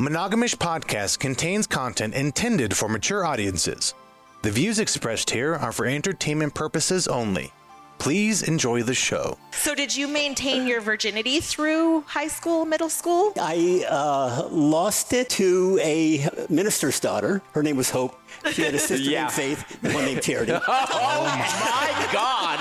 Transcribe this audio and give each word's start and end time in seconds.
Monogamish 0.00 0.56
Podcast 0.56 1.18
contains 1.18 1.66
content 1.66 2.14
intended 2.14 2.74
for 2.74 2.88
mature 2.88 3.22
audiences. 3.26 3.92
The 4.40 4.50
views 4.50 4.78
expressed 4.78 5.28
here 5.28 5.54
are 5.56 5.72
for 5.72 5.84
entertainment 5.84 6.54
purposes 6.54 7.06
only. 7.06 7.52
Please 7.98 8.42
enjoy 8.44 8.82
the 8.82 8.94
show. 8.94 9.36
So, 9.50 9.74
did 9.74 9.94
you 9.94 10.08
maintain 10.08 10.66
your 10.66 10.80
virginity 10.80 11.38
through 11.40 12.00
high 12.06 12.28
school, 12.28 12.64
middle 12.64 12.88
school? 12.88 13.34
I 13.38 13.84
uh, 13.90 14.48
lost 14.50 15.12
it 15.12 15.28
to 15.36 15.78
a 15.82 16.26
minister's 16.48 16.98
daughter. 16.98 17.42
Her 17.52 17.62
name 17.62 17.76
was 17.76 17.90
Hope. 17.90 18.18
She 18.52 18.62
had 18.62 18.72
a 18.72 18.78
sister 18.78 18.96
Yeah. 19.10 19.24
named 19.24 19.32
Faith 19.32 19.78
and 19.84 19.92
one 19.92 20.06
named 20.06 20.22
Charity. 20.22 20.52
Oh 20.66 21.24
my 21.26 22.08
God! 22.10 22.60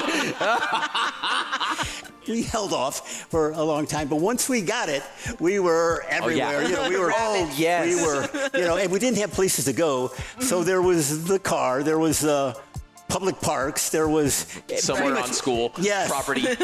we 2.29 2.43
held 2.43 2.73
off 2.73 3.25
for 3.29 3.51
a 3.51 3.63
long 3.63 3.85
time, 3.85 4.07
but 4.07 4.17
once 4.17 4.47
we 4.47 4.61
got 4.61 4.89
it, 4.89 5.03
we 5.39 5.59
were 5.59 6.03
oh, 6.05 6.07
everywhere. 6.09 6.63
You 6.63 6.75
know, 6.75 6.89
we 6.89 6.97
were. 6.97 7.13
Oh, 7.21 7.53
yes. 7.57 7.85
We 7.85 8.05
were. 8.05 8.49
You 8.57 8.65
know, 8.65 8.77
and 8.77 8.91
we 8.91 8.97
didn't 8.97 9.17
have 9.17 9.31
places 9.31 9.65
to 9.65 9.73
go, 9.73 10.07
mm-hmm. 10.07 10.41
so 10.41 10.63
there 10.63 10.81
was 10.81 11.25
the 11.25 11.39
car. 11.39 11.83
There 11.83 11.99
was. 11.99 12.23
Uh, 12.23 12.53
Public 13.09 13.41
parks. 13.41 13.89
There 13.89 14.07
was 14.07 14.45
Somewhere 14.77 15.13
pretty 15.13 15.21
on 15.23 15.33
school 15.33 15.71
Yes. 15.79 16.09
property. 16.09 16.41
yes. 16.43 16.59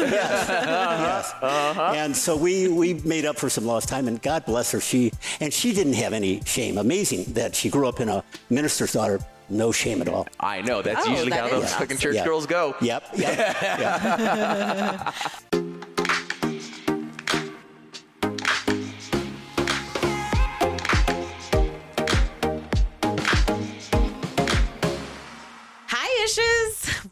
yes. 0.48 1.34
And 1.42 2.16
so 2.16 2.36
we 2.36 2.68
we 2.68 2.94
made 2.94 3.24
up 3.24 3.36
for 3.36 3.50
some 3.50 3.66
lost 3.66 3.88
time, 3.88 4.06
and 4.06 4.22
God 4.22 4.46
bless 4.46 4.70
her. 4.70 4.78
She 4.80 5.10
and 5.40 5.52
she 5.52 5.72
didn't 5.72 5.94
have 5.94 6.12
any 6.12 6.40
shame. 6.44 6.78
Amazing 6.78 7.32
that 7.32 7.56
she 7.56 7.68
grew 7.68 7.88
up 7.88 7.98
in 7.98 8.08
a 8.08 8.22
minister's 8.48 8.92
daughter. 8.92 9.18
No 9.48 9.70
shame 9.72 10.00
at 10.02 10.08
all. 10.08 10.26
I 10.40 10.60
know. 10.62 10.82
That's 10.82 11.06
Oh, 11.06 11.10
usually 11.10 11.30
that 11.30 11.40
how 11.40 11.48
those 11.48 11.64
is 11.64 11.74
fucking 11.74 11.98
church 11.98 12.16
Yeah. 12.16 12.24
girls 12.24 12.46
go. 12.46 12.74
Yep. 12.80 13.04
Yep. 13.16 13.38
yep. 13.62 15.14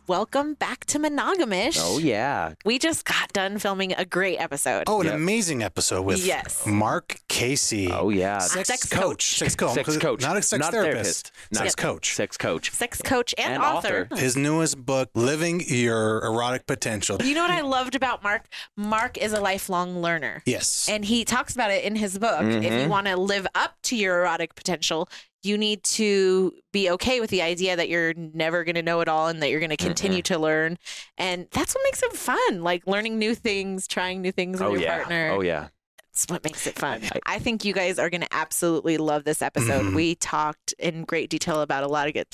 Welcome 0.07 0.53
back 0.53 0.85
to 0.87 0.99
Monogamish. 0.99 1.79
Oh 1.81 1.97
yeah. 1.99 2.53
We 2.67 2.79
just 2.79 3.07
got 3.07 3.33
done 3.33 3.59
filming 3.59 3.95
a 3.95 4.05
great 4.05 4.37
episode. 4.37 4.85
Oh, 4.87 5.01
an 5.01 5.07
Yep. 5.07 5.15
amazing 5.15 5.63
episode 5.63 6.03
with 6.03 6.19
Yes. 6.27 6.67
Mark 6.67 7.21
Casey. 7.29 7.91
Oh 7.91 8.11
yeah. 8.11 8.37
Sex, 8.41 8.69
Sex 8.69 8.87
coach. 8.87 9.01
coach. 9.01 9.39
Sex 9.39 9.57
coach. 9.57 9.73
Sex 9.75 9.97
coach. 9.97 10.21
Not 10.21 10.37
a 10.37 10.43
sex 10.43 10.61
Not 10.61 10.73
therapist. 10.73 11.33
Not 11.53 11.63
Sex 11.63 11.75
coach. 11.75 12.15
Sex 12.15 12.37
coach. 12.37 12.71
Sex 12.71 13.01
coach 13.01 13.35
and, 13.39 13.55
And 13.55 13.63
author. 13.63 14.07
author. 14.13 14.21
His 14.21 14.37
newest 14.37 14.85
book, 14.85 15.09
Living 15.15 15.63
Your 15.67 16.23
Erotic 16.23 16.67
Potential. 16.67 17.17
You 17.25 17.35
know 17.35 17.41
what 17.43 17.51
I 17.51 17.63
loved 17.63 17.95
about 17.95 18.23
Mark? 18.23 18.43
Mark 18.77 19.17
is 19.17 19.33
a 19.33 19.41
lifelong 19.41 20.03
learner. 20.03 20.43
Yes. 20.45 20.87
And 20.87 21.07
he 21.07 21.25
talks 21.25 21.55
about 21.55 21.71
it 21.71 21.83
in 21.83 21.97
his 21.97 22.19
book. 22.19 22.43
If 22.43 22.63
Mm-hmm. 22.63 22.79
you 22.79 22.89
want 22.91 23.07
to 23.07 23.17
live 23.17 23.47
up 23.55 23.77
to 23.85 23.97
your 23.97 24.21
erotic 24.21 24.55
potential, 24.55 25.09
you 25.45 25.59
need 25.59 25.83
to 25.85 26.53
be 26.73 26.91
okay 26.91 27.21
with 27.21 27.31
the 27.31 27.43
idea 27.43 27.77
that 27.77 27.89
you're 27.89 28.15
never 28.15 28.65
going 28.65 28.75
to 28.75 28.83
know 28.83 29.01
it 29.01 29.09
all 29.09 29.29
and 29.29 29.43
that 29.43 29.51
you're 29.51 29.61
going 29.61 29.71
to 29.71 29.77
continue 29.77 30.23
to 30.23 30.39
learn. 30.39 30.79
And 31.19 31.47
that's 31.53 31.75
what 31.75 31.83
makes 31.85 32.03
it 32.03 32.13
fun. 32.15 32.63
Like 32.63 32.87
learning 32.87 33.19
new 33.19 33.35
things, 33.35 33.87
trying 33.87 34.23
new 34.23 34.33
things 34.33 34.61
with 34.61 34.69
Oh 34.69 34.73
your 34.73 34.83
yeah. 34.83 34.97
partner. 34.97 35.31
Oh 35.33 35.41
yeah. 35.43 35.69
That's 36.13 36.27
what 36.29 36.45
makes 36.45 36.67
it 36.69 36.79
fun. 36.79 37.03
I 37.27 37.41
think 37.41 37.65
you 37.65 37.75
guys 37.75 37.99
are 37.99 38.09
going 38.09 38.21
to 38.21 38.33
absolutely 38.33 38.99
love 38.99 39.25
this 39.25 39.43
episode. 39.43 39.87
Mhm. 39.87 39.95
We 39.97 40.15
talked 40.15 40.73
in 40.79 41.03
great 41.05 41.29
detail 41.29 41.61
about 41.61 41.83
a 41.83 41.89
lot 41.89 42.07
of 42.07 42.15
good, 42.15 42.27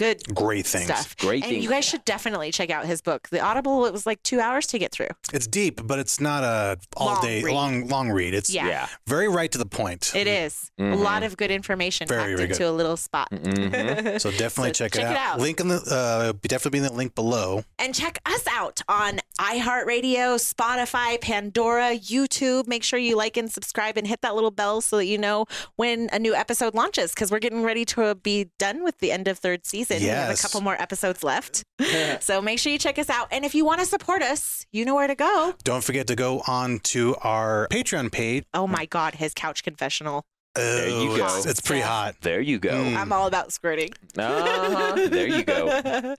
good, 0.00 0.24
good 0.26 0.34
Great 0.34 0.66
things. 0.66 0.86
stuff. 0.86 1.16
Great 1.18 1.42
and 1.44 1.50
things. 1.52 1.64
you 1.64 1.70
guys 1.70 1.84
should 1.84 2.04
definitely 2.04 2.50
check 2.50 2.70
out 2.70 2.86
his 2.86 3.00
book. 3.02 3.28
The 3.28 3.40
Audible, 3.40 3.84
it 3.86 3.92
was 3.92 4.06
like 4.06 4.22
two 4.22 4.40
hours 4.40 4.66
to 4.68 4.78
get 4.78 4.90
through. 4.92 5.08
It's 5.32 5.46
deep, 5.46 5.80
but 5.86 5.98
it's 5.98 6.18
not 6.20 6.42
a 6.42 6.78
all 6.96 7.06
Long 7.14 7.22
day 7.22 7.42
read. 7.42 7.54
long 7.54 7.86
long 7.88 8.10
read. 8.10 8.34
It's 8.34 8.50
Yeah. 8.50 8.66
Yeah. 8.66 8.86
very 9.06 9.28
right 9.28 9.50
to 9.52 9.58
the 9.58 9.66
point. 9.66 10.12
It 10.14 10.26
is 10.26 10.70
a 10.78 10.82
Mhm. 10.82 11.02
lot 11.02 11.22
of 11.22 11.36
good 11.36 11.50
information 11.50 12.08
Very, 12.08 12.20
packed 12.22 12.36
very 12.38 12.50
into 12.50 12.68
a 12.68 12.72
little 12.72 12.96
spot. 12.96 13.28
Mhm. 13.30 13.60
So 14.20 14.30
definitely 14.32 14.70
So 14.70 14.84
check, 14.84 14.92
check 14.92 15.04
it, 15.04 15.10
it 15.12 15.16
out. 15.16 15.34
out. 15.34 15.40
Link 15.40 15.60
in 15.60 15.68
the 15.68 15.76
uh, 15.90 16.32
definitely 16.48 16.80
be 16.80 16.84
in 16.84 16.90
the 16.90 16.96
link 16.96 17.14
below. 17.14 17.62
And 17.78 17.94
check 17.94 18.18
us 18.26 18.44
out 18.50 18.80
on 18.88 19.20
iHeartRadio, 19.38 20.36
Spotify, 20.40 21.20
Pandora, 21.20 21.96
YouTube. 21.96 22.66
Make 22.66 22.82
sure 22.82 22.98
you 22.98 23.16
like 23.16 23.36
and 23.36 23.50
subscribe 23.50 23.96
and 23.96 24.06
hit 24.06 24.20
that 24.22 24.34
little 24.34 24.50
bell 24.50 24.80
so 24.80 24.96
that 24.96 25.06
you 25.06 25.18
know 25.18 25.46
when 25.76 26.08
a 26.12 26.18
new 26.18 26.34
episode 26.34 26.74
launches 26.74 27.12
because 27.12 27.30
we're 27.30 27.38
getting 27.38 27.62
ready 27.62 27.84
to 27.84 28.14
be 28.16 28.50
done 28.58 28.82
with 28.82 28.98
the 28.98 29.12
end 29.12 29.28
of 29.28 29.38
third 29.38 29.66
season. 29.66 29.89
We 29.98 30.06
have 30.06 30.28
a 30.28 30.32
Yes. 30.32 30.42
couple 30.42 30.60
more 30.60 30.80
episodes 30.80 31.22
left. 31.24 31.64
so 32.20 32.40
make 32.40 32.58
sure 32.58 32.72
you 32.72 32.78
check 32.78 32.98
us 32.98 33.10
out. 33.10 33.28
And 33.32 33.44
if 33.44 33.54
you 33.54 33.64
want 33.64 33.80
to 33.80 33.86
support 33.86 34.22
us, 34.22 34.66
you 34.72 34.84
know 34.84 34.94
where 34.94 35.06
to 35.08 35.14
go. 35.14 35.54
Don't 35.64 35.82
forget 35.82 36.06
to 36.08 36.16
go 36.16 36.42
on 36.46 36.78
to 36.80 37.16
our 37.22 37.66
Patreon 37.70 38.12
page. 38.12 38.44
Oh 38.54 38.66
my 38.66 38.86
God, 38.86 39.14
his 39.16 39.32
couch 39.34 39.62
confessional. 39.62 40.24
There 40.56 40.88
you 40.88 41.12
Oh, 41.12 41.16
go. 41.16 41.26
It's, 41.36 41.46
it's 41.46 41.60
pretty 41.60 41.82
hot. 41.82 42.16
There 42.22 42.40
you 42.40 42.58
go. 42.58 42.70
Mm. 42.72 42.96
I'm 42.96 43.12
all 43.12 43.26
about 43.28 43.52
squirting. 43.52 43.90
Uh-huh. 44.18 44.96
There 45.10 45.28
you 45.28 45.44
go. 45.44 46.16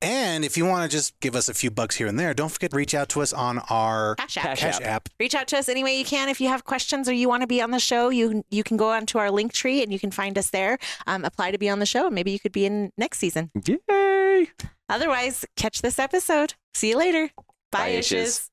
And 0.00 0.44
if 0.44 0.56
you 0.56 0.64
want 0.66 0.88
to 0.90 0.94
just 0.96 1.18
give 1.20 1.34
us 1.36 1.48
a 1.48 1.54
few 1.54 1.70
bucks 1.70 1.96
here 1.96 2.06
and 2.06 2.18
there, 2.18 2.32
don't 2.34 2.48
forget 2.50 2.70
to 2.70 2.76
reach 2.76 2.94
out 2.94 3.08
to 3.10 3.22
us 3.22 3.32
on 3.32 3.58
our 3.70 4.14
Cash 4.16 4.36
app. 4.36 4.44
Cash 4.44 4.60
Cash 4.60 4.74
App. 4.76 4.82
app. 4.82 5.08
reach 5.20 5.34
out 5.34 5.48
to 5.48 5.58
us 5.58 5.68
any 5.68 5.82
way 5.84 5.98
you 5.98 6.04
can 6.04 6.28
if 6.28 6.40
you 6.40 6.48
have 6.48 6.64
questions 6.64 7.08
or 7.08 7.12
you 7.12 7.28
want 7.28 7.40
to 7.42 7.46
be 7.46 7.60
on 7.60 7.70
the 7.72 7.78
show 7.80 8.08
you 8.08 8.42
you 8.50 8.62
can 8.64 8.76
go 8.76 8.90
onto 8.90 9.18
our 9.18 9.30
link 9.30 9.52
tree 9.52 9.82
and 9.82 9.92
you 9.92 9.98
can 9.98 10.10
find 10.10 10.38
us 10.38 10.50
there 10.50 10.78
um, 11.06 11.24
apply 11.24 11.50
to 11.50 11.58
be 11.58 11.68
on 11.68 11.78
the 11.78 11.86
show 11.86 12.08
maybe 12.10 12.30
you 12.30 12.38
could 12.40 12.52
be 12.52 12.64
in 12.64 12.90
next 12.98 13.18
season 13.18 13.50
Yay. 13.66 14.48
otherwise 14.88 15.44
catch 15.56 15.82
this 15.82 15.98
episode 15.98 16.54
see 16.74 16.90
you 16.90 16.96
later 16.98 17.30
bye, 17.70 17.78
Bye, 17.78 17.92
ishes. 17.96 18.48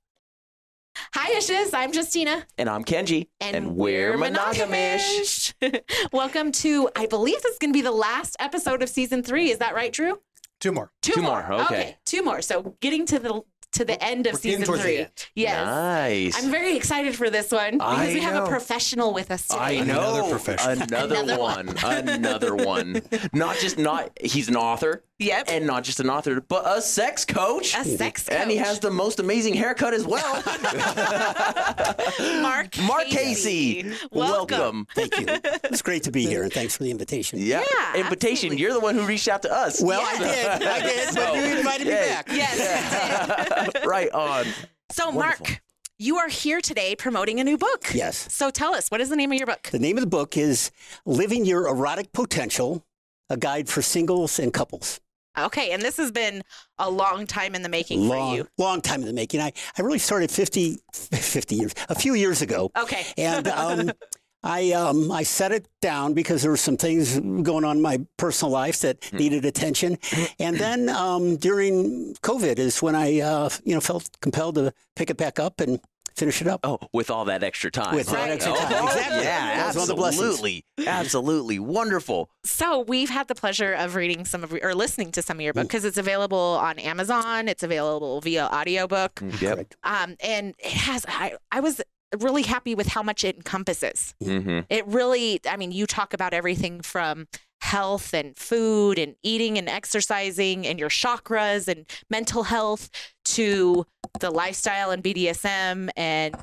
Ishes. 0.99 1.07
hi 1.13 1.31
ishes 1.39 1.69
i'm 1.73 1.93
justina 1.93 2.45
And 2.57 2.69
I'm 2.69 2.83
Kenji. 2.83 3.27
and, 3.39 3.75
we're 3.75 4.17
monogamish. 4.17 5.53
monogamish. 5.61 5.81
welcome 6.13 6.51
to 6.53 6.89
i 6.95 7.05
believe 7.05 7.41
this 7.41 7.53
is 7.53 7.59
going 7.59 7.71
to 7.71 7.77
be 7.77 7.81
the 7.81 7.91
last 7.91 8.35
episode 8.39 8.81
of 8.83 8.89
season 8.89 9.23
three 9.23 9.51
is 9.51 9.59
that 9.59 9.75
right 9.75 9.91
drew 9.93 10.19
Two 10.61 10.73
more. 10.73 10.91
Two 11.01 11.21
more, 11.21 11.49
okay. 11.53 11.95
two 12.05 12.21
more 12.21 12.41
so 12.41 12.75
getting 12.81 13.05
to 13.05 13.17
the 13.19 13.41
to 13.71 13.85
the 13.85 14.03
end 14.03 14.25
of 14.27 14.33
We're 14.33 14.39
season 14.39 14.63
towards 14.63 14.81
the 14.83 14.87
three 14.89 14.97
end. 14.97 15.27
yes 15.35 15.65
Nice. 15.65 16.43
I'm 16.43 16.51
very 16.51 16.75
excited 16.75 17.15
for 17.15 17.29
this 17.29 17.49
one 17.51 17.73
because 17.75 18.09
I 18.09 18.13
we 18.13 18.19
have 18.19 18.43
a 18.43 18.47
professional 18.49 19.13
with 19.13 19.31
us 19.31 19.47
today. 19.47 19.79
I 19.79 19.83
know. 19.85 20.15
Another 20.15 20.29
professional. 20.31 20.81
Another, 20.81 21.15
Another 21.23 21.39
one. 21.39 21.69
Another 21.81 22.55
one. 22.55 23.01
Not 23.33 23.55
just 23.57 23.77
not 23.77 24.09
he's 24.21 24.49
an 24.49 24.55
author. 24.57 25.05
Yep. 25.19 25.45
And 25.49 25.67
not 25.67 25.83
just 25.83 25.99
an 25.99 26.09
author, 26.09 26.39
but 26.39 26.65
a 26.65 26.81
sex 26.81 27.25
coach. 27.25 27.75
A 27.77 27.83
sex 27.83 28.23
coach. 28.23 28.37
And 28.37 28.49
he 28.49 28.55
has 28.57 28.79
the 28.79 28.89
most 28.89 29.19
amazing 29.19 29.53
haircut 29.53 29.93
as 29.93 30.05
well. 30.07 30.41
Mark 32.41 32.77
Mark 32.79 33.05
Casey. 33.07 33.91
Welcome. 34.11 34.87
Thank 34.95 35.19
you. 35.19 35.25
It's 35.65 35.81
great 35.81 36.03
to 36.03 36.11
be 36.11 36.25
here, 36.25 36.43
and 36.43 36.53
thanks 36.53 36.77
for 36.77 36.83
the 36.83 36.91
invitation. 36.91 37.39
Yeah. 37.39 37.63
Yeah, 37.75 38.01
Invitation. 38.01 38.31
absolutely. 38.47 38.57
You're 38.61 38.73
the 38.73 38.79
one 38.79 38.95
who 38.95 39.05
reached 39.05 39.27
out 39.27 39.41
to 39.43 39.53
us. 39.53 39.81
Well, 39.81 40.01
I 40.03 40.17
did. 40.17 40.47
I 40.63 40.79
did, 40.83 41.15
but 41.15 41.35
you 41.35 41.57
invited 41.57 41.87
me 41.87 41.93
back. 41.93 42.27
Yes. 42.29 43.71
right 43.85 44.09
on. 44.11 44.45
So, 44.91 45.09
Wonderful. 45.09 45.45
Mark, 45.45 45.61
you 45.97 46.15
are 46.17 46.29
here 46.29 46.61
today 46.61 46.95
promoting 46.95 47.39
a 47.39 47.43
new 47.43 47.57
book. 47.57 47.93
Yes. 47.93 48.31
So, 48.33 48.49
tell 48.49 48.73
us, 48.73 48.89
what 48.89 49.01
is 49.01 49.09
the 49.09 49.15
name 49.17 49.31
of 49.31 49.37
your 49.37 49.47
book? 49.47 49.63
The 49.71 49.79
name 49.79 49.97
of 49.97 50.01
the 50.01 50.09
book 50.09 50.37
is 50.37 50.71
Living 51.05 51.45
Your 51.45 51.67
Erotic 51.67 52.11
Potential, 52.13 52.85
a 53.29 53.35
guide 53.37 53.67
for 53.67 53.81
singles 53.81 54.39
and 54.39 54.53
couples. 54.53 54.99
Okay, 55.45 55.71
and 55.71 55.81
this 55.81 55.97
has 55.97 56.11
been 56.11 56.43
a 56.77 56.89
long 56.89 57.25
time 57.27 57.55
in 57.55 57.61
the 57.61 57.69
making 57.69 58.07
for 58.07 58.15
Long, 58.17 58.35
you. 58.35 58.47
long 58.57 58.81
time 58.81 59.01
in 59.01 59.07
the 59.07 59.13
making. 59.13 59.41
I, 59.41 59.51
I 59.77 59.81
really 59.81 59.99
started 59.99 60.31
50, 60.31 60.77
50 60.93 61.55
years, 61.55 61.73
a 61.89 61.95
few 61.95 62.13
years 62.13 62.41
ago. 62.41 62.71
Okay. 62.77 63.05
And 63.17 63.47
um, 63.47 63.91
I, 64.43 64.71
um, 64.71 65.11
I 65.11 65.23
set 65.23 65.51
it 65.51 65.67
down 65.81 66.13
because 66.13 66.41
there 66.41 66.51
were 66.51 66.55
some 66.57 66.77
things 66.77 67.19
going 67.19 67.65
on 67.65 67.77
in 67.77 67.81
my 67.81 67.99
personal 68.17 68.51
life 68.51 68.79
that 68.81 69.03
Hmm. 69.05 69.17
needed 69.17 69.45
attention. 69.45 69.97
And 70.39 70.57
then 70.65 70.87
um, 70.89 71.35
during 71.37 72.15
COVID 72.21 72.57
is 72.57 72.81
when 72.81 72.95
I, 72.95 73.19
uh, 73.19 73.49
you 73.65 73.73
know, 73.75 73.81
felt 73.81 74.09
compelled 74.21 74.55
to 74.55 74.73
pick 74.95 75.09
it 75.09 75.17
back 75.17 75.39
up 75.39 75.59
and 75.59 75.79
finish 76.19 76.41
it 76.41 76.47
up. 76.47 76.59
Oh, 76.63 76.79
with 76.93 77.09
all 77.09 77.25
that 77.25 77.43
extra 77.43 77.71
time. 77.71 77.95
With 77.95 78.07
that 78.07 78.15
right? 78.15 78.31
extra 78.31 78.53
Oh, 78.53 78.55
time. 78.57 78.87
Exactly. 78.87 79.23
Yeah, 79.23 79.55
That 79.57 79.67
was 79.67 79.75
one 79.75 79.81
of 79.83 79.87
the 79.87 79.95
blessings. 79.95 80.21
absolutely. 80.23 80.65
Absolutely. 80.85 81.59
Wonderful. 81.59 82.29
So, 82.43 82.81
we've 82.81 83.09
had 83.09 83.27
the 83.27 83.35
pleasure 83.35 83.73
of 83.73 83.95
reading 83.95 84.25
some 84.25 84.43
of, 84.43 84.53
or 84.61 84.75
listening 84.75 85.11
to 85.13 85.21
some 85.21 85.37
of 85.37 85.41
your 85.41 85.53
Mm. 85.53 85.57
book 85.57 85.67
because 85.67 85.85
it's 85.85 85.97
available 85.97 86.59
on 86.61 86.77
Amazon. 86.79 87.47
It's 87.47 87.63
available 87.63 88.21
via 88.21 88.45
audiobook. 88.45 89.21
Yep. 89.41 89.55
Correct. 89.55 89.75
Um, 89.83 90.15
and 90.21 90.53
it 90.59 90.71
has, 90.73 91.05
I, 91.07 91.33
I 91.51 91.59
was 91.61 91.81
really 92.19 92.41
happy 92.43 92.73
with 92.75 92.87
how 92.87 93.03
much 93.03 93.23
it 93.23 93.35
encompasses. 93.37 94.15
Mm-hmm. 94.23 94.61
It 94.69 94.87
really, 94.87 95.39
I 95.47 95.57
mean, 95.57 95.71
you 95.71 95.85
talk 95.85 96.13
about 96.13 96.33
everything 96.33 96.81
from 96.81 97.27
health 97.61 98.13
and 98.13 98.37
food 98.37 98.97
and 98.97 99.15
eating 99.23 99.57
and 99.57 99.69
exercising 99.69 100.65
and 100.65 100.79
your 100.79 100.89
chakras 100.89 101.67
and 101.67 101.85
mental 102.09 102.43
health 102.43 102.89
to 103.25 103.85
the 104.19 104.31
lifestyle 104.31 104.91
and 104.91 105.03
BDSM 105.03 105.89
and 105.95 106.35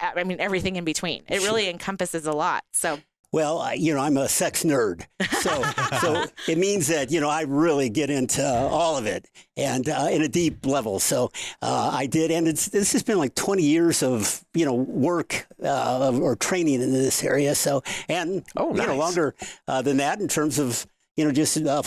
uh, 0.00 0.10
I 0.16 0.24
mean 0.24 0.40
everything 0.40 0.76
in 0.76 0.84
between. 0.84 1.22
It 1.28 1.42
really 1.42 1.68
encompasses 1.68 2.26
a 2.26 2.32
lot. 2.32 2.64
So 2.72 2.98
Well, 3.32 3.60
I, 3.60 3.72
you 3.74 3.94
know, 3.94 4.00
I'm 4.00 4.18
a 4.18 4.28
sex 4.28 4.62
nerd, 4.62 5.06
so 5.40 5.62
so 6.00 6.26
it 6.52 6.58
means 6.58 6.88
that 6.88 7.10
you 7.10 7.18
know 7.18 7.30
I 7.30 7.42
really 7.42 7.88
get 7.88 8.10
into 8.10 8.46
all 8.46 8.98
of 8.98 9.06
it 9.06 9.26
and 9.56 9.88
uh, 9.88 10.08
in 10.10 10.20
a 10.20 10.28
deep 10.28 10.66
level. 10.66 11.00
So 11.00 11.30
uh, 11.62 11.90
I 11.94 12.06
did, 12.06 12.30
and 12.30 12.46
it's 12.46 12.68
this 12.68 12.92
has 12.92 13.02
been 13.02 13.16
like 13.16 13.34
20 13.34 13.62
years 13.62 14.02
of 14.02 14.44
you 14.52 14.66
know 14.66 14.74
work 14.74 15.46
uh, 15.64 16.12
or 16.20 16.36
training 16.36 16.82
in 16.82 16.92
this 16.92 17.24
area. 17.24 17.54
So 17.54 17.82
and 18.08 18.44
Oh, 18.54 18.74
you 18.74 18.86
know 18.86 18.96
longer 18.96 19.34
uh, 19.66 19.80
than 19.80 19.96
that 19.96 20.20
in 20.20 20.28
terms 20.28 20.58
of 20.58 20.86
you 21.16 21.24
know 21.24 21.32
just 21.32 21.56
uh, 21.56 21.82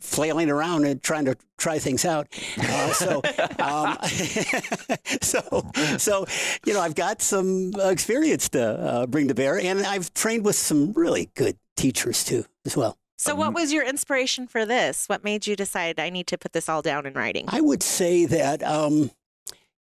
flailing 0.00 0.50
around 0.50 0.84
and 0.84 1.02
trying 1.02 1.24
to 1.26 1.36
try 1.58 1.78
things 1.78 2.04
out. 2.04 2.28
Uh, 2.58 2.92
so, 2.92 3.22
um, 3.58 3.98
so, 5.22 5.70
so, 5.98 6.26
you 6.64 6.74
know, 6.74 6.80
I've 6.80 6.94
got 6.94 7.22
some 7.22 7.72
uh, 7.76 7.88
experience 7.88 8.48
to 8.50 8.62
uh, 8.62 9.06
bring 9.06 9.28
to 9.28 9.34
bear, 9.34 9.58
and 9.58 9.80
I've 9.80 10.12
trained 10.14 10.44
with 10.44 10.56
some 10.56 10.92
really 10.92 11.30
good 11.34 11.56
teachers 11.76 12.24
too, 12.24 12.44
as 12.64 12.76
well. 12.76 12.98
So, 13.18 13.34
what 13.34 13.54
was 13.54 13.72
your 13.72 13.84
inspiration 13.84 14.46
for 14.46 14.66
this? 14.66 15.06
What 15.06 15.24
made 15.24 15.46
you 15.46 15.56
decide 15.56 15.98
I 15.98 16.10
need 16.10 16.26
to 16.28 16.38
put 16.38 16.52
this 16.52 16.68
all 16.68 16.82
down 16.82 17.06
in 17.06 17.14
writing? 17.14 17.46
I 17.48 17.62
would 17.62 17.82
say 17.82 18.26
that, 18.26 18.62
um, 18.62 19.10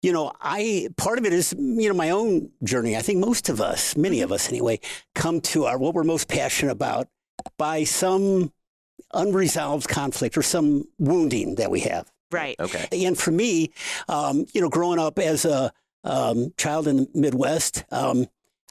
you 0.01 0.13
know, 0.13 0.31
I 0.39 0.89
part 0.97 1.17
of 1.17 1.25
it 1.25 1.33
is 1.33 1.53
you 1.57 1.89
know 1.89 1.95
my 1.95 2.11
own 2.11 2.51
journey. 2.63 2.95
I 2.95 3.01
think 3.01 3.19
most 3.19 3.49
of 3.49 3.59
us, 3.59 3.97
many 3.97 4.21
of 4.21 4.31
us 4.31 4.49
anyway, 4.49 4.79
come 5.15 5.41
to 5.41 5.65
our 5.65 5.77
what 5.77 5.93
we're 5.93 6.03
most 6.03 6.29
passionate 6.29 6.71
about 6.71 7.07
by 7.57 7.83
some 7.83 8.53
unresolved 9.13 9.87
conflict 9.87 10.37
or 10.37 10.41
some 10.41 10.87
wounding 10.99 11.55
that 11.55 11.71
we 11.71 11.81
have. 11.81 12.11
Right. 12.31 12.55
Okay. 12.59 12.87
And 13.05 13.17
for 13.17 13.31
me, 13.31 13.71
um, 14.09 14.45
you 14.53 14.61
know, 14.61 14.69
growing 14.69 14.99
up 14.99 15.19
as 15.19 15.45
a 15.45 15.71
um, 16.03 16.53
child 16.57 16.87
in 16.87 16.97
the 16.97 17.07
Midwest, 17.13 17.85
um, 17.91 18.27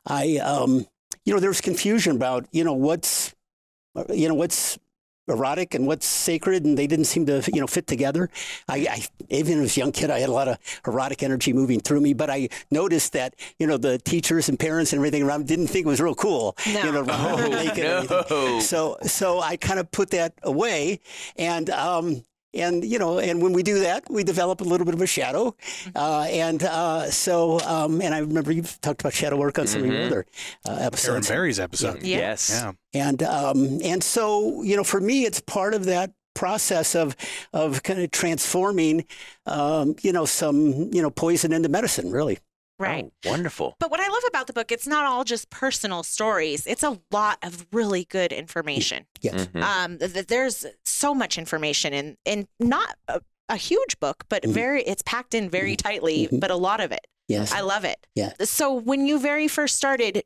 I, 0.07 0.39
um, 0.39 0.87
you 1.25 1.33
know, 1.33 1.41
there 1.41 1.51
was 1.51 1.61
confusion 1.61 2.17
about, 2.17 2.47
you 2.53 2.65
know, 2.65 2.75
what's, 2.75 3.35
you 4.13 4.29
know, 4.29 4.35
what's 4.35 4.79
erotic 5.29 5.75
and 5.75 5.87
what's 5.87 6.07
sacred, 6.07 6.65
and 6.65 6.77
they 6.77 6.87
didn't 6.87 7.07
seem 7.07 7.27
to, 7.27 7.43
you 7.53 7.61
know, 7.61 7.67
fit 7.67 7.87
together. 7.87 8.29
I, 8.69 8.87
I 8.91 9.05
even 9.31 9.61
as 9.63 9.77
a 9.77 9.81
young 9.81 9.93
kid, 9.93 10.11
I 10.11 10.21
had 10.21 10.29
a 10.29 10.33
lot 10.33 10.49
of 10.49 10.59
erotic 10.87 11.23
energy 11.23 11.53
moving 11.53 11.81
through 11.81 12.01
me, 12.01 12.13
but 12.15 12.31
I 12.31 12.49
noticed 12.71 13.13
that, 13.15 13.35
you 13.59 13.67
know, 13.67 13.77
the 13.77 13.99
teachers 13.99 14.49
and 14.49 14.59
parents 14.59 14.93
and 14.93 15.01
everything 15.01 15.23
around 15.23 15.47
didn't 15.47 15.69
think 15.69 15.87
it 15.87 15.89
was 15.89 16.01
real 16.01 16.15
cool, 16.15 16.57
you 16.67 16.75
No. 16.75 16.91
know, 16.91 17.01
run 17.03 17.41
around 17.41 17.51
naked 17.53 17.79
and 17.85 18.11
everything. 18.11 18.25
no. 18.31 18.61
So, 18.61 18.97
so 19.03 19.41
I 19.41 19.57
kind 19.57 19.81
of 19.81 19.91
put 19.91 20.11
that 20.11 20.35
away, 20.43 21.01
and 21.37 21.71
um, 21.71 22.23
and 22.55 22.85
you 22.85 22.99
know, 22.99 23.19
and 23.19 23.43
when 23.43 23.53
we 23.53 23.63
do 23.63 23.81
that, 23.81 24.05
we 24.11 24.25
develop 24.25 24.61
a 24.61 24.65
little 24.65 24.85
bit 24.85 24.95
of 24.95 25.01
a 25.03 25.07
shadow, 25.07 25.55
uh, 25.97 26.23
and 26.31 26.63
uh, 26.63 27.11
so 27.11 27.61
um, 27.61 28.01
and 28.01 28.15
I 28.15 28.19
remember 28.19 28.53
you've 28.53 28.81
talked 28.81 29.01
about 29.01 29.13
shadow 29.13 29.37
work 29.37 29.59
on 29.59 29.67
some 29.67 29.81
of 29.83 29.87
your 29.87 29.97
Mhm. 29.97 30.07
other 30.07 30.27
uh, 30.67 30.71
Aaron 30.73 30.83
episodes, 30.87 31.29
Berry's 31.29 31.61
episode. 31.61 32.03
Yeah. 32.03 32.19
Yes. 32.19 32.51
Yeah. 32.51 32.73
and 32.93 33.23
um, 33.23 33.81
and 33.83 34.03
so 34.03 34.63
you 34.63 34.77
know, 34.77 34.85
for 34.85 35.01
me, 35.01 35.25
it's 35.25 35.41
part 35.41 35.75
of 35.75 35.85
that 35.87 36.13
process 36.35 36.95
of 36.97 37.15
of 37.53 37.83
kind 37.85 38.01
of 38.01 38.11
transforming, 38.11 39.05
um, 39.47 39.95
you 40.03 40.13
know, 40.13 40.25
some 40.25 40.91
you 40.93 41.03
know 41.03 41.11
poison 41.11 41.53
into 41.53 41.69
medicine, 41.69 42.11
really. 42.11 42.39
Right. 42.79 43.07
Oh, 43.25 43.31
wonderful. 43.31 43.77
But 43.79 43.91
what 43.91 44.01
I 44.01 44.09
love 44.09 44.23
about 44.29 44.47
the 44.49 44.53
book, 44.53 44.73
it's 44.73 44.87
not 44.87 45.05
all 45.05 45.23
just 45.25 45.49
personal 45.51 46.03
stories. 46.03 46.67
It's 46.67 46.83
a 46.83 46.99
lot 47.13 47.39
of 47.43 47.67
really 47.73 48.05
good 48.05 48.33
information. 48.33 49.07
Yes. 49.21 49.47
Mhm. 49.47 49.63
Um, 49.63 49.99
th- 49.99 50.13
th- 50.13 50.27
there's 50.27 50.67
so 50.85 51.15
much 51.15 51.39
information 51.39 51.93
in, 51.95 52.17
in 52.25 52.49
not 52.59 52.97
a, 53.07 53.21
a 53.49 53.57
huge 53.57 54.01
book, 54.01 54.25
but 54.29 54.43
Mhm. 54.43 54.51
very, 54.53 54.83
it's 54.83 55.03
packed 55.03 55.35
in 55.35 55.49
very 55.49 55.77
tightly, 55.77 56.29
Mhm. 56.29 56.41
but 56.41 56.51
a 56.51 56.57
lot 56.57 56.81
of 56.81 56.91
it. 56.91 57.07
Yes. 57.29 57.53
I 57.53 57.61
love 57.61 57.85
it. 57.85 58.07
Yeah. 58.17 58.33
So 58.43 58.73
when 58.73 59.07
you 59.07 59.19
very 59.21 59.47
first 59.49 59.77
started 59.77 60.25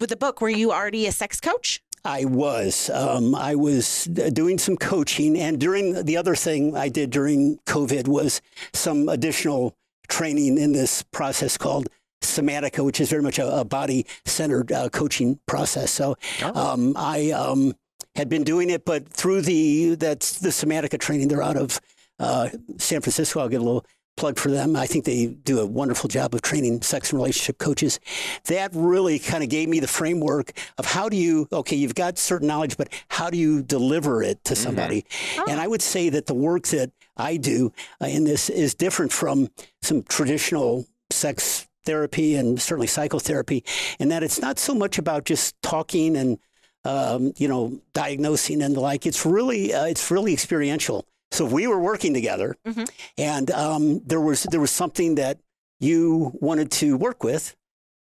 with 0.00 0.10
the 0.10 0.16
book, 0.16 0.40
were 0.40 0.48
you 0.50 0.72
already 0.72 1.06
a 1.06 1.12
sex 1.12 1.40
coach? 1.40 1.80
I 2.04 2.24
was. 2.24 2.90
Um, 2.90 3.34
I 3.34 3.54
was 3.54 4.06
uh, 4.08 4.30
doing 4.30 4.58
some 4.58 4.76
coaching, 4.76 5.36
and 5.38 5.58
during 5.58 6.04
the 6.04 6.16
other 6.16 6.36
thing 6.36 6.76
I 6.76 6.88
did 6.88 7.10
during 7.10 7.58
COVID 7.66 8.06
was 8.06 8.40
some 8.72 9.08
additional 9.08 9.74
training 10.08 10.58
in 10.58 10.72
this 10.72 11.02
process 11.02 11.56
called 11.56 11.88
Somatica, 12.22 12.84
which 12.84 13.00
is 13.00 13.10
very 13.10 13.22
much 13.22 13.38
a, 13.38 13.60
a 13.60 13.64
body-centered 13.64 14.72
uh, 14.72 14.88
coaching 14.88 15.38
process. 15.46 15.90
So 15.90 16.16
Oh. 16.42 16.54
um, 16.72 16.92
I 16.96 17.30
um, 17.30 17.74
had 18.14 18.28
been 18.28 18.44
doing 18.44 18.70
it, 18.70 18.84
but 18.84 19.08
through 19.08 19.42
the 19.42 19.94
that's 19.96 20.38
the 20.38 20.48
Somatica 20.48 20.98
training, 20.98 21.28
they're 21.28 21.42
out 21.42 21.56
of 21.56 21.80
uh, 22.18 22.48
San 22.78 23.00
Francisco. 23.02 23.40
I'll 23.40 23.48
give 23.48 23.60
a 23.60 23.64
little 23.64 23.84
plug 24.16 24.38
for 24.38 24.50
them. 24.50 24.74
I 24.76 24.86
think 24.86 25.04
they 25.04 25.26
do 25.26 25.60
a 25.60 25.66
wonderful 25.66 26.08
job 26.08 26.34
of 26.34 26.40
training 26.40 26.80
sex 26.80 27.12
and 27.12 27.20
relationship 27.20 27.58
coaches. 27.58 28.00
That 28.46 28.70
really 28.74 29.18
kind 29.18 29.44
of 29.44 29.50
gave 29.50 29.68
me 29.68 29.78
the 29.78 29.86
framework 29.86 30.52
of 30.78 30.86
how 30.86 31.10
do 31.10 31.18
you 31.18 31.46
okay, 31.52 31.76
you've 31.76 31.94
got 31.94 32.16
certain 32.16 32.48
knowledge, 32.48 32.78
but 32.78 32.88
how 33.08 33.28
do 33.28 33.36
you 33.36 33.62
deliver 33.62 34.22
it 34.22 34.42
to 34.44 34.56
somebody? 34.56 35.04
And 35.46 35.60
I 35.60 35.66
would 35.68 35.82
say 35.82 36.08
that 36.08 36.24
the 36.26 36.34
work 36.34 36.66
that 36.68 36.90
I 37.16 37.36
do 37.36 37.72
uh, 38.00 38.06
in 38.06 38.24
this 38.24 38.50
is 38.50 38.74
different 38.74 39.12
from 39.12 39.48
some 39.82 40.02
traditional 40.02 40.86
sex 41.10 41.66
therapy 41.84 42.34
and 42.34 42.60
certainly 42.60 42.86
psychotherapy, 42.88 43.64
in 43.98 44.08
that 44.08 44.22
it's 44.22 44.40
not 44.40 44.58
so 44.58 44.74
much 44.74 44.98
about 44.98 45.24
just 45.24 45.60
talking 45.62 46.16
and 46.16 46.38
um, 46.84 47.32
you 47.36 47.48
know 47.48 47.80
diagnosing 47.94 48.62
and 48.62 48.74
the 48.76 48.80
like. 48.80 49.06
It's 49.06 49.24
really 49.26 49.72
uh, 49.74 49.86
it's 49.86 50.10
really 50.10 50.32
experiential. 50.32 51.06
So 51.32 51.44
we 51.44 51.66
were 51.66 51.80
working 51.80 52.14
together, 52.14 52.56
Mhm. 52.66 52.88
and 53.18 53.50
um, 53.50 54.00
there 54.06 54.20
was 54.20 54.44
there 54.44 54.60
was 54.60 54.70
something 54.70 55.16
that 55.16 55.38
you 55.80 56.32
wanted 56.40 56.70
to 56.72 56.96
work 56.96 57.22
with, 57.24 57.54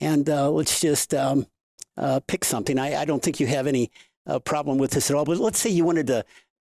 and 0.01 0.29
uh, 0.29 0.51
let's 0.51 0.81
just 0.81 1.15
um, 1.15 1.47
uh, 1.97 2.21
pick 2.27 2.45
something. 2.45 2.79
I, 2.79 3.03
I 3.03 3.05
don't 3.05 3.23
think 3.23 3.39
you 3.41 3.47
have 3.47 3.67
any 3.67 3.91
uh, 4.27 4.39
problem 4.41 4.79
with 4.79 4.91
this 4.93 5.11
at 5.11 5.17
all. 5.17 5.25
But 5.25 5.39
let's 5.39 5.59
say 5.61 5.71
you 5.71 5.85
wanted 5.85 6.09
to 6.09 6.25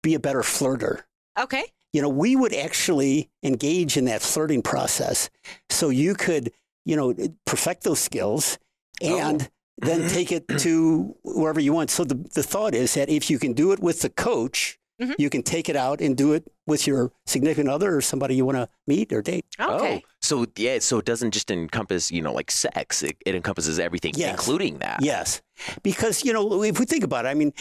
be 0.03 0.15
a 0.15 0.19
better 0.21 0.41
flirter 0.43 1.03
Okay. 1.39 1.65
You 1.94 2.02
know, 2.02 2.08
we 2.11 2.35
would 2.37 2.52
actually 2.52 3.31
engage 3.43 3.96
in 3.96 4.05
that 4.06 4.20
flirting 4.20 4.61
process 4.62 5.31
so 5.70 5.88
you 5.88 6.14
could, 6.14 6.50
you 6.85 6.96
know, 6.96 7.14
perfect 7.46 7.85
those 7.85 8.00
skills 8.00 8.58
and 9.00 9.49
then 9.79 10.08
take 10.08 10.31
it 10.32 10.46
to 10.58 11.14
wherever 11.25 11.61
you 11.61 11.73
want. 11.73 11.91
So 11.91 12.05
the, 12.05 12.17
the 12.35 12.43
thought 12.43 12.75
is 12.75 12.94
that 12.94 13.08
if 13.08 13.31
you 13.31 13.38
can 13.38 13.52
do 13.55 13.73
it 13.73 13.81
with 13.81 14.02
the 14.02 14.11
coach, 14.11 14.79
Mhm. 15.00 15.17
you 15.19 15.29
can 15.29 15.43
take 15.43 15.69
it 15.69 15.75
out 15.75 16.00
and 16.00 16.17
do 16.17 16.35
it 16.35 16.44
with 16.69 16.87
your 16.87 17.11
significant 17.26 17.69
other 17.69 17.97
or 17.97 18.00
somebody 18.00 18.37
you 18.37 18.44
want 18.44 18.58
to 18.58 18.69
meet 18.87 19.12
or 19.12 19.23
date. 19.23 19.44
Okay. 19.58 20.02
Oh, 20.05 20.08
so 20.23 20.47
yeah, 20.56 20.79
so 20.79 20.99
it 20.99 21.05
doesn't 21.05 21.32
just 21.32 21.50
encompass, 21.50 22.12
you 22.12 22.23
know, 22.23 22.32
like 22.32 22.49
sex. 22.52 23.02
It, 23.02 23.17
it 23.26 23.35
encompasses 23.35 23.81
everything, 23.81 24.12
Yes. 24.17 24.31
including 24.31 24.79
that. 24.79 24.99
Yes. 25.02 25.43
Because, 25.82 26.25
you 26.25 26.32
know, 26.32 26.62
if 26.62 26.79
we 26.79 26.87
think 26.87 27.02
about 27.02 27.25
it, 27.26 27.29
I 27.31 27.35
mean, 27.35 27.52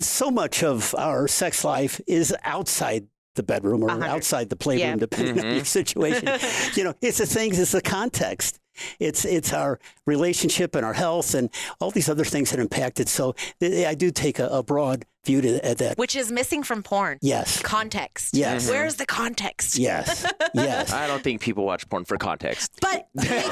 so 0.00 0.28
much 0.32 0.64
of 0.64 0.92
our 0.96 1.28
sex 1.28 1.64
life 1.64 2.00
is 2.08 2.34
outside 2.42 3.06
the 3.34 3.42
bedroom 3.42 3.82
or 3.82 3.90
hundred. 3.90 4.06
outside 4.06 4.48
the 4.50 4.56
playroom, 4.56 4.80
Yeah. 4.90 4.96
depending 4.96 5.38
on 5.38 5.44
Mhm. 5.44 5.56
your 5.56 5.64
situation. 5.64 6.28
you 6.76 6.84
know, 6.84 6.94
it's 7.00 7.18
the 7.18 7.26
things, 7.26 7.58
it's 7.58 7.72
the 7.72 7.80
context. 7.82 8.58
It's 8.98 9.24
it's 9.24 9.52
our 9.52 9.78
relationship 10.06 10.74
and 10.74 10.84
our 10.84 10.94
health 10.94 11.34
and 11.34 11.50
all 11.80 11.90
these 11.90 12.08
other 12.08 12.24
things 12.24 12.50
that 12.50 12.60
impact 12.60 13.00
it. 13.00 13.08
So 13.08 13.34
eh, 13.60 13.84
eh, 13.84 13.88
I 13.88 13.94
do 13.94 14.10
take 14.10 14.38
a, 14.38 14.46
a 14.48 14.62
broad 14.62 15.04
view 15.24 15.40
to 15.40 15.64
at 15.64 15.78
that. 15.78 15.96
Which 15.98 16.16
is 16.16 16.32
missing 16.32 16.64
from 16.64 16.82
porn. 16.82 17.18
Yes. 17.22 17.62
Context. 17.62 18.34
Yes. 18.36 18.64
Mm-hmm. 18.64 18.72
Where's 18.72 18.96
the 18.96 19.06
context? 19.06 19.78
Yes. 19.78 20.26
Yes. 20.52 20.92
I 21.02 21.06
don't 21.06 21.22
think 21.22 21.40
people 21.40 21.64
watch 21.64 21.88
porn 21.88 22.04
for 22.04 22.16
context. 22.16 22.72
But 22.80 23.06
they 23.14 23.28
do. 23.28 23.46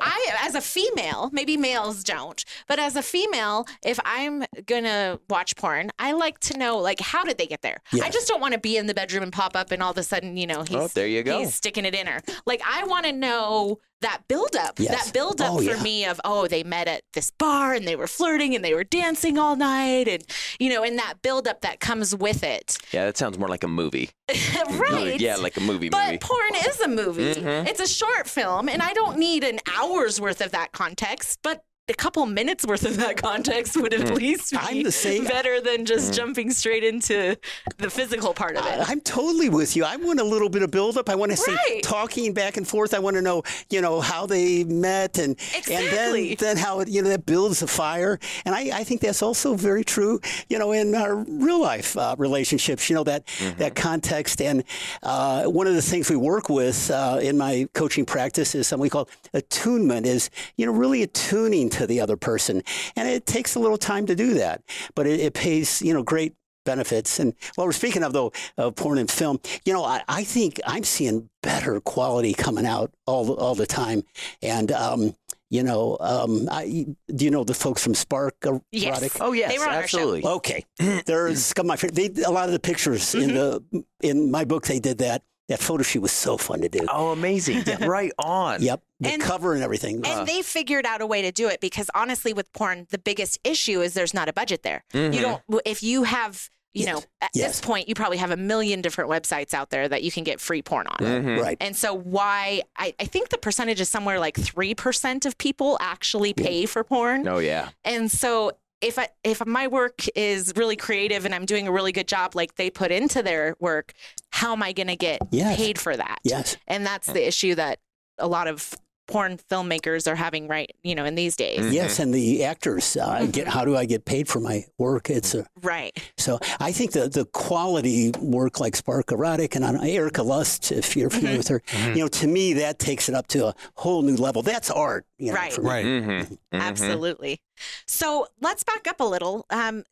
I, 0.00 0.36
as 0.42 0.54
a 0.54 0.60
female, 0.60 1.30
maybe 1.32 1.56
males 1.56 2.04
don't, 2.04 2.42
but 2.68 2.78
as 2.78 2.94
a 2.94 3.02
female, 3.02 3.66
if 3.84 3.98
I'm 4.04 4.44
gonna 4.66 5.18
watch 5.28 5.56
porn, 5.56 5.90
I 5.98 6.12
like 6.12 6.38
to 6.40 6.58
know, 6.58 6.78
like, 6.78 7.00
how 7.00 7.24
did 7.24 7.38
they 7.38 7.46
get 7.46 7.62
there? 7.62 7.78
I 8.00 8.08
just 8.10 8.28
don't 8.28 8.40
want 8.40 8.54
to 8.54 8.60
be 8.60 8.76
in 8.76 8.86
the 8.86 8.94
bedroom 8.94 9.24
and 9.24 9.32
pop 9.32 9.56
up, 9.56 9.72
and 9.72 9.82
all 9.82 9.90
of 9.90 9.98
a 9.98 10.02
sudden, 10.04 10.36
you 10.36 10.46
know, 10.46 10.62
he's 10.62 10.76
Oh, 10.76 10.88
there 10.88 11.08
you 11.08 11.22
go. 11.24 11.40
he's 11.40 11.54
sticking 11.54 11.84
it 11.84 11.94
in 11.94 12.06
her. 12.06 12.20
Like, 12.46 12.60
I 12.64 12.84
want 12.84 13.06
to 13.06 13.12
know 13.12 13.78
that 14.04 14.22
buildup, 14.28 14.78
Yes. 14.78 15.04
that 15.04 15.12
buildup 15.12 15.52
Oh, 15.54 15.58
for 15.58 15.62
yeah. 15.76 15.82
me 15.82 16.04
of, 16.06 16.20
oh, 16.24 16.46
they 16.46 16.62
met 16.62 16.86
at 16.88 17.02
this 17.12 17.30
bar 17.30 17.74
and 17.74 17.86
they 17.86 17.96
were 17.96 18.06
flirting 18.06 18.54
and 18.54 18.64
they 18.64 18.74
were 18.74 18.84
dancing 18.84 19.38
all 19.38 19.56
night, 19.56 20.06
and 20.08 20.22
you 20.58 20.70
know, 20.70 20.82
and 20.84 20.98
that 20.98 21.14
buildup 21.22 21.60
that 21.62 21.80
comes 21.80 22.14
with 22.14 22.42
it, 22.44 22.78
Yeah, 22.92 23.04
that 23.06 23.16
sounds 23.18 23.38
more 23.38 23.48
like 23.48 23.64
a 23.64 23.68
movie. 23.68 24.10
right? 24.70 25.20
Yeah, 25.20 25.36
like 25.36 25.56
a 25.56 25.60
movie 25.60 25.88
But 25.88 26.06
movie. 26.06 26.18
porn 26.18 26.54
is 26.68 26.80
a 26.80 26.88
movie. 26.88 27.34
Mm-hmm. 27.34 27.66
It's 27.66 27.80
a 27.80 27.86
short 27.88 28.28
film, 28.28 28.68
and 28.68 28.82
I 28.82 28.92
don't 28.92 29.18
need 29.18 29.44
an 29.44 29.58
hour's 29.76 30.20
worth 30.20 30.40
of 30.40 30.52
that 30.52 30.72
context, 30.72 31.40
but 31.42 31.62
a 31.90 31.92
couple 31.94 32.24
minutes 32.24 32.64
worth 32.66 32.86
of 32.86 32.96
that 32.96 33.18
context 33.18 33.76
would 33.76 33.92
at 33.92 34.14
least 34.14 34.52
be 34.52 34.56
Mm. 34.56 34.64
I'm 34.70 34.82
the 34.84 34.90
same- 34.92 35.24
better 35.24 35.60
than 35.60 35.84
just 35.84 36.14
jumping 36.14 36.50
straight 36.50 36.82
into 36.82 37.36
the 37.76 37.90
physical 37.90 38.32
part 38.32 38.56
of 38.56 38.64
it. 38.64 38.70
I- 38.80 38.84
I'm 38.88 39.02
totally 39.02 39.50
with 39.50 39.76
you. 39.76 39.84
I 39.84 39.96
want 39.96 40.18
a 40.18 40.24
little 40.24 40.48
bit 40.48 40.62
of 40.62 40.70
buildup. 40.70 41.10
I 41.10 41.14
want 41.14 41.32
to 41.32 41.36
see 41.36 41.52
Right. 41.52 41.82
talking 41.82 42.32
back 42.32 42.56
and 42.56 42.66
forth. 42.66 42.94
I 42.94 43.00
want 43.00 43.16
to 43.16 43.22
know, 43.22 43.42
you 43.68 43.82
know, 43.82 44.00
how 44.00 44.24
they 44.24 44.64
met 44.64 45.18
and 45.18 45.36
Exactly. 45.54 45.74
and 45.76 46.38
then 46.38 46.54
then 46.54 46.56
how 46.56 46.80
it, 46.80 46.88
you 46.88 47.02
know 47.02 47.10
that 47.10 47.26
builds 47.26 47.60
a 47.60 47.66
fire. 47.66 48.18
And 48.46 48.54
I, 48.54 48.70
I 48.80 48.84
think 48.84 49.02
that's 49.02 49.20
also 49.22 49.54
very 49.54 49.84
true, 49.84 50.20
you 50.48 50.58
know, 50.58 50.72
in 50.72 50.94
our 50.94 51.14
real 51.16 51.60
life 51.60 51.98
uh, 51.98 52.14
relationships. 52.18 52.88
You 52.88 52.96
know 52.96 53.04
that 53.04 53.24
that 53.58 53.74
context. 53.74 54.40
And 54.40 54.64
uh, 55.02 55.44
one 55.44 55.66
of 55.66 55.74
the 55.74 55.82
things 55.82 56.08
we 56.08 56.16
work 56.16 56.48
with 56.48 56.90
uh, 56.90 57.18
in 57.20 57.36
my 57.36 57.68
coaching 57.74 58.06
practice 58.06 58.54
is 58.54 58.68
something 58.68 58.82
we 58.82 58.88
call 58.88 59.06
attunement. 59.34 60.06
Is 60.06 60.30
you 60.56 60.64
know 60.64 60.72
really 60.72 61.02
attuning 61.02 61.68
into 61.74 61.86
the 61.86 62.00
other 62.00 62.16
person. 62.16 62.62
And 62.96 63.08
it 63.08 63.26
takes 63.26 63.54
a 63.54 63.60
little 63.60 63.78
time 63.78 64.06
to 64.06 64.14
do 64.14 64.34
that, 64.34 64.62
but 64.94 65.06
it, 65.06 65.20
it 65.20 65.34
pays, 65.34 65.82
you 65.82 65.92
know, 65.92 66.02
great 66.02 66.34
benefits. 66.64 67.18
And 67.18 67.34
while 67.56 67.66
we're 67.66 67.72
speaking 67.72 68.02
of 68.02 68.12
though 68.12 68.32
of 68.56 68.74
porn 68.76 68.98
and 68.98 69.10
film, 69.10 69.40
you 69.64 69.72
know, 69.72 69.84
I, 69.84 70.02
I 70.08 70.24
think 70.24 70.60
I'm 70.66 70.84
seeing 70.84 71.28
better 71.42 71.80
quality 71.80 72.32
coming 72.32 72.66
out 72.66 72.92
all 73.06 73.24
the, 73.24 73.32
all 73.34 73.54
the 73.54 73.66
time. 73.66 74.02
And 74.42 74.72
um, 74.72 75.14
you 75.50 75.62
know, 75.62 75.96
um, 76.00 76.48
I, 76.50 76.86
do 77.14 77.24
you 77.24 77.30
know 77.30 77.44
the 77.44 77.54
folks 77.54 77.82
from 77.84 77.94
Spark 77.94 78.34
Erotic? 78.44 78.62
Yes. 78.72 79.18
Oh 79.20 79.32
yes, 79.32 79.52
They 79.52 79.58
were 79.58 79.68
on 79.68 79.74
our 79.74 79.86
show. 79.86 79.98
absolutely. 79.98 80.24
Okay, 80.24 80.64
there's 81.06 81.44
some 81.44 81.66
of 81.66 81.66
my 81.66 81.76
friends. 81.76 81.94
They 81.94 82.22
a 82.24 82.30
lot 82.30 82.46
of 82.46 82.52
the 82.52 82.58
pictures 82.58 83.14
in 83.14 83.34
the 83.34 83.62
in 84.00 84.30
my 84.30 84.44
book 84.44 84.66
they 84.66 84.80
did 84.80 84.98
that. 84.98 85.22
That 85.48 85.60
photo 85.60 85.82
shoot 85.82 86.00
was 86.00 86.12
so 86.12 86.36
fun 86.38 86.62
to 86.62 86.68
do. 86.70 86.80
Oh, 86.88 87.10
amazing! 87.10 87.64
right 87.80 88.12
on. 88.18 88.62
Yep, 88.62 88.82
the 89.00 89.10
And- 89.10 89.22
cover 89.22 89.52
and 89.54 89.62
everything. 89.62 90.00
And 90.06 90.26
they 90.26 90.40
figured 90.42 90.86
out 90.86 91.00
a 91.02 91.06
way 91.06 91.20
to 91.22 91.32
do 91.32 91.48
it 91.48 91.60
because 91.60 91.90
honestly, 91.94 92.32
with 92.32 92.50
porn, 92.54 92.86
the 92.90 92.98
biggest 92.98 93.38
issue 93.44 93.82
is 93.82 93.92
there's 93.94 94.14
not 94.14 94.28
a 94.28 94.32
budget 94.32 94.62
there. 94.62 94.84
You 94.94 95.10
don't, 95.20 95.42
if 95.66 95.82
you 95.82 96.04
have, 96.04 96.48
you 96.72 96.86
know, 96.86 97.02
at 97.20 97.30
Yes. 97.34 97.48
this 97.48 97.60
point, 97.60 97.88
you 97.90 97.94
probably 97.94 98.16
have 98.16 98.30
a 98.30 98.36
million 98.38 98.80
different 98.80 99.10
websites 99.10 99.52
out 99.52 99.68
there 99.68 99.86
that 99.86 100.02
you 100.02 100.10
can 100.10 100.24
get 100.24 100.40
free 100.40 100.62
porn 100.62 100.86
on. 100.86 100.96
Mhm. 100.98 101.40
right. 101.42 101.58
And 101.60 101.76
so, 101.76 101.92
why 101.94 102.62
I, 102.78 102.94
I 102.98 103.04
think 103.04 103.28
the 103.28 103.38
percentage 103.38 103.80
is 103.82 103.88
somewhere 103.90 104.18
like 104.18 104.36
3% 104.36 105.26
of 105.26 105.36
people 105.36 105.76
actually 105.80 106.32
pay 106.32 106.64
for 106.66 106.82
porn. 106.84 107.28
Oh 107.28 107.38
yeah. 107.38 107.68
And 107.84 108.10
so, 108.10 108.52
if 108.84 108.98
I, 108.98 109.08
if 109.24 109.44
my 109.46 109.66
work 109.66 110.04
is 110.14 110.52
really 110.56 110.76
creative 110.76 111.24
and 111.24 111.34
I'm 111.34 111.46
doing 111.46 111.66
a 111.66 111.72
really 111.72 111.92
good 111.92 112.06
job, 112.08 112.34
like 112.34 112.56
they 112.56 112.70
put 112.70 112.90
into 112.90 113.22
their 113.22 113.56
work, 113.58 113.92
how 114.30 114.52
am 114.52 114.62
I 114.62 114.72
going 114.72 114.88
to 114.88 114.96
get 114.96 115.20
Yes. 115.30 115.56
paid 115.56 115.80
for 115.80 115.96
that? 115.96 116.18
Yes. 116.22 116.56
And 116.66 116.84
that's 116.84 117.06
the 117.06 117.26
issue 117.26 117.54
that 117.54 117.78
a 118.18 118.28
lot 118.28 118.46
of 118.46 118.74
porn 119.06 119.38
filmmakers 119.50 120.10
are 120.10 120.14
having 120.16 120.48
right, 120.48 120.74
you 120.82 120.94
know, 120.94 121.04
in 121.04 121.14
these 121.14 121.36
days. 121.36 121.60
Mm. 121.60 121.72
Yes, 121.72 121.98
and 121.98 122.12
the 122.14 122.44
actors 122.44 122.96
uh, 122.96 123.26
get. 123.30 123.46
How 123.48 123.64
do 123.64 123.76
I 123.76 123.84
get 123.84 124.04
paid 124.04 124.28
for 124.28 124.40
my 124.40 124.64
work? 124.78 125.10
It's 125.10 125.34
a 125.34 125.46
Right. 125.62 125.92
so. 126.16 126.38
I 126.60 126.72
think 126.72 126.92
the 126.92 127.08
the 127.08 127.24
quality 127.26 128.12
work 128.20 128.60
like 128.60 128.76
Spark 128.76 129.12
Erotic 129.12 129.54
and 129.56 129.64
on 129.64 129.84
Erika 129.84 130.22
Lust, 130.22 130.72
if 130.72 130.96
you're 130.96 131.10
familiar 131.10 131.38
with 131.38 131.48
her, 131.48 131.62
you 131.88 131.96
know, 132.00 132.08
to 132.08 132.26
me 132.26 132.54
that 132.54 132.78
takes 132.78 133.08
it 133.08 133.14
up 133.14 133.26
to 133.28 133.48
a 133.48 133.54
whole 133.76 134.02
new 134.02 134.16
level. 134.16 134.42
That's 134.42 134.70
art, 134.70 135.06
you 135.18 135.28
know, 135.32 135.38
Right. 135.38 135.52
for. 135.52 135.62
Right. 135.62 135.84
Mm-hmm. 135.84 136.34
Absolutely. 136.52 137.40
So 137.86 138.26
let's 138.40 138.64
back 138.64 138.86
up 138.88 139.00
a 139.00 139.04
little. 139.04 139.46
Um, 139.50 139.84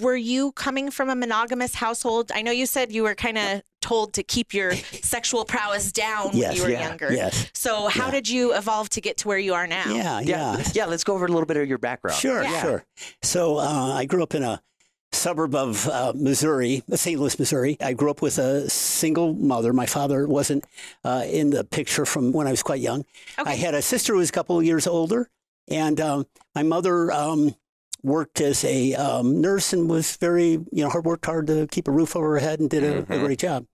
were 0.00 0.16
you 0.16 0.52
coming 0.52 0.90
from 0.90 1.08
a 1.08 1.14
monogamous 1.14 1.74
household? 1.76 2.30
I 2.34 2.42
know 2.42 2.50
you 2.50 2.66
said 2.66 2.92
you 2.92 3.02
were 3.02 3.14
kind 3.14 3.38
of 3.38 3.62
told 3.86 4.12
to 4.14 4.22
keep 4.22 4.52
your 4.54 4.74
sexual 5.14 5.44
prowess 5.44 5.92
down 5.92 6.30
when 6.36 6.54
you 6.56 6.62
were 6.62 6.70
yeah, 6.70 6.88
younger. 6.88 7.12
yes. 7.12 7.50
So 7.54 7.88
how 7.88 8.06
Yeah. 8.06 8.10
did 8.12 8.28
you 8.28 8.54
evolve 8.54 8.88
to 8.90 9.00
get 9.00 9.16
to 9.18 9.28
where 9.28 9.38
you 9.38 9.54
are 9.54 9.66
now? 9.66 9.84
Yeah, 9.94 10.20
Yeah. 10.20 10.56
yeah. 10.58 10.64
yeah. 10.74 10.86
Let's 10.86 11.04
go 11.04 11.14
over 11.14 11.26
a 11.26 11.28
little 11.28 11.46
bit 11.46 11.56
of 11.56 11.68
your 11.68 11.78
background. 11.78 12.18
Sure, 12.18 12.42
Yeah. 12.42 12.62
sure. 12.62 12.84
So 13.22 13.58
uh, 13.58 13.92
I 13.94 14.04
grew 14.06 14.22
up 14.22 14.34
in 14.34 14.42
a 14.42 14.60
suburb 15.12 15.54
of 15.54 15.88
uh, 15.88 16.12
Missouri, 16.14 16.82
St. 16.92 17.18
Louis, 17.18 17.38
Missouri. 17.38 17.76
I 17.80 17.92
grew 17.94 18.10
up 18.10 18.20
with 18.22 18.38
a 18.38 18.68
single 18.68 19.32
mother. 19.34 19.72
My 19.72 19.86
father 19.86 20.26
wasn't 20.26 20.64
uh, 21.04 21.24
in 21.26 21.50
the 21.50 21.64
picture 21.64 22.04
from 22.04 22.32
when 22.32 22.46
I 22.46 22.50
was 22.50 22.62
quite 22.62 22.80
young. 22.80 23.04
Okay. 23.38 23.50
I 23.52 23.54
had 23.54 23.74
a 23.74 23.82
sister 23.82 24.12
who 24.12 24.18
was 24.18 24.28
a 24.30 24.32
couple 24.32 24.58
of 24.58 24.64
years 24.64 24.86
older, 24.86 25.30
and 25.68 26.00
um, 26.00 26.26
my 26.54 26.62
mother 26.64 27.10
um, 27.12 27.54
worked 28.06 28.40
as 28.40 28.64
a 28.64 28.94
um, 28.94 29.40
nurse 29.40 29.72
and 29.72 29.90
was 29.90 30.16
very, 30.16 30.50
you 30.50 30.66
know, 30.72 30.88
hard 30.88 31.04
worked 31.04 31.26
hard 31.26 31.48
to 31.48 31.66
keep 31.66 31.88
a 31.88 31.90
roof 31.90 32.14
over 32.14 32.30
her 32.30 32.38
head 32.38 32.60
and 32.60 32.70
did 32.70 32.84
a, 32.84 32.98
a 33.12 33.18
great 33.18 33.40
job. 33.40 33.66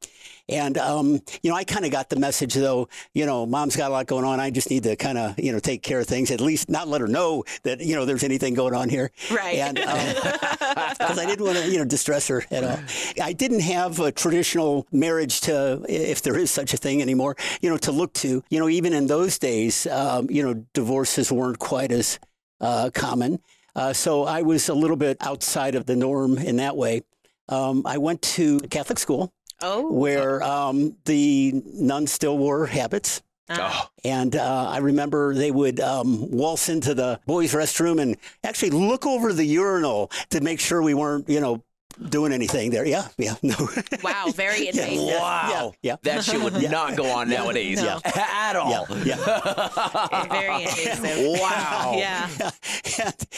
And 0.48 0.76
um, 0.78 1.20
you 1.42 1.50
know, 1.50 1.54
I 1.54 1.64
kind 1.64 1.84
of 1.84 1.92
got 1.92 2.08
the 2.08 2.16
message 2.16 2.54
though. 2.54 2.88
You 3.14 3.26
know, 3.26 3.46
mom's 3.46 3.76
got 3.76 3.90
a 3.90 3.92
lot 3.92 4.06
going 4.06 4.24
on. 4.24 4.40
I 4.40 4.50
just 4.50 4.70
need 4.70 4.82
to 4.84 4.96
kind 4.96 5.18
of, 5.18 5.38
you 5.38 5.52
know, 5.52 5.58
take 5.58 5.82
care 5.82 6.00
of 6.00 6.06
things. 6.06 6.30
At 6.30 6.40
least 6.40 6.68
not 6.68 6.88
let 6.88 7.00
her 7.00 7.06
know 7.06 7.44
that 7.62 7.80
you 7.80 7.94
know 7.94 8.04
there's 8.04 8.24
anything 8.24 8.54
going 8.54 8.74
on 8.74 8.88
here. 8.88 9.10
Right. 9.30 9.58
And 9.58 9.76
because 10.96 11.18
I 11.18 11.26
didn't 11.26 11.44
want 11.44 11.58
to, 11.58 11.70
you 11.70 11.78
know, 11.78 11.84
distress 11.84 12.28
her 12.28 12.42
at 12.50 12.64
all. 12.64 12.78
I 13.22 13.32
didn't 13.32 13.60
have 13.60 14.00
a 14.00 14.10
traditional 14.10 14.86
marriage 14.90 15.42
to, 15.42 15.84
if 15.88 16.22
there 16.22 16.36
is 16.36 16.50
such 16.50 16.74
a 16.74 16.76
thing 16.76 17.02
anymore, 17.02 17.36
you 17.60 17.70
know, 17.70 17.76
to 17.78 17.92
look 17.92 18.12
to. 18.14 18.42
You 18.48 18.58
know, 18.58 18.68
even 18.68 18.92
in 18.92 19.06
those 19.06 19.38
days, 19.38 19.86
um, 19.86 20.28
you 20.30 20.42
know, 20.42 20.64
divorces 20.72 21.30
weren't 21.30 21.58
quite 21.58 21.92
as 21.92 22.18
uh, 22.60 22.90
common. 22.94 23.40
Uh, 23.74 23.92
so 23.92 24.24
I 24.24 24.42
was 24.42 24.68
a 24.68 24.74
little 24.74 24.96
bit 24.96 25.16
outside 25.20 25.74
of 25.74 25.86
the 25.86 25.96
norm 25.96 26.38
in 26.38 26.56
that 26.56 26.76
way. 26.76 27.02
Um, 27.48 27.82
I 27.86 27.98
went 27.98 28.22
to 28.22 28.60
Catholic 28.60 28.98
school 28.98 29.32
oh. 29.62 29.90
where 29.90 30.42
um, 30.42 30.96
the 31.04 31.62
nuns 31.64 32.12
still 32.12 32.38
wore 32.38 32.66
habits. 32.66 33.22
Uh, 33.48 33.54
And 34.04 34.36
uh, 34.36 34.68
I 34.68 34.78
remember 34.78 35.34
they 35.34 35.50
would 35.50 35.80
um, 35.80 36.30
waltz 36.30 36.68
into 36.68 36.94
the 36.94 37.20
boys' 37.26 37.52
restroom 37.52 38.00
and 38.00 38.16
actually 38.44 38.70
look 38.70 39.04
over 39.04 39.32
the 39.32 39.44
urinal 39.44 40.10
to 40.30 40.40
make 40.40 40.60
sure 40.60 40.82
we 40.82 40.94
weren't, 40.94 41.28
you 41.28 41.40
know, 41.40 41.62
doing 42.08 42.32
anything 42.32 42.70
there. 42.70 42.84
Yeah, 42.86 43.08
yeah, 43.18 43.34
no. 43.42 43.54
wow. 44.02 44.26
Very 44.34 44.64
yeah, 44.64 44.70
invasive. 44.70 44.92
yeah, 45.08 45.18
Wow. 45.20 45.72
Yeah, 45.82 45.96
That 46.02 46.24
shit 46.24 46.40
would 46.42 46.70
not 46.70 46.96
go 46.96 47.06
on 47.10 47.28
nowadays. 47.28 47.82
No. 47.82 48.00
At 48.04 48.56
all. 48.56 48.70
yeah, 48.70 48.84
yeah. 49.04 50.26
Very 50.28 50.62
invasive. 50.64 51.40
Wow. 51.40 51.94
Yeah. 51.96 52.28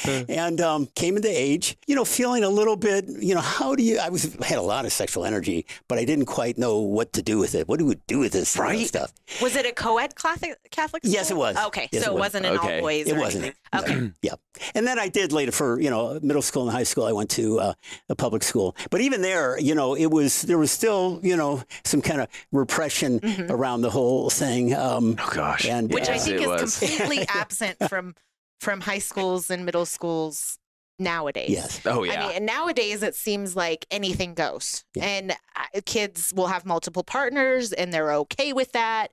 and, 0.06 0.30
and 0.30 0.60
um, 0.60 0.86
came 0.94 1.16
into 1.16 1.28
age, 1.30 1.76
you 1.86 1.94
know, 1.94 2.04
feeling 2.04 2.44
a 2.44 2.48
little 2.48 2.76
bit, 2.76 3.06
you 3.08 3.34
know, 3.34 3.40
how 3.40 3.74
do 3.74 3.82
you? 3.82 3.98
I 3.98 4.08
was 4.08 4.34
had 4.42 4.58
a 4.58 4.62
lot 4.62 4.84
of 4.84 4.92
sexual 4.92 5.24
energy, 5.24 5.66
but 5.88 5.98
I 5.98 6.04
didn't 6.04 6.26
quite 6.26 6.58
know 6.58 6.78
what 6.78 7.12
to 7.14 7.22
do 7.22 7.38
with 7.38 7.54
it. 7.54 7.68
What 7.68 7.78
do 7.78 7.86
we 7.86 7.96
do 8.06 8.18
with 8.20 8.32
this 8.32 8.54
you 8.56 8.62
Right. 8.62 8.86
stuff? 8.86 9.12
Was 9.42 9.56
it 9.56 9.66
a 9.66 9.72
co-ed 9.72 10.14
Catholic 10.16 10.58
Catholic 10.70 11.02
school? 11.04 11.12
Yes, 11.12 11.30
it 11.30 11.36
was. 11.36 11.56
Okay, 11.56 11.88
Yes, 11.92 12.04
so 12.04 12.10
it 12.10 12.12
it 12.12 12.14
was. 12.14 12.20
wasn't 12.20 12.46
an 12.46 12.58
Okay. 12.58 12.74
all 12.76 12.80
boys. 12.80 13.06
It 13.06 13.16
or 13.16 13.20
wasn't. 13.20 13.44
anything. 13.44 13.60
Okay. 13.80 14.10
Yeah. 14.22 14.34
And 14.74 14.86
then 14.86 14.98
I 14.98 15.08
did 15.08 15.32
later 15.32 15.52
for, 15.52 15.80
you 15.80 15.90
know, 15.90 16.18
middle 16.22 16.42
school 16.42 16.62
and 16.62 16.70
high 16.70 16.84
school, 16.84 17.04
I 17.04 17.12
went 17.12 17.30
to 17.30 17.58
uh, 17.60 17.74
a 18.08 18.14
public 18.14 18.42
school. 18.42 18.76
But 18.90 19.00
even 19.00 19.20
there, 19.22 19.58
you 19.58 19.74
know, 19.74 19.94
it 19.94 20.06
was, 20.10 20.42
there 20.42 20.58
was 20.58 20.70
still, 20.70 21.20
you 21.22 21.36
know, 21.36 21.62
some 21.84 22.00
kind 22.00 22.20
of 22.20 22.28
repression 22.52 23.20
around 23.50 23.80
the 23.82 23.90
whole 23.90 24.30
thing. 24.30 24.74
Um, 24.74 25.16
Oh 25.18 25.30
gosh. 25.34 25.66
and 25.66 25.92
which 25.92 26.08
I 26.08 26.18
think 26.18 26.40
it 26.40 26.42
is 26.42 26.46
was. 26.46 26.78
completely 26.78 27.26
absent 27.34 27.76
from 27.88 28.14
from 28.60 28.80
high 28.80 29.00
schools 29.00 29.50
and 29.50 29.66
middle 29.66 29.84
schools 29.84 30.58
nowadays. 30.98 31.50
yes. 31.50 31.80
Oh 31.84 32.04
yeah. 32.04 32.12
I 32.22 32.26
mean, 32.28 32.36
and 32.36 32.46
nowadays 32.46 33.02
it 33.02 33.14
seems 33.16 33.56
like 33.56 33.84
anything 33.90 34.32
goes, 34.34 34.84
Yeah. 34.94 35.04
and 35.04 35.32
uh, 35.32 35.80
kids 35.84 36.32
will 36.34 36.46
have 36.46 36.64
multiple 36.64 37.02
partners, 37.02 37.72
and 37.72 37.92
they're 37.92 38.12
okay 38.14 38.52
with 38.52 38.72
that, 38.72 39.08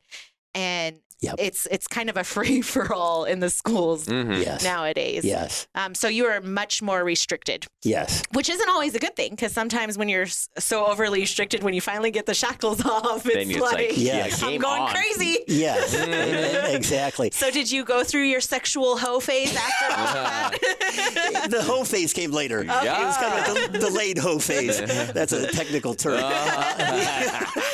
and 0.53 0.97
Yep. 1.21 1.35
it's 1.37 1.67
it's 1.69 1.87
kind 1.87 2.09
of 2.09 2.17
a 2.17 2.23
free 2.35 2.61
for 2.61 2.91
all 2.93 3.25
in 3.25 3.39
the 3.41 3.49
schools 3.49 4.05
Mhm. 4.07 4.43
Yes. 4.43 4.63
nowadays. 4.63 5.23
Yes. 5.23 5.67
Um, 5.75 5.93
so 5.93 6.07
you 6.07 6.25
are 6.25 6.41
much 6.41 6.81
more 6.81 7.03
restricted, 7.03 7.65
Yes. 7.83 8.23
which 8.33 8.49
isn't 8.49 8.69
always 8.69 8.95
a 8.95 8.99
good 8.99 9.15
thing 9.15 9.31
because 9.31 9.51
sometimes 9.53 9.97
when 9.97 10.09
you're 10.09 10.25
so 10.57 10.85
overly 10.87 11.21
restricted, 11.21 11.61
when 11.63 11.73
you 11.75 11.81
finally 11.81 12.09
get 12.11 12.25
the 12.25 12.33
shackles 12.33 12.83
off, 12.85 13.25
it's, 13.27 13.49
it's 13.51 13.59
like, 13.59 13.73
like, 13.89 13.97
yeah, 13.97 14.27
I'm 14.41 14.59
going 14.59 14.81
on. 14.81 14.89
crazy. 14.95 15.37
Yes. 15.47 15.93
exactly. 16.73 17.29
So 17.31 17.51
did 17.51 17.69
you 17.71 17.85
go 17.85 18.03
through 18.03 18.23
your 18.23 18.41
sexual 18.41 18.97
hoe 18.97 19.19
phase 19.19 19.55
after 19.55 19.85
all 19.95 20.13
that? 20.13 21.47
The 21.51 21.61
hoe 21.61 21.83
phase 21.83 22.13
came 22.13 22.31
later. 22.31 22.63
Yeah. 22.63 23.01
It 23.03 23.05
was 23.05 23.17
kind 23.17 23.33
of 23.33 23.41
a 23.75 23.77
del- 23.79 23.89
delayed 23.89 24.17
hoe 24.17 24.39
phase. 24.39 24.79
That's 25.13 25.33
a 25.33 25.47
technical 25.51 25.93
term. 25.93 26.19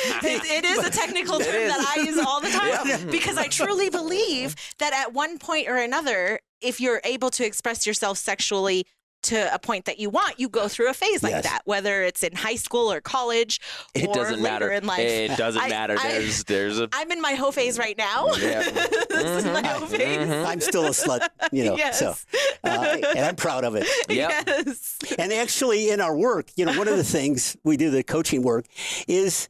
it, 0.24 0.44
it 0.44 0.64
is 0.64 0.86
a 0.86 0.90
technical 0.90 1.38
term 1.38 1.68
that 1.68 1.94
I 1.96 2.00
use 2.02 2.18
all 2.18 2.40
the 2.40 2.48
time 2.50 3.10
because 3.10 3.36
I 3.36 3.46
truly 3.48 3.90
believe 3.90 4.54
that 4.78 4.92
at 4.92 5.12
one 5.12 5.38
point 5.38 5.68
or 5.68 5.76
another, 5.76 6.40
if 6.60 6.80
you're 6.80 7.00
able 7.04 7.30
to 7.30 7.44
express 7.44 7.86
yourself 7.86 8.18
sexually 8.18 8.84
to 9.20 9.52
a 9.52 9.58
point 9.58 9.84
that 9.86 9.98
you 9.98 10.08
want, 10.10 10.38
you 10.38 10.48
go 10.48 10.68
through 10.68 10.88
a 10.88 10.94
phase 10.94 11.24
like 11.24 11.32
Yes. 11.32 11.42
that, 11.42 11.62
whether 11.64 12.04
it's 12.04 12.22
in 12.22 12.34
high 12.36 12.54
school 12.54 12.90
or 12.92 13.00
college 13.00 13.60
It 13.92 14.06
or 14.08 14.14
doesn't 14.14 14.36
later 14.40 14.42
matter. 14.42 14.70
in 14.70 14.86
life. 14.86 15.00
It 15.00 15.36
doesn't 15.36 15.60
I- 15.60 15.68
matter. 15.68 15.96
I- 15.98 16.08
there's 16.12 16.44
there's 16.44 16.78
a 16.78 16.88
I'm 16.92 17.10
in 17.10 17.20
my 17.20 17.32
hoe 17.34 17.50
phase 17.50 17.78
right 17.80 17.98
now. 17.98 18.28
Yeah. 18.36 18.62
this 18.70 19.44
is 19.44 19.44
my 19.46 19.66
hoe 19.66 19.86
phase. 19.86 20.30
I'm 20.46 20.60
still 20.60 20.86
a 20.86 20.90
slut, 20.90 21.26
you 21.50 21.64
know. 21.64 21.76
Yes. 21.76 21.98
So, 21.98 22.14
uh, 22.62 22.96
and 23.16 23.24
I'm 23.24 23.34
proud 23.34 23.64
of 23.64 23.74
it. 23.74 23.88
Yep. 24.08 24.44
Yes. 24.46 24.96
And 25.18 25.32
actually, 25.32 25.90
in 25.90 26.00
our 26.00 26.16
work, 26.16 26.50
you 26.54 26.64
know, 26.64 26.78
one 26.78 26.86
of 26.86 26.96
the 26.96 27.02
things 27.04 27.56
we 27.64 27.76
do, 27.76 27.90
the 27.90 28.04
coaching 28.04 28.42
work, 28.42 28.66
is 29.08 29.48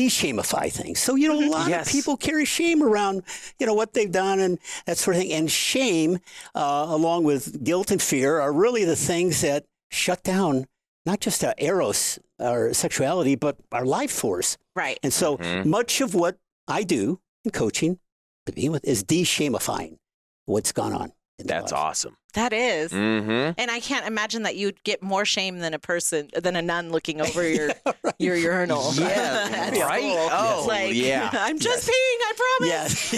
de-shamify 0.00 0.70
things. 0.70 0.98
So, 1.00 1.14
you 1.14 1.26
know, 1.28 1.40
a 1.40 1.48
lot 1.48 1.68
Yes. 1.70 1.86
of 1.86 1.92
people 1.92 2.16
carry 2.18 2.44
shame 2.44 2.82
around, 2.82 3.22
you 3.58 3.66
know, 3.66 3.72
what 3.80 3.94
they've 3.94 4.12
done 4.12 4.38
and 4.40 4.58
that 4.84 4.98
sort 4.98 5.16
of 5.16 5.22
thing. 5.22 5.32
And 5.32 5.50
shame, 5.50 6.18
uh, 6.54 6.86
along 6.88 7.24
with 7.24 7.64
guilt 7.64 7.90
and 7.90 8.00
fear, 8.02 8.38
are 8.40 8.52
really 8.52 8.84
the 8.84 8.96
things 8.96 9.40
that 9.40 9.64
shut 9.90 10.22
down 10.22 10.66
not 11.06 11.20
just 11.20 11.44
our 11.44 11.54
eros, 11.58 12.18
our 12.40 12.74
sexuality, 12.74 13.36
but 13.36 13.56
our 13.70 13.86
life 13.86 14.10
force. 14.10 14.58
Right. 14.74 14.98
And 15.04 15.12
so 15.12 15.36
Mhm. 15.38 15.64
much 15.66 16.00
of 16.00 16.14
what 16.16 16.36
I 16.66 16.82
do 16.82 17.20
in 17.44 17.52
coaching 17.52 18.00
to 18.46 18.52
begin 18.52 18.72
with 18.72 18.84
is 18.84 19.04
de-shamifying 19.04 19.98
what's 20.46 20.72
gone 20.72 20.92
on. 20.92 21.12
In 21.38 21.46
That's 21.46 21.70
lives. 21.70 21.72
awesome. 21.72 22.16
That 22.36 22.52
is. 22.52 22.92
Mm-hmm. 22.92 23.58
And 23.58 23.70
I 23.70 23.80
can't 23.80 24.06
imagine 24.06 24.42
that 24.42 24.56
you'd 24.56 24.84
get 24.84 25.02
more 25.02 25.24
shame 25.24 25.60
than 25.60 25.72
a 25.72 25.78
person 25.78 26.28
than 26.34 26.54
a 26.54 26.60
nun 26.60 26.90
looking 26.92 27.22
over 27.22 27.48
your 27.48 27.70
your 28.18 28.36
urinal. 28.36 28.92
Yeah, 28.94 29.70
right? 29.80 30.02
Oh, 30.04 30.58
It's 30.58 30.68
like, 30.68 30.94
yeah. 30.94 31.30
I'm 31.32 31.58
just 31.58 31.88
peeing. 31.88 31.92
I 31.92 32.32
promise. 32.36 32.68
Yes. 32.68 33.12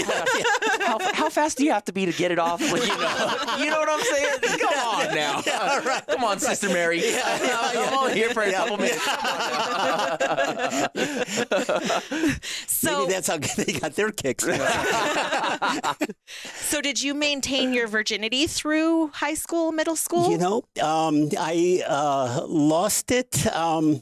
yeah. 0.79 0.87
How, 0.87 0.99
how 1.15 1.29
fast 1.31 1.59
do 1.59 1.65
you 1.65 1.73
have 1.73 1.85
to 1.87 1.93
be 1.93 2.07
to 2.07 2.13
get 2.13 2.31
it 2.31 2.39
off? 2.39 2.61
Like, 2.61 2.83
you 2.83 2.89
know, 2.89 3.57
you 3.59 3.71
know 3.71 3.81
what 3.81 3.89
I'm 3.91 4.01
saying? 4.03 4.59
Come 4.61 4.79
on 4.79 5.15
now. 5.15 6.01
Come 6.09 6.23
on, 6.23 6.39
Sister 6.39 6.69
Mary. 6.69 7.03
I'm 7.25 7.99
only 7.99 8.15
here 8.15 8.31
for 8.31 8.43
a 8.45 8.53
couple 8.53 8.77
minutes. 8.77 9.05
So, 12.67 13.01
Maybe 13.01 13.13
that's 13.13 13.27
how 13.29 13.39
they 13.39 13.73
got 13.73 13.95
their 13.97 14.11
kicks. 14.11 14.45
so 16.61 16.81
did 16.81 17.03
you 17.03 17.15
maintain 17.15 17.73
your 17.75 17.89
virginity 17.89 18.47
through 18.47 19.08
high 19.13 19.35
school, 19.35 19.73
middle 19.73 19.97
school? 19.97 20.31
You 20.31 20.39
know, 20.39 20.63
um, 20.83 21.29
I 21.39 21.83
uh, 21.87 22.45
lost 22.47 23.11
it 23.11 23.47
um, 23.55 24.01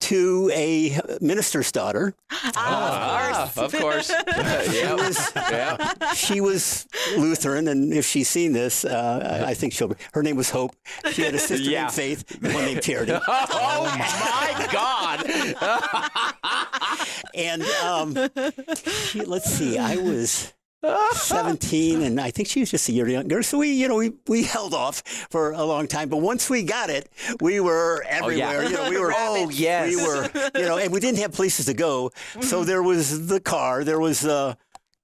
to 0.00 0.50
a 0.54 0.98
minister's 1.20 1.72
daughter. 1.72 2.14
ah, 2.30 3.50
of 3.56 3.72
course. 3.72 3.74
of 3.74 3.80
course. 3.80 4.10
yeah. 4.72 5.12
yeah. 5.50 6.12
She 6.14 6.40
was 6.40 6.86
Lutheran, 7.16 7.68
and 7.68 7.92
if 7.92 8.06
she's 8.06 8.28
seen 8.28 8.52
this, 8.52 8.84
uh, 8.84 9.40
I 9.44 9.50
I 9.50 9.54
think 9.54 9.72
she'll. 9.72 9.92
Her 10.12 10.22
name 10.22 10.36
was 10.36 10.50
Hope. 10.50 10.74
She 11.12 11.22
had 11.22 11.34
a 11.34 11.38
sister 11.38 11.70
Yeah. 11.70 11.82
named 11.82 11.92
Faith, 11.92 12.24
and 12.42 12.54
one 12.54 12.64
named 12.64 12.82
Charity. 12.82 13.12
Oh 13.28 13.84
my 13.98 14.68
God. 14.72 15.26
And 17.34 17.62
um, 17.84 18.14
she, 18.84 19.20
let's 19.24 19.50
see, 19.50 19.78
I 19.78 19.96
was 19.96 20.52
17, 20.82 22.02
and 22.02 22.20
I 22.20 22.30
think 22.30 22.48
she 22.48 22.60
was 22.60 22.70
just 22.70 22.88
a 22.88 22.92
year 22.92 23.08
younger. 23.08 23.42
So 23.42 23.58
we, 23.58 23.72
you 23.72 23.88
know, 23.88 23.96
we, 23.96 24.12
we 24.28 24.44
held 24.44 24.74
off 24.74 25.02
for 25.30 25.52
a 25.52 25.64
long 25.64 25.88
time. 25.88 26.08
But 26.08 26.18
once 26.18 26.48
we 26.48 26.62
got 26.62 26.88
it, 26.88 27.10
we 27.40 27.60
were 27.60 28.04
oh, 28.04 28.08
everywhere. 28.08 28.64
You 28.64 28.76
know, 28.76 28.90
we 28.90 28.98
were. 29.00 29.12
Oh, 29.14 29.50
yes. 29.50 29.88
We 29.88 29.96
were, 29.96 30.50
you 30.54 30.66
know, 30.66 30.78
and 30.78 30.92
we 30.92 31.00
didn't 31.00 31.18
have 31.18 31.32
places 31.32 31.66
to 31.66 31.74
go. 31.74 32.10
So 32.40 32.58
mm-hmm. 32.58 32.66
there 32.66 32.82
was 32.82 33.26
the 33.26 33.40
car, 33.40 33.82
there 33.82 33.98
was 33.98 34.24
uh, 34.24 34.54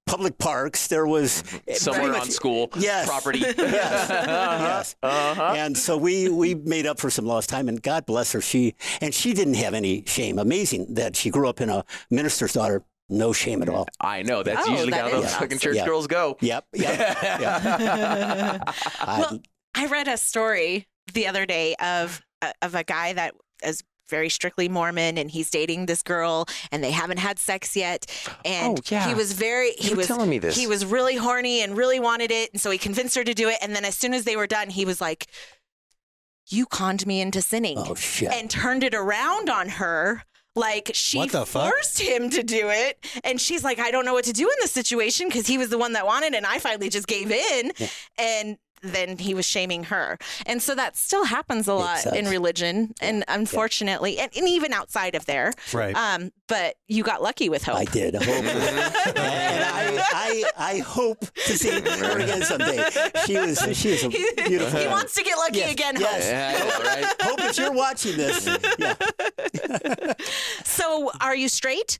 public 0.05 0.37
parks, 0.37 0.87
there 0.87 1.05
was 1.05 1.43
eh, 1.67 1.73
Somewhere 1.73 2.03
pretty 2.03 2.19
on 2.19 2.29
school 2.29 2.69
Yes. 2.77 3.07
property. 3.07 3.39
yes. 3.39 4.09
Uh-huh. 4.09 4.57
yes. 4.61 4.95
Uh-huh. 5.03 5.53
And 5.55 5.77
so 5.77 5.97
we 5.97 6.29
we 6.29 6.55
made 6.55 6.85
up 6.85 6.99
for 6.99 7.09
some 7.09 7.25
lost 7.25 7.49
time, 7.49 7.67
and 7.67 7.81
God 7.81 8.05
bless 8.05 8.31
her. 8.31 8.41
She 8.41 8.75
and 9.01 9.13
she 9.13 9.33
didn't 9.33 9.55
have 9.55 9.73
any 9.73 10.03
shame. 10.05 10.39
Amazing 10.39 10.93
that 10.93 11.15
she 11.15 11.29
grew 11.29 11.49
up 11.49 11.59
in 11.59 11.69
a 11.69 11.83
minister's 12.09 12.53
daughter. 12.53 12.83
No 13.09 13.33
shame 13.33 13.61
at 13.61 13.69
all. 13.69 13.87
I 14.01 14.23
know. 14.23 14.41
That's 14.43 14.67
Oh, 14.67 14.71
usually 14.71 14.91
that 14.91 15.01
how 15.01 15.07
is 15.07 15.13
those 15.13 15.25
awesome. 15.25 15.39
fucking 15.41 15.59
church 15.59 15.75
Yeah. 15.75 15.85
girls 15.85 16.07
go. 16.07 16.37
Yep. 16.41 16.65
Yep. 16.73 16.97
yep. 17.39 18.63
I- 18.99 19.15
Well, 19.19 19.39
I 19.75 19.85
read 19.87 20.07
a 20.07 20.17
story 20.17 20.87
the 21.13 21.27
other 21.27 21.45
day 21.45 21.75
of 21.75 22.21
of 22.61 22.75
a 22.75 22.83
guy 22.83 23.13
that 23.13 23.33
is 23.63 23.81
very 24.09 24.29
strictly 24.29 24.69
Mormon 24.69 25.17
and 25.17 25.31
he's 25.31 25.49
dating 25.49 25.87
this 25.87 26.03
girl 26.03 26.45
and 26.71 26.83
they 26.83 26.91
haven't 26.91 27.17
had 27.17 27.39
sex 27.39 27.75
yet 27.75 28.05
oh, 28.27 28.35
and 28.45 28.77
Oh, 28.79 28.81
yeah. 28.89 29.07
he 29.07 29.15
was 29.15 29.33
very 29.33 29.71
he 29.79 29.89
You 29.89 29.95
was 29.95 30.05
telling 30.07 30.29
me 30.29 30.37
this. 30.37 30.55
he 30.55 30.67
was 30.67 30.85
really 30.85 31.15
horny 31.15 31.61
and 31.61 31.75
really 31.75 31.99
wanted 31.99 32.29
it 32.31 32.51
and 32.53 32.61
so 32.61 32.69
he 32.69 32.77
convinced 32.77 33.15
her 33.15 33.23
to 33.23 33.33
do 33.33 33.49
it 33.49 33.57
and 33.63 33.75
then 33.75 33.83
as 33.83 33.95
soon 33.95 34.13
as 34.13 34.23
they 34.25 34.35
were 34.35 34.45
done 34.47 34.69
he 34.69 34.85
was 34.85 35.01
like 35.01 35.25
you 36.47 36.67
conned 36.67 37.07
me 37.07 37.19
into 37.19 37.41
sinning 37.41 37.77
oh 37.79 37.95
shit. 37.95 38.31
and 38.31 38.47
turned 38.49 38.83
it 38.83 38.93
around 38.93 39.49
on 39.49 39.69
her. 39.69 40.23
Like 40.55 40.91
she 40.93 41.17
What 41.17 41.31
the 41.31 41.45
fuck? 41.45 41.69
forced 41.69 41.99
him 41.99 42.29
to 42.29 42.41
do 42.43 42.69
it. 42.69 43.05
And 43.23 43.39
she's 43.41 43.63
like, 43.63 43.79
I 43.79 43.91
don't 43.91 44.05
know 44.05 44.13
what 44.13 44.25
to 44.25 44.33
do 44.33 44.43
in 44.49 44.55
this 44.61 44.71
situation 44.71 45.27
because 45.27 45.47
he 45.47 45.57
was 45.57 45.69
the 45.69 45.77
one 45.77 45.93
that 45.93 46.05
wanted. 46.05 46.33
And 46.33 46.45
I 46.45 46.59
finally 46.59 46.89
just 46.89 47.07
gave 47.07 47.29
in. 47.31 47.71
And 48.17 48.57
then 48.91 49.17
he 49.17 49.33
was 49.33 49.45
shaming 49.45 49.85
her. 49.85 50.17
And 50.45 50.61
so 50.61 50.75
that 50.75 50.95
still 50.95 51.25
happens 51.25 51.67
a 51.67 51.73
lot 51.73 52.05
in 52.15 52.25
religion. 52.25 52.93
And 53.01 53.23
unfortunately, 53.27 54.17
and, 54.19 54.31
and 54.35 54.47
even 54.47 54.73
outside 54.73 55.15
of 55.15 55.25
there. 55.25 55.53
Right. 55.73 55.95
Um, 55.95 56.31
but 56.47 56.75
you 56.87 57.03
got 57.03 57.21
lucky 57.21 57.49
with 57.49 57.63
hope. 57.63 57.77
I 57.77 57.85
did. 57.85 58.15
I 58.15 58.23
hope. 58.23 58.45
and 59.17 59.63
I, 59.63 60.03
I, 60.13 60.43
I 60.57 60.77
hope 60.79 61.19
to 61.19 61.57
see 61.57 61.71
her 61.71 62.19
again 62.19 62.41
someday. 62.43 62.87
She 63.25 63.37
was, 63.37 63.59
she 63.77 63.91
was 63.91 64.03
a 64.03 64.09
beautiful. 64.09 64.45
he 64.47 64.59
woman. 64.85 64.91
wants 64.91 65.15
to 65.15 65.23
get 65.23 65.37
lucky 65.37 65.57
Yes, 65.59 65.71
again. 65.73 65.95
yes. 65.99 66.61
Hope. 66.61 66.83
Yeah, 66.83 66.95
right? 66.95 67.05
Hope 67.21 67.39
if 67.41 67.57
you're 67.57 67.71
watching 67.73 68.17
this. 68.17 68.45
Yeah. 68.77 70.13
So 70.63 71.11
are 71.21 71.35
you 71.35 71.49
straight? 71.49 71.99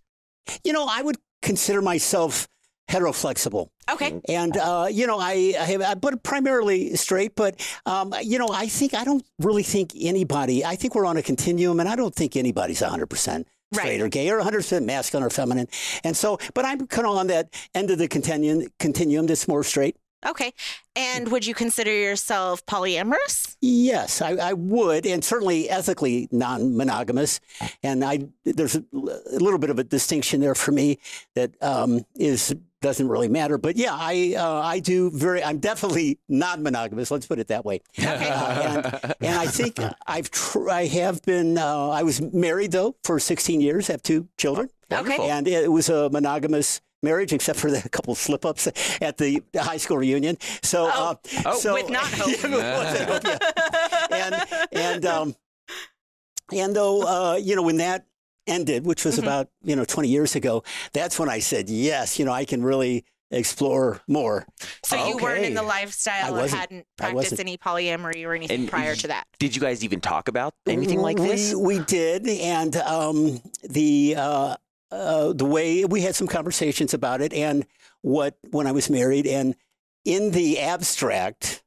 You 0.63 0.73
know, 0.73 0.87
I 0.89 1.01
would 1.01 1.17
consider 1.41 1.81
myself 1.81 2.47
heteroflexible. 2.89 3.69
Okay. 3.91 4.19
And 4.29 4.55
uh, 4.57 4.87
you 4.91 5.07
know, 5.07 5.19
I, 5.19 5.53
I 5.59 5.63
have, 5.65 5.81
I- 5.81 5.93
but 5.95 6.23
primarily 6.23 6.95
straight. 6.95 7.35
But 7.35 7.59
um, 7.85 8.13
you 8.23 8.39
know, 8.39 8.49
I 8.51 8.67
think 8.67 8.93
I 8.93 9.03
don't 9.03 9.23
really 9.39 9.63
think 9.63 9.91
anybody. 9.99 10.63
I 10.65 10.75
think 10.75 10.95
we're 10.95 11.05
on 11.05 11.17
a 11.17 11.21
continuum, 11.23 11.79
and 11.79 11.87
I 11.89 11.95
don't 11.95 12.13
think 12.15 12.35
anybody's 12.35 12.81
100 12.81 13.07
percent 13.07 13.47
straight 13.73 13.89
Right. 13.89 14.01
or 14.01 14.07
gay 14.07 14.29
or 14.29 14.37
100 14.37 14.57
percent 14.59 14.85
masculine 14.85 15.25
or 15.25 15.29
feminine. 15.29 15.67
And 16.03 16.15
so, 16.15 16.37
but 16.53 16.65
I'm 16.65 16.87
kind 16.87 17.07
of 17.07 17.15
on 17.17 17.27
that 17.27 17.53
end 17.73 17.91
of 17.91 17.97
the 17.97 18.07
continuum. 18.07 18.67
Continuum 18.79 19.27
that's 19.27 19.47
more 19.47 19.63
straight. 19.63 19.97
Okay. 20.25 20.53
And 20.95 21.31
would 21.31 21.45
you 21.45 21.53
consider 21.53 21.91
yourself 21.93 22.65
polyamorous? 22.65 23.57
Yes, 23.61 24.23
I, 24.23 24.31
I 24.31 24.53
would, 24.53 25.05
and 25.05 25.23
certainly 25.23 25.69
ethically 25.69 26.27
non-monogamous. 26.31 27.39
And 27.83 28.03
I 28.03 28.19
there's 28.43 28.75
a, 28.75 28.83
a 28.93 29.37
little 29.39 29.59
bit 29.59 29.69
of 29.69 29.77
a 29.77 29.83
distinction 29.83 30.41
there 30.41 30.55
for 30.55 30.71
me 30.71 30.97
that 31.35 31.51
um, 31.61 32.05
is 32.15 32.55
doesn't 32.85 33.09
really 33.09 33.27
matter. 33.27 33.57
But 33.57 33.77
yeah, 33.77 33.93
I 33.93 34.35
uh, 34.37 34.61
I 34.61 34.79
do 34.79 35.09
very. 35.09 35.43
I'm 35.43 35.57
definitely 35.57 36.19
not 36.29 36.61
monogamous. 36.61 37.09
Let's 37.09 37.25
put 37.25 37.39
it 37.39 37.47
that 37.47 37.65
way. 37.65 37.81
Uh, 38.05 38.61
and, 38.63 39.15
and 39.21 39.39
I 39.39 39.47
think 39.47 39.79
I've 40.05 40.29
tr- 40.29 40.69
I 40.69 40.85
have 40.85 41.21
been. 41.23 41.57
Uh, 41.57 41.89
I 41.89 42.03
was 42.03 42.21
married 42.21 42.71
though 42.71 42.95
for 43.03 43.19
16 43.19 43.59
years. 43.61 43.87
Have 43.87 44.03
two 44.03 44.27
children. 44.37 44.69
Okay. 44.91 45.17
And 45.29 45.47
it 45.47 45.71
was 45.71 45.89
a 45.89 46.09
monogamous 46.11 46.81
marriage, 47.01 47.33
except 47.33 47.57
for 47.59 47.71
the 47.71 47.87
couple 47.95 48.13
slip 48.15 48.45
ups 48.45 48.67
at 49.01 49.17
the 49.17 49.41
high 49.55 49.77
school 49.77 49.97
reunion. 49.97 50.37
So, 50.61 50.89
Oh. 50.93 51.19
uh, 51.45 51.53
so 51.55 51.73
With 51.73 51.89
not 51.89 52.05
hope. 52.13 52.43
Yeah, 52.43 52.79
with 52.79 53.09
hope, 53.09 53.23
yeah. 54.11 54.45
and 54.69 54.69
and 54.71 55.05
um, 55.05 55.35
and 56.53 56.75
though 56.75 57.01
uh, 57.01 57.35
you 57.37 57.55
know 57.55 57.63
when 57.63 57.77
that 57.77 58.05
ended, 58.47 58.85
which 58.85 59.03
was 59.05 59.15
Mhm. 59.17 59.23
about 59.23 59.49
you 59.63 59.75
know 59.75 59.85
20 59.85 60.07
years 60.09 60.35
ago, 60.35 60.63
that's 60.93 61.17
when 61.19 61.29
I 61.29 61.39
said 61.39 61.69
yes. 61.69 62.17
You 62.19 62.25
know, 62.25 62.31
I 62.33 62.45
can 62.45 62.63
really 62.63 63.05
explore 63.31 64.01
more. 64.07 64.45
So 64.83 65.07
you 65.07 65.17
weren't 65.17 65.43
in 65.45 65.55
the 65.55 65.61
Okay. 65.61 65.69
I 65.69 65.79
lifestyle 65.81 66.35
or 66.35 66.41
wasn't. 66.41 66.59
hadn't 66.61 66.85
practiced 66.95 67.15
wasn't. 67.31 67.39
any 67.41 67.57
polyamory 67.57 68.23
or 68.25 68.33
anything 68.35 68.61
And 68.61 68.69
prior 68.69 68.89
y- 68.91 68.95
to 68.95 69.07
that. 69.07 69.25
Did 69.39 69.55
you 69.55 69.61
guys 69.61 69.83
even 69.83 69.99
talk 69.99 70.27
about 70.27 70.53
anything 70.67 70.99
like 71.01 71.17
this? 71.17 71.53
We, 71.53 71.79
we 71.79 71.85
did, 71.85 72.27
and 72.29 72.75
um, 72.77 73.41
the 73.63 74.15
uh, 74.17 74.55
uh, 74.91 75.33
the 75.33 75.43
way 75.45 75.83
we 75.85 76.01
had 76.01 76.15
some 76.15 76.27
conversations 76.27 76.93
about 76.93 77.21
it, 77.21 77.33
and 77.33 77.65
what 78.01 78.37
when 78.51 78.67
I 78.67 78.71
was 78.71 78.89
married, 78.91 79.25
and 79.25 79.55
in 80.05 80.31
the 80.31 80.59
abstract 80.59 81.63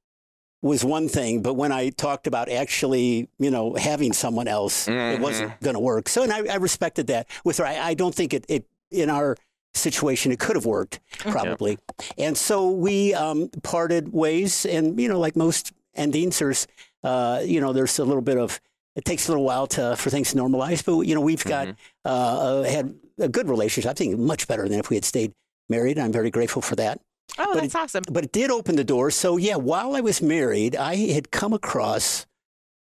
was 0.62 0.85
one 0.85 1.09
thing, 1.09 1.40
but 1.42 1.55
when 1.55 1.71
I 1.71 1.90
talked 1.90 2.27
about 2.27 2.49
actually, 2.49 3.29
you 3.38 3.51
know, 3.51 3.75
having 3.75 4.12
someone 4.12 4.49
else, 4.49 4.88
it 4.88 4.92
Mhm. 4.92 5.21
wasn't 5.21 5.61
going 5.61 5.75
to 5.75 5.81
work. 5.81 6.09
So, 6.09 6.23
and 6.25 6.33
I, 6.33 6.47
I 6.53 6.57
respected 6.57 7.07
that 7.09 7.29
with 7.44 7.59
her. 7.59 7.66
I, 7.66 7.79
I 7.90 7.94
don't 7.94 8.14
think 8.14 8.35
it, 8.35 8.44
it 8.49 8.64
in 8.90 9.09
our 9.11 9.37
situation 9.75 10.33
it 10.33 10.38
could 10.40 10.57
have 10.57 10.66
worked 10.66 10.99
probably, 11.18 11.79
and 12.16 12.37
so 12.37 12.71
we 12.71 13.14
um, 13.14 13.49
parted 13.62 14.12
ways. 14.12 14.66
And 14.66 14.99
you 15.01 15.09
know, 15.09 15.21
like 15.21 15.37
most 15.37 15.73
endings, 15.94 16.38
there's 16.40 16.66
uh, 17.05 17.42
you 17.44 17.61
know, 17.61 17.73
there's 17.73 17.99
a 17.99 18.05
little 18.05 18.23
bit 18.23 18.38
of 18.38 18.61
it 18.97 19.05
takes 19.05 19.29
a 19.29 19.31
little 19.31 19.44
while 19.44 19.68
to 19.68 19.94
for 19.97 20.11
things 20.11 20.33
to 20.33 20.37
normalize, 20.38 20.85
but 20.85 21.03
you 21.07 21.14
know, 21.14 21.21
we've 21.21 21.44
got 21.44 21.68
uh, 22.05 22.09
uh, 22.09 22.62
had 22.64 22.94
a 23.18 23.29
good 23.29 23.49
relationship. 23.49 23.88
I 23.90 23.94
think 23.94 24.18
much 24.18 24.49
better 24.49 24.68
than 24.68 24.81
if 24.81 24.90
we 24.90 24.97
had 24.97 25.05
stayed 25.05 25.33
married. 25.68 25.99
I'm 25.99 26.11
very 26.12 26.31
grateful 26.31 26.62
for 26.62 26.75
that. 26.77 27.01
Oh, 27.37 27.55
But 27.55 27.61
that's 27.62 27.75
awesome. 27.75 28.05
But 28.11 28.25
it 28.25 28.33
did 28.33 28.51
open 28.51 28.77
the 28.77 28.85
door. 28.85 29.11
So 29.11 29.37
yeah, 29.37 29.57
while 29.57 29.95
I 29.95 30.01
was 30.01 30.23
married, 30.23 30.75
I 30.77 30.97
had 31.12 31.31
come 31.31 31.53
across 31.53 32.27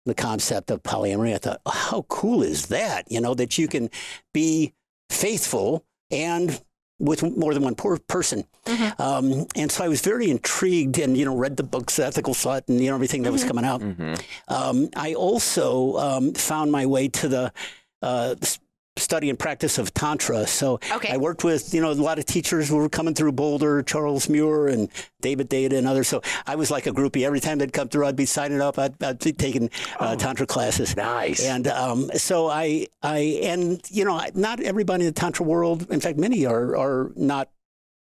the 0.06 0.14
concept 0.14 0.70
of 0.70 0.84
polyamory. 0.84 1.34
I 1.34 1.38
thought, 1.38 1.62
oh, 1.66 1.72
how 1.72 2.02
cool 2.10 2.44
is 2.44 2.66
that? 2.68 3.10
You 3.10 3.22
know, 3.22 3.34
that 3.36 3.58
you 3.58 3.68
can 3.68 3.90
be 4.34 4.74
faithful 5.10 5.86
and 6.12 6.62
with 7.00 7.24
more 7.38 7.54
than 7.54 7.64
one 7.64 7.76
per- 7.76 7.98
person. 7.98 8.46
Mhm. 8.66 9.00
Um, 9.00 9.48
and 9.56 9.72
so 9.72 9.84
I 9.84 9.88
was 9.88 10.02
very 10.02 10.30
intrigued 10.30 11.00
and, 11.00 11.18
you 11.18 11.26
know, 11.26 11.36
read 11.36 11.58
the 11.58 11.64
books, 11.64 11.98
Ethical 12.00 12.34
Slut 12.34 12.70
and, 12.70 12.80
you 12.80 12.90
know, 12.90 12.96
everything 12.96 13.24
that 13.24 13.32
was 13.32 13.44
coming 13.44 13.66
out. 13.66 13.82
Mm-hmm. 13.82 14.14
Um, 14.48 14.90
I 14.96 15.14
also 15.16 15.98
um, 15.98 16.34
found 16.34 16.72
my 16.72 16.86
way 16.86 17.08
to 17.10 17.28
the 17.28 17.54
uh, 18.02 18.36
s- 18.42 18.60
study 18.96 19.30
and 19.30 19.40
practice 19.40 19.78
of 19.78 19.94
Tantra. 19.94 20.46
So 20.46 20.80
Okay. 20.92 21.12
I 21.12 21.18
worked 21.18 21.44
with, 21.44 21.74
you 21.74 21.82
know, 21.82 21.92
a 21.92 21.94
lot 21.94 22.20
of 22.20 22.26
teachers 22.26 22.70
who 22.70 22.78
were 22.78 22.90
coming 22.90 23.14
through 23.16 23.32
Boulder, 23.32 23.82
Charles 23.82 24.30
Muir 24.30 24.68
and 24.68 24.88
David 25.22 25.50
Deida 25.50 25.74
and 25.74 25.88
others. 25.88 26.08
So 26.08 26.22
I 26.46 26.56
was 26.56 26.70
like 26.70 26.86
a 26.86 26.92
groupie. 26.92 27.26
Every 27.26 27.40
time 27.40 27.58
they'd 27.58 27.74
come 27.74 27.90
through, 27.90 28.06
I'd 28.06 28.16
be 28.16 28.26
signing 28.26 28.62
up. 28.62 28.78
I'd, 28.78 29.02
I'd 29.04 29.20
be 29.20 29.34
taking 29.34 29.70
uh, 30.00 30.16
Tantra 30.16 30.46
classes. 30.46 30.96
Nice. 30.96 31.44
And 31.44 31.68
um, 31.68 32.10
so 32.16 32.48
I, 32.50 32.88
I, 33.02 33.40
and 33.44 33.82
you 33.90 34.06
know, 34.06 34.22
not 34.36 34.60
everybody 34.60 35.06
in 35.06 35.14
the 35.14 35.20
tantra 35.20 35.46
world. 35.46 35.90
In 35.92 36.00
fact, 36.00 36.20
many 36.20 36.46
are 36.46 36.76
are 36.78 37.12
not 37.16 37.50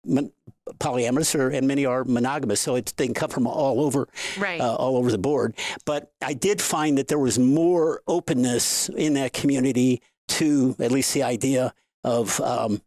mon- 0.04 0.32
polyamorous 0.78 1.34
or, 1.38 1.50
and 1.50 1.66
many 1.68 1.84
are 1.86 2.04
monogamous. 2.04 2.60
So 2.60 2.74
it's, 2.74 2.92
they 2.92 3.06
can 3.06 3.14
come 3.14 3.30
from 3.30 3.46
all 3.46 3.80
over, 3.80 4.08
Right. 4.38 4.60
uh, 4.60 4.74
all 4.74 4.96
over 4.96 5.10
the 5.10 5.18
board. 5.18 5.54
But 5.84 6.12
I 6.22 6.32
did 6.34 6.60
find 6.60 6.98
that 6.98 7.08
there 7.08 7.18
was 7.18 7.38
more 7.38 8.02
openness 8.08 8.88
in 8.90 9.14
that 9.14 9.32
community 9.32 10.00
to 10.30 10.74
at 10.78 10.90
least 10.92 11.12
the 11.14 11.22
idea 11.22 11.72
of 12.04 12.40
um, 12.40 12.80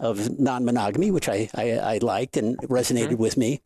of 0.00 0.38
non-monogamy, 0.38 1.10
which 1.10 1.28
I, 1.28 1.48
I, 1.54 1.72
I 1.72 1.98
liked 1.98 2.36
and 2.36 2.56
resonated 2.58 3.16
with 3.18 3.36
me. 3.36 3.60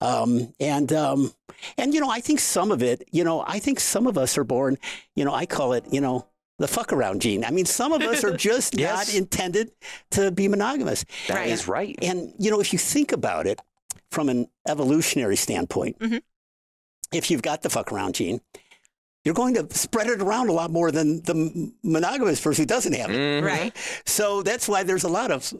Um, 0.00 0.52
and 0.60 0.92
um, 0.92 1.32
and 1.78 1.92
you 1.94 2.00
know, 2.00 2.10
I 2.10 2.20
think 2.20 2.40
some 2.40 2.70
of 2.70 2.82
it, 2.82 3.06
you 3.12 3.24
know, 3.24 3.44
I 3.46 3.58
think 3.58 3.80
some 3.80 4.06
of 4.06 4.16
us 4.18 4.36
are 4.38 4.44
born, 4.44 4.78
you 5.16 5.24
know, 5.24 5.34
I 5.34 5.46
call 5.46 5.72
it, 5.72 5.84
you 5.90 6.00
know, 6.00 6.26
the 6.58 6.68
fuck 6.68 6.92
around 6.92 7.20
gene. 7.22 7.44
I 7.44 7.50
mean, 7.50 7.64
some 7.66 7.92
of 7.92 8.02
us 8.02 8.22
are 8.24 8.36
just 8.50 8.78
Yes. 8.78 9.08
not 9.08 9.14
intended 9.16 9.72
to 10.12 10.30
be 10.30 10.46
monogamous. 10.48 11.04
That 11.28 11.46
is 11.48 11.66
Right. 11.68 11.88
right. 11.88 11.98
And 12.02 12.32
you 12.38 12.50
know, 12.50 12.60
if 12.60 12.72
you 12.72 12.78
think 12.78 13.12
about 13.12 13.46
it 13.46 13.60
from 14.10 14.28
an 14.28 14.48
evolutionary 14.68 15.36
standpoint, 15.36 15.98
Mhm. 15.98 16.22
if 17.12 17.30
you've 17.30 17.42
got 17.42 17.62
the 17.62 17.70
fuck 17.70 17.92
around 17.92 18.14
gene, 18.14 18.40
you're 19.24 19.34
going 19.34 19.54
to 19.54 19.66
spread 19.74 20.06
it 20.08 20.20
around 20.20 20.48
a 20.48 20.52
lot 20.52 20.70
more 20.70 20.90
than 20.90 21.22
the 21.22 21.72
monogamous 21.82 22.40
person 22.40 22.62
who 22.62 22.66
doesn't 22.66 22.92
have 22.94 23.10
it. 23.10 23.14
Mhm. 23.16 23.42
Right. 23.44 23.76
So 24.04 24.42
that's 24.42 24.68
why 24.68 24.82
there's 24.82 25.04
a 25.04 25.08
lot 25.08 25.30
of 25.30 25.52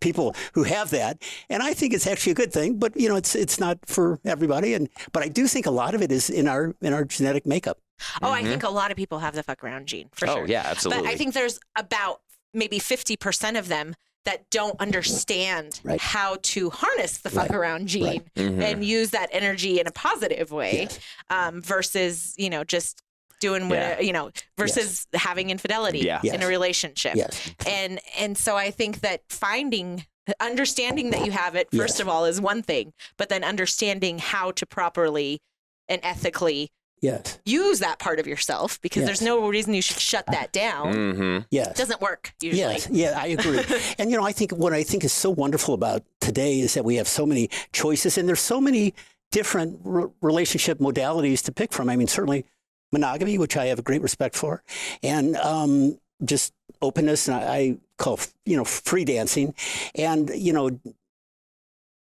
people 0.00 0.34
who 0.54 0.62
have 0.64 0.90
that, 0.90 1.22
and 1.48 1.62
I 1.62 1.74
think 1.74 1.92
it's 1.94 2.06
actually 2.06 2.32
a 2.32 2.36
good 2.36 2.52
thing. 2.52 2.78
But 2.78 2.96
you 2.96 3.08
know, 3.08 3.16
it's 3.16 3.34
it's 3.34 3.60
not 3.60 3.78
for 3.86 4.18
everybody, 4.24 4.74
and 4.74 4.88
but 5.12 5.22
I 5.22 5.28
do 5.28 5.46
think 5.46 5.66
a 5.66 5.70
lot 5.70 5.94
of 5.94 6.02
it 6.02 6.10
is 6.10 6.30
in 6.30 6.48
our 6.48 6.74
in 6.80 6.92
our 6.92 7.04
genetic 7.04 7.46
makeup. 7.46 7.78
Oh, 8.22 8.30
I 8.30 8.42
think 8.42 8.62
a 8.62 8.70
lot 8.70 8.90
of 8.90 8.96
people 8.96 9.18
have 9.18 9.34
the 9.34 9.42
fuck 9.42 9.62
around 9.62 9.86
gene 9.86 10.08
for 10.12 10.26
Oh, 10.28 10.34
sure. 10.36 10.42
Oh 10.44 10.46
yeah, 10.46 10.62
absolutely. 10.64 11.02
But 11.04 11.10
I 11.12 11.16
think 11.16 11.34
there's 11.34 11.60
about 11.76 12.22
maybe 12.54 12.78
50% 12.80 13.58
of 13.58 13.68
them 13.68 13.94
that 14.24 14.48
don't 14.50 14.78
understand 14.80 15.80
Right. 15.84 16.00
how 16.00 16.36
to 16.42 16.70
harness 16.70 17.18
the 17.18 17.30
fuck 17.30 17.50
Right. 17.50 17.58
around 17.58 17.88
gene 17.88 18.04
Right. 18.06 18.34
Mhm. 18.36 18.62
and 18.62 18.84
use 18.84 19.10
that 19.10 19.28
energy 19.32 19.78
in 19.80 19.86
a 19.86 19.90
positive 19.92 20.50
way 20.50 20.88
Yes. 20.90 20.98
um, 21.30 21.62
versus, 21.62 22.34
you 22.36 22.50
know, 22.50 22.64
just 22.64 23.02
doing 23.40 23.68
what, 23.68 23.76
Yeah. 23.78 24.00
you 24.00 24.12
know, 24.12 24.30
versus 24.56 25.06
having 25.14 25.50
infidelity 25.50 26.00
Yeah. 26.00 26.20
in 26.22 26.42
a 26.42 26.46
relationship. 26.46 27.14
Yes, 27.16 27.38
And 27.66 28.00
and 28.18 28.38
so 28.38 28.56
I 28.56 28.70
think 28.70 29.00
that 29.00 29.22
finding 29.28 30.06
understanding 30.38 31.10
that 31.10 31.24
you 31.26 31.32
have 31.32 31.54
it 31.56 31.68
first 31.72 31.94
Yes. 31.94 32.00
of 32.00 32.08
all 32.08 32.24
is 32.24 32.40
one 32.40 32.62
thing, 32.62 32.92
but 33.16 33.28
then 33.28 33.42
understanding 33.42 34.18
how 34.18 34.52
to 34.52 34.64
properly 34.66 35.40
and 35.88 36.00
ethically 36.04 36.70
yes, 37.00 37.38
use 37.44 37.78
that 37.80 37.98
part 37.98 38.20
of 38.20 38.26
yourself 38.26 38.78
because 38.82 39.04
there's 39.06 39.22
no 39.22 39.48
reason 39.48 39.74
you 39.74 39.82
should 39.82 39.98
shut 39.98 40.24
that 40.30 40.52
down. 40.52 40.94
Mhm. 40.94 41.46
yes. 41.50 41.68
It 41.68 41.76
doesn't 41.76 42.00
work 42.00 42.32
usually. 42.40 42.60
Yes, 42.74 42.88
yeah, 42.90 43.14
I 43.20 43.28
agree. 43.28 43.64
and 43.98 44.10
you 44.10 44.16
know, 44.16 44.24
I 44.24 44.32
think 44.32 44.52
what 44.52 44.72
I 44.72 44.82
think 44.84 45.02
is 45.02 45.12
so 45.12 45.30
wonderful 45.30 45.74
about 45.74 46.04
today 46.20 46.60
is 46.60 46.74
that 46.74 46.84
we 46.84 46.96
have 46.96 47.08
so 47.08 47.24
many 47.26 47.48
choices, 47.72 48.16
and 48.18 48.28
there's 48.28 48.40
so 48.40 48.60
many 48.60 48.94
different 49.32 49.80
re- 49.82 50.06
relationship 50.20 50.78
modalities 50.78 51.42
to 51.44 51.52
pick 51.52 51.72
from. 51.72 51.88
I 51.88 51.96
mean, 51.96 52.06
certainly 52.08 52.44
monogamy, 52.92 53.38
which 53.38 53.56
I 53.56 53.66
have 53.66 53.78
a 53.78 53.82
great 53.82 54.02
respect 54.02 54.36
for, 54.36 54.62
and 55.02 55.36
um, 55.36 55.98
just 56.24 56.52
openness, 56.82 57.28
and 57.28 57.36
I, 57.36 57.56
I 57.56 57.76
call 57.98 58.18
you 58.44 58.56
know 58.56 58.64
free 58.64 59.04
dancing, 59.04 59.54
and 59.94 60.30
you 60.34 60.52
know. 60.52 60.78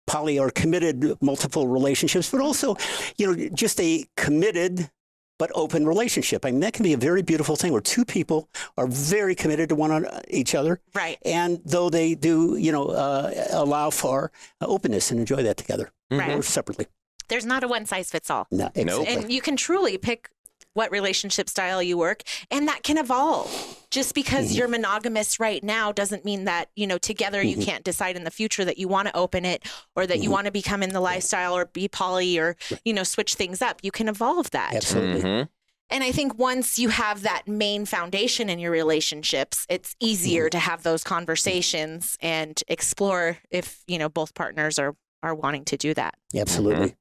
Poly 0.08 0.40
or 0.40 0.50
committed 0.50 1.22
multiple 1.22 1.68
relationships, 1.68 2.32
but 2.32 2.42
also, 2.42 2.76
you 3.20 3.28
know, 3.28 3.50
just 3.54 3.80
a 3.80 4.06
committed 4.18 4.90
but 5.38 5.52
open 5.54 5.86
relationship. 5.86 6.46
I 6.48 6.50
mean, 6.50 6.62
that 6.62 6.74
can 6.74 6.82
be 6.82 6.94
a 6.94 6.98
very 6.98 7.22
beautiful 7.22 7.56
thing 7.56 7.72
where 7.72 7.80
two 7.80 8.06
people 8.06 8.50
are 8.76 8.88
very 8.88 9.36
committed 9.36 9.70
to 9.70 9.76
one 9.76 9.92
on 9.92 10.08
each 10.28 10.56
other. 10.56 10.82
Right. 10.96 11.20
And 11.24 11.62
though 11.64 11.92
they 11.92 12.16
do, 12.16 12.58
you 12.58 12.72
know, 12.72 12.86
uh, 12.88 13.32
allow 13.52 13.92
for 13.92 14.32
openness 14.60 15.12
and 15.12 15.20
enjoy 15.20 15.44
that 15.44 15.58
together 15.58 15.92
Right. 16.10 16.32
or 16.32 16.42
separately. 16.42 16.88
There's 17.28 17.46
not 17.46 17.64
a 17.64 17.68
one 17.68 17.86
size 17.86 18.10
fits 18.10 18.32
all. 18.32 18.48
No, 18.50 18.72
exactly. 18.74 19.06
And 19.06 19.32
you 19.32 19.42
can 19.42 19.56
truly 19.58 20.00
pick 20.00 20.32
what 20.74 20.92
relationship 20.92 21.50
style 21.50 21.82
you 21.82 21.98
work 21.98 22.22
and 22.52 22.68
that 22.68 22.84
can 22.84 22.98
evolve. 22.98 23.50
Just 23.92 24.14
because 24.14 24.50
Mm-hmm. 24.50 24.58
you're 24.60 24.68
monogamous 24.68 25.40
right 25.40 25.64
now 25.64 25.92
doesn't 25.92 26.24
mean 26.24 26.46
that, 26.46 26.70
you 26.76 26.86
know, 26.86 26.98
together 26.98 27.42
you 27.42 27.58
can't 27.58 27.84
decide 27.84 28.16
in 28.16 28.24
the 28.24 28.32
future 28.32 28.64
that 28.64 28.78
you 28.78 28.88
want 28.88 29.08
to 29.08 29.18
open 29.18 29.46
it 29.46 29.64
or 29.96 30.06
that 30.06 30.16
Mm-hmm. 30.16 30.24
you 30.24 30.32
want 30.32 30.46
to 30.46 30.52
become 30.52 30.84
in 30.84 30.92
the 30.94 31.00
lifestyle 31.02 31.56
or 31.58 31.66
be 31.66 31.88
poly 31.88 32.38
or, 32.38 32.56
you 32.86 32.94
know, 32.94 33.04
switch 33.04 33.34
things 33.34 33.62
up. 33.62 33.80
You 33.82 33.92
can 33.92 34.08
evolve 34.08 34.52
that. 34.52 34.74
Absolutely. 34.76 35.48
And 35.92 36.04
I 36.04 36.12
think 36.12 36.38
once 36.38 36.78
you 36.78 36.90
have 36.90 37.24
that 37.24 37.48
main 37.48 37.86
foundation 37.88 38.48
in 38.48 38.60
your 38.60 38.70
relationships, 38.72 39.66
it's 39.70 39.96
easier 40.00 40.44
Mm-hmm. 40.44 40.50
to 40.52 40.60
have 40.60 40.84
those 40.84 41.04
conversations 41.04 42.16
and 42.22 42.62
explore 42.68 43.38
if, 43.50 43.84
you 43.88 43.98
know, 43.98 44.08
both 44.10 44.34
partners 44.36 44.78
are 44.78 44.96
are 45.22 45.36
wanting 45.36 45.66
to 45.66 45.76
do 45.78 45.94
that. 45.96 46.14
Absolutely. 46.34 46.96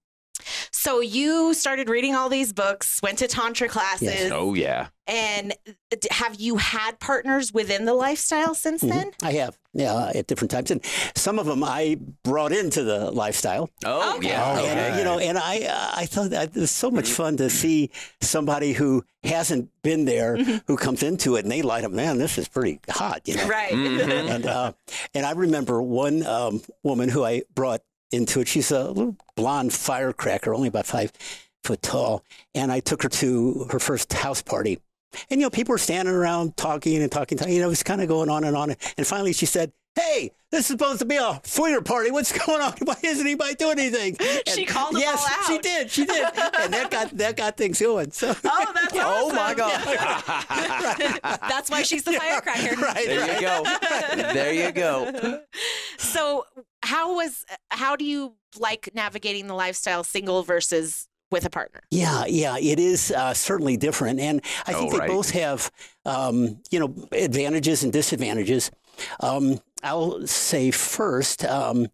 So 0.71 1.01
you 1.01 1.55
started 1.55 1.89
reading 1.89 2.15
all 2.15 2.29
these 2.29 2.53
books, 2.53 3.01
went 3.03 3.19
to 3.19 3.29
tantra 3.29 3.69
classes, 3.69 4.31
Oh 4.33 4.55
yeah. 4.55 4.89
and 5.07 5.53
have 6.11 6.37
you 6.41 6.57
had 6.57 7.01
partners 7.01 7.53
within 7.53 7.85
the 7.85 7.95
lifestyle 7.95 8.55
since 8.55 8.83
Mhm. 8.83 8.89
then? 8.89 9.11
I 9.23 9.33
have, 9.33 9.59
yeah, 9.73 10.13
at 10.15 10.27
different 10.27 10.51
times. 10.51 10.71
And 10.71 10.81
some 11.15 11.39
of 11.39 11.47
them 11.47 11.65
I 11.65 11.99
brought 12.25 12.53
into 12.53 12.85
the 12.85 13.11
lifestyle. 13.11 13.71
Oh 13.85 14.17
Okay. 14.17 14.29
yeah. 14.29 14.55
Oh, 14.57 14.59
Okay. 14.61 14.69
And, 14.69 14.95
uh, 14.95 14.99
you 14.99 15.05
know, 15.05 15.19
and 15.19 15.39
I, 15.39 15.61
uh, 15.65 15.91
I 15.97 16.07
thought 16.07 16.31
that 16.31 16.57
it 16.57 16.61
was 16.61 16.71
so 16.71 16.91
much 16.91 17.09
fun 17.11 17.37
to 17.39 17.51
see 17.51 17.91
somebody 18.21 18.73
who 18.73 19.05
hasn't 19.25 19.69
been 19.83 20.05
there 20.05 20.37
who 20.37 20.77
comes 20.77 21.03
into 21.03 21.37
it 21.37 21.45
and 21.45 21.51
they 21.51 21.63
light 21.63 21.85
up, 21.85 21.91
man, 21.91 22.19
this 22.19 22.39
is 22.39 22.47
pretty 22.49 22.79
hot, 22.89 23.23
you 23.27 23.35
know. 23.37 23.47
Right. 23.49 23.73
Mhm. 23.73 24.31
and 24.31 24.47
uh, 24.47 24.73
and 25.15 25.27
I 25.27 25.33
remember 25.33 25.83
one 25.83 26.25
um, 26.25 26.63
woman 26.83 27.09
who 27.09 27.25
I 27.25 27.43
brought 27.55 27.81
into 28.13 28.41
it. 28.41 28.49
She's 28.49 28.71
a 28.71 28.89
little 28.89 29.17
blonde 29.37 29.73
firecracker, 29.73 30.55
only 30.55 30.69
about 30.69 30.87
five 30.87 31.13
foot 31.65 31.83
tall, 31.83 32.25
and 32.55 32.73
I 32.73 32.81
took 32.81 33.03
her 33.03 33.09
to 33.09 33.67
her 33.71 33.79
first 33.79 34.13
house 34.13 34.43
party. 34.43 34.79
And 35.31 35.41
you 35.41 35.47
know, 35.47 35.51
people 35.51 35.73
were 35.73 35.79
standing 35.79 36.15
around 36.15 36.57
talking 36.57 37.03
and 37.03 37.11
talking. 37.11 37.39
You 37.49 37.61
know, 37.61 37.67
it 37.67 37.71
was 37.71 37.83
kind 37.83 38.01
of 38.01 38.09
going 38.09 38.29
on 38.29 38.45
and 38.45 38.57
on. 38.57 38.75
And 38.97 39.07
finally, 39.07 39.33
she 39.33 39.47
said, 39.47 39.73
"Hey, 39.95 40.33
this 40.51 40.61
is 40.61 40.67
supposed 40.67 40.99
to 41.01 41.07
be 41.07 41.17
a 41.17 41.41
swinger 41.45 41.81
party. 41.81 42.11
What's 42.11 42.33
going 42.47 42.61
on? 42.61 42.75
Why 42.83 42.97
isn't 43.03 43.27
anybody 43.27 43.55
doing 43.55 43.79
anything?" 43.79 44.17
She 44.47 44.65
called 44.65 44.95
them 44.95 45.03
yes, 45.03 45.25
all 45.25 45.47
she 45.47 45.59
did. 45.59 45.91
She 45.91 46.05
did, 46.05 46.25
and 46.25 46.73
that 46.73 46.91
got 46.91 47.17
that 47.17 47.37
got 47.37 47.57
things 47.57 47.81
going. 47.81 48.11
So. 48.11 48.35
Oh, 48.45 48.73
that's 48.75 48.97
awesome. 48.97 49.05
Oh 49.05 49.33
my 49.35 49.55
God. 49.55 49.81
That's 51.49 51.71
why 51.71 51.83
she's 51.83 52.03
the 52.03 52.13
firecracker. 52.13 52.77
Right, 52.77 53.07
there 53.07 53.21
right. 53.21 53.35
you 53.35 53.47
go. 53.47 54.33
There 54.33 54.53
you 54.53 54.73
go. 54.73 55.41
So, 55.99 56.45
how 56.83 57.15
was 57.17 57.45
how 57.71 57.97
do 57.97 58.05
you 58.05 58.35
like 58.59 58.91
navigating 58.95 59.47
the 59.47 59.55
lifestyle 59.55 60.05
single 60.05 60.43
versus 60.43 61.09
with 61.31 61.45
a 61.45 61.51
partner? 61.51 61.81
Yeah, 61.91 62.25
yeah, 62.27 62.57
it 62.59 62.79
is 62.79 63.11
uh, 63.11 63.35
certainly 63.35 63.77
different, 63.77 64.21
and 64.21 64.41
I 64.67 64.73
think 64.73 64.89
Oh, 64.89 64.93
they 64.93 64.99
right. 65.01 65.09
both 65.09 65.31
have, 65.31 65.71
um, 66.07 66.61
you 66.71 66.81
know, 66.81 66.95
advantages 67.13 67.83
and 67.83 67.93
disadvantages. 67.93 68.71
Um, 69.21 69.61
I'll 69.83 70.27
say 70.27 70.71
first, 70.71 71.45
um, 71.45 71.89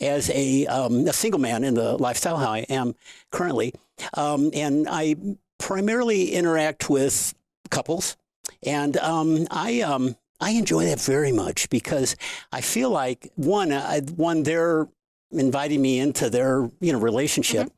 as 0.00 0.30
a, 0.30 0.66
um, 0.66 1.06
a 1.06 1.12
single 1.12 1.40
man 1.40 1.64
in 1.64 1.74
the 1.74 1.96
lifestyle 1.98 2.36
how 2.38 2.50
I 2.50 2.60
am 2.68 2.94
currently, 3.30 3.74
um, 4.14 4.50
and 4.54 4.88
I 4.88 5.16
primarily 5.58 6.30
interact 6.32 6.88
with 6.88 7.34
couples, 7.70 8.16
and 8.62 8.96
um, 8.96 9.46
I 9.50 9.82
um, 9.82 10.16
I 10.40 10.50
enjoy 10.50 10.84
that 10.86 11.00
very 11.00 11.32
much 11.32 11.68
because 11.70 12.16
I 12.52 12.60
feel 12.60 12.90
like 12.90 13.30
one, 13.34 13.72
I, 13.72 14.00
one 14.00 14.42
they're 14.42 14.88
inviting 15.30 15.82
me 15.82 15.98
into 15.98 16.30
their 16.30 16.70
you 16.80 16.92
know 16.92 17.00
relationship, 17.00 17.70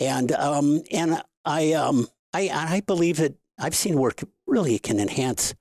and 0.00 0.32
um, 0.32 0.82
and 0.90 1.22
I 1.44 1.72
um, 1.72 2.08
I 2.32 2.50
I 2.52 2.82
believe 2.86 3.16
that 3.18 3.34
I've 3.58 3.74
seen 3.74 3.98
work 3.98 4.22
really 4.46 4.78
can 4.78 5.00
enhance 5.00 5.54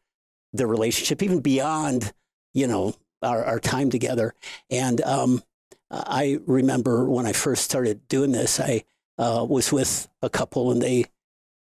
the 0.54 0.68
relationship 0.68 1.24
even 1.24 1.39
beyond 1.39 2.13
you 2.54 2.68
know 2.68 2.94
our, 3.22 3.44
our 3.44 3.60
time 3.60 3.89
together. 3.89 4.34
And 4.70 5.02
um, 5.02 5.44
I 5.89 6.39
remember 6.46 7.10
when 7.10 7.26
I 7.26 7.34
first 7.34 7.63
started 7.63 8.08
doing 8.08 8.32
this, 8.32 8.60
I 8.60 8.84
uh, 9.18 9.46
was 9.48 9.72
with 9.72 10.08
a 10.22 10.30
couple 10.30 10.72
and 10.72 10.82
they 10.82 11.06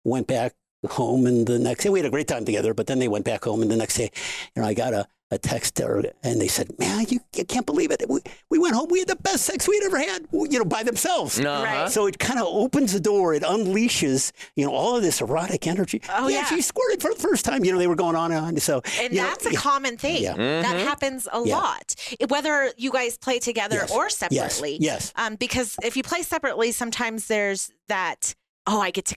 went 0.04 0.26
back 0.26 0.54
home 0.90 1.26
and 1.26 1.46
the 1.46 1.58
next 1.58 1.82
day 1.84 1.90
we 1.90 1.98
had 1.98 2.06
a 2.06 2.10
great 2.10 2.28
time 2.28 2.44
together 2.44 2.72
but 2.74 2.86
then 2.86 2.98
they 2.98 3.08
went 3.08 3.24
back 3.24 3.44
home 3.44 3.62
and 3.62 3.70
the 3.70 3.76
next 3.76 3.96
day 3.96 4.10
you 4.54 4.62
know 4.62 4.68
i 4.68 4.74
got 4.74 4.92
a, 4.94 5.04
a 5.32 5.38
text 5.38 5.80
or, 5.80 6.04
and 6.22 6.40
they 6.40 6.46
said 6.46 6.68
man 6.78 7.04
you, 7.08 7.18
you 7.34 7.44
can't 7.44 7.66
believe 7.66 7.90
it 7.90 8.04
we, 8.08 8.20
we 8.50 8.58
went 8.58 8.74
home 8.74 8.86
we 8.90 9.00
had 9.00 9.08
the 9.08 9.16
best 9.16 9.44
sex 9.44 9.66
we'd 9.66 9.82
ever 9.82 9.98
had 9.98 10.24
you 10.32 10.58
know 10.58 10.64
by 10.64 10.84
themselves 10.84 11.40
Uh-huh. 11.40 11.64
Right. 11.64 11.90
so 11.90 12.06
it 12.06 12.18
kind 12.20 12.38
of 12.38 12.46
opens 12.46 12.92
the 12.92 13.00
door. 13.00 13.34
It 13.34 13.42
unleashes, 13.42 14.30
you 14.54 14.64
know, 14.66 14.72
all 14.72 14.96
of 14.96 15.02
this 15.02 15.20
erotic 15.20 15.66
energy. 15.66 16.00
Oh, 16.10 16.28
yeah. 16.28 16.44
she 16.44 16.60
squirted 16.60 17.00
for 17.02 17.12
the 17.12 17.18
first 17.20 17.44
time. 17.44 17.64
You 17.64 17.72
know, 17.72 17.78
they 17.78 17.86
were 17.86 17.96
going 17.96 18.14
on 18.16 18.30
and 18.32 18.44
on. 18.44 18.56
So, 18.58 18.82
And 19.00 19.12
you 19.12 19.20
know, 19.20 19.26
that's 19.28 19.46
a 19.46 19.52
yeah, 19.52 19.58
common 19.58 19.96
thing. 19.96 20.22
Yeah. 20.22 20.34
That 20.36 20.76
Mhm. 20.76 20.84
happens 20.84 21.26
a 21.32 21.42
Yeah. 21.44 21.56
lot. 21.58 21.94
Whether 22.28 22.72
you 22.76 22.90
guys 22.92 23.18
play 23.18 23.38
together 23.38 23.76
Yes. 23.76 23.90
or 23.90 24.04
yes, 24.04 24.16
separately. 24.16 24.76
yes, 24.80 25.12
Um, 25.16 25.34
because 25.36 25.74
if 25.82 25.96
you 25.96 26.02
play 26.02 26.22
separately, 26.22 26.70
sometimes 26.72 27.26
there's 27.26 27.70
that, 27.88 28.34
oh, 28.66 28.80
I 28.80 28.90
get 28.90 29.06
to 29.06 29.16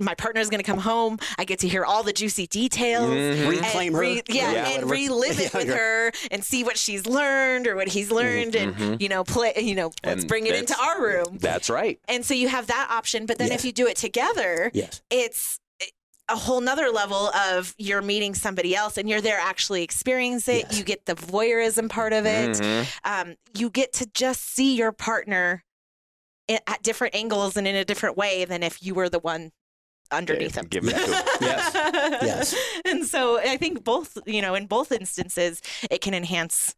my 0.00 0.14
partner 0.14 0.40
is 0.40 0.50
going 0.50 0.58
to 0.62 0.64
come 0.68 0.78
home. 0.78 1.18
I 1.38 1.44
get 1.44 1.60
to 1.60 1.68
hear 1.68 1.84
all 1.84 2.02
the 2.02 2.12
juicy 2.12 2.46
details. 2.46 3.10
Mhm. 3.10 3.48
Reclaim 3.48 3.86
and 3.88 3.94
her. 3.94 4.00
re- 4.00 4.22
yeah, 4.28 4.52
Yeah, 4.52 4.68
and 4.70 4.90
relive 4.90 5.38
it 5.40 5.54
with 5.54 5.68
her 5.68 6.10
and 6.30 6.44
see 6.44 6.64
what 6.64 6.76
she's 6.76 7.06
learned 7.06 7.66
or 7.66 7.76
what 7.76 7.88
he's 7.88 8.10
learned, 8.10 8.56
and 8.56 8.74
Mhm. 8.74 9.00
you 9.00 9.08
know, 9.08 9.22
play. 9.24 9.52
You 9.56 9.74
know, 9.74 9.92
let's 10.04 10.22
And 10.22 10.28
bring 10.28 10.46
it 10.46 10.54
into 10.56 10.76
our 10.78 11.00
room. 11.02 11.38
That's 11.40 11.70
right. 11.70 12.00
And 12.08 12.24
so 12.26 12.34
you 12.34 12.48
have 12.48 12.66
that 12.66 12.88
option. 12.90 13.26
But 13.26 13.38
then 13.38 13.48
Yes. 13.48 13.60
if 13.60 13.64
you 13.64 13.72
do 13.72 13.86
it 13.86 13.96
together, 13.96 14.70
Yes. 14.74 15.00
it's 15.10 15.58
a 16.28 16.36
whole 16.36 16.60
nother 16.62 16.90
level 16.90 17.28
of 17.28 17.74
you're 17.76 18.00
meeting 18.02 18.34
somebody 18.34 18.74
else 18.74 18.96
and 18.96 19.08
you're 19.10 19.20
there 19.20 19.38
actually 19.38 19.82
experiencing 19.82 20.60
it. 20.60 20.66
Yes. 20.70 20.78
You 20.78 20.84
get 20.84 21.04
the 21.04 21.14
voyeurism 21.14 21.88
part 21.90 22.12
of 22.14 22.24
it. 22.24 22.56
Mhm. 22.56 22.86
Um, 23.04 23.34
you 23.56 23.68
get 23.70 23.92
to 23.94 24.06
just 24.06 24.42
see 24.54 24.74
your 24.74 24.90
partner 24.90 25.62
at 26.48 26.82
different 26.82 27.14
angles 27.14 27.56
and 27.56 27.68
in 27.68 27.74
a 27.76 27.84
different 27.84 28.16
way 28.16 28.44
than 28.44 28.62
if 28.62 28.82
you 28.82 28.94
were 28.94 29.08
the 29.10 29.18
one 29.18 29.52
underneath 30.16 30.52
them. 30.54 30.66
Give 30.66 30.84
it 30.86 30.90
to 30.92 30.96
him. 30.98 31.10
Yes. 31.40 31.74
Yes. 32.22 32.54
And 32.84 33.04
so 33.04 33.38
I 33.38 33.56
think 33.56 33.84
both, 33.84 34.16
you 34.26 34.40
know, 34.42 34.54
in 34.54 34.66
both 34.66 34.92
instances, 34.92 35.60
it 35.90 36.00
can 36.00 36.14
enhance 36.14 36.74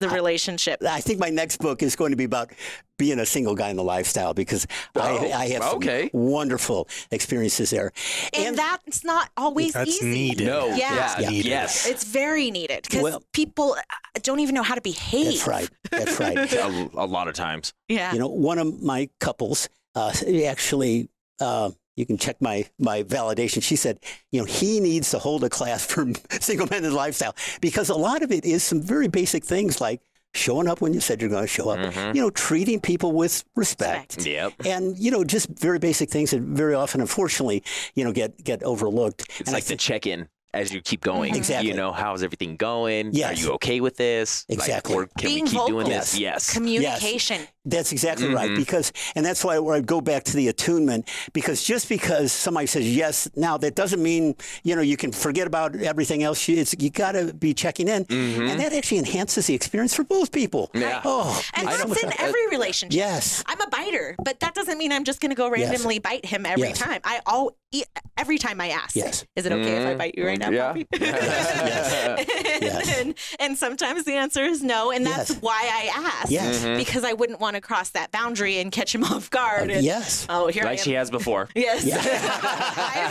the 0.00 0.08
relationship. 0.10 0.82
I 0.86 1.00
think 1.00 1.18
my 1.18 1.30
next 1.30 1.56
book 1.58 1.82
is 1.82 1.96
going 1.96 2.10
to 2.10 2.16
be 2.18 2.24
about 2.24 2.52
being 2.98 3.18
a 3.18 3.24
single 3.24 3.54
guy 3.54 3.70
in 3.70 3.76
the 3.76 3.82
lifestyle 3.82 4.34
because 4.34 4.66
Oh, 4.94 5.00
I, 5.00 5.32
I 5.32 5.48
have 5.48 5.62
some 5.62 5.76
okay. 5.76 6.10
wonderful 6.12 6.86
experiences 7.10 7.70
there. 7.70 7.92
And, 8.34 8.58
that's 8.58 9.04
not 9.04 9.30
always 9.38 9.72
That's 9.72 9.88
easy. 9.88 10.06
needed. 10.10 10.46
No. 10.48 10.66
Yeah. 10.68 11.18
Yeah. 11.18 11.20
Yeah. 11.20 11.30
Yes. 11.30 11.86
It's 11.86 12.04
very 12.04 12.50
needed 12.50 12.82
because 12.82 13.02
Well- 13.02 13.22
people 13.32 13.74
uh, 13.78 14.20
don't 14.22 14.40
even 14.40 14.54
know 14.54 14.62
how 14.62 14.74
to 14.74 14.82
behave. 14.82 15.24
That's 15.24 15.46
right. 15.46 15.70
That's 15.90 16.20
right. 16.20 16.52
a, 16.52 16.88
a 16.94 17.06
lot 17.06 17.26
of 17.28 17.34
times. 17.34 17.72
Yeah. 17.88 18.12
You 18.12 18.18
know, 18.18 18.28
one 18.28 18.58
of 18.58 18.82
my 18.82 19.08
couples 19.18 19.70
uh, 19.94 20.12
actually, 20.44 21.08
uh, 21.40 21.70
you 21.96 22.06
can 22.06 22.16
check 22.18 22.40
my 22.40 22.64
my 22.78 23.02
validation. 23.02 23.62
She 23.62 23.76
said, 23.76 23.98
you 24.30 24.40
know, 24.40 24.46
he 24.46 24.80
needs 24.80 25.10
to 25.10 25.18
hold 25.18 25.42
a 25.44 25.48
class 25.50 25.84
for 25.86 26.06
single 26.40 26.66
men 26.70 26.84
in 26.84 26.90
the 26.90 26.96
lifestyle 26.96 27.34
because 27.60 27.88
a 27.88 27.94
lot 27.94 28.22
of 28.22 28.30
it 28.30 28.44
is 28.44 28.62
some 28.62 28.80
very 28.80 29.08
basic 29.08 29.44
things 29.44 29.80
like 29.80 30.00
showing 30.34 30.68
up 30.68 30.82
when 30.82 30.92
you 30.92 31.00
said 31.00 31.20
you're 31.22 31.30
going 31.30 31.42
to 31.42 31.48
show 31.48 31.70
up. 31.70 31.78
Mhm. 31.78 32.14
You 32.14 32.20
know, 32.20 32.30
treating 32.30 32.78
people 32.78 33.12
with 33.12 33.42
respect. 33.54 34.16
Respect. 34.16 34.26
Yep. 34.26 34.52
And 34.66 34.98
you 34.98 35.10
know, 35.10 35.24
just 35.24 35.48
very 35.48 35.78
basic 35.78 36.10
things 36.10 36.30
that 36.32 36.42
very 36.42 36.74
often, 36.74 37.00
unfortunately, 37.00 37.62
you 37.94 38.04
know, 38.04 38.12
get 38.12 38.44
get 38.44 38.62
overlooked. 38.62 39.22
It's 39.22 39.40
And 39.40 39.48
I 39.50 39.52
like 39.52 39.64
the 39.64 39.76
check 39.76 40.06
in 40.06 40.28
as 40.52 40.72
you 40.72 40.80
keep 40.82 41.00
going. 41.02 41.34
Exactly. 41.34 41.68
You 41.68 41.74
know, 41.74 41.92
how's 41.92 42.22
everything 42.22 42.56
going? 42.56 43.10
Yes. 43.12 43.30
Are 43.30 43.42
you 43.46 43.52
okay 43.54 43.80
with 43.80 43.96
this? 43.96 44.44
Like, 44.48 44.58
Exactly. 44.58 44.94
or 44.94 45.06
can 45.18 45.28
Being 45.28 45.44
we 45.44 45.50
keep 45.50 45.66
doing 45.66 45.88
this? 45.88 46.18
Yes. 46.18 46.52
Communication. 46.52 47.46
That's 47.66 47.90
exactly 47.92 48.32
right. 48.32 48.50
Mhm. 48.50 48.56
Because, 48.56 48.92
and 49.16 49.26
that's 49.26 49.44
why 49.44 49.58
where 49.58 49.74
I 49.74 49.80
go 49.80 50.00
back 50.00 50.22
to 50.24 50.36
the 50.36 50.48
attunement. 50.48 51.08
Because 51.32 51.62
just 51.64 51.88
because 51.88 52.32
somebody 52.32 52.66
says 52.68 52.88
yes 52.96 53.28
now, 53.36 53.56
that 53.58 53.74
doesn't 53.74 54.02
mean 54.02 54.36
you 54.62 54.76
know 54.76 54.82
you 54.82 54.96
can 54.96 55.10
forget 55.12 55.46
about 55.46 55.74
everything 55.76 56.22
else. 56.22 56.46
You, 56.48 56.56
it's, 56.58 56.74
you 56.78 56.90
got 56.90 57.12
to 57.12 57.34
be 57.34 57.52
checking 57.54 57.88
in, 57.88 58.04
Mhm. 58.06 58.50
and 58.50 58.60
that 58.60 58.72
actually 58.72 58.98
enhances 58.98 59.46
the 59.48 59.54
experience 59.54 59.94
for 59.94 60.04
both 60.04 60.30
people. 60.32 60.70
Yeah. 60.74 61.00
Oh, 61.04 61.42
And 61.54 61.66
makes 61.66 61.78
so 61.80 61.88
that's 61.88 62.02
much- 62.04 62.14
in 62.14 62.20
every 62.20 62.46
relationship. 62.48 62.96
yes. 62.96 63.42
I'm 63.46 63.60
a 63.60 63.68
biter, 63.68 64.14
but 64.24 64.38
that 64.40 64.54
doesn't 64.54 64.78
mean 64.78 64.92
I'm 64.92 65.04
just 65.04 65.20
going 65.20 65.30
to 65.30 65.36
go 65.36 65.50
randomly 65.50 65.98
bite 65.98 66.24
him 66.24 66.46
every 66.46 66.68
Yes. 66.68 66.78
time. 66.78 67.00
I 67.04 67.20
all 67.26 67.56
e- 67.72 67.82
every 68.16 68.38
time 68.38 68.60
I 68.60 68.68
ask, 68.70 68.94
Yes. 68.94 69.24
is 69.34 69.44
it 69.44 69.50
okay 69.52 69.76
if 69.82 69.86
I 69.88 69.94
Mhm. 69.94 69.98
bite 69.98 70.14
you 70.16 70.24
right 70.24 70.38
now, 70.38 70.50
Yeah. 70.50 70.68
Poppy? 70.68 70.86
Yes. 71.00 72.26
Yes. 72.62 72.98
and, 73.00 73.14
and 73.38 73.58
sometimes 73.58 74.04
the 74.04 74.14
answer 74.14 74.44
is 74.44 74.62
no, 74.62 74.90
and 74.90 75.04
that's 75.04 75.30
Yes. 75.30 75.38
why 75.42 75.60
I 75.72 75.90
ask. 76.20 76.30
Yes. 76.30 76.62
Mhm. 76.64 76.76
Because 76.78 77.04
I 77.04 77.12
wouldn't 77.12 77.40
want 77.40 77.55
to 77.60 77.66
cross 77.66 77.90
that 77.90 78.10
boundary 78.12 78.58
and 78.58 78.70
catch 78.72 78.94
him 78.94 79.04
off 79.12 79.30
guard. 79.30 79.70
And, 79.70 79.84
yes. 79.84 80.26
Oh, 80.28 80.46
here 80.48 80.62
Like 80.64 80.78
I 80.78 80.80
am. 80.80 80.84
she 80.84 80.92
has 80.92 81.10
before. 81.10 81.48
Yes. 81.56 81.84
Yeah. 81.84 81.96
I 82.02 83.10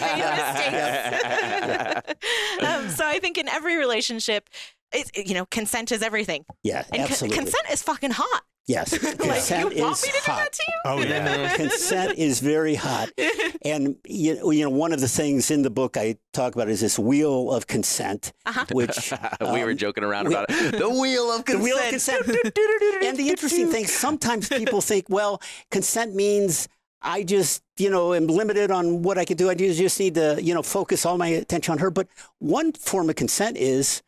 made 1.95 2.05
mistakes. 2.05 2.65
um, 2.65 2.89
so 2.89 3.05
I 3.05 3.19
think 3.19 3.37
in 3.37 3.47
every 3.49 3.75
relationship, 3.77 4.49
it's, 4.93 5.11
you 5.15 5.33
know, 5.33 5.45
consent 5.47 5.91
is 5.91 6.01
everything. 6.01 6.45
Yeah. 6.63 6.79
And 6.89 7.01
con- 7.03 7.11
absolutely. 7.11 7.37
consent 7.37 7.65
is 7.71 7.83
fucking 7.83 8.11
hot. 8.11 8.43
Yes. 8.67 8.91
like, 9.03 9.17
Consent 9.17 9.75
you 9.75 9.83
want 9.83 9.97
is 9.97 10.03
me 10.05 10.11
to 10.11 10.17
do 10.25 10.31
hot. 10.31 10.37
that 10.39 10.53
to 10.53 10.63
you? 10.67 10.79
Oh 10.85 10.99
yeah. 11.01 11.55
consent 11.61 12.17
is 12.17 12.39
very 12.39 12.75
hot. 12.75 13.09
And 13.65 13.95
you 14.05 14.35
know, 14.35 14.51
you 14.51 14.63
know, 14.63 14.69
one 14.69 14.93
of 14.93 14.99
the 15.01 15.07
things 15.07 15.49
in 15.49 15.63
the 15.63 15.71
book 15.71 15.97
I 15.97 16.17
talk 16.33 16.53
about 16.53 16.69
is 16.69 16.81
this 16.81 16.99
wheel 16.99 17.51
of 17.51 17.65
consent, 17.65 18.31
Uh-huh. 18.45 18.65
which 18.71 19.11
we 19.41 19.63
were 19.63 19.71
um, 19.71 19.77
joking 19.77 20.03
around 20.03 20.27
we- 20.27 20.35
about 20.35 20.45
it. 20.49 20.77
The 20.77 20.87
wheel 20.89 21.31
of 21.31 21.45
consent. 21.45 21.63
the 21.73 21.89
consent. 21.89 22.27
wheel 22.27 22.35
of 22.37 22.51
consent. 22.51 23.03
and 23.05 23.17
the 23.17 23.29
interesting 23.29 23.71
thing, 23.71 23.87
sometimes 23.87 24.49
people 24.49 24.81
think, 24.81 25.05
well, 25.09 25.41
consent 25.71 26.13
means 26.13 26.67
I 27.01 27.23
just, 27.23 27.63
you 27.77 27.89
know, 27.89 28.13
am 28.13 28.27
limited 28.27 28.69
on 28.69 29.01
what 29.01 29.17
I 29.17 29.25
can 29.25 29.37
do. 29.37 29.49
I 29.49 29.55
just 29.55 29.79
just 29.79 29.99
need 29.99 30.13
to, 30.15 30.37
you 30.41 30.53
know, 30.53 30.61
focus 30.61 31.03
all 31.05 31.17
my 31.17 31.27
attention 31.27 31.71
on 31.71 31.77
her. 31.79 31.89
But 31.89 32.07
one 32.37 32.71
form 32.73 33.09
of 33.09 33.15
consent 33.15 33.57
is 33.57 33.85
that, 33.95 34.03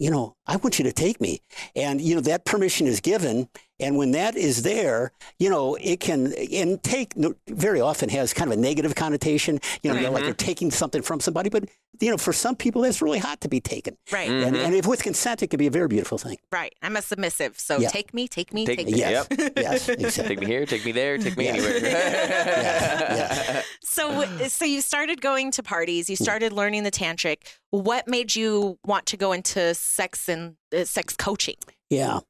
you 0.00 0.10
know, 0.10 0.34
I 0.46 0.56
want 0.56 0.78
you 0.78 0.84
to 0.86 0.92
take 0.92 1.20
me. 1.20 1.42
And, 1.76 2.00
you 2.00 2.14
know, 2.14 2.22
that 2.22 2.46
permission 2.46 2.86
is 2.86 3.00
given. 3.00 3.48
And 3.80 3.96
when 3.96 4.10
that 4.12 4.36
is 4.36 4.62
there, 4.62 5.12
you 5.38 5.48
know, 5.50 5.74
it 5.80 6.00
can, 6.00 6.32
and 6.52 6.82
take 6.82 7.14
very 7.48 7.80
often 7.80 8.08
has 8.10 8.32
kind 8.34 8.52
of 8.52 8.58
a 8.58 8.60
negative 8.60 8.94
connotation, 8.94 9.58
you 9.82 9.92
know, 9.92 9.98
you're 9.98 10.10
like 10.10 10.24
you're 10.24 10.34
taking 10.34 10.70
something 10.70 11.02
from 11.02 11.20
somebody. 11.20 11.48
But, 11.50 11.64
you 12.00 12.10
know, 12.10 12.16
for 12.16 12.32
some 12.32 12.56
people, 12.56 12.82
that's 12.82 13.00
really 13.02 13.18
hot 13.18 13.40
to 13.42 13.48
be 13.48 13.60
taken. 13.60 13.96
Right. 14.12 14.28
And, 14.30 14.54
Mhm. 14.56 14.64
and 14.66 14.74
if 14.74 14.86
with 14.86 15.02
consent, 15.02 15.42
it 15.42 15.48
can 15.48 15.58
be 15.58 15.66
a 15.66 15.70
very 15.70 15.88
beautiful 15.88 16.18
thing. 16.18 16.38
Right. 16.52 16.74
I'm 16.82 16.96
a 16.96 17.02
submissive. 17.02 17.58
So 17.58 17.78
Yeah. 17.78 17.88
take 17.88 18.12
me, 18.14 18.28
take 18.28 18.52
me, 18.52 18.66
Take 18.66 18.78
take, 18.78 18.86
me. 18.86 18.92
me. 18.92 18.98
Yes. 18.98 19.26
Yep. 19.30 19.52
Yes. 19.56 19.88
Exactly. 20.00 20.36
Take 20.36 20.40
me 20.40 20.46
here, 20.46 20.66
take 20.66 20.84
me 20.84 20.92
there, 20.92 21.18
take 21.18 21.36
me 21.36 21.44
Yes. 21.44 21.54
anywhere. 21.56 21.78
Yes. 21.80 23.64
So, 23.82 24.24
so 24.48 24.64
you 24.64 24.80
started 24.80 25.20
going 25.20 25.50
to 25.52 25.62
parties. 25.62 26.08
You 26.08 26.16
started 26.16 26.52
learning 26.52 26.84
the 26.84 26.90
tantric. 26.90 27.38
What 27.70 28.06
made 28.08 28.34
you 28.34 28.78
want 28.84 29.06
to 29.06 29.16
go 29.16 29.32
into 29.32 29.74
sex 29.74 30.28
and 30.28 30.56
uh, 30.74 30.84
sex 30.84 31.16
coaching? 31.16 31.56
Yeah. 31.90 32.20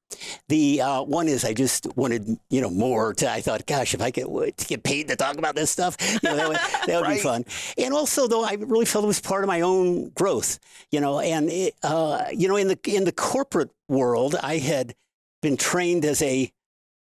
The 0.49 0.81
uh, 0.81 1.03
one 1.03 1.29
is 1.29 1.44
I 1.44 1.53
just 1.53 1.87
wanted, 1.94 2.38
you 2.49 2.61
know, 2.62 2.70
more 2.70 3.12
to, 3.14 3.31
I 3.31 3.42
thought, 3.42 3.66
gosh, 3.66 3.92
if 3.94 4.01
I 4.01 4.11
could 4.11 4.27
get 4.66 4.83
paid 4.83 5.09
to 5.09 5.16
talk 5.16 5.37
about 5.37 5.55
this 5.55 5.70
stuff, 5.70 5.96
you 6.01 6.18
know, 6.29 6.37
that 6.37 6.49
would, 6.49 6.57
that 6.87 7.01
would 7.03 7.11
be 7.11 7.18
fun. 7.18 7.44
And 7.77 7.92
also 7.92 8.27
though, 8.27 8.42
I 8.42 8.55
really 8.55 8.87
felt 8.87 9.05
it 9.05 9.07
was 9.07 9.20
part 9.20 9.44
of 9.44 9.49
my 9.49 9.61
own 9.61 10.09
growth, 10.11 10.59
you 10.90 11.01
know, 11.01 11.20
and, 11.20 11.51
it, 11.51 11.75
uh, 11.83 12.25
you 12.33 12.49
know, 12.49 12.57
in 12.57 12.68
the, 12.68 12.79
in 12.87 13.05
the 13.05 13.12
corporate 13.12 13.70
world, 13.88 14.35
I 14.42 14.57
had 14.59 14.94
been 15.42 15.59
trained 15.59 16.05
as 16.07 16.23
a, 16.23 16.51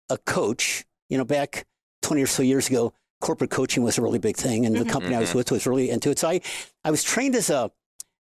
a 0.10 0.18
coach, 0.18 0.84
you 1.10 1.18
know, 1.18 1.26
back 1.26 1.66
20 2.02 2.22
or 2.22 2.28
so 2.28 2.44
years 2.44 2.68
ago, 2.68 2.94
corporate 3.22 3.52
coaching 3.52 3.84
was 3.84 3.98
a 3.98 4.02
really 4.02 4.20
big 4.20 4.36
thing. 4.38 4.66
And 4.66 4.76
the 4.76 4.84
Mhm. 4.86 4.90
company 4.90 5.16
I 5.16 5.20
was 5.20 5.32
Mhm. 5.32 5.36
with 5.36 5.52
was 5.52 5.66
really 5.66 5.90
into 5.90 6.10
it. 6.10 6.20
So 6.20 6.28
I, 6.30 6.42
I 6.84 6.92
was 6.92 7.04
trained 7.04 7.36
as 7.36 7.50
a, 7.50 7.72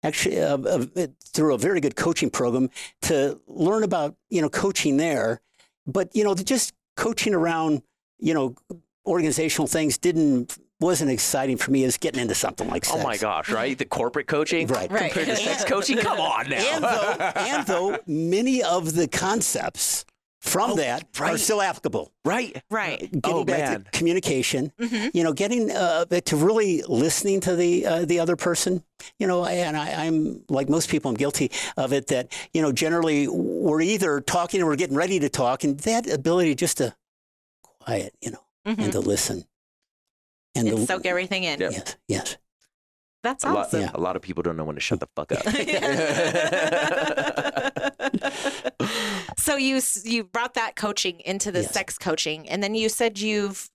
actually 0.03 0.39
uh, 0.41 0.57
uh, 0.57 1.07
through 1.25 1.53
a 1.53 1.57
very 1.57 1.79
good 1.81 1.95
coaching 1.95 2.29
program 2.29 2.69
to 3.01 3.39
learn 3.47 3.83
about 3.83 4.15
you 4.29 4.41
know 4.41 4.49
coaching 4.49 4.97
there 4.97 5.41
but 5.85 6.09
you 6.15 6.23
know 6.23 6.33
just 6.35 6.73
coaching 6.95 7.33
around 7.33 7.81
you 8.19 8.33
know 8.33 8.55
organizational 9.05 9.67
things 9.67 9.97
didn't 9.97 10.57
wasn't 10.81 11.12
exciting 11.12 11.57
for 11.57 11.71
me 11.71 11.83
as 11.83 11.97
getting 11.97 12.21
into 12.21 12.33
something 12.35 12.69
like 12.69 12.85
oh 12.91 13.03
my 13.03 13.17
gosh, 13.17 13.49
right? 13.49 13.77
The 13.77 13.83
corporate 13.83 14.27
coaching 14.27 14.65
Right. 14.67 14.89
Right. 14.89 15.12
compared 15.12 15.27
to 15.27 15.35
sex 15.35 15.65
coaching? 15.67 15.97
Come 15.97 16.19
on 16.21 16.49
now. 16.49 16.55
and 16.57 16.83
though 16.83 17.13
and 17.35 17.67
though 17.67 17.97
many 18.07 18.63
of 18.63 18.93
the 18.95 19.07
concepts 19.07 20.05
from 20.41 20.71
Oh, 20.71 20.75
that 20.78 21.04
are 21.19 21.25
right. 21.25 21.39
still 21.39 21.62
applicable 21.62 22.12
right. 22.23 22.62
Right. 22.71 22.99
getting 22.99 23.21
Oh, 23.25 23.43
back 23.43 23.60
man. 23.60 23.84
to 23.84 23.91
communication 23.91 24.71
Mhm. 24.80 25.12
you 25.13 25.23
know 25.23 25.34
getting 25.34 25.69
uh, 25.69 26.06
to 26.06 26.36
really 26.38 26.82
listening 26.88 27.41
to 27.41 27.56
the 27.58 27.86
uh, 27.86 28.06
the 28.06 28.19
other 28.21 28.36
person 28.38 28.84
you 29.19 29.28
know 29.28 29.45
and 29.45 29.75
I, 29.75 30.06
i'm 30.06 30.43
like 30.49 30.69
most 30.69 30.89
people 30.89 31.10
i'm 31.10 31.17
guilty 31.17 31.52
of 31.75 31.91
it 31.91 32.08
that 32.08 32.32
you 32.54 32.62
know 32.62 32.71
generally 32.71 33.28
we're 33.28 33.82
either 33.82 34.21
talking 34.21 34.62
or 34.62 34.65
we're 34.67 34.78
getting 34.78 34.95
ready 34.95 35.19
to 35.19 35.28
talk 35.30 35.63
and 35.65 35.78
that 35.82 36.10
ability 36.10 36.56
just 36.56 36.78
to 36.78 36.95
quiet 37.82 38.13
you 38.21 38.32
know 38.32 38.43
Mhm. 38.67 38.84
and 38.84 38.91
to 38.93 38.99
listen 39.02 39.45
and, 40.56 40.67
And 40.69 40.78
to, 40.78 40.86
soak 40.86 41.06
everything 41.06 41.43
in. 41.43 41.60
Yep. 41.60 41.71
yes 41.73 41.95
yes 42.08 42.38
That's 43.21 43.43
A 43.43 43.47
lot, 43.47 43.58
awesome. 43.67 43.82
Yeah. 43.82 43.91
a 43.93 43.99
lot 43.99 44.15
of 44.15 44.21
people 44.21 44.43
don't 44.43 44.55
know 44.55 44.63
when 44.63 44.75
to 44.75 44.82
shut 44.82 45.01
the 45.01 45.08
fuck 45.15 45.32
up. 45.34 45.43
so 49.38 49.55
you 49.58 49.82
you 50.03 50.23
brought 50.23 50.53
that 50.55 50.75
coaching 50.75 51.19
into 51.21 51.51
the 51.51 51.62
Yes. 51.62 51.73
sex 51.73 51.97
coaching, 51.97 52.47
and 52.49 52.63
then 52.63 52.75
you 52.75 52.89
said 52.89 53.19
you've 53.19 53.69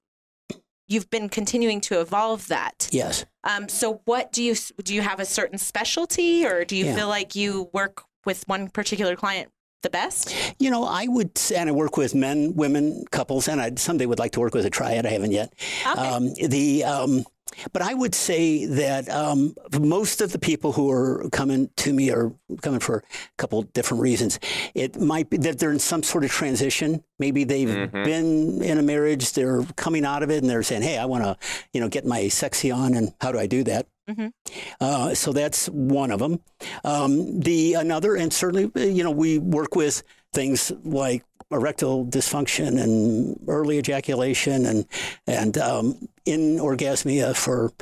you've 0.89 1.09
been 1.11 1.29
continuing 1.29 1.81
to 1.81 2.01
evolve 2.01 2.47
that. 2.49 2.89
yes 2.93 3.25
Um, 3.43 3.69
so 3.69 4.01
what 4.05 4.33
do 4.33 4.43
you 4.43 4.55
do? 4.83 4.95
You 4.95 5.03
have 5.03 5.21
a 5.21 5.25
certain 5.25 5.59
specialty, 5.59 6.47
or 6.47 6.65
do 6.65 6.77
you 6.77 6.87
Yeah. 6.87 6.97
feel 6.97 7.09
like 7.09 7.35
you 7.35 7.71
work 7.73 8.03
with 8.27 8.45
one 8.49 8.69
particular 8.69 9.17
client 9.17 9.51
the 9.83 9.91
best? 9.91 10.35
You 10.59 10.71
know, 10.71 10.85
I 10.85 11.07
would, 11.09 11.39
and 11.55 11.69
I 11.69 11.73
work 11.73 11.97
with 11.97 12.15
men, 12.15 12.55
women, 12.55 13.05
couples, 13.11 13.49
and 13.49 13.61
I 13.61 13.73
someday 13.77 14.07
would 14.07 14.19
like 14.19 14.33
to 14.33 14.41
work 14.41 14.55
with 14.55 14.67
a 14.67 14.71
triad. 14.71 15.07
I 15.07 15.11
haven't 15.11 15.33
yet. 15.33 15.53
Okay. 15.87 16.01
Um, 16.01 16.33
the 16.35 16.85
um, 16.85 17.25
but 17.73 17.83
I 17.83 17.95
would 17.95 18.15
say 18.15 18.67
that 18.67 19.09
um, 19.09 19.55
most 19.81 20.21
of 20.21 20.33
the 20.33 20.39
people 20.39 20.73
who 20.73 20.91
are 20.91 21.29
coming 21.31 21.71
to 21.77 21.93
me 21.93 22.11
are 22.11 22.33
coming 22.63 22.81
for 22.81 22.99
a 22.99 23.03
couple 23.37 23.63
different 23.63 24.03
reasons. 24.03 24.39
It 24.75 25.01
might 25.01 25.31
be 25.31 25.37
that 25.39 25.59
they're 25.59 25.73
in 25.73 25.79
some 25.79 26.03
sort 26.03 26.25
of 26.25 26.31
transition. 26.31 27.03
Maybe 27.19 27.45
they've 27.45 27.69
Mhm. 27.69 28.05
been 28.05 28.63
in 28.63 28.79
a 28.79 28.83
marriage, 28.83 29.33
they're 29.33 29.63
coming 29.77 30.05
out 30.05 30.23
of 30.23 30.31
it, 30.31 30.39
and 30.43 30.51
they're 30.51 30.63
saying, 30.63 30.83
"Hey, 30.83 30.99
I 30.99 31.05
want 31.07 31.25
to, 31.25 31.37
you 31.73 31.81
know, 31.81 31.89
get 31.89 32.05
my 32.05 32.29
sexy 32.29 32.71
on, 32.71 32.95
and 32.95 33.13
how 33.21 33.33
do 33.33 33.39
I 33.39 33.47
do 33.47 33.63
that?" 33.65 33.87
Mhm. 34.09 34.33
Uh, 34.81 35.15
so 35.15 35.33
that's 35.33 35.67
one 35.69 36.11
of 36.11 36.19
them. 36.19 36.41
Um, 36.85 37.41
the 37.41 37.75
another, 37.75 38.15
and 38.17 38.33
certainly, 38.33 38.71
you 38.93 39.03
know, 39.03 39.11
we 39.11 39.39
work 39.39 39.75
with 39.77 40.03
things 40.33 40.73
like 40.85 41.23
erectile 41.51 42.05
dysfunction 42.07 42.81
and 42.83 43.39
early 43.49 43.79
ejaculation 43.79 44.67
and 44.67 44.87
and 45.27 45.59
um, 45.59 46.09
anorgasmia 46.27 47.37
for 47.37 47.73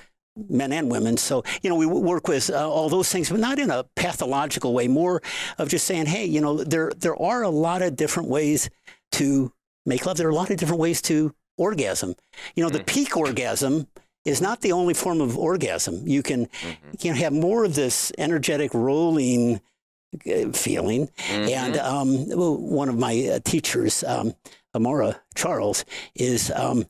men 0.48 0.72
and 0.72 0.90
women. 0.90 1.16
So 1.16 1.42
you 1.62 1.70
know, 1.70 1.76
we 1.76 1.86
work 1.86 2.28
with 2.28 2.50
uh, 2.50 2.68
all 2.68 2.88
those 2.88 3.10
things, 3.10 3.30
but 3.30 3.40
not 3.40 3.58
in 3.58 3.70
a 3.70 3.84
pathological 3.96 4.72
way. 4.72 4.88
More 4.88 5.22
of 5.58 5.68
just 5.68 5.86
saying, 5.86 6.06
hey, 6.06 6.24
you 6.24 6.40
know, 6.40 6.62
there 6.64 6.92
there 6.96 7.20
are 7.20 7.42
a 7.42 7.50
lot 7.50 7.82
of 7.82 7.96
different 7.96 8.28
ways 8.28 8.70
to 9.12 9.52
make 9.86 10.06
love. 10.06 10.16
There 10.16 10.28
are 10.28 10.30
a 10.30 10.34
lot 10.34 10.50
of 10.50 10.56
different 10.56 10.80
ways 10.80 11.02
to 11.02 11.34
orgasm. 11.58 12.14
You 12.54 12.64
know, 12.64 12.70
the 12.70 12.84
peak 12.84 13.16
orgasm 13.16 13.86
is 14.24 14.40
not 14.40 14.60
the 14.60 14.72
only 14.72 14.94
form 14.94 15.20
of 15.20 15.36
orgasm. 15.36 16.06
You 16.06 16.22
can 16.22 16.48
you 16.92 16.98
can 16.98 17.16
have 17.16 17.32
more 17.32 17.64
of 17.64 17.74
this 17.74 18.12
energetic 18.18 18.72
rolling 18.74 19.60
uh, 20.26 20.52
feeling. 20.52 21.08
And 21.28 21.76
um, 21.78 22.26
one 22.28 22.88
of 22.88 22.98
my 22.98 23.32
uh, 23.34 23.40
teachers, 23.44 24.04
um, 24.04 24.34
Amara 24.74 25.20
Charles, 25.34 25.84
is 26.14 26.50
um, 26.54 26.86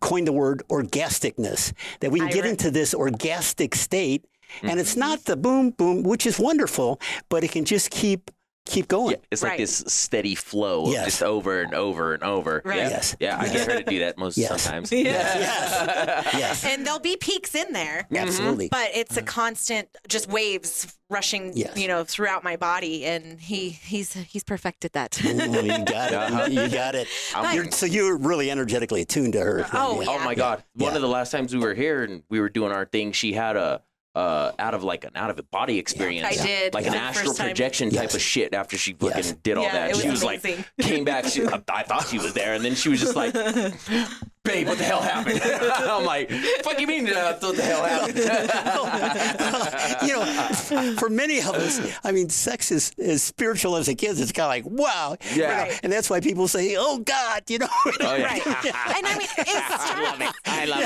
coined 0.00 0.26
the 0.26 0.32
word 0.32 0.62
orgasticness. 0.68 1.72
That 2.00 2.10
we 2.10 2.20
can 2.20 2.28
get 2.30 2.46
into 2.46 2.70
this 2.70 2.94
orgastic 2.94 3.74
state, 3.74 4.24
and 4.62 4.78
it's 4.80 4.96
not 4.96 5.24
the 5.24 5.36
boom 5.36 5.70
boom, 5.70 6.02
which 6.02 6.26
is 6.26 6.38
wonderful, 6.38 7.00
but 7.28 7.44
it 7.44 7.52
can 7.52 7.64
just 7.64 7.90
keep 7.90 8.30
keep 8.64 8.88
going. 8.88 9.12
Yeah, 9.12 9.16
it's 9.30 9.42
like 9.42 9.50
Right. 9.52 9.58
this 9.58 9.84
steady 9.88 10.34
flow, 10.34 10.84
of 10.86 10.92
Yes. 10.92 11.04
just 11.06 11.22
over 11.22 11.60
and 11.62 11.74
over 11.74 12.14
and 12.14 12.22
over. 12.22 12.62
Right. 12.64 12.78
Yeah. 12.78 12.88
Yes. 12.90 13.16
Yeah, 13.20 13.38
I 13.38 13.48
get 13.48 13.66
her 13.70 13.78
to 13.78 13.84
do 13.84 13.98
that 14.00 14.18
most 14.18 14.38
Yes. 14.38 14.62
sometimes. 14.62 14.92
Yes. 15.02 15.04
yes. 15.40 16.34
yes. 16.34 16.64
And 16.64 16.86
there'll 16.86 17.00
be 17.00 17.16
peaks 17.16 17.54
in 17.54 17.72
there. 17.72 18.06
Absolutely. 18.14 18.68
But 18.68 18.90
it's 18.94 19.16
a 19.16 19.22
constant, 19.22 19.88
just 20.08 20.28
waves 20.28 20.86
rushing, 21.10 21.52
Yes. 21.56 21.76
you 21.76 21.88
know, 21.88 22.04
throughout 22.04 22.42
my 22.44 22.56
body, 22.56 23.04
and 23.04 23.40
he 23.40 23.68
he's 23.70 24.12
he's 24.14 24.44
perfected 24.44 24.92
that. 24.92 25.18
Oh, 25.24 25.28
you 25.60 25.84
got 25.84 26.12
Uh-huh. 26.14 26.44
it. 26.44 26.52
You 26.62 26.68
got 26.68 26.94
it. 26.94 27.08
I'm- 27.34 27.54
You're, 27.54 27.70
so 27.70 27.86
you're 27.86 28.16
really 28.16 28.50
energetically 28.50 29.02
attuned 29.02 29.32
to 29.34 29.40
her. 29.40 29.66
Oh, 29.72 30.00
Yeah. 30.00 30.06
Oh 30.10 30.18
my 30.20 30.34
God! 30.34 30.62
One 30.74 30.90
Yeah. 30.92 30.96
of 30.96 31.02
the 31.02 31.08
last 31.08 31.30
times 31.32 31.52
we 31.54 31.60
were 31.60 31.74
here 31.74 32.04
and 32.04 32.22
we 32.30 32.40
were 32.40 32.48
doing 32.48 32.72
our 32.72 32.84
thing, 32.86 33.12
she 33.12 33.32
had 33.32 33.56
a 33.56 33.82
uh, 34.14 34.52
out 34.58 34.74
of 34.74 34.84
like 34.84 35.04
an 35.04 35.12
out 35.14 35.30
of 35.30 35.38
a 35.38 35.42
body 35.42 35.78
experience. 35.78 36.26
I 36.26 36.44
did, 36.46 36.74
like 36.74 36.84
for 36.84 36.90
an 36.90 36.96
the 36.96 37.00
astral 37.02 37.26
first 37.28 37.38
time. 37.38 37.48
projection 37.48 37.88
type 37.90 38.02
Yes. 38.04 38.14
of 38.14 38.20
shit. 38.20 38.52
After 38.54 38.76
she 38.76 38.92
fucking 38.92 39.16
Yes. 39.16 39.32
did 39.42 39.56
all 39.56 39.64
Yeah, 39.64 39.72
that, 39.72 39.90
it 39.92 39.96
she 39.96 40.08
was 40.10 40.22
was 40.22 40.22
amazing. 40.42 40.64
like, 40.78 40.86
came 40.88 41.04
back. 41.04 41.24
She, 41.26 41.46
I, 41.46 41.62
I 41.72 41.82
thought 41.82 42.06
she 42.08 42.18
was 42.18 42.34
there, 42.34 42.52
and 42.54 42.64
then 42.64 42.74
she 42.74 42.88
was 42.90 43.00
just 43.00 43.16
like, 43.16 43.32
"Babe, 44.44 44.66
what 44.68 44.78
the 44.78 44.84
hell 44.84 45.00
happened?" 45.02 45.40
I'm 45.44 46.04
like, 46.04 46.30
"Fuck 46.62 46.80
you 46.80 46.86
mean? 46.86 47.08
Uh, 47.08 47.38
what 47.38 47.56
the 47.56 47.62
hell 47.62 47.84
happened?" 47.84 48.18
you 50.08 50.14
know, 50.16 50.94
for 50.96 51.08
many 51.08 51.38
of 51.38 51.54
us, 51.54 51.80
I 52.04 52.12
mean, 52.12 52.28
sex 52.28 52.70
is 52.70 52.92
as 52.98 53.22
spiritual 53.22 53.76
as 53.76 53.88
it 53.88 53.94
gets. 53.94 54.20
It's 54.20 54.32
kind 54.32 54.44
of 54.44 54.48
like, 54.72 54.78
wow. 54.78 55.16
Yeah. 55.34 55.64
You 55.66 55.70
know, 55.70 55.76
And 55.84 55.92
that's 55.92 56.10
why 56.10 56.20
people 56.20 56.48
say, 56.48 56.76
oh, 56.78 56.98
God, 56.98 57.42
you 57.48 57.58
know. 57.58 57.68
Oh, 58.00 58.16
yeah. 58.16 58.24
Right. 58.24 58.46
And 58.46 59.06
I 59.06 59.16
mean, 59.18 59.28
it 59.38 59.48
I 59.48 59.54
love 59.70 59.80
starts, 59.80 60.20
it. 60.20 60.34
I 60.46 60.64
love 60.64 60.82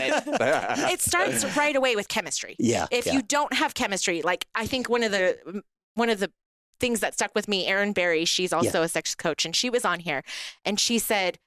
it. 0.87 0.93
it 0.93 1.01
starts 1.01 1.57
right 1.57 1.75
away 1.75 1.97
with 1.97 2.09
chemistry. 2.09 2.57
Yeah, 2.59 2.87
If 2.91 3.07
yeah. 3.07 3.15
you 3.15 3.23
don't 3.23 3.53
have 3.55 3.75
chemistry, 3.75 4.23
like 4.23 4.47
I 4.55 4.67
think 4.67 4.89
one 4.89 5.03
of 5.03 5.13
the 5.13 5.63
one 5.95 6.11
of 6.11 6.21
the 6.21 6.31
things 6.79 7.01
that 7.01 7.15
stuck 7.15 7.35
with 7.35 7.49
me, 7.49 7.67
Erin 7.67 7.93
Berry, 7.93 8.25
she's 8.27 8.53
also 8.53 8.83
a 8.83 8.89
sex 8.89 9.15
coach, 9.15 9.45
and 9.47 9.57
she 9.57 9.71
was 9.71 9.85
on 9.85 10.01
here, 10.01 10.23
and 10.65 10.79
she 10.79 10.99
said, 10.99 11.39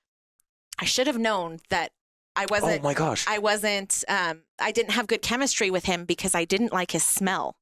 "I 0.79 0.85
should 0.85 1.05
have 1.07 1.19
known 1.19 1.59
that 1.69 1.91
I 2.39 2.43
oh 2.43 2.47
wasn't. 2.51 2.79
Oh 2.81 2.83
my 2.83 2.93
gosh! 2.93 3.25
I 3.27 3.37
wasn't. 3.39 4.03
Um, 4.07 4.43
I 4.59 4.71
didn't 4.71 4.91
have 4.91 5.07
good 5.07 5.21
chemistry 5.21 5.69
with 5.71 5.85
him 5.85 6.05
because 6.05 6.33
I 6.35 6.45
didn't 6.45 6.73
like 6.73 6.91
his 6.91 7.03
smell." 7.03 7.55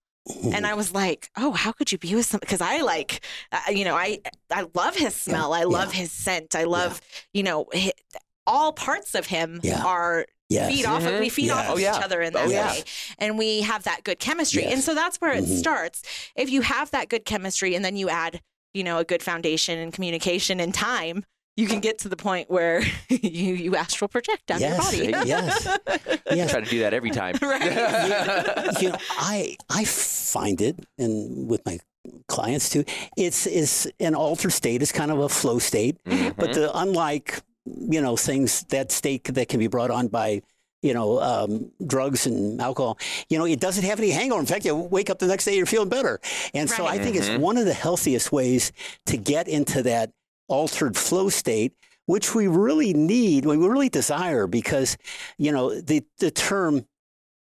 And 0.53 0.67
I 0.67 0.73
was 0.73 0.93
like, 0.93 1.29
"Oh, 1.37 1.51
how 1.53 1.71
could 1.71 1.91
you 1.91 1.97
be 1.97 2.13
with 2.15 2.25
some?" 2.25 2.39
Because 2.41 2.59
I 2.61 2.81
like, 2.81 3.21
uh, 3.51 3.59
you 3.71 3.85
know, 3.85 3.95
I 3.95 4.19
I 4.51 4.65
love 4.73 4.95
his 4.95 5.15
smell. 5.15 5.53
I 5.53 5.63
love 5.63 5.93
his 5.93 6.11
scent. 6.11 6.53
I 6.55 6.65
love, 6.65 6.99
you 7.33 7.43
know, 7.43 7.65
hi 7.73 7.91
all 8.49 8.71
parts 8.71 9.13
of 9.13 9.25
him 9.27 9.59
Yeah. 9.61 9.83
are 9.83 10.25
Yes. 10.47 10.71
feed 10.71 10.85
off 10.85 11.05
of 11.05 11.19
we 11.19 11.27
feed 11.27 11.49
off 11.51 11.65
of 11.67 11.71
Oh, 11.73 11.77
yeah. 11.77 11.97
each 11.97 12.01
other 12.03 12.21
in 12.21 12.33
Oh, 12.33 12.39
that 12.47 12.49
yeah. 12.49 12.71
way 12.71 12.83
and 13.19 13.37
we 13.37 13.59
have 13.59 13.83
that 13.83 14.05
good 14.05 14.19
chemistry 14.19 14.63
Yes. 14.63 14.71
and 14.73 14.81
so 14.81 14.95
that's 14.95 15.17
where 15.19 15.33
it 15.33 15.43
Mhm. 15.43 15.59
starts 15.59 16.01
if 16.37 16.49
you 16.49 16.61
have 16.61 16.89
that 16.91 17.09
good 17.09 17.25
chemistry 17.25 17.75
and 17.75 17.83
then 17.83 17.97
you 17.97 18.07
add 18.07 18.39
you 18.73 18.85
know 18.85 18.99
a 18.99 19.03
good 19.03 19.21
foundation 19.21 19.77
and 19.77 19.91
communication 19.91 20.61
and 20.61 20.73
time 20.73 21.25
you 21.57 21.67
can 21.67 21.79
get 21.79 21.97
to 21.99 22.09
the 22.09 22.15
point 22.15 22.49
where 22.49 22.81
you 23.09 23.53
you 23.53 23.75
astral 23.75 24.07
project 24.07 24.45
down 24.45 24.61
yes. 24.61 24.95
your 24.95 25.11
body 25.11 25.13
eh, 25.13 25.23
yes. 25.25 25.77
yes. 26.31 26.49
I 26.49 26.51
try 26.51 26.61
to 26.61 26.69
do 26.69 26.79
that 26.79 26.93
every 26.93 27.11
time. 27.11 27.35
Right. 27.41 27.63
you 28.81 28.89
know, 28.89 28.97
I 29.17 29.57
I 29.69 29.83
find 29.83 30.61
it, 30.61 30.85
and 30.97 31.49
with 31.49 31.65
my 31.65 31.79
clients 32.27 32.69
too, 32.69 32.85
it's 33.17 33.47
it's 33.47 33.87
an 33.99 34.15
altered 34.15 34.51
state. 34.51 34.81
It's 34.81 34.91
kind 34.91 35.11
of 35.11 35.19
a 35.19 35.29
flow 35.29 35.59
state, 35.59 36.01
mm-hmm. 36.05 36.39
but 36.39 36.53
the 36.53 36.71
unlike 36.77 37.41
you 37.65 38.01
know 38.01 38.15
things 38.15 38.63
that 38.69 38.91
state 38.91 39.25
that 39.25 39.49
can 39.49 39.59
be 39.59 39.67
brought 39.67 39.91
on 39.91 40.07
by 40.07 40.41
you 40.83 40.93
know 40.93 41.19
um, 41.19 41.71
drugs 41.85 42.27
and 42.27 42.61
alcohol. 42.61 42.97
You 43.29 43.39
know, 43.39 43.45
it 43.45 43.59
doesn't 43.59 43.83
have 43.83 43.99
any 43.99 44.11
hangover. 44.11 44.39
In 44.39 44.45
fact, 44.45 44.63
you 44.63 44.75
wake 44.75 45.09
up 45.09 45.19
the 45.19 45.27
next 45.27 45.45
day, 45.45 45.55
you're 45.55 45.65
feeling 45.65 45.89
better. 45.89 46.19
And 46.53 46.69
so 46.69 46.83
Right. 46.83 46.99
I 46.99 47.03
think 47.03 47.15
it's 47.15 47.29
mm-hmm. 47.29 47.41
one 47.41 47.57
of 47.57 47.65
the 47.65 47.73
healthiest 47.73 48.31
ways 48.31 48.71
to 49.07 49.17
get 49.17 49.47
into 49.47 49.81
that 49.83 50.11
altered 50.47 50.95
flow 50.97 51.29
state. 51.29 51.73
Which 52.05 52.33
we 52.33 52.47
really 52.47 52.93
need, 52.93 53.45
we 53.45 53.57
really 53.57 53.89
desire, 53.89 54.47
because 54.47 54.97
you 55.37 55.51
know 55.51 55.79
the 55.81 56.05
the 56.19 56.31
term 56.31 56.85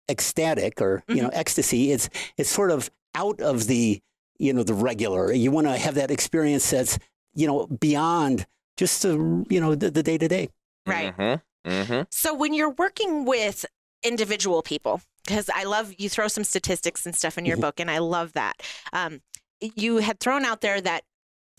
ecstatic 0.08 0.80
or 0.82 1.02
you 1.08 1.22
know 1.22 1.30
ecstasy 1.30 1.90
it's 1.90 2.08
it's 2.36 2.50
sort 2.50 2.70
of 2.70 2.90
out 3.14 3.40
of 3.40 3.66
the 3.66 4.00
you 4.38 4.52
know 4.52 4.62
the 4.62 4.74
regular 4.74 5.32
you 5.32 5.50
want 5.50 5.66
to 5.66 5.76
have 5.76 5.94
that 5.94 6.10
experience 6.10 6.70
that's 6.70 6.98
you 7.34 7.46
know 7.46 7.66
beyond 7.66 8.46
just 8.76 9.02
the 9.02 9.44
you 9.48 9.58
know 9.60 9.74
the, 9.74 9.90
the 9.90 10.02
day-to-day 10.02 10.48
right 10.86 11.16
Mm-hmm. 11.16 11.70
Mm-hmm. 11.70 12.02
so 12.10 12.34
when 12.34 12.52
you're 12.52 12.70
working 12.70 13.24
with 13.24 13.64
individual 14.02 14.60
people 14.60 15.00
because 15.24 15.48
i 15.54 15.64
love 15.64 15.94
you 15.96 16.10
throw 16.10 16.28
some 16.28 16.44
statistics 16.44 17.06
and 17.06 17.14
stuff 17.16 17.38
in 17.38 17.46
your 17.46 17.56
Mhm. 17.56 17.62
book 17.62 17.80
and 17.80 17.90
i 17.90 17.96
love 17.98 18.34
that 18.34 18.56
um, 18.92 19.22
you 19.60 19.96
had 19.98 20.20
thrown 20.20 20.44
out 20.44 20.60
there 20.60 20.82
that 20.82 21.02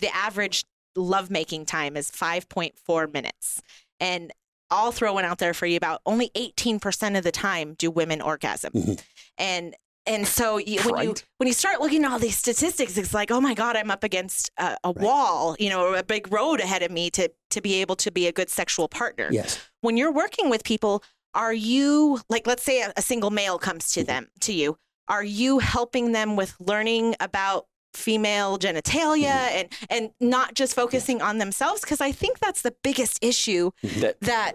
the 0.01 0.15
average 0.15 0.65
lovemaking 0.95 1.65
time 1.65 1.95
is 1.97 2.09
5.4 2.11 3.11
minutes. 3.13 3.61
And 3.99 4.31
i'll 4.71 4.91
throw 4.91 5.13
one 5.13 5.25
out 5.25 5.37
there 5.37 5.53
for 5.53 5.67
you 5.67 5.77
about 5.77 6.01
only 6.07 6.31
18% 6.35 7.15
of 7.17 7.23
the 7.23 7.31
time 7.31 7.75
do 7.75 7.91
women 7.91 8.19
orgasm. 8.21 8.73
Mhm. 8.73 9.01
and 9.37 9.75
and 10.07 10.27
so 10.27 10.57
you, 10.57 10.79
when 10.81 11.03
you 11.07 11.15
when 11.37 11.47
you 11.47 11.53
start 11.53 11.79
looking 11.81 12.03
at 12.03 12.11
all 12.11 12.19
these 12.19 12.37
statistics 12.37 12.97
it's 12.97 13.13
like 13.13 13.29
oh 13.31 13.39
my 13.41 13.53
god 13.53 13.75
i'm 13.75 13.89
up 13.91 14.03
against 14.03 14.49
a, 14.57 14.75
a 14.83 14.87
Right. 14.91 14.97
wall 14.97 15.55
you 15.59 15.69
know 15.69 15.93
a 15.93 16.03
big 16.03 16.31
road 16.31 16.59
ahead 16.59 16.81
of 16.83 16.91
me 16.91 17.09
to 17.11 17.31
to 17.51 17.61
be 17.61 17.75
able 17.81 17.95
to 17.97 18.11
be 18.11 18.25
a 18.27 18.31
good 18.31 18.49
sexual 18.49 18.87
partner. 18.87 19.29
Yes. 19.31 19.59
When 19.81 19.97
you're 19.97 20.11
working 20.11 20.49
with 20.49 20.63
people 20.63 21.03
are 21.35 21.53
you 21.53 22.21
like 22.29 22.47
let's 22.47 22.63
say 22.63 22.81
a, 22.81 22.91
a 22.97 23.01
single 23.03 23.29
male 23.31 23.59
comes 23.59 23.89
to 23.93 24.03
them 24.03 24.27
to 24.41 24.51
you. 24.53 24.77
Are 25.07 25.23
you 25.23 25.59
helping 25.59 26.11
them 26.11 26.35
with 26.35 26.55
learning 26.59 27.15
about 27.19 27.67
female 27.95 28.57
genitalia 28.57 29.25
and 29.51 29.69
and 29.89 30.09
not 30.19 30.53
just 30.53 30.75
focusing 30.75 31.21
on 31.21 31.37
themselves 31.37 31.81
because 31.81 32.01
i 32.01 32.11
think 32.11 32.39
that's 32.39 32.61
the 32.61 32.73
biggest 32.83 33.17
issue 33.23 33.71
That 33.99 34.19
that 34.21 34.53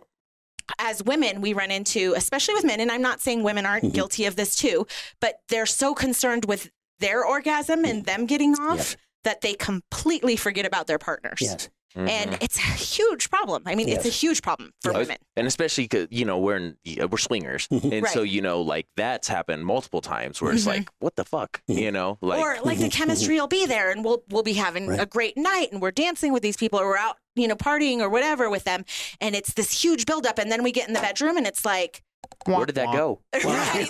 as 0.78 1.02
women 1.02 1.40
we 1.40 1.52
run 1.52 1.70
into 1.70 2.14
especially 2.16 2.54
with 2.54 2.64
men 2.64 2.80
and 2.80 2.90
i'm 2.92 3.02
not 3.02 3.20
saying 3.20 3.42
women 3.42 3.66
aren't 3.66 3.84
Mhm. 3.86 3.94
guilty 3.94 4.24
of 4.26 4.36
this 4.36 4.54
too 4.56 4.86
but 5.20 5.40
they're 5.48 5.66
so 5.66 5.94
concerned 5.94 6.44
with 6.44 6.70
their 7.00 7.24
orgasm 7.24 7.84
and 7.84 8.04
them 8.04 8.26
getting 8.26 8.54
off 8.54 8.76
Yes. 8.78 8.96
that 9.24 9.40
they 9.40 9.54
completely 9.54 10.36
forget 10.36 10.66
about 10.66 10.86
their 10.86 10.98
partners. 10.98 11.38
Yes 11.40 11.68
and 11.96 12.38
it's 12.40 12.56
a 12.58 12.60
huge 12.60 13.30
problem 13.30 13.62
i 13.66 13.74
mean 13.74 13.88
it's 13.88 14.06
a 14.06 14.08
huge 14.10 14.42
problem 14.42 14.72
for 14.82 14.92
Yes. 14.92 14.98
women 14.98 15.16
and 15.36 15.46
especially 15.46 15.88
'cause, 15.88 16.06
you 16.10 16.24
know 16.24 16.38
we're 16.38 16.56
in, 16.56 16.76
we're 17.10 17.18
swingers, 17.18 17.66
and 17.70 18.06
so 18.08 18.22
you 18.22 18.40
know 18.42 18.60
like 18.62 18.86
that's 18.96 19.26
happened 19.28 19.64
multiple 19.64 20.00
times 20.00 20.40
where 20.40 20.52
it's 20.52 20.64
Mhm. 20.64 20.66
like 20.76 20.88
what 21.00 21.16
the 21.16 21.24
fuck, 21.24 21.62
you 21.66 21.90
know, 21.90 22.18
like 22.20 22.38
or 22.40 22.58
like 22.62 22.78
the 22.78 22.88
chemistry 23.00 23.36
will 23.40 23.46
be 23.48 23.66
there 23.66 23.90
and 23.90 24.04
we'll 24.04 24.22
we'll 24.30 24.42
be 24.42 24.52
having 24.54 24.86
Right. 24.86 25.00
a 25.00 25.06
great 25.06 25.36
night 25.36 25.68
and 25.72 25.80
we're 25.82 25.90
dancing 25.92 26.32
with 26.32 26.42
these 26.42 26.56
people 26.56 26.78
or 26.78 26.86
we're 26.86 26.98
out 26.98 27.16
you 27.34 27.48
know 27.48 27.56
partying 27.56 28.00
or 28.00 28.08
whatever 28.08 28.48
with 28.50 28.64
them 28.64 28.84
and 29.20 29.34
it's 29.34 29.54
this 29.54 29.82
huge 29.82 30.04
buildup 30.06 30.38
and 30.38 30.50
then 30.52 30.62
we 30.62 30.72
get 30.72 30.86
in 30.88 30.94
the 30.94 31.00
bedroom 31.00 31.36
and 31.36 31.46
it's 31.46 31.64
like 31.64 32.02
where 32.46 32.66
did 32.66 32.74
that 32.74 32.92
go? 32.92 33.20
right 33.32 33.88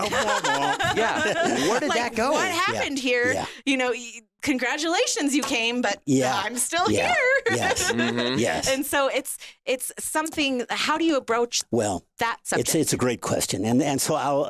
Yeah, 0.96 1.68
where 1.68 1.80
did 1.80 1.88
like, 1.88 1.98
that 1.98 2.14
go? 2.14 2.32
what 2.32 2.48
happened 2.48 2.98
here 2.98 3.32
Yeah. 3.32 3.46
you 3.66 3.76
know 3.76 3.90
y- 3.90 4.20
congratulations, 4.42 5.34
you 5.34 5.42
came, 5.42 5.80
but 5.82 6.00
Yeah. 6.06 6.40
I'm 6.44 6.56
still 6.56 6.90
Yeah. 6.90 7.08
here. 7.14 7.56
Yes. 7.56 7.92
Mhm. 7.92 8.38
yes. 8.38 8.68
and 8.68 8.84
so 8.84 9.08
it's 9.08 9.36
it's 9.66 9.92
something. 9.98 10.64
How 10.70 10.98
do 10.98 11.04
you 11.04 11.16
approach 11.16 11.62
Well, 11.70 12.04
that 12.18 12.38
subject? 12.44 12.68
It's 12.68 12.74
it's 12.74 12.92
a 12.92 12.96
great 12.96 13.20
question, 13.20 13.64
and 13.64 13.82
and 13.82 14.00
so 14.00 14.14
I'll 14.14 14.44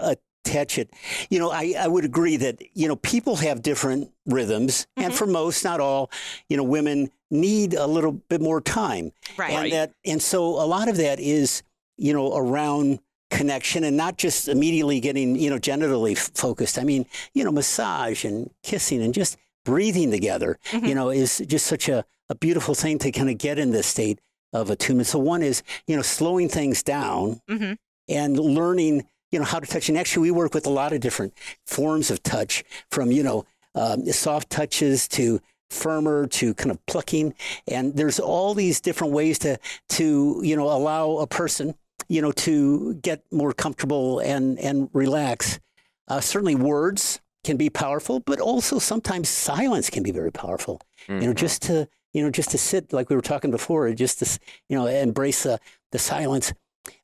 attach 0.44 0.79
it. 0.79 0.90
You 1.31 1.38
know, 1.38 1.50
I 1.50 1.74
I 1.79 1.87
would 1.88 2.05
agree 2.05 2.37
that 2.38 2.57
you 2.74 2.88
know 2.88 2.96
people 2.96 3.37
have 3.37 3.62
different 3.62 4.11
rhythms, 4.26 4.87
and 4.96 5.12
Mhm. 5.12 5.16
for 5.16 5.26
most, 5.26 5.64
not 5.64 5.81
all, 5.81 6.11
you 6.48 6.57
know, 6.57 6.64
women 6.64 7.11
need 7.31 7.75
a 7.75 7.87
little 7.87 8.12
bit 8.12 8.40
more 8.40 8.60
time, 8.60 9.12
right. 9.37 9.52
and 9.52 9.73
that 9.73 9.92
and 10.04 10.21
so 10.23 10.40
a 10.60 10.67
lot 10.67 10.88
of 10.88 10.96
that 10.96 11.21
is 11.21 11.62
you 11.96 12.12
know 12.12 12.35
around 12.37 12.98
connection 13.31 13.85
and 13.85 13.96
not 13.96 14.17
just 14.19 14.48
immediately 14.48 14.98
getting 14.98 15.37
you 15.37 15.48
know 15.50 15.58
genitally 15.58 16.17
f- 16.17 16.31
focused. 16.35 16.79
I 16.79 16.85
mean, 16.85 17.06
you 17.35 17.44
know, 17.44 17.52
massage 17.52 18.25
and 18.25 18.50
kissing 18.65 19.00
and 19.02 19.15
just 19.15 19.37
breathing 19.65 20.11
together, 20.11 20.58
Mhm. 20.73 20.88
you 20.88 20.94
know, 20.94 21.11
is 21.11 21.38
just 21.46 21.67
such 21.67 21.88
a 21.88 22.04
a 22.29 22.35
beautiful 22.37 22.77
thing 22.77 22.96
to 23.00 23.11
kind 23.11 23.29
of 23.29 23.37
get 23.38 23.58
in 23.58 23.73
this 23.73 23.88
state 23.88 24.21
of 24.52 24.71
attunement. 24.71 25.08
So 25.08 25.19
one 25.19 25.42
is 25.42 25.63
you 25.88 25.96
know 25.96 26.02
slowing 26.02 26.48
things 26.48 26.83
down 26.83 27.40
Mhm. 27.50 27.77
and 28.08 28.38
learning, 28.38 29.04
you 29.33 29.38
know, 29.40 29.44
how 29.44 29.58
to 29.61 29.67
touch. 29.67 29.88
And 29.88 29.98
actually, 29.98 30.23
we 30.23 30.31
work 30.31 30.54
with 30.54 30.65
a 30.67 30.71
lot 30.71 30.92
of 30.92 31.00
different 31.00 31.35
forms 31.67 32.11
of 32.11 32.23
touch, 32.23 32.63
from 32.90 33.11
you 33.11 33.23
know, 33.25 33.44
um, 33.75 34.06
soft 34.13 34.48
touches 34.50 35.08
to 35.08 35.40
firmer 35.71 36.27
to 36.27 36.54
kind 36.54 36.71
of 36.73 36.85
plucking. 36.87 37.35
And 37.69 37.96
there's 37.96 38.19
all 38.21 38.54
these 38.54 38.81
different 38.81 39.13
ways 39.13 39.38
to 39.40 39.58
to 39.90 40.40
you 40.44 40.54
know 40.56 40.71
allow 40.71 41.17
a 41.19 41.27
person, 41.27 41.75
you 42.08 42.23
know, 42.23 42.31
to 42.33 42.94
get 42.94 43.23
more 43.33 43.52
comfortable 43.52 44.21
and 44.21 44.56
and 44.61 44.88
relax. 44.92 45.58
Uh, 46.06 46.21
certainly, 46.21 46.54
words 46.54 47.21
can 47.45 47.57
be 47.57 47.71
powerful, 47.71 48.21
but 48.21 48.41
also 48.41 48.79
sometimes 48.79 49.29
silence 49.29 49.91
can 49.91 50.03
be 50.03 50.13
very 50.13 50.33
powerful. 50.33 50.81
You 51.21 51.27
know, 51.29 51.35
just 51.35 51.63
to 51.63 51.88
you 52.13 52.23
know, 52.25 52.31
just 52.31 52.51
to 52.51 52.59
sit 52.59 52.93
like 52.93 53.09
we 53.09 53.17
were 53.17 53.23
talking 53.23 53.51
before, 53.51 53.93
just 53.93 54.19
to 54.19 54.38
you 54.69 54.77
know 54.77 54.87
embrace 54.87 55.43
the 55.45 55.59
the 55.93 55.99
silence. 55.99 56.53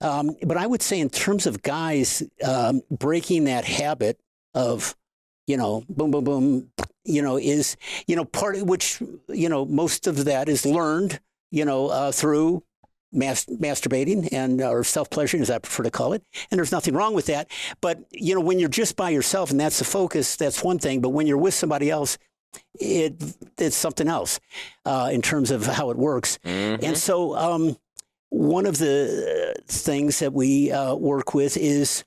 Um, 0.01 0.37
but 0.43 0.57
I 0.57 0.67
would 0.67 0.83
say, 0.83 1.01
in 1.01 1.11
terms 1.11 1.47
of 1.47 1.63
guys 1.63 2.23
um, 2.45 2.83
breaking 2.91 3.45
that 3.45 3.65
habit 3.65 4.19
of, 4.55 4.97
you 5.47 5.57
know, 5.57 5.85
boom, 5.89 6.11
boom, 6.11 6.25
boom, 6.25 6.71
you 7.05 7.23
know, 7.23 7.37
is, 7.37 7.77
you 8.07 8.17
know, 8.17 8.25
part 8.25 8.57
of 8.57 8.63
which, 8.63 9.03
you 9.29 9.49
know, 9.49 9.65
most 9.65 10.07
of 10.07 10.25
that 10.25 10.49
is 10.49 10.65
learned, 10.65 11.21
you 11.51 11.65
know, 11.65 11.89
uh, 11.89 12.11
through 12.11 12.63
mas- 13.17 13.47
masturbating 13.47 14.29
and 14.33 14.61
or 14.61 14.85
self 14.85 15.11
pleasuring, 15.11 15.43
as 15.43 15.51
I 15.51 15.59
prefer 15.59 15.83
to 15.85 15.91
call 15.91 16.13
it. 16.13 16.23
And 16.51 16.59
there's 16.59 16.73
nothing 16.73 16.95
wrong 16.95 17.15
with 17.15 17.27
that. 17.27 17.51
But, 17.81 17.99
you 18.11 18.35
know, 18.35 18.41
when 18.41 18.59
you're 18.59 18.69
just 18.69 18.97
by 18.97 19.11
yourself 19.11 19.51
and 19.51 19.59
that's 19.59 19.79
the 19.79 19.85
focus, 19.85 20.37
that's 20.37 20.63
one 20.63 20.79
thing. 20.79 21.01
But 21.01 21.11
when 21.11 21.27
you're 21.27 21.39
with 21.39 21.55
somebody 21.55 21.91
else, 21.91 22.19
it 22.79 23.15
it's 23.59 23.77
something 23.77 24.09
else 24.09 24.41
uh, 24.85 25.11
in 25.13 25.23
terms 25.23 25.51
of 25.51 25.67
how 25.67 25.91
it 25.91 25.97
works. 25.97 26.39
Mhm. 26.45 26.83
And 26.83 26.97
so, 26.97 27.37
um, 27.37 27.77
one 28.31 28.67
of 28.67 28.79
the 28.79 29.55
uh, 29.57 29.61
things 29.67 30.19
that 30.19 30.33
we 30.33 30.71
uh, 30.71 30.95
work 30.95 31.35
with 31.35 31.57
is 31.57 32.05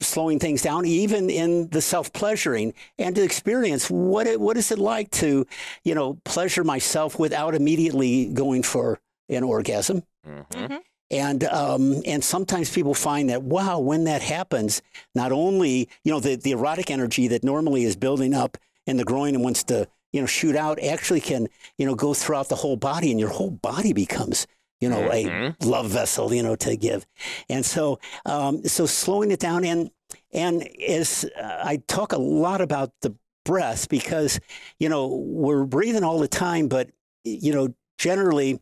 slowing 0.00 0.38
things 0.38 0.62
down, 0.62 0.84
even 0.84 1.30
in 1.30 1.68
the 1.70 1.80
self 1.80 2.12
pleasuring, 2.12 2.74
and 2.98 3.16
to 3.16 3.22
experience 3.22 3.90
what 3.90 4.26
it, 4.26 4.40
what 4.40 4.56
is 4.56 4.70
it 4.70 4.78
like 4.78 5.10
to, 5.10 5.46
you 5.84 5.94
know, 5.94 6.18
pleasure 6.24 6.64
myself 6.64 7.18
without 7.18 7.54
immediately 7.54 8.26
going 8.26 8.62
for 8.62 9.00
an 9.28 9.42
orgasm. 9.44 10.02
Mhm. 10.26 10.46
Mhm. 10.50 10.80
And 11.10 11.44
um, 11.44 12.02
and 12.04 12.22
sometimes 12.24 12.70
people 12.72 12.94
find 12.94 13.30
that 13.30 13.42
wow, 13.42 13.78
when 13.78 14.04
that 14.04 14.22
happens, 14.22 14.82
not 15.14 15.30
only 15.32 15.88
you 16.02 16.12
know 16.12 16.18
the 16.20 16.34
the 16.36 16.50
erotic 16.50 16.90
energy 16.90 17.28
that 17.28 17.44
normally 17.44 17.84
is 17.84 17.94
building 17.96 18.34
up 18.34 18.58
in 18.86 18.96
the 18.96 19.04
groin 19.04 19.34
and 19.34 19.44
wants 19.44 19.62
to 19.64 19.86
you 20.12 20.20
know 20.20 20.26
shoot 20.26 20.56
out 20.56 20.82
actually 20.82 21.20
can 21.20 21.48
you 21.78 21.86
know 21.86 21.94
go 21.94 22.12
throughout 22.12 22.48
the 22.48 22.56
whole 22.56 22.76
body, 22.76 23.10
and 23.12 23.20
your 23.20 23.28
whole 23.28 23.50
body 23.50 23.92
becomes 23.92 24.48
you 24.80 24.88
know 24.88 25.08
Mhm. 25.08 25.54
a 25.62 25.66
love 25.66 25.86
vessel 25.90 26.34
you 26.34 26.42
know 26.42 26.56
to 26.56 26.76
give. 26.76 27.06
And 27.48 27.64
so 27.64 28.00
um, 28.24 28.64
so 28.64 28.84
slowing 28.86 29.30
it 29.30 29.38
down 29.38 29.64
and 29.64 29.90
and 30.32 30.68
as 30.88 31.24
uh, 31.40 31.60
I 31.64 31.76
talk 31.86 32.12
a 32.12 32.18
lot 32.18 32.60
about 32.60 32.90
the 33.02 33.14
breath 33.44 33.88
because 33.88 34.40
you 34.80 34.88
know 34.88 35.06
we're 35.06 35.64
breathing 35.66 36.02
all 36.02 36.18
the 36.18 36.26
time, 36.26 36.66
but 36.66 36.90
you 37.22 37.52
know 37.52 37.72
generally 37.96 38.60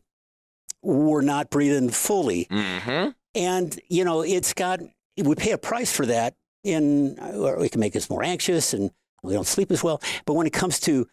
we're 0.85 1.21
not 1.21 1.49
breathing 1.49 1.89
fully. 1.89 2.45
Mhm. 2.45 3.15
And, 3.33 3.79
you 3.89 4.05
know, 4.05 4.21
it's 4.21 4.53
got, 4.53 4.79
we 5.17 5.35
pay 5.35 5.51
a 5.51 5.57
price 5.57 5.91
for 5.91 6.05
that 6.05 6.35
in, 6.63 7.19
or 7.19 7.63
it 7.63 7.71
can 7.71 7.81
make 7.81 7.95
us 7.95 8.09
more 8.09 8.23
anxious 8.23 8.73
and 8.73 8.91
we 9.23 9.33
don't 9.33 9.47
sleep 9.47 9.71
as 9.71 9.83
well. 9.83 10.01
But 10.25 10.33
when 10.33 10.47
it 10.47 10.53
comes 10.53 10.79
to 10.81 11.07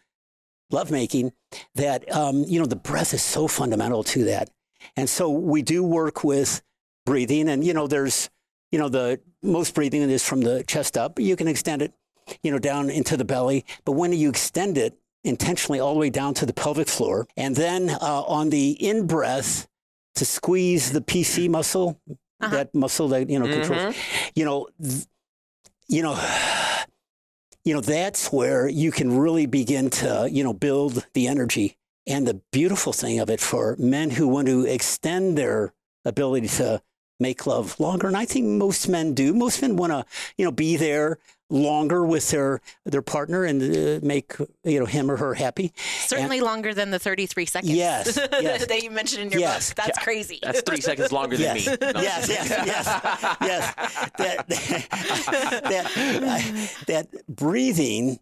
lovemaking, 0.71 1.33
that, 1.75 2.09
um, 2.15 2.43
you 2.47 2.59
know, 2.59 2.65
the 2.65 2.75
breath 2.75 3.13
is 3.13 3.23
so 3.23 3.47
fundamental 3.47 4.03
to 4.03 4.23
that. 4.25 4.49
And 4.95 5.09
so 5.09 5.29
we 5.29 5.61
do 5.61 5.83
work 5.83 6.23
with 6.23 6.61
breathing 7.05 7.49
and, 7.49 7.63
you 7.63 7.73
know, 7.73 7.87
there's, 7.87 8.29
you 8.71 8.79
know, 8.79 8.89
the 8.89 9.19
most 9.41 9.75
breathing 9.75 10.01
is 10.01 10.23
from 10.23 10.41
the 10.41 10.63
chest 10.63 10.97
up. 10.97 11.19
You 11.19 11.35
can 11.35 11.47
extend 11.47 11.81
it, 11.81 11.93
you 12.41 12.51
know, 12.51 12.59
down 12.59 12.89
into 12.89 13.17
the 13.17 13.25
belly. 13.25 13.65
But 13.85 13.93
when 13.93 14.13
you 14.13 14.29
extend 14.29 14.77
it 14.77 14.97
intentionally 15.23 15.79
all 15.79 15.93
the 15.93 15.99
way 15.99 16.09
down 16.09 16.33
to 16.35 16.45
the 16.45 16.53
pelvic 16.53 16.87
floor, 16.87 17.27
and 17.37 17.55
then 17.55 17.89
uh, 17.89 18.23
on 18.27 18.49
the 18.49 18.71
in 18.71 19.07
breath 19.07 19.67
to 20.15 20.25
squeeze 20.25 20.91
the 20.91 21.01
PC 21.01 21.49
muscle, 21.49 21.99
Uh-huh. 22.41 22.55
that 22.55 22.75
muscle 22.75 23.07
that 23.09 23.29
you 23.29 23.39
know 23.39 23.47
controls, 23.47 23.95
you 24.35 24.43
know, 24.45 24.67
th- 24.81 25.05
you 25.87 26.01
know. 26.03 26.15
You 27.65 27.73
know, 27.73 27.79
that's 27.79 28.29
where 28.29 28.67
you 28.67 28.91
can 28.91 29.17
really 29.17 29.45
begin 29.45 29.89
to, 29.91 30.27
you 30.29 30.43
know, 30.43 30.51
build 30.51 31.07
the 31.13 31.27
energy. 31.27 31.77
And 32.05 32.27
the 32.27 32.41
beautiful 32.51 32.91
thing 32.91 33.19
of 33.21 33.29
it 33.29 33.39
for 33.39 33.77
men 33.79 34.09
who 34.09 34.27
want 34.27 34.47
to 34.47 34.65
extend 34.65 35.37
their 35.37 35.71
ability 36.03 36.49
to 36.59 36.81
make 37.21 37.47
love 37.47 37.79
longer, 37.79 38.07
and 38.07 38.17
I 38.17 38.25
think 38.25 38.47
most 38.47 38.89
men 38.89 39.13
do. 39.13 39.33
Most 39.33 39.61
men 39.61 39.77
want 39.77 39.91
to, 39.93 40.03
you 40.37 40.43
know, 40.43 40.51
be 40.51 40.75
there 40.75 41.19
longer 41.49 42.05
with 42.05 42.29
their 42.31 42.61
their 42.85 43.01
partner 43.01 43.43
and 43.43 43.61
uh, 43.61 43.99
make 44.05 44.33
you 44.63 44.79
know 44.79 44.85
him 44.85 45.11
or 45.11 45.17
her 45.17 45.33
happy. 45.33 45.71
Certainly 45.99 46.41
longer 46.41 46.73
than 46.73 46.89
the 46.91 46.99
33 46.99 47.45
seconds. 47.45 47.71
Yes, 47.71 48.17
yes. 48.41 48.65
that 48.65 48.81
you 48.83 48.89
mentioned 48.91 49.23
in 49.23 49.31
your 49.31 49.41
Yes. 49.41 49.69
book. 49.69 49.85
That's 49.85 49.97
Yeah. 49.99 50.03
crazy. 50.03 50.39
That's 50.41 50.61
three 50.61 50.81
seconds 50.81 51.11
longer 51.11 51.37
than 51.37 51.55
Yes. 51.57 51.67
me. 51.67 51.77
No. 51.93 52.01
yes, 52.01 52.29
yes, 52.29 52.49
yes, 52.49 53.35
yes. 53.41 53.73
That, 54.17 54.47
that, 55.69 56.85
that 56.87 57.27
breathing 57.27 58.19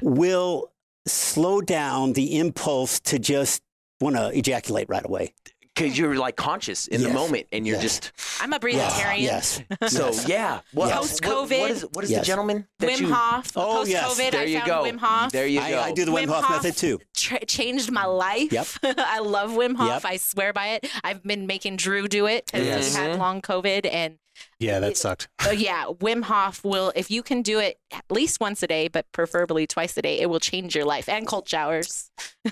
will 0.00 0.70
slow 1.06 1.60
down 1.60 2.12
the 2.12 2.38
impulse 2.38 3.00
to 3.00 3.18
just 3.18 3.62
want 4.00 4.16
to 4.16 4.28
ejaculate 4.36 4.88
right 4.88 5.04
away. 5.04 5.34
Because 5.74 5.98
you're 5.98 6.16
like 6.16 6.36
conscious 6.36 6.86
in 6.86 7.02
the 7.02 7.08
moment 7.08 7.46
and 7.50 7.66
you're 7.66 7.76
Yes. 7.76 7.82
just 7.82 8.12
I'm 8.42 8.52
a 8.52 8.58
Yes, 8.62 9.00
breatharian. 9.00 9.20
yes. 9.22 9.62
so 9.88 10.12
yeah. 10.28 10.60
What, 10.72 10.88
Yes. 10.88 10.98
Post-COVID. 10.98 11.60
What 11.60 11.70
is, 11.70 11.82
what 11.92 12.04
is 12.04 12.10
Yes. 12.10 12.20
the 12.20 12.26
gentleman 12.26 12.66
that 12.78 12.90
Wim 12.90 13.00
you? 13.00 13.12
Hof. 13.14 13.52
Oh, 13.56 13.72
Post 13.76 13.90
yes. 13.90 14.16
There 14.16 14.40
I 14.40 14.44
you 14.44 14.58
found 14.58 14.66
go. 14.66 14.82
Wim 14.84 14.98
Hof. 14.98 15.32
There 15.32 15.46
you 15.46 15.60
go. 15.60 15.66
I, 15.66 15.82
I 15.84 15.92
do 15.92 16.04
the 16.04 16.12
Wim, 16.12 16.26
Hof, 16.28 16.50
method 16.50 16.76
too. 16.76 16.98
Tra- 17.16 17.44
changed 17.46 17.90
my 17.90 18.04
life. 18.04 18.52
Yep. 18.52 18.66
I 18.98 19.20
love 19.20 19.50
Wim 19.52 19.76
Hof. 19.76 20.02
Yep. 20.02 20.04
I 20.04 20.16
swear 20.18 20.52
by 20.52 20.68
it. 20.74 20.90
I've 21.04 21.22
been 21.22 21.46
making 21.46 21.76
Drew 21.76 22.06
do 22.06 22.26
it 22.26 22.46
because 22.46 22.66
Yes. 22.66 22.94
he 22.94 23.00
had 23.00 23.12
mm-hmm. 23.12 23.20
long 23.20 23.40
COVID. 23.40 23.88
And 23.90 24.18
Yeah, 24.62 24.78
that 24.80 24.96
sucked. 24.96 25.28
uh, 25.46 25.50
yeah, 25.50 25.84
Wim 25.86 26.22
Hof 26.24 26.64
will, 26.64 26.92
if 26.94 27.10
you 27.10 27.22
can 27.22 27.42
do 27.42 27.58
it 27.58 27.78
at 27.92 28.04
least 28.10 28.40
once 28.40 28.62
a 28.62 28.66
day, 28.66 28.88
but 28.88 29.04
preferably 29.12 29.66
twice 29.66 29.96
a 29.96 30.02
day, 30.02 30.20
it 30.20 30.30
will 30.30 30.40
change 30.40 30.74
your 30.74 30.84
life. 30.84 31.08
And 31.08 31.26
cold 31.26 31.48
showers. 31.48 32.10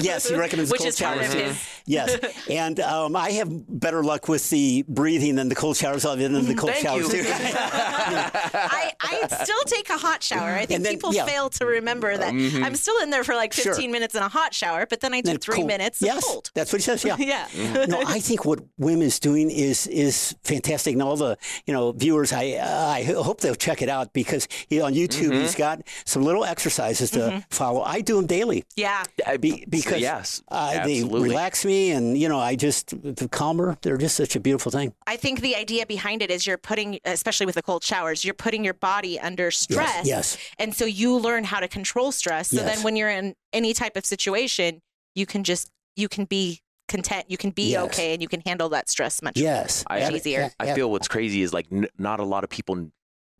Yes, 0.00 0.28
he 0.28 0.34
recommends 0.34 0.70
Which 0.72 0.80
cold 0.80 0.88
is 0.88 1.00
part 1.00 1.18
of 1.18 1.24
showers. 1.26 1.34
his. 1.34 1.68
Yes, 1.86 2.18
and 2.50 2.80
um, 2.80 3.14
I 3.14 3.30
have 3.32 3.48
better 3.68 4.02
luck 4.02 4.28
with 4.28 4.48
the 4.50 4.84
breathing 4.88 5.36
than 5.36 5.48
the 5.48 5.54
cold 5.54 5.76
showers. 5.76 6.04
Other 6.04 6.28
than 6.28 6.46
the 6.46 6.54
cold 6.54 6.72
Thank 6.72 6.84
showers 6.86 7.12
you. 7.12 7.22
too. 7.22 7.28
I, 7.30 8.92
I 9.00 9.26
still 9.44 9.62
take 9.66 9.88
a 9.90 9.96
hot 9.96 10.22
shower. 10.22 10.50
I 10.50 10.66
think 10.66 10.82
then- 10.82 10.92
people 10.92 11.14
yeah. 11.14 11.26
fail 11.26 11.48
to 11.50 11.66
remember 11.66 12.16
that 12.16 12.32
Mhm. 12.32 12.62
I'm 12.64 12.74
still 12.74 12.98
in 13.02 13.10
there 13.10 13.24
for 13.24 13.34
like 13.34 13.52
Sure. 13.52 13.72
15 13.74 13.90
minutes 13.90 14.14
in 14.14 14.22
a 14.22 14.28
hot 14.28 14.54
shower, 14.54 14.86
but 14.86 15.00
then 15.00 15.14
I 15.14 15.20
do 15.20 15.30
Then 15.30 15.38
three 15.38 15.56
cold. 15.56 15.66
minutes 15.68 16.00
Yes, 16.02 16.24
cold. 16.24 16.50
that's 16.54 16.72
what 16.72 16.80
he 16.80 16.84
says. 16.84 17.04
Yeah. 17.04 17.16
yeah. 17.18 17.84
no, 17.86 18.02
I 18.06 18.20
think 18.20 18.44
what 18.44 18.60
Wim 18.80 19.02
is 19.02 19.18
doing 19.20 19.50
is 19.50 19.86
is 19.86 20.34
fantastic, 20.44 20.92
and 20.94 21.02
all 21.02 21.16
the 21.16 21.36
you 21.66 21.72
know 21.74 21.92
viewers, 21.92 22.32
I 22.32 22.58
I 22.98 23.02
hope 23.04 23.40
they'll 23.40 23.54
check 23.54 23.82
it 23.82 23.88
out 23.88 24.12
because 24.12 24.48
he, 24.68 24.80
on 24.80 24.94
YouTube 24.94 25.30
Mm-hmm. 25.30 25.40
he's 25.42 25.54
got 25.54 25.82
some 26.04 26.22
little 26.22 26.44
exercises 26.44 27.10
to 27.12 27.44
follow. 27.50 27.82
I 27.82 28.00
do 28.00 28.16
them 28.16 28.26
daily 28.26 28.64
Yeah. 28.76 29.04
Be, 29.40 29.64
because 29.68 30.00
yes, 30.00 30.42
uh, 30.48 30.84
they 30.84 31.02
relax 31.04 31.64
me, 31.64 31.90
and 31.92 32.16
you 32.18 32.28
know 32.28 32.38
I 32.40 32.56
just 32.56 32.90
the 33.02 33.28
calmer. 33.28 33.76
They're 33.82 33.96
just 33.96 34.16
such 34.16 34.34
a 34.36 34.40
beautiful 34.40 34.72
thing. 34.72 34.92
I 35.06 35.16
think 35.16 35.40
the 35.40 35.54
idea 35.56 35.86
behind 35.86 36.22
it 36.22 36.30
is 36.30 36.46
you're 36.46 36.58
putting, 36.58 36.98
especially 37.04 37.46
with 37.46 37.54
the 37.54 37.62
cold 37.62 37.84
showers, 37.84 38.24
you're 38.24 38.34
putting 38.34 38.64
your 38.64 38.74
body 38.74 39.18
under 39.20 39.50
stress. 39.50 40.06
Yes. 40.06 40.36
And 40.58 40.74
so 40.74 40.84
you 40.84 41.16
learn 41.16 41.44
how 41.44 41.60
to 41.60 41.68
control 41.68 42.12
stress. 42.12 42.48
So 42.50 42.56
Yes. 42.56 42.74
then 42.76 42.84
when 42.84 42.96
you're 42.96 43.10
in 43.10 43.34
any 43.52 43.72
type 43.74 43.96
of 43.96 44.04
situation, 44.04 44.80
you 45.14 45.26
can 45.26 45.44
just, 45.44 45.70
you 45.96 46.08
can 46.08 46.24
be 46.24 46.60
content, 46.90 47.24
you 47.28 47.38
can 47.38 47.50
be 47.50 47.70
Yes. 47.72 47.84
okay, 47.86 48.12
and 48.12 48.20
you 48.20 48.28
can 48.28 48.42
handle 48.42 48.68
that 48.70 48.90
stress 48.90 49.22
much. 49.22 49.38
Yes. 49.38 49.84
I- 49.88 50.00
Much 50.00 50.12
easier. 50.14 50.50
I 50.60 50.74
feel 50.74 50.90
what's 50.90 51.08
crazy 51.08 51.40
is 51.42 51.54
like 51.54 51.66
n- 51.72 51.88
not 51.98 52.20
a 52.20 52.24
lot 52.24 52.44
of 52.44 52.50
people 52.50 52.90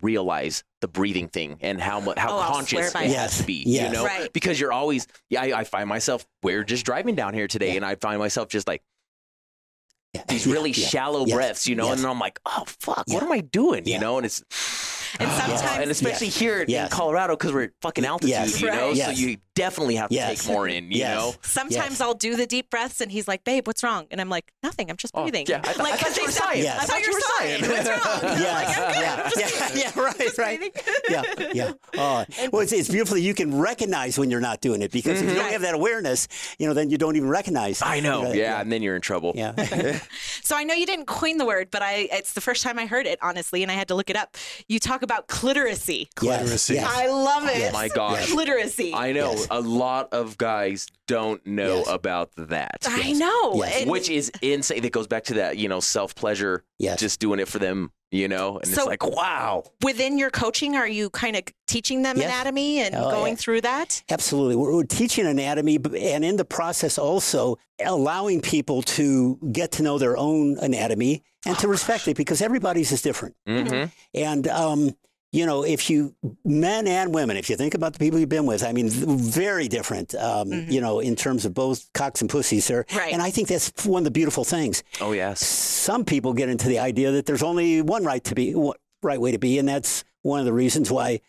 realize 0.01 0.65
the 0.81 0.89
breathing 0.89 1.29
thing 1.29 1.59
and 1.61 1.79
how 1.79 2.01
much 2.01 2.19
how 2.19 2.39
Oh, 2.39 2.43
conscious 2.51 2.89
it 2.89 2.95
by 2.95 3.03
has 3.05 3.35
it. 3.35 3.43
to 3.43 3.47
be. 3.47 3.63
Yes. 3.67 3.89
You 3.89 3.93
know, 3.99 4.05
Right. 4.07 4.33
because 4.33 4.59
you're 4.59 4.73
always. 4.73 5.07
Yeah, 5.29 5.43
I, 5.43 5.59
I 5.61 5.65
find 5.65 5.89
myself. 5.89 6.25
We're 6.43 6.65
just 6.65 6.87
driving 6.87 7.15
down 7.17 7.35
here 7.35 7.47
today, 7.49 7.71
Yeah. 7.71 7.77
and 7.77 7.85
I 7.85 7.97
find 7.97 8.19
myself 8.19 8.49
just 8.49 8.67
like 8.67 8.83
Yeah. 10.15 10.23
these 10.29 10.47
really 10.47 10.71
yeah, 10.75 10.87
shallow 10.89 11.27
yes, 11.27 11.35
breaths, 11.37 11.67
you 11.69 11.75
know, 11.75 11.89
yes. 11.89 11.99
and 11.99 12.07
I'm 12.09 12.19
like, 12.19 12.41
oh 12.47 12.65
fuck, 12.67 13.05
Yeah. 13.09 13.15
what 13.15 13.23
am 13.25 13.33
I 13.33 13.41
doing? 13.41 13.87
You 13.87 13.99
know, 13.99 14.17
and 14.17 14.25
it's 14.25 14.43
And 15.19 15.31
sometimes, 15.41 15.63
and 15.83 15.91
especially 15.91 16.29
Yes. 16.29 16.37
here 16.39 16.61
in 16.63 16.89
Colorado 16.89 17.35
because 17.37 17.53
we're 17.53 17.65
at 17.65 17.71
fucking 17.83 18.05
altitude, 18.05 18.31
Yes. 18.31 18.61
you 18.61 18.69
know, 18.71 18.89
Right. 18.89 18.97
so 18.97 19.11
you 19.11 19.39
definitely 19.55 19.97
have 19.97 20.09
to 20.09 20.15
Yes. 20.15 20.41
take 20.45 20.49
more 20.53 20.69
in, 20.69 20.91
you 20.91 20.99
Yes. 20.99 21.15
know. 21.17 21.35
sometimes 21.43 21.91
Yes. 21.93 22.01
I'll 22.01 22.15
do 22.15 22.37
the 22.37 22.47
deep 22.47 22.71
breaths, 22.71 23.01
and 23.01 23.11
he's 23.13 23.27
like, 23.29 23.45
"Babe, 23.45 23.67
what's 23.67 23.83
wrong?" 23.83 24.07
And 24.11 24.21
I'm 24.21 24.29
like, 24.29 24.53
"Nothing. 24.63 24.91
I'm 24.91 24.97
just 24.97 25.13
Oh, 25.15 25.23
breathing." 25.23 25.47
yeah, 25.49 25.59
I 25.65 25.73
thought- 25.73 25.81
I 25.81 25.83
like, 25.83 25.95
thought 25.99 26.07
'cause 26.09 26.17
you 26.17 26.23
were 26.25 26.29
they 26.29 26.33
sighing. 26.39 26.63
Yes. 26.63 26.79
I 26.81 26.85
thought 26.87 27.07
you 27.07 27.13
were 27.13 27.21
sighing. 27.39 27.61
What's 27.71 27.89
wrong? 27.89 28.01
I'm 28.23 28.31
like, 28.31 28.41
yeah, 28.97 29.31
yeah, 29.37 29.71
yeah, 29.75 30.01
right, 30.01 30.39
right. 30.39 30.83
yeah, 31.11 31.23
yeah. 31.53 31.73
Oh, 31.99 32.25
well, 32.53 32.63
it's, 32.63 32.73
it's 32.73 32.89
beautiful 32.89 33.15
that 33.17 33.21
you 33.23 33.35
can 33.35 33.59
recognize 33.59 34.19
when 34.19 34.31
you're 34.31 34.41
not 34.41 34.61
doing 34.61 34.81
it 34.83 34.91
because 34.93 35.21
if 35.21 35.29
you 35.29 35.35
don't 35.35 35.45
Right. 35.45 35.53
have 35.53 35.63
that 35.63 35.75
awareness, 35.75 36.29
you 36.59 36.67
know, 36.67 36.75
then 36.75 36.91
you 36.91 36.99
don't 36.99 37.17
even 37.17 37.29
recognize. 37.29 37.83
I 37.83 38.01
know, 38.01 38.33
you 38.33 38.41
yeah, 38.41 38.61
and 38.61 38.71
then 38.73 38.83
you're 38.83 38.97
in 38.97 39.03
trouble. 39.03 39.33
yeah. 39.35 39.53
So 40.43 40.57
I 40.57 40.65
know 40.65 40.75
you 40.75 40.87
didn't 40.87 41.07
coin 41.07 41.37
the 41.39 41.45
word, 41.45 41.69
but 41.71 41.81
I 41.83 42.09
it's 42.13 42.33
the 42.33 42.41
first 42.41 42.63
time 42.63 42.79
I 42.79 42.87
heard 42.87 43.07
it, 43.07 43.19
honestly, 43.23 43.63
and 43.63 43.71
I 43.71 43.75
had 43.75 43.89
to 43.89 43.95
look 43.95 44.11
it 44.11 44.17
up. 44.17 44.37
You 44.69 44.79
talk 44.81 45.00
about 45.03 45.29
cliteracy. 45.29 46.09
Cliteracy. 46.15 46.51
Yes, 46.51 46.71
yes. 46.71 46.87
I 46.89 47.07
love 47.09 47.45
it. 47.49 47.59
Yes. 47.59 47.71
Oh 47.75 47.79
my 47.79 47.89
gosh. 47.89 48.27
Cliteracy. 48.31 48.93
I 48.95 49.13
know 49.13 49.33
Yes. 49.33 49.47
a 49.51 49.61
lot 49.61 50.13
of 50.13 50.37
guys 50.39 50.87
don't 51.07 51.45
know 51.47 51.79
Yes. 51.79 51.89
about 51.89 52.31
that. 52.37 52.79
I 52.87 53.13
know. 53.13 53.55
Yes. 53.65 53.87
Which 53.87 54.09
is 54.11 54.31
insane. 54.43 54.83
That 54.83 54.93
goes 54.93 55.07
back 55.07 55.25
to 55.25 55.35
that, 55.35 55.57
you 55.59 55.69
know, 55.69 55.81
self 55.81 56.15
pleasure, 56.15 56.65
Yes. 56.79 57.01
just 57.01 57.21
doing 57.21 57.41
it 57.41 57.49
for 57.49 57.59
them, 57.59 57.93
you 58.11 58.29
know? 58.29 58.59
And 58.59 58.67
So- 58.67 58.83
it's 58.83 58.87
like, 58.89 59.07
wow. 59.07 59.65
within 59.83 60.19
your 60.19 60.31
coaching, 60.31 60.77
are 60.77 60.89
you 60.89 61.11
kind 61.11 61.37
of 61.37 61.43
teaching 61.67 62.03
them 62.03 62.17
Yes. 62.17 62.27
anatomy 62.27 62.81
and 62.81 62.95
Oh, 62.95 63.11
going 63.11 63.33
yeah. 63.35 63.37
through 63.39 63.61
that? 63.63 64.03
Absolutely. 64.11 64.57
We're, 64.57 64.75
we're 64.75 64.85
teaching 64.85 65.27
anatomy, 65.27 65.77
and 65.77 66.25
in 66.25 66.37
the 66.37 66.45
process, 66.45 66.99
also 66.99 67.59
allowing 67.85 68.41
people 68.41 68.83
to 68.83 69.39
get 69.53 69.73
to 69.73 69.83
know 69.83 69.99
their 69.99 70.17
own 70.17 70.59
anatomy 70.59 71.23
and 71.47 71.57
to 71.59 71.69
respect 71.69 72.09
it 72.09 72.17
because 72.17 72.43
everybody's 72.43 72.93
is 72.93 73.03
different. 73.03 73.35
hmm 73.47 73.85
And, 74.15 74.49
um, 74.49 74.97
you 75.33 75.47
know, 75.47 75.63
if 75.65 75.89
you, 75.89 76.15
men 76.45 76.89
and 76.89 77.15
women, 77.15 77.37
if 77.37 77.49
you 77.49 77.57
think 77.57 77.75
about 77.75 77.93
the 77.93 77.99
people 78.01 78.19
you've 78.19 78.29
been 78.29 78.47
with, 78.47 78.65
I 78.65 78.73
mean, 78.73 78.89
very 78.91 79.69
different, 79.69 80.15
um, 80.17 80.53
you 80.53 80.81
know, 80.81 80.99
in 80.99 81.15
terms 81.15 81.45
of 81.45 81.55
both 81.55 81.89
cocks 81.93 82.21
and 82.21 82.29
pussies 82.29 82.67
there. 82.67 82.85
Right. 82.95 83.13
And 83.13 83.23
I 83.23 83.31
think 83.31 83.49
that's 83.49 83.87
one 83.87 84.01
of 84.01 84.05
the 84.05 84.11
beautiful 84.11 84.43
things. 84.43 84.83
Oh, 85.01 85.13
yes. 85.13 85.41
Some 85.47 86.05
people 86.05 86.33
get 86.33 86.49
into 86.49 86.69
the 86.69 86.81
idea 86.81 87.13
that 87.13 87.27
there's 87.27 87.45
only 87.45 87.81
one 87.81 88.05
right 88.05 88.25
to 88.25 88.35
be, 88.35 88.55
one 88.55 88.77
right 89.03 89.21
way 89.21 89.31
to 89.31 89.39
be. 89.39 89.59
And 89.59 89.69
that's 89.69 90.05
one 90.23 90.41
of 90.41 90.47
the 90.47 90.53
reasons 90.53 90.91
why, 90.91 91.21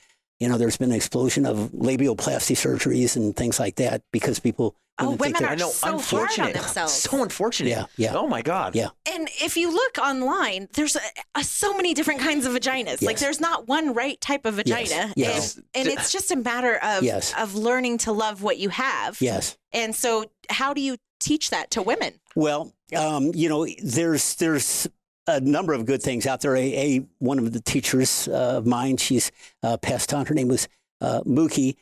you 0.41 0.49
know, 0.49 0.57
there's 0.57 0.75
been 0.77 0.89
an 0.89 0.95
explosion 0.95 1.45
of 1.45 1.69
labioplasty 1.71 2.55
surgeries 2.55 3.15
and 3.15 3.35
things 3.35 3.59
like 3.59 3.75
that 3.75 4.01
because 4.11 4.39
people. 4.39 4.75
Oh, 4.99 5.11
women 5.15 5.37
they're- 5.39 5.49
I 5.49 5.55
know. 5.55 5.69
so 5.69 5.87
hard 5.87 5.93
on 5.93 5.99
unfortunate. 5.99 6.53
themselves. 6.53 6.93
So 6.93 7.23
unfortunate. 7.23 7.69
Yeah, 7.69 7.85
yeah. 7.95 8.13
Oh, 8.15 8.27
my 8.27 8.41
God. 8.43 8.75
Yeah. 8.75 8.89
And 9.11 9.29
if 9.41 9.57
you 9.57 9.71
look 9.71 9.97
online, 9.97 10.67
there's 10.73 10.95
a, 10.95 10.99
a, 11.35 11.43
so 11.43 11.75
many 11.75 11.93
different 11.95 12.19
kinds 12.19 12.45
of 12.45 12.53
vaginas. 12.53 13.01
Like 13.01 13.17
there's 13.17 13.39
not 13.39 13.67
one 13.67 13.93
right 13.95 14.19
type 14.21 14.45
of 14.45 14.55
vagina. 14.55 15.11
Yes. 15.15 15.55
And, 15.55 15.65
and 15.73 15.87
it's 15.87 16.11
just 16.11 16.29
a 16.31 16.35
matter 16.35 16.77
of 16.83 17.03
Yes. 17.03 17.33
of 17.37 17.55
learning 17.55 17.99
to 17.99 18.11
love 18.11 18.43
what 18.43 18.59
you 18.59 18.69
have. 18.69 19.19
Yes. 19.21 19.57
And 19.71 19.95
so 19.95 20.25
how 20.49 20.73
do 20.73 20.81
you 20.81 20.97
teach 21.19 21.49
that 21.51 21.71
to 21.71 21.81
women? 21.81 22.13
Well, 22.35 22.71
um, 22.95 23.31
you 23.33 23.47
know, 23.49 23.65
there's 23.83 24.35
there's 24.35 24.87
a 25.35 25.41
number 25.41 25.73
of 25.73 25.85
good 25.85 26.01
things 26.01 26.25
out 26.25 26.41
there. 26.41 26.55
A, 26.55 26.97
a 26.97 27.07
one 27.19 27.39
of 27.39 27.51
the 27.51 27.61
teachers 27.61 28.27
uh, 28.27 28.57
of 28.57 28.65
mine, 28.65 28.97
she's 28.97 29.31
uh, 29.63 29.77
passed 29.77 30.13
on. 30.13 30.25
Her 30.25 30.33
name 30.35 30.47
was 30.47 30.67
uh, 30.99 31.21
Mookie. 31.21 31.75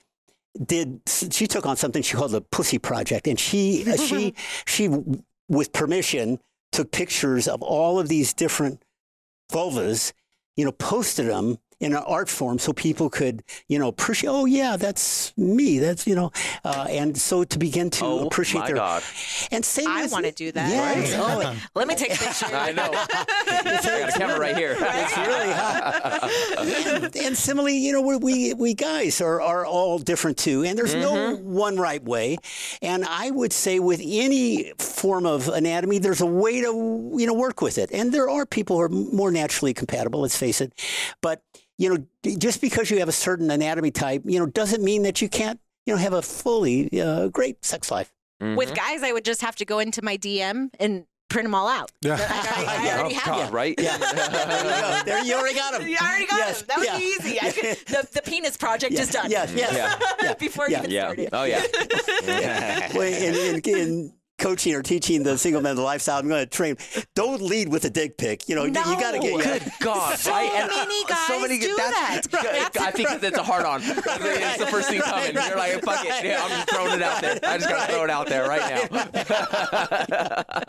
Did 0.65 1.01
she 1.07 1.47
took 1.47 1.65
on 1.65 1.77
something 1.77 2.01
she 2.01 2.15
called 2.15 2.31
the 2.31 2.41
Pussy 2.41 2.79
Project, 2.79 3.27
and 3.27 3.39
she 3.39 3.85
uh, 3.89 3.97
she 3.97 4.33
she 4.65 4.89
with 5.47 5.71
permission 5.71 6.39
took 6.71 6.91
pictures 6.91 7.47
of 7.47 7.61
all 7.61 7.99
of 7.99 8.07
these 8.07 8.33
different 8.33 8.83
vulvas, 9.51 10.13
you 10.55 10.65
know, 10.65 10.71
posted 10.71 11.27
them 11.27 11.57
in 11.79 11.93
an 11.93 12.03
art 12.05 12.29
form 12.29 12.59
so 12.59 12.73
people 12.73 13.09
could, 13.09 13.43
you 13.67 13.79
know, 13.79 13.87
appreciate. 13.87 14.29
Oh 14.29 14.45
yeah, 14.45 14.75
that's 14.77 15.35
me. 15.37 15.79
That's 15.79 16.05
you 16.07 16.15
know, 16.15 16.31
uh, 16.63 16.87
and 16.89 17.17
so 17.17 17.43
to 17.43 17.57
begin 17.59 17.89
to 17.91 18.05
Oh, 18.05 18.27
appreciate 18.27 18.61
my 18.61 18.67
their 18.67 18.75
God. 18.75 19.03
and 19.51 19.63
same 19.63 19.87
I 19.87 20.07
wanna 20.07 20.31
do 20.31 20.51
that. 20.51 20.69
Yes. 20.69 21.13
Right. 21.13 21.45
Oh, 21.47 21.55
Let 21.75 21.87
me 21.87 21.95
take 21.95 22.13
a 22.13 22.17
picture. 22.17 22.47
I 22.53 22.71
know. 22.71 22.89
I 22.93 23.81
got 23.83 24.09
a 24.15 24.17
camera 24.17 24.39
right 24.39 24.55
here. 24.57 24.75
it's 24.79 25.17
really 25.17 25.51
hot. 25.51 27.03
and, 27.03 27.15
and 27.15 27.37
similarly, 27.37 27.77
you 27.77 27.93
know, 27.93 28.01
we 28.01 28.17
we, 28.17 28.53
we 28.53 28.73
guys 28.73 29.21
are, 29.21 29.41
are 29.41 29.65
all 29.65 29.99
different 29.99 30.37
too, 30.37 30.63
and 30.63 30.77
there's 30.77 30.95
no 30.95 31.09
Mm-hmm. 31.09 31.53
one 31.53 31.77
right 31.77 32.03
way. 32.03 32.37
And 32.81 33.03
I 33.05 33.31
would 33.31 33.51
say 33.51 33.79
with 33.79 33.99
any 34.03 34.71
form 34.79 35.25
of 35.25 35.47
anatomy, 35.47 35.99
there's 35.99 36.21
a 36.21 36.25
way 36.25 36.61
to 36.61 37.11
you 37.15 37.25
know 37.27 37.33
work 37.33 37.61
with 37.61 37.77
it. 37.77 37.89
And 37.91 38.13
there 38.13 38.29
are 38.29 38.45
people 38.45 38.77
who 38.77 38.81
are 38.83 38.89
more 38.89 39.31
naturally 39.31 39.73
compatible. 39.73 40.21
Let's 40.21 40.37
face 40.37 40.61
it, 40.61 40.73
but 41.21 41.41
you 41.79 41.89
know, 41.89 42.05
just 42.37 42.61
because 42.61 42.91
you 42.91 42.99
have 42.99 43.09
a 43.09 43.13
certain 43.13 43.49
anatomy 43.49 43.89
type, 43.89 44.21
you 44.25 44.37
know, 44.37 44.45
doesn't 44.45 44.83
mean 44.83 45.01
that 45.03 45.21
you 45.21 45.29
can't 45.29 45.59
you 45.87 45.93
know 45.95 45.97
have 45.99 46.13
a 46.13 46.21
fully 46.21 47.01
uh, 47.01 47.29
great 47.29 47.65
sex 47.65 47.89
life. 47.89 48.11
With 48.41 48.73
guys, 48.75 49.01
I 49.03 49.11
would 49.11 49.25
just 49.25 49.41
have 49.41 49.55
to 49.57 49.65
go 49.65 49.79
into 49.79 50.01
my 50.01 50.15
DM 50.17 50.69
and 50.79 51.05
print 51.29 51.45
them 51.45 51.53
all 51.55 51.67
out. 51.67 51.91
Yeah. 52.01 52.15
I, 52.19 52.65
I, 52.65 52.87
I 52.87 52.93
already 52.99 53.15
oh, 53.15 53.19
have 53.19 53.25
God, 53.25 53.45
them. 53.47 53.53
right? 53.53 53.75
Yeah, 53.77 53.97
there 53.97 54.09
you 54.15 54.15
go. 54.15 55.01
There 55.05 55.25
you 55.25 55.33
already 55.35 55.55
got 55.55 55.81
him. 55.81 55.87
You 55.87 55.97
already 56.01 56.25
got 56.25 56.39
Yes, 56.39 56.59
them. 56.59 56.67
That 56.69 56.77
would 56.77 56.87
yeah. 56.87 56.97
be 56.97 57.03
easy. 57.03 57.39
I 57.41 57.51
could, 57.51 57.77
the, 57.87 58.07
the 58.13 58.21
penis 58.21 58.55
project 58.57 58.93
Yeah, 58.93 59.01
is 59.01 59.11
done. 59.11 59.29
Yes, 59.29 59.53
yes. 59.53 59.73
Yeah. 59.73 59.99
Yeah. 60.23 60.33
Before 60.35 60.65
it 60.65 60.71
Yeah. 60.71 60.79
even 60.79 60.91
Yeah. 60.91 61.01
started. 61.05 61.29
Oh, 61.33 61.43
yeah. 61.43 62.89
Well, 62.93 63.01
in, 63.01 63.35
in, 63.35 63.61
in 63.77 64.13
coaching 64.39 64.73
or 64.73 64.81
teaching 64.81 65.23
the 65.23 65.37
single 65.37 65.61
man 65.61 65.75
lifestyle, 65.77 66.19
I'm 66.19 66.27
going 66.27 66.43
to 66.43 66.49
train. 66.49 66.77
Don't 67.15 67.41
lead 67.41 67.69
with 67.69 67.85
a 67.85 67.89
dick 67.89 68.17
pic. 68.17 68.49
You 68.49 68.55
know, 68.55 68.63
you 68.65 68.71
got 68.71 69.11
to 69.11 69.17
No. 69.19 69.37
get. 69.37 69.45
Yeah. 69.45 69.59
Good 69.59 69.71
God. 69.81 70.17
So 70.17 70.31
right? 70.31 70.49
And, 70.53 70.69
many 70.69 71.03
guys 71.05 71.27
so 71.27 71.39
many, 71.39 71.59
do 71.59 71.75
that's, 71.77 72.27
that. 72.27 72.77
I 72.79 72.91
think 72.91 73.09
that's 73.21 73.37
a 73.37 73.43
hard 73.43 73.65
on. 73.65 73.81
It's 73.83 74.57
the 74.57 74.67
first 74.67 74.89
thing 74.89 75.01
coming. 75.01 75.35
right, 75.35 75.49
You're 75.49 75.57
like, 75.57 75.73
fuck 75.83 76.03
right. 76.03 76.23
it. 76.23 76.27
Yeah, 76.27 76.41
I'm 76.43 76.49
just 76.49 76.69
throwing 76.69 76.93
it 76.93 77.01
out 77.01 77.21
there. 77.21 77.39
I 77.43 77.57
just 77.57 77.69
got 77.69 77.85
to 77.87 77.93
throw 77.93 78.03
it 78.03 78.09
out 78.09 78.27
there 78.27 78.47
right 78.47 78.89
now. 78.91 79.05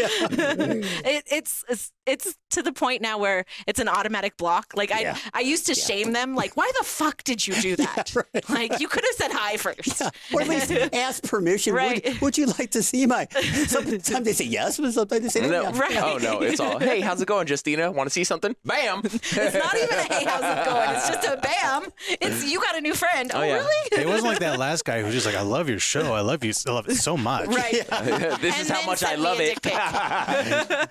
It, 0.00 1.24
it's, 1.30 1.64
it's 1.68 1.92
it's 2.06 2.36
to 2.50 2.62
the 2.62 2.72
point 2.72 3.02
now 3.02 3.18
where 3.18 3.44
it's 3.66 3.78
an 3.78 3.88
automatic 3.88 4.36
block. 4.36 4.72
Like 4.74 4.90
I 4.92 5.00
Yeah. 5.00 5.16
I 5.32 5.40
used 5.40 5.66
to 5.66 5.74
shame 5.74 6.12
them. 6.12 6.34
Like 6.34 6.56
why 6.56 6.70
the 6.78 6.84
fuck 6.84 7.22
did 7.24 7.46
you 7.46 7.54
do 7.54 7.76
that? 7.84 8.12
Like 8.48 8.80
you 8.80 8.88
could 8.88 9.04
have 9.04 9.14
said 9.16 9.30
hi 9.32 9.56
first. 9.56 10.02
Or 10.32 10.40
at 10.42 10.48
least 10.48 10.70
ask 10.92 11.22
permission. 11.24 11.74
Right. 11.74 12.04
Would, 12.04 12.20
would 12.20 12.38
you 12.38 12.46
like 12.58 12.70
to 12.72 12.82
see 12.90 13.06
my? 13.06 13.26
Sometimes 13.66 14.24
they 14.24 14.32
say 14.32 14.44
yes, 14.44 14.78
but 14.78 14.92
sometimes 14.92 15.22
they 15.22 15.28
say 15.28 15.48
no. 15.48 15.70
No. 15.70 15.72
Right. 15.72 15.96
Oh, 15.96 16.18
no. 16.18 16.40
It's 16.40 16.60
all, 16.60 16.78
hey, 16.78 17.00
how's 17.00 17.20
it 17.20 17.26
going, 17.28 17.46
Justina? 17.46 17.90
Want 17.90 18.06
to 18.08 18.12
see 18.12 18.24
something? 18.24 18.54
Bam. 18.64 19.02
It's 19.40 19.54
not 19.54 19.74
even 19.76 19.98
a 19.98 20.02
hey, 20.02 20.24
how's 20.24 20.42
it 20.42 20.64
going? 20.70 20.90
It's 20.90 21.08
just 21.08 21.26
a 21.26 21.36
bam. 21.36 21.92
It's 22.20 22.50
you 22.50 22.60
got 22.60 22.76
a 22.76 22.80
new 22.80 22.94
friend. 22.94 23.30
Oh, 23.34 23.42
yeah. 23.42 23.54
really? 23.58 24.02
It 24.02 24.06
wasn't 24.06 24.28
like 24.28 24.40
that 24.40 24.58
last 24.58 24.84
guy 24.84 25.02
who's 25.02 25.14
just 25.14 25.26
like, 25.26 25.34
I 25.36 25.42
love 25.42 25.68
your 25.68 25.78
show. 25.78 26.14
I 26.14 26.20
love 26.20 26.44
you. 26.44 26.52
I 26.66 26.70
love 26.72 26.88
it 26.88 26.96
so 26.96 27.16
much. 27.16 27.46
Right. 27.48 27.72
this 28.40 28.54
And 28.54 28.62
is 28.62 28.68
how 28.68 28.84
much 28.84 29.02
I 29.02 29.14
love 29.14 29.38
it. 29.40 29.58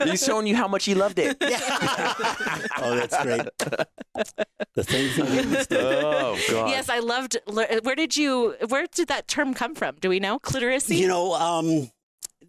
He's 0.10 0.24
showing 0.24 0.48
you 0.48 0.56
how 0.56 0.68
much 0.68 0.86
he 0.86 0.96
loved 0.96 1.20
it. 1.20 1.38
Oh, 2.82 2.96
that's 2.96 3.22
great. 3.24 3.42
the 4.76 4.84
things 4.84 5.16
that 5.18 5.68
we 5.70 5.78
Oh, 5.78 6.38
God. 6.50 6.70
Yes, 6.70 6.90
I 6.90 7.00
loved. 7.00 7.38
Where 7.48 7.96
did 7.96 8.16
you? 8.16 8.56
Where 8.68 8.86
did 8.94 9.08
that 9.10 9.28
term 9.28 9.54
come 9.54 9.76
from? 9.76 9.96
Do 10.00 10.10
we 10.10 10.20
know? 10.20 10.40
Clitoris. 10.40 10.90
You 10.90 11.08
know, 11.08 11.34
um, 11.34 11.89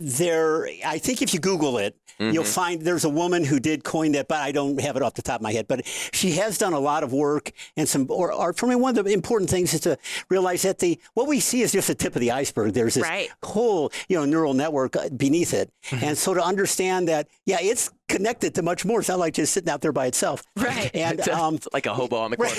there. 0.00 0.66
I 0.84 0.98
think 0.98 1.22
if 1.22 1.32
you 1.34 1.40
Google 1.40 1.78
it, 1.78 1.96
you'll 2.18 2.44
find 2.44 2.82
there's 2.82 3.04
a 3.06 3.08
woman 3.08 3.44
who 3.44 3.58
did 3.60 3.82
coin 3.82 4.12
that, 4.12 4.28
but 4.28 4.38
I 4.40 4.52
don't 4.52 4.78
have 4.80 4.94
it 4.96 5.02
off 5.02 5.14
the 5.14 5.22
top 5.22 5.36
of 5.36 5.42
my 5.42 5.52
head. 5.52 5.66
But 5.68 5.86
she 6.12 6.32
has 6.32 6.58
done 6.58 6.74
a 6.74 6.78
lot 6.78 7.02
of 7.02 7.12
work 7.14 7.52
and 7.78 7.88
some 7.88 8.06
or 8.10 8.30
art. 8.32 8.58
For 8.58 8.66
me, 8.66 8.74
one 8.74 8.98
of 8.98 9.04
the 9.06 9.12
important 9.12 9.48
things 9.48 9.72
is 9.72 9.80
to 9.82 9.96
realize 10.28 10.62
that 10.62 10.80
the 10.80 11.00
what 11.14 11.28
we 11.28 11.40
see 11.40 11.62
is 11.62 11.72
just 11.72 11.88
the 11.88 11.94
tip 11.94 12.14
of 12.14 12.20
the 12.20 12.30
iceberg. 12.32 12.74
There's 12.74 12.94
this 12.94 13.04
Right. 13.04 13.30
whole 13.42 13.90
you 14.08 14.16
know 14.18 14.24
neural 14.26 14.52
network 14.52 14.96
uh, 14.96 15.08
beneath 15.10 15.54
it, 15.54 15.70
and 15.92 16.16
so 16.18 16.34
to 16.34 16.42
understand 16.42 17.08
that, 17.08 17.28
yeah, 17.46 17.58
it's 17.60 17.90
connected 18.10 18.54
to 18.56 18.62
much 18.62 18.84
more. 18.84 19.00
It's 19.00 19.08
not 19.08 19.18
like 19.18 19.34
just 19.34 19.52
sitting 19.54 19.70
out 19.70 19.80
there 19.80 19.92
by 19.92 20.06
itself. 20.06 20.42
Right. 20.56 20.90
And 20.94 21.20
um, 21.30 21.54
It's 21.54 21.68
like 21.72 21.86
a 21.86 21.94
hobo 21.94 22.16
on 22.16 22.30
the 22.32 22.36
corner. 22.36 22.52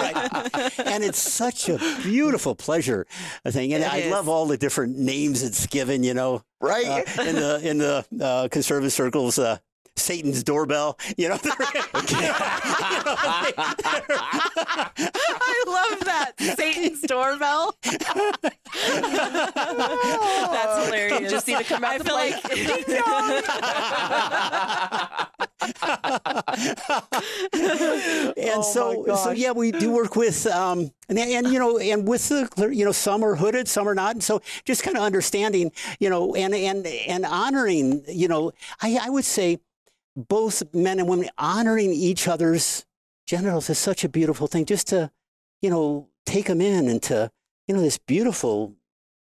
right. 0.55 0.79
And 0.87 1.05
it's 1.05 1.19
such 1.19 1.69
a 1.69 1.79
beautiful 2.03 2.55
pleasure 2.55 3.07
thing, 3.47 3.73
and 3.75 3.85
It 3.85 3.93
I 3.93 3.99
is. 3.99 4.11
love 4.11 4.29
all 4.29 4.47
the 4.47 4.57
different 4.57 4.99
names 4.99 5.43
it's 5.43 5.67
given. 5.67 6.03
You 6.03 6.15
know, 6.15 6.43
Right. 6.61 6.87
uh, 6.87 7.23
in 7.23 7.35
the 7.37 7.61
in 7.71 7.79
the 7.79 8.05
uh, 8.21 8.49
conservative 8.49 8.93
circles. 8.93 9.39
Uh, 9.39 9.59
Satan's 9.97 10.43
doorbell, 10.43 10.99
you 11.17 11.29
know. 11.29 11.39
I 11.45 11.53
love 15.67 16.01
that 16.01 16.33
Satan's 16.39 17.03
doorbell. 17.03 17.75
That's 20.53 20.85
hilarious. 20.87 21.31
Just 21.31 21.47
need 21.47 21.59
to 21.59 21.65
come 21.65 21.85
out 21.85 21.93
I 21.93 21.99
feel 21.99 22.15
like 22.15 22.35
and 28.37 28.51
Oh, 28.55 28.63
so, 28.63 29.05
so 29.17 29.31
yeah, 29.31 29.53
we 29.53 29.73
do 29.73 29.91
work 29.91 30.17
with, 30.17 30.47
um, 30.47 30.91
and, 31.09 31.19
and 31.19 31.47
you 31.49 31.59
know, 31.59 31.79
and 31.79 32.07
with 32.07 32.29
the, 32.29 32.71
you 32.73 32.85
know, 32.85 32.93
some 32.93 33.25
are 33.25 33.37
hooded, 33.37 33.69
some 33.69 33.89
are 33.89 33.95
not, 33.95 34.15
and 34.15 34.23
so 34.23 34.41
just 34.65 34.83
kind 34.83 34.97
of 34.97 35.03
understanding, 35.03 35.73
you 36.01 36.11
know, 36.11 36.35
and 36.35 36.55
and 36.55 36.87
and 36.87 37.25
honoring, 37.25 38.05
you 38.09 38.29
know, 38.29 38.53
I 38.81 38.99
I 39.03 39.11
would 39.11 39.25
say 39.25 39.61
both 40.17 40.63
men 40.75 40.99
and 40.99 41.09
women 41.09 41.29
honoring 41.39 41.93
each 41.93 42.29
other's 42.29 42.85
genitals 43.27 43.71
is 43.71 43.79
such 43.79 44.05
a 44.05 44.09
beautiful 44.09 44.47
thing. 44.47 44.65
Just 44.65 44.89
to, 44.89 45.11
you 45.61 45.71
know, 45.71 46.09
take 46.27 46.47
them 46.47 46.61
in 46.61 46.89
and 46.89 47.03
to, 47.05 47.31
you 47.67 47.75
know, 47.75 47.81
this 47.81 47.99
beautiful 47.99 48.75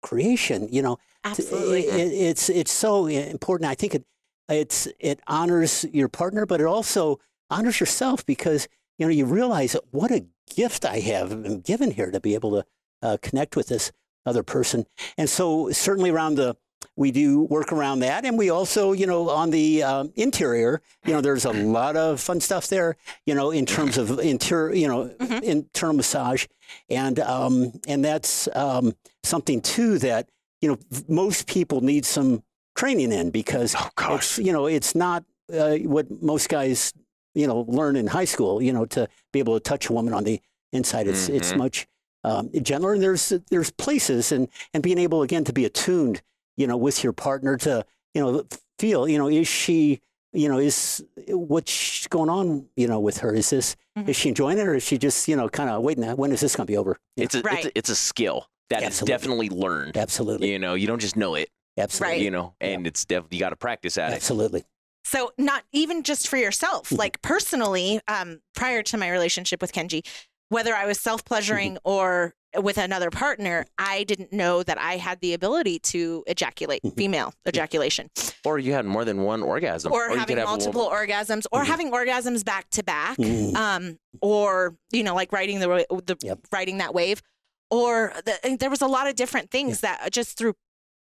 creation, 0.02 0.68
you 0.70 0.82
know, 0.82 0.98
Absolutely. 1.24 1.82
it- 1.86 1.94
it- 1.94 2.12
it's 2.12 2.48
it's 2.48 2.70
so 2.72 3.06
important. 3.06 3.68
I 3.70 3.74
think 3.74 3.94
it 3.94 4.04
it's 4.48 4.86
it 4.98 5.20
honors 5.26 5.84
your 5.92 6.08
partner, 6.08 6.46
but 6.46 6.60
it 6.60 6.66
also 6.66 7.18
honors 7.50 7.80
yourself 7.80 8.24
because 8.24 8.68
you 8.98 9.06
know 9.06 9.10
you 9.12 9.26
realize 9.26 9.76
what 9.90 10.10
a 10.10 10.26
gift 10.54 10.84
I 10.84 11.00
have 11.00 11.42
been 11.42 11.60
given 11.60 11.90
here 11.90 12.10
to 12.10 12.20
be 12.20 12.34
able 12.34 12.52
to 12.52 12.64
uh, 13.02 13.16
connect 13.20 13.56
with 13.56 13.68
this 13.68 13.92
other 14.24 14.42
person. 14.42 14.86
And 15.18 15.28
so 15.28 15.70
certainly 15.72 16.10
around 16.10 16.36
the 16.36 16.56
we 16.98 17.12
do 17.12 17.44
work 17.44 17.72
around 17.72 18.00
that, 18.00 18.24
and 18.24 18.36
we 18.36 18.50
also 18.50 18.92
you 18.92 19.06
know 19.06 19.30
on 19.30 19.50
the 19.50 19.82
um, 19.84 20.12
interior, 20.16 20.82
you 21.06 21.12
know, 21.14 21.20
there's 21.20 21.44
a 21.44 21.52
lot 21.52 21.96
of 21.96 22.20
fun 22.20 22.40
stuff 22.40 22.66
there. 22.68 22.96
You 23.24 23.34
know, 23.34 23.50
in 23.52 23.64
terms 23.66 23.96
of 23.98 24.18
interior, 24.18 24.74
you 24.74 24.88
know, 24.88 25.00
Mhm. 25.20 25.42
internal 25.42 25.94
massage, 25.96 26.46
and 26.90 27.20
um, 27.20 27.72
and 27.86 28.04
that's 28.04 28.48
um, 28.54 28.94
something 29.22 29.60
too 29.62 29.98
that 30.00 30.28
you 30.60 30.68
know 30.68 30.78
most 31.08 31.46
people 31.46 31.80
need 31.80 32.04
some 32.04 32.42
training 32.74 33.12
in 33.12 33.30
because 33.30 33.74
Oh 33.76 34.14
it's 34.16 34.38
you 34.38 34.52
know 34.52 34.66
it's 34.66 34.94
not 34.94 35.24
uh, 35.52 35.76
what 35.94 36.06
most 36.22 36.48
guys 36.48 36.92
you 37.34 37.46
know 37.46 37.60
learn 37.68 37.94
in 37.96 38.06
high 38.08 38.24
school 38.26 38.60
you 38.60 38.72
know 38.72 38.84
to 38.86 39.08
be 39.32 39.38
able 39.38 39.54
to 39.54 39.60
touch 39.60 39.88
a 39.88 39.92
woman 39.92 40.12
on 40.14 40.24
the 40.24 40.40
inside 40.72 41.06
it's 41.06 41.28
it's 41.28 41.52
Mhm. 41.52 41.56
much 41.58 41.86
um, 42.24 42.50
gentler 42.62 42.92
and 42.94 43.02
there's 43.02 43.32
there's 43.50 43.70
places 43.70 44.32
and 44.32 44.48
and 44.74 44.82
being 44.82 44.98
able 44.98 45.22
again 45.22 45.44
to 45.44 45.52
be 45.52 45.64
attuned 45.64 46.20
you 46.58 46.66
know 46.66 46.76
with 46.76 47.02
your 47.02 47.14
partner 47.14 47.56
to 47.56 47.84
you 48.14 48.20
know 48.20 48.44
feel 48.78 49.08
you 49.08 49.16
know 49.16 49.28
is 49.28 49.48
she 49.48 50.00
you 50.34 50.48
know 50.48 50.58
is 50.58 51.02
what's 51.28 52.06
going 52.08 52.28
on 52.28 52.66
you 52.76 52.86
know 52.86 53.00
with 53.00 53.18
her 53.18 53.34
is 53.34 53.48
this 53.50 53.76
Mhm. 53.96 54.08
is 54.10 54.16
she 54.16 54.28
enjoying 54.28 54.58
it 54.58 54.66
or 54.68 54.74
is 54.74 54.82
she 54.82 54.98
just 54.98 55.26
you 55.28 55.34
know 55.36 55.48
kind 55.48 55.70
of 55.70 55.82
waiting 55.82 56.04
when 56.16 56.30
is 56.32 56.40
this 56.40 56.54
going 56.54 56.66
to 56.66 56.70
be 56.70 56.76
over 56.76 56.98
You 57.16 57.24
It's 57.24 57.34
a, 57.34 57.38
it's 57.38 57.64
a 57.66 57.78
it's 57.78 57.88
a 57.90 57.96
skill 57.96 58.46
that 58.70 58.82
is 58.82 58.88
Absolutely. 58.88 59.12
definitely 59.14 59.48
learned. 59.48 59.96
absolutely 59.96 60.52
You 60.52 60.58
know, 60.58 60.74
you 60.74 60.86
don't 60.86 61.00
just 61.00 61.16
know 61.16 61.34
it. 61.34 61.48
absolutely 61.78 62.16
Right. 62.18 62.22
You 62.24 62.30
know, 62.30 62.54
and 62.60 62.86
it's 62.86 63.04
definitely 63.06 63.38
you 63.38 63.40
got 63.40 63.50
to 63.50 63.56
practice 63.56 63.96
at 63.96 64.12
it. 64.12 64.16
absolutely 64.16 64.64
So 65.04 65.32
not 65.38 65.64
even 65.72 66.02
just 66.02 66.28
for 66.28 66.36
yourself, 66.36 66.90
Mhm. 66.90 66.98
like 66.98 67.22
personally, 67.22 68.00
um, 68.08 68.40
prior 68.54 68.82
to 68.82 68.98
my 68.98 69.08
relationship 69.10 69.62
with 69.62 69.72
Kenji, 69.72 70.06
whether 70.50 70.74
I 70.74 70.84
was 70.86 71.00
self 71.00 71.24
pleasuring 71.24 71.74
Mm-hmm. 71.76 71.90
or 71.90 72.34
with 72.62 72.78
another 72.78 73.10
partner, 73.10 73.66
I 73.78 74.04
didn't 74.04 74.32
know 74.32 74.62
that 74.62 74.78
I 74.78 74.96
had 74.96 75.20
the 75.20 75.34
ability 75.34 75.78
to 75.80 76.24
ejaculate, 76.26 76.82
Mhm. 76.82 76.96
female 76.96 77.34
ejaculation, 77.46 78.10
Or 78.44 78.58
you 78.58 78.72
had 78.72 78.84
more 78.86 79.04
than 79.04 79.22
one 79.22 79.42
orgasm, 79.42 79.92
or, 79.92 80.08
could 80.08 80.18
having 80.18 80.36
multiple 80.38 80.88
orgasms, 80.88 81.44
or 81.52 81.62
Mhm. 81.62 81.66
having 81.66 81.90
orgasms 81.92 82.44
back 82.44 82.70
to 82.70 82.82
back, 82.82 83.16
Mhm. 83.18 83.54
um, 83.56 83.98
or 84.22 84.76
you 84.90 85.02
know, 85.02 85.14
like 85.14 85.32
riding 85.32 85.60
the 85.60 85.68
the 86.06 86.16
Yep. 86.22 86.38
riding 86.52 86.78
that 86.78 86.94
wave, 86.94 87.22
or 87.70 88.12
the, 88.24 88.56
there 88.58 88.70
was 88.70 88.80
a 88.80 88.86
lot 88.86 89.06
of 89.06 89.14
different 89.16 89.50
things 89.50 89.80
that 89.80 90.10
just 90.12 90.36
through 90.38 90.54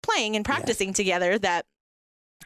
playing 0.03 0.37
and 0.37 0.45
Yeah. 0.47 0.55
practicing 0.55 0.93
together 0.93 1.39
that 1.39 1.65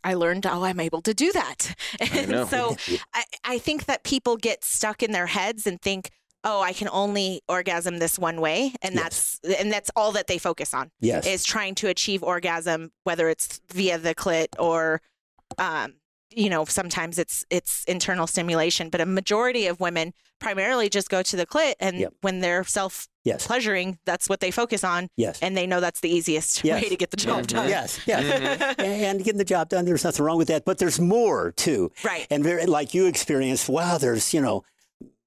I 0.05 0.13
learned. 0.15 0.47
Oh, 0.47 0.63
I'm 0.65 0.79
able 0.79 1.01
to 1.03 1.15
do 1.15 1.33
that, 1.33 1.75
and 2.01 2.49
so 2.49 2.77
I, 3.15 3.25
I 3.45 3.59
think 3.59 3.87
that 3.87 4.05
people 4.05 4.37
get 4.37 4.63
stuck 4.63 5.03
in 5.03 5.13
their 5.13 5.27
heads 5.27 5.67
and 5.67 5.81
think, 5.81 6.11
oh, 6.49 6.63
I 6.63 6.73
can 6.73 6.89
only 6.93 7.43
orgasm 7.49 7.99
this 7.99 8.19
one 8.19 8.41
way, 8.41 8.73
and 8.81 8.95
Yes. 8.95 9.39
that's 9.43 9.61
and 9.61 9.71
that's 9.73 9.91
all 9.97 10.13
that 10.13 10.27
they 10.29 10.39
focus 10.39 10.73
on 10.73 10.91
yes 11.01 11.27
is 11.27 11.45
trying 11.45 11.75
to 11.77 11.89
achieve 11.89 12.23
orgasm, 12.23 12.93
whether 13.05 13.29
it's 13.29 13.61
via 13.73 13.99
the 13.99 14.15
clit 14.15 14.49
or, 14.59 15.03
um, 15.59 15.95
you 16.31 16.49
know, 16.51 16.65
sometimes 16.65 17.19
it's 17.19 17.45
it's 17.51 17.85
internal 17.85 18.27
stimulation. 18.27 18.91
But 18.91 19.01
a 19.01 19.07
majority 19.07 19.67
of 19.67 19.81
women 19.81 20.13
primarily 20.39 20.89
just 20.89 21.09
go 21.09 21.23
to 21.23 21.37
the 21.37 21.47
clit, 21.47 21.75
and 21.81 21.99
Yep. 21.99 22.13
when 22.21 22.41
they're 22.41 22.63
self 22.65 23.09
yes 23.25 23.47
pleasuring, 23.47 23.99
that's 24.05 24.29
what 24.29 24.41
they 24.41 24.51
focus 24.51 24.85
on, 24.85 25.09
yes 25.17 25.39
and 25.43 25.57
they 25.57 25.67
know 25.67 25.81
that's 25.81 26.01
the 26.01 26.11
easiest 26.11 26.63
Yes. 26.65 26.83
way 26.83 26.89
to 26.91 26.97
get 26.97 27.11
the 27.11 27.17
job 27.17 27.45
Mhm. 27.45 27.47
done. 27.49 27.69
yes 27.69 27.99
yes 28.07 28.23
Mhm. 28.25 28.75
and 28.85 29.25
getting 29.25 29.39
the 29.39 29.45
job 29.45 29.69
done. 29.71 29.85
There's 29.85 30.05
nothing 30.05 30.25
wrong 30.25 30.39
with 30.39 30.49
that, 30.49 30.65
but 30.65 30.79
there's 30.79 31.01
more 31.01 31.53
too. 31.53 31.91
Right. 32.05 32.27
And 32.31 32.45
very, 32.45 32.67
like 32.67 32.95
you 32.95 33.07
experienced, 33.07 33.69
wow, 33.69 33.99
there's 33.99 34.33
you 34.35 34.41
know 34.41 34.63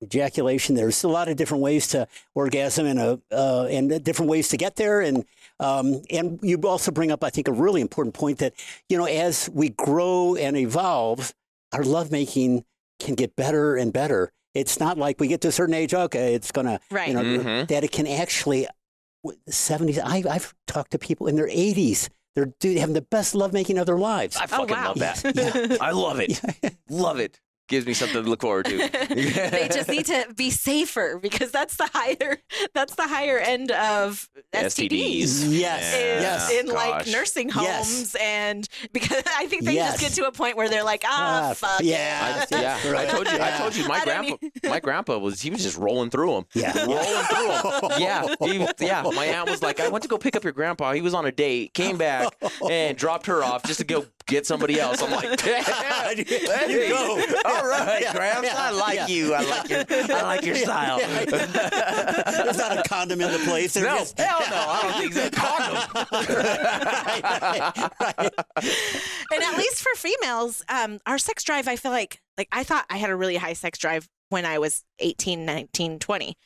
ejaculation. 0.01 0.75
There's 0.75 1.03
a 1.03 1.07
lot 1.07 1.27
of 1.27 1.35
different 1.37 1.63
ways 1.63 1.87
to 1.89 2.07
orgasm 2.35 2.85
and 2.85 2.99
a 2.99 3.19
uh, 3.31 3.65
and 3.69 4.03
different 4.03 4.29
ways 4.29 4.49
to 4.49 4.57
get 4.57 4.75
there. 4.75 5.01
And 5.01 5.25
um, 5.59 6.01
and 6.09 6.39
you 6.41 6.57
also 6.61 6.91
bring 6.91 7.11
up, 7.11 7.23
I 7.23 7.29
think, 7.29 7.47
a 7.47 7.51
really 7.51 7.81
important 7.81 8.13
point 8.13 8.37
that 8.39 8.53
you 8.87 8.97
know 8.97 9.05
as 9.05 9.49
we 9.53 9.69
grow 9.69 10.35
and 10.35 10.55
evolve, 10.57 11.33
our 11.73 11.83
lovemaking 11.83 12.65
can 12.99 13.15
get 13.15 13.35
better 13.35 13.75
and 13.75 13.91
better. 13.93 14.31
It's 14.55 14.79
not 14.79 14.97
like 14.97 15.19
we 15.19 15.27
get 15.27 15.41
to 15.41 15.49
a 15.49 15.51
certain 15.51 15.75
age, 15.75 15.93
okay, 15.93 16.33
it's 16.33 16.51
gonna 16.51 16.79
Right. 16.91 17.07
you 17.09 17.13
know 17.13 17.23
Mhm. 17.23 17.67
that 17.67 17.83
it 17.83 17.91
can 17.91 18.07
actually. 18.07 18.67
Seventies. 19.49 19.99
I've 19.99 20.25
I've 20.27 20.53
talked 20.65 20.91
to 20.91 20.97
people 20.97 21.27
in 21.27 21.35
their 21.35 21.49
eighties. 21.49 22.09
They're 22.35 22.53
dude, 22.61 22.77
having 22.77 22.93
the 22.93 23.01
best 23.01 23.35
lovemaking 23.35 23.77
of 23.77 23.85
their 23.85 23.97
lives. 23.97 24.37
I 24.37 24.45
fucking 24.47 24.69
wow. 24.75 24.87
love 24.89 24.99
that. 24.99 25.23
Yeah. 25.35 25.77
I 25.81 25.91
love 25.91 26.19
it. 26.21 26.39
Love 26.89 27.19
it. 27.19 27.39
Gives 27.69 27.85
me 27.85 27.93
something 27.93 28.23
to 28.23 28.27
look 28.29 28.41
forward 28.41 28.65
to. 28.65 28.77
they 29.09 29.69
just 29.71 29.87
need 29.89 30.05
to 30.07 30.25
be 30.35 30.49
safer 30.49 31.19
because 31.21 31.51
that's 31.51 31.75
the 31.75 31.87
higher 31.93 32.39
that's 32.73 32.95
the 32.95 33.07
higher 33.07 33.37
end 33.37 33.71
of 33.71 34.27
STDs. 34.53 34.65
STDs. 34.89 35.59
Yes. 35.59 35.93
Is 35.93 36.21
Yes. 36.23 36.51
in 36.51 36.65
like 36.67 37.05
Gosh. 37.05 37.11
nursing 37.13 37.49
Yes. 37.49 37.87
homes 37.87 38.15
and 38.19 38.67
because 38.91 39.21
I 39.37 39.45
think 39.45 39.65
they 39.65 39.75
Yes. 39.75 39.91
just 39.99 40.01
get 40.01 40.11
to 40.23 40.27
a 40.27 40.31
point 40.31 40.57
where 40.57 40.67
they're 40.67 40.83
like 40.83 41.03
ah 41.05 41.49
Ah, 41.49 41.53
fuck 41.53 41.81
yeah. 41.83 42.45
I, 42.51 42.57
yeah, 42.59 42.77
That's 42.81 42.85
I 42.85 43.05
told 43.05 43.27
you. 43.27 43.37
I 43.39 43.51
told 43.57 43.75
you. 43.75 43.87
My 43.87 43.95
I 44.01 44.05
don't 44.05 44.39
grandpa, 44.39 44.69
my 44.69 44.79
grandpa 44.79 45.17
was 45.19 45.41
he 45.41 45.51
was 45.51 45.61
just 45.61 45.77
rolling 45.77 46.09
through 46.09 46.33
them. 46.33 46.45
Yeah. 46.55 46.85
rolling 46.85 47.23
through 47.25 47.89
them. 47.89 47.91
Yeah, 48.01 48.35
he, 48.41 48.85
yeah. 48.85 49.03
My 49.13 49.25
aunt 49.25 49.49
was 49.49 49.61
like, 49.61 49.79
I 49.79 49.89
went 49.89 50.01
to 50.03 50.07
go 50.09 50.17
pick 50.17 50.35
up 50.35 50.43
your 50.43 50.53
grandpa. 50.53 50.93
He 50.93 51.01
was 51.01 51.13
on 51.13 51.25
a 51.25 51.31
date, 51.31 51.73
came 51.75 51.97
back 51.97 52.29
and 52.69 52.97
dropped 52.97 53.27
her 53.27 53.43
off 53.43 53.63
just 53.63 53.79
to 53.79 53.85
go 53.85 54.05
get 54.29 54.45
somebody 54.45 54.79
else. 54.79 55.01
I'm 55.01 55.11
like, 55.11 55.37
damn. 55.43 56.17
You 56.69 56.89
go. 56.89 57.15
All 57.45 57.67
right, 57.67 58.01
Yeah, 58.01 58.13
Gramps. 58.13 58.47
yeah, 58.47 58.55
I 58.57 58.71
like 58.71 58.95
yeah. 58.95 59.07
you. 59.07 59.33
I 59.33 59.41
like 59.43 59.69
your. 59.69 59.83
I 60.17 60.21
like 60.23 60.45
your 60.45 60.55
style. 60.55 60.99
yeah. 60.99 61.25
There's 61.25 62.57
not 62.57 62.77
a 62.77 62.83
condom 62.87 63.21
in 63.21 63.31
the 63.31 63.39
place. 63.39 63.73
They're 63.73 63.83
no, 63.85 63.97
just- 63.99 64.17
hell 64.19 64.39
no. 64.49 64.55
I 64.55 64.81
don't 64.83 64.99
think 65.01 65.13
so. 65.13 65.29
Condom. 65.31 66.09
right, 66.43 67.23
right, 67.23 67.91
right. 68.17 68.33
and 69.33 69.43
at 69.43 69.57
least 69.57 69.81
for 69.81 69.89
females 69.95 70.63
um 70.69 70.99
our 71.05 71.17
sex 71.17 71.43
drive 71.43 71.67
I 71.67 71.75
feel 71.75 71.91
like 71.91 72.21
like 72.37 72.47
I 72.51 72.63
thought 72.63 72.85
I 72.89 72.97
had 72.97 73.09
a 73.09 73.15
really 73.15 73.35
high 73.37 73.53
sex 73.53 73.77
drive 73.79 74.07
when 74.29 74.45
I 74.45 74.59
was 74.59 74.83
18 74.99 75.45
19 75.45 75.99
20 75.99 76.37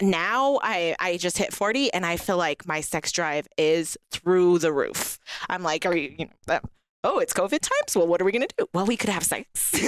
now 0.00 0.58
I 0.62 0.94
I 0.98 1.16
just 1.16 1.38
hit 1.38 1.52
40 1.52 1.92
and 1.92 2.04
I 2.06 2.16
feel 2.16 2.36
like 2.36 2.66
my 2.66 2.80
sex 2.80 3.12
drive 3.12 3.48
is 3.56 3.96
through 4.12 4.58
the 4.60 4.72
roof. 4.72 5.18
I'm 5.48 5.62
like, 5.62 5.86
are 5.86 5.96
you, 5.96 6.14
you 6.18 6.26
know, 6.46 6.60
oh, 7.04 7.18
it's 7.18 7.32
COVID 7.32 7.60
times. 7.60 7.96
Well, 7.96 8.06
what 8.06 8.20
are 8.20 8.24
we 8.24 8.32
gonna 8.32 8.46
do? 8.56 8.66
Well, 8.74 8.86
we 8.86 8.96
could 8.96 9.10
have 9.10 9.22
sex. 9.24 9.72
like 9.74 9.82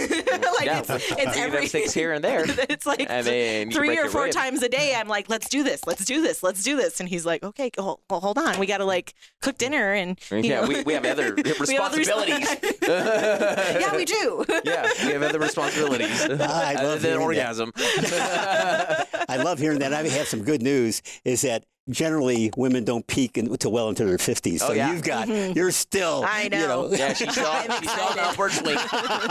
yeah, 0.65 0.81
it's, 0.81 0.89
we 0.89 0.97
it's 1.23 1.37
every 1.37 1.63
have 1.63 1.71
sex 1.71 1.93
here 1.93 2.13
and 2.13 2.23
there. 2.25 2.45
it's 2.49 2.87
like 2.87 3.01
And 3.09 3.27
then 3.27 3.71
you 3.71 3.77
can 3.77 3.85
three 3.85 3.99
or 3.99 4.09
four 4.09 4.25
rib. 4.25 4.33
times 4.33 4.63
a 4.63 4.69
day. 4.69 4.95
I'm 4.97 5.09
like, 5.09 5.29
let's 5.29 5.49
do 5.49 5.63
this, 5.63 5.87
let's 5.87 6.05
do 6.05 6.23
this, 6.23 6.43
let's 6.43 6.63
do 6.63 6.77
this. 6.77 7.01
And 7.01 7.09
he's 7.09 7.27
like, 7.27 7.43
okay, 7.43 7.71
well, 7.77 8.01
well 8.09 8.21
hold 8.21 8.39
on, 8.39 8.59
we 8.59 8.67
got 8.67 8.79
to 8.79 8.85
like 8.85 9.15
cook 9.43 9.59
dinner 9.59 9.93
and 9.93 10.19
you 10.31 10.39
Yeah, 10.39 10.61
know. 10.63 10.69
we, 10.69 10.83
we 10.83 10.93
have 10.95 11.05
other 11.05 11.35
We 11.35 11.43
have 11.49 11.61
other 11.61 11.99
responsibilities. 11.99 12.57
yeah, 12.83 13.97
we 13.97 14.05
do. 14.05 14.45
Yeah, 14.65 14.89
we 15.05 15.13
have 15.13 15.23
other 15.23 15.39
responsibilities 15.39 16.23
I 16.31 16.75
love 16.83 17.03
than 17.03 17.19
orgasm. 17.19 17.73
I 17.77 19.41
love 19.43 19.59
hearing 19.59 19.81
that. 19.81 19.93
I 19.93 20.03
have 20.09 20.29
some 20.29 20.43
good 20.43 20.63
news. 20.63 21.03
Is 21.25 21.43
that 21.43 21.65
generally 21.89 22.51
women 22.57 22.85
don't 22.85 23.07
peak 23.07 23.37
until 23.37 23.73
well 23.73 23.89
into 23.89 24.05
their 24.05 24.17
50s. 24.19 24.59
So 24.61 24.69
Oh, 24.69 24.73
yeah. 24.73 24.93
you've 24.93 25.03
got, 25.03 25.27
mm-hmm. 25.29 25.57
you're 25.57 25.71
still, 25.73 26.25
I 26.27 26.43
you 26.45 26.51
know. 26.51 26.89
yeah, 26.93 27.13
she's 27.15 27.33
still, 27.33 27.47
I'm 27.51 27.71
she's 27.81 27.91
still 27.91 28.05
on 28.05 28.17
the 28.17 28.23
excited. 28.23 28.31
upward 28.31 28.53
swing. 28.53 28.77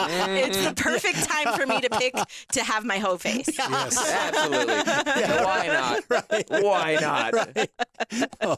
Mm-hmm. 0.09 0.35
it's 0.35 0.65
the 0.65 0.73
perfect 0.73 1.23
time 1.23 1.57
for 1.57 1.65
me 1.65 1.79
to 1.81 1.89
pick 1.91 2.13
to 2.53 2.63
have 2.63 2.83
my 2.85 2.97
hoe 2.97 3.17
face. 3.17 3.47
Yes, 3.57 4.11
absolutely. 4.13 4.75
Why 4.75 5.67
not? 5.67 6.03
Right. 6.09 6.45
Why 6.63 6.97
not? 6.99 7.33
Right. 7.33 7.69
Oh. 8.41 8.57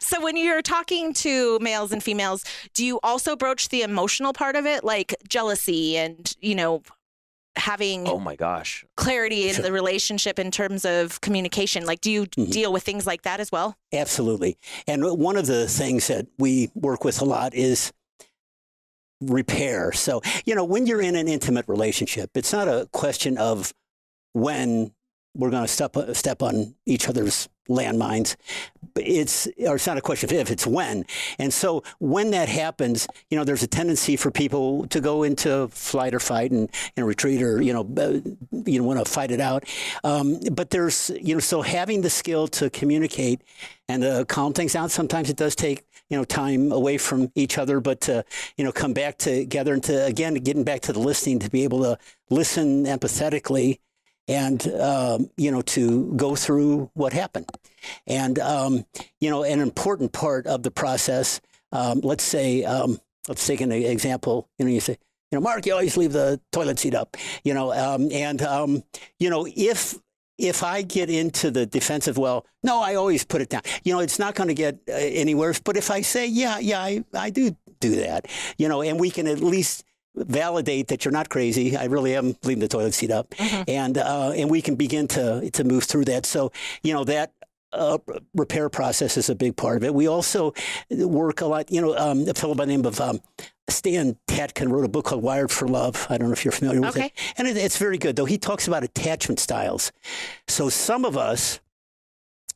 So 0.00 0.20
when 0.22 0.36
you're 0.36 0.62
talking 0.62 1.12
to 1.14 1.58
males 1.60 1.90
and 1.92 2.02
females, 2.02 2.44
do 2.74 2.84
you 2.84 3.00
also 3.02 3.34
broach 3.34 3.68
the 3.70 3.82
emotional 3.82 4.32
part 4.32 4.54
of 4.56 4.66
it, 4.66 4.84
like 4.84 5.14
jealousy 5.28 5.96
and 5.96 6.32
you 6.40 6.54
know 6.54 6.82
having 7.60 8.08
Oh 8.08 8.18
my 8.18 8.34
gosh. 8.36 8.84
clarity 8.96 9.48
in 9.48 9.62
the 9.62 9.70
relationship 9.72 10.38
in 10.38 10.50
terms 10.50 10.84
of 10.84 11.20
communication? 11.20 11.84
Like, 11.86 12.00
do 12.00 12.10
you 12.10 12.26
Mhm. 12.26 12.50
deal 12.50 12.72
with 12.72 12.82
things 12.82 13.06
like 13.06 13.22
that 13.22 13.38
as 13.40 13.52
well? 13.52 13.76
Absolutely. 13.92 14.56
And 14.86 15.04
one 15.18 15.36
of 15.36 15.46
the 15.46 15.68
things 15.68 16.08
that 16.08 16.26
we 16.38 16.70
work 16.74 17.04
with 17.04 17.20
a 17.20 17.24
lot 17.24 17.54
is 17.54 17.92
repair. 19.20 19.92
So, 19.92 20.22
you 20.46 20.54
know, 20.54 20.64
when 20.64 20.86
you're 20.86 21.02
in 21.02 21.14
an 21.14 21.28
intimate 21.28 21.68
relationship, 21.68 22.30
it's 22.34 22.52
not 22.52 22.68
a 22.68 22.88
question 22.92 23.36
of 23.36 23.74
when 24.32 24.92
we're 25.34 25.50
going 25.50 25.64
to 25.64 25.68
step 25.68 25.96
step 26.12 26.42
on 26.42 26.74
each 26.86 27.08
other's 27.08 27.48
landmines. 27.68 28.36
It's 28.96 29.46
or 29.66 29.76
it's 29.76 29.86
not 29.86 29.96
a 29.96 30.00
question 30.00 30.28
of 30.28 30.32
if, 30.32 30.50
it's 30.50 30.66
when. 30.66 31.04
And 31.38 31.52
so 31.52 31.84
when 32.00 32.32
that 32.32 32.48
happens, 32.48 33.06
you 33.30 33.38
know, 33.38 33.44
there's 33.44 33.62
a 33.62 33.68
tendency 33.68 34.16
for 34.16 34.30
people 34.30 34.86
to 34.88 35.00
go 35.00 35.22
into 35.22 35.68
flight 35.68 36.12
or 36.12 36.20
fight 36.20 36.50
and, 36.50 36.68
and 36.96 37.06
retreat 37.06 37.40
or 37.42 37.62
you 37.62 37.72
know, 37.72 37.88
uh, 37.96 38.20
you 38.66 38.80
know, 38.80 38.84
want 38.84 39.04
to 39.04 39.10
fight 39.10 39.30
it 39.30 39.40
out. 39.40 39.64
Um, 40.02 40.40
but 40.52 40.70
there's 40.70 41.10
you 41.22 41.34
know, 41.34 41.40
so 41.40 41.62
having 41.62 42.02
the 42.02 42.10
skill 42.10 42.48
to 42.48 42.68
communicate 42.68 43.42
and 43.88 44.02
to 44.02 44.24
calm 44.28 44.52
things 44.52 44.72
down. 44.72 44.88
Sometimes 44.88 45.30
it 45.30 45.36
does 45.36 45.54
take 45.54 45.84
you 46.08 46.16
know 46.16 46.24
time 46.24 46.72
away 46.72 46.98
from 46.98 47.30
each 47.36 47.56
other, 47.56 47.80
but 47.80 48.00
to 48.02 48.24
you 48.56 48.64
know 48.64 48.72
come 48.72 48.92
back 48.92 49.18
together 49.18 49.72
and 49.72 49.84
to 49.84 50.04
again 50.04 50.34
getting 50.34 50.64
back 50.64 50.80
to 50.82 50.92
the 50.92 50.98
listening 50.98 51.38
to 51.38 51.50
be 51.50 51.62
able 51.62 51.82
to 51.82 51.98
listen 52.28 52.84
empathetically 52.84 53.78
and 54.30 54.66
um, 54.74 55.28
you 55.36 55.50
know 55.50 55.60
to 55.60 56.12
go 56.14 56.36
through 56.36 56.90
what 56.94 57.12
happened. 57.12 57.50
And 58.06 58.38
um, 58.38 58.86
you 59.20 59.28
know, 59.28 59.42
an 59.42 59.60
important 59.60 60.12
part 60.12 60.46
of 60.46 60.62
the 60.62 60.70
process. 60.70 61.40
Um, 61.72 62.00
let's 62.02 62.24
say, 62.24 62.64
um, 62.64 63.00
let's 63.28 63.46
take 63.46 63.60
an 63.60 63.72
example. 63.72 64.48
You 64.58 64.64
know, 64.64 64.70
you 64.70 64.80
say, 64.80 64.98
you 65.30 65.36
know, 65.36 65.40
Mark, 65.40 65.66
you 65.66 65.72
always 65.72 65.96
leave 65.96 66.12
the 66.12 66.40
toilet 66.52 66.78
seat 66.78 66.94
up. 66.94 67.16
You 67.44 67.54
know, 67.54 67.72
um, 67.72 68.10
and 68.12 68.40
um, 68.42 68.82
you 69.18 69.30
know, 69.30 69.46
if 69.54 69.98
if 70.38 70.62
I 70.62 70.82
get 70.82 71.10
into 71.10 71.50
the 71.50 71.66
defensive, 71.66 72.16
well, 72.16 72.46
no, 72.62 72.80
I 72.80 72.94
always 72.94 73.24
put 73.24 73.40
it 73.42 73.50
down. 73.50 73.62
You 73.84 73.92
know, 73.94 74.00
it's 74.00 74.18
not 74.18 74.34
going 74.34 74.48
to 74.48 74.54
get 74.54 74.78
uh, 74.88 75.36
worse. 75.36 75.60
But 75.60 75.76
if 75.76 75.90
I 75.90 76.00
say, 76.02 76.26
yeah, 76.26 76.58
yeah, 76.58 76.80
I, 76.80 77.04
I 77.14 77.30
do 77.30 77.56
do 77.80 77.96
that, 77.96 78.26
you 78.58 78.68
know, 78.68 78.82
and 78.82 79.00
we 79.00 79.10
can 79.10 79.26
at 79.26 79.40
least 79.40 79.84
validate 80.14 80.88
that 80.88 81.04
you're 81.04 81.12
not 81.12 81.28
crazy. 81.28 81.76
I 81.76 81.84
really 81.84 82.16
am 82.16 82.36
leaving 82.44 82.60
the 82.60 82.68
toilet 82.68 82.94
seat 82.94 83.10
up, 83.10 83.30
mm-hmm. 83.30 83.62
and 83.68 83.98
uh, 83.98 84.32
and 84.36 84.50
we 84.50 84.62
can 84.62 84.74
begin 84.74 85.08
to 85.08 85.50
to 85.50 85.64
move 85.64 85.84
through 85.84 86.06
that. 86.06 86.26
So 86.26 86.52
you 86.82 86.92
know 86.92 87.04
that. 87.04 87.32
Uh, 87.72 87.98
repair 88.34 88.68
process 88.68 89.16
is 89.16 89.30
a 89.30 89.34
big 89.36 89.54
part 89.54 89.76
of 89.76 89.84
it. 89.84 89.94
We 89.94 90.08
also 90.08 90.52
work 90.90 91.40
a 91.40 91.46
lot. 91.46 91.70
You 91.70 91.80
know, 91.80 91.96
um, 91.96 92.28
a 92.28 92.34
fellow 92.34 92.56
by 92.56 92.64
the 92.64 92.72
name 92.72 92.84
of 92.84 93.00
um, 93.00 93.20
Stan 93.70 94.16
Tatkin 94.26 94.70
wrote 94.70 94.84
a 94.84 94.88
book 94.88 95.06
called 95.06 95.22
Wired 95.22 95.50
for 95.50 95.68
Love. 95.68 96.06
I 96.10 96.18
don't 96.18 96.28
know 96.28 96.32
if 96.32 96.44
you're 96.44 96.52
familiar 96.52 96.80
with 96.80 96.96
okay. 96.96 97.06
it. 97.06 97.12
And 97.36 97.46
it, 97.46 97.56
it's 97.56 97.78
very 97.78 97.98
good, 97.98 98.16
though. 98.16 98.24
He 98.24 98.38
talks 98.38 98.66
about 98.66 98.82
attachment 98.82 99.38
styles. 99.38 99.92
So 100.48 100.68
some 100.68 101.04
of 101.04 101.16
us, 101.16 101.60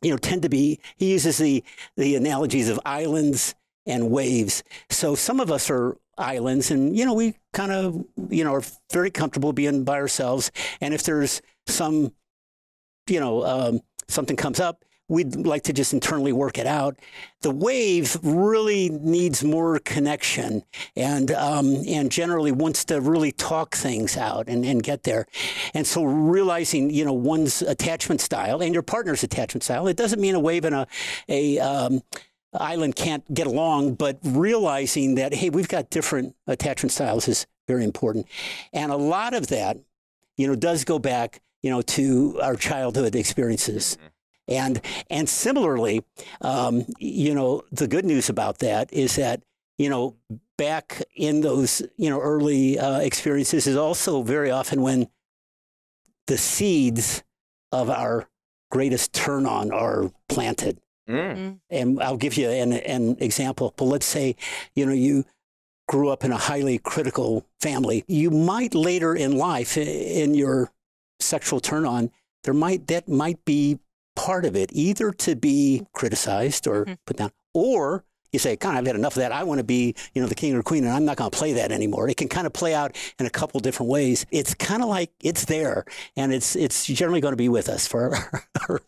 you 0.02 0.10
know, 0.10 0.16
tend 0.16 0.42
to 0.42 0.48
be, 0.48 0.80
he 0.96 1.12
uses 1.12 1.38
the, 1.38 1.62
the 1.96 2.16
analogies 2.16 2.68
of 2.68 2.80
islands 2.84 3.54
and 3.86 4.10
waves. 4.10 4.62
So 4.90 5.14
some 5.14 5.40
of 5.40 5.50
us 5.50 5.70
are 5.70 5.96
islands 6.16 6.70
and 6.70 6.96
you 6.96 7.04
know 7.04 7.12
we 7.12 7.34
kind 7.52 7.72
of 7.72 8.04
you 8.30 8.44
know 8.44 8.54
are 8.54 8.62
very 8.92 9.10
comfortable 9.10 9.52
being 9.52 9.84
by 9.84 9.96
ourselves. 9.96 10.50
And 10.80 10.94
if 10.94 11.02
there's 11.02 11.42
some 11.66 12.12
you 13.08 13.20
know 13.20 13.44
um, 13.44 13.80
something 14.08 14.36
comes 14.36 14.60
up 14.60 14.84
we'd 15.08 15.36
like 15.36 15.62
to 15.64 15.72
just 15.72 15.92
internally 15.92 16.32
work 16.32 16.56
it 16.58 16.66
out. 16.66 16.98
The 17.42 17.50
wave 17.50 18.16
really 18.22 18.88
needs 18.88 19.44
more 19.44 19.78
connection 19.78 20.64
and 20.96 21.30
um, 21.32 21.76
and 21.86 22.10
generally 22.10 22.52
wants 22.52 22.84
to 22.86 23.00
really 23.00 23.32
talk 23.32 23.74
things 23.74 24.16
out 24.16 24.48
and, 24.48 24.64
and 24.64 24.82
get 24.82 25.02
there. 25.02 25.26
And 25.74 25.86
so 25.86 26.04
realizing 26.04 26.90
you 26.90 27.04
know 27.04 27.12
one's 27.12 27.60
attachment 27.62 28.20
style 28.20 28.62
and 28.62 28.72
your 28.72 28.82
partner's 28.82 29.22
attachment 29.22 29.62
style 29.62 29.86
it 29.86 29.96
doesn't 29.96 30.20
mean 30.20 30.34
a 30.34 30.40
wave 30.40 30.64
and 30.64 30.74
a 30.74 30.86
a 31.28 31.58
um, 31.58 32.02
island 32.60 32.96
can't 32.96 33.32
get 33.32 33.46
along, 33.46 33.94
but 33.94 34.18
realizing 34.22 35.16
that, 35.16 35.34
hey, 35.34 35.50
we've 35.50 35.68
got 35.68 35.90
different 35.90 36.34
attachment 36.46 36.92
styles 36.92 37.28
is 37.28 37.46
very 37.66 37.84
important. 37.84 38.26
And 38.72 38.92
a 38.92 38.96
lot 38.96 39.34
of 39.34 39.48
that, 39.48 39.78
you 40.36 40.46
know, 40.46 40.54
does 40.54 40.84
go 40.84 40.98
back, 40.98 41.40
you 41.62 41.70
know, 41.70 41.82
to 41.82 42.38
our 42.42 42.56
childhood 42.56 43.14
experiences. 43.14 43.96
Mm-hmm. 43.96 44.08
And, 44.46 44.80
and 45.10 45.28
similarly, 45.28 46.04
um, 46.42 46.84
you 46.98 47.34
know, 47.34 47.62
the 47.72 47.88
good 47.88 48.04
news 48.04 48.28
about 48.28 48.58
that 48.58 48.92
is 48.92 49.16
that, 49.16 49.42
you 49.78 49.88
know, 49.88 50.16
back 50.56 51.02
in 51.16 51.40
those, 51.40 51.82
you 51.96 52.10
know, 52.10 52.20
early 52.20 52.78
uh, 52.78 52.98
experiences 52.98 53.66
is 53.66 53.76
also 53.76 54.22
very 54.22 54.50
often 54.50 54.82
when 54.82 55.08
the 56.26 56.36
seeds 56.36 57.22
of 57.72 57.90
our 57.90 58.28
greatest 58.70 59.12
turn 59.12 59.46
on 59.46 59.72
are 59.72 60.12
planted. 60.28 60.78
Mm. 61.08 61.36
mm. 61.36 61.58
And 61.70 62.02
I'll 62.02 62.16
give 62.16 62.36
you 62.36 62.48
an, 62.48 62.72
an 62.72 63.16
example. 63.20 63.74
But 63.76 63.84
let's 63.86 64.06
say, 64.06 64.36
you 64.74 64.86
know, 64.86 64.92
you 64.92 65.24
grew 65.88 66.08
up 66.08 66.24
in 66.24 66.32
a 66.32 66.36
highly 66.36 66.78
critical 66.78 67.46
family. 67.60 68.04
You 68.08 68.30
might 68.30 68.74
later 68.74 69.14
in 69.14 69.36
life, 69.36 69.76
in 69.76 70.34
your 70.34 70.70
sexual 71.20 71.60
turn 71.60 71.84
on, 71.86 72.10
there 72.44 72.54
might 72.54 72.86
that 72.88 73.08
might 73.08 73.44
be 73.44 73.78
part 74.16 74.44
of 74.44 74.54
it, 74.54 74.70
either 74.72 75.10
to 75.10 75.34
be 75.34 75.86
criticized 75.92 76.66
or 76.66 76.84
mm-hmm. 76.84 76.94
put 77.06 77.16
down, 77.16 77.32
or 77.52 78.04
you 78.34 78.38
say, 78.38 78.56
God, 78.56 78.76
I've 78.76 78.86
had 78.86 78.96
enough 78.96 79.14
of 79.14 79.20
that. 79.20 79.32
I 79.32 79.44
want 79.44 79.58
to 79.58 79.64
be, 79.64 79.94
you 80.12 80.20
know, 80.20 80.28
the 80.28 80.34
king 80.34 80.54
or 80.54 80.62
queen, 80.62 80.84
and 80.84 80.92
I'm 80.92 81.04
not 81.04 81.16
going 81.16 81.30
to 81.30 81.36
play 81.36 81.54
that 81.54 81.72
anymore. 81.72 82.08
It 82.08 82.16
can 82.16 82.28
kind 82.28 82.46
of 82.46 82.52
play 82.52 82.74
out 82.74 82.96
in 83.18 83.26
a 83.26 83.30
couple 83.30 83.60
different 83.60 83.90
ways. 83.90 84.26
It's 84.30 84.52
kind 84.54 84.82
of 84.82 84.88
like 84.88 85.10
it's 85.22 85.46
there, 85.46 85.84
and 86.16 86.34
it's 86.34 86.56
it's 86.56 86.86
generally 86.86 87.20
going 87.20 87.32
to 87.32 87.36
be 87.36 87.48
with 87.48 87.68
us 87.68 87.86
for 87.86 88.14
our, 88.14 88.44
our 88.68 88.80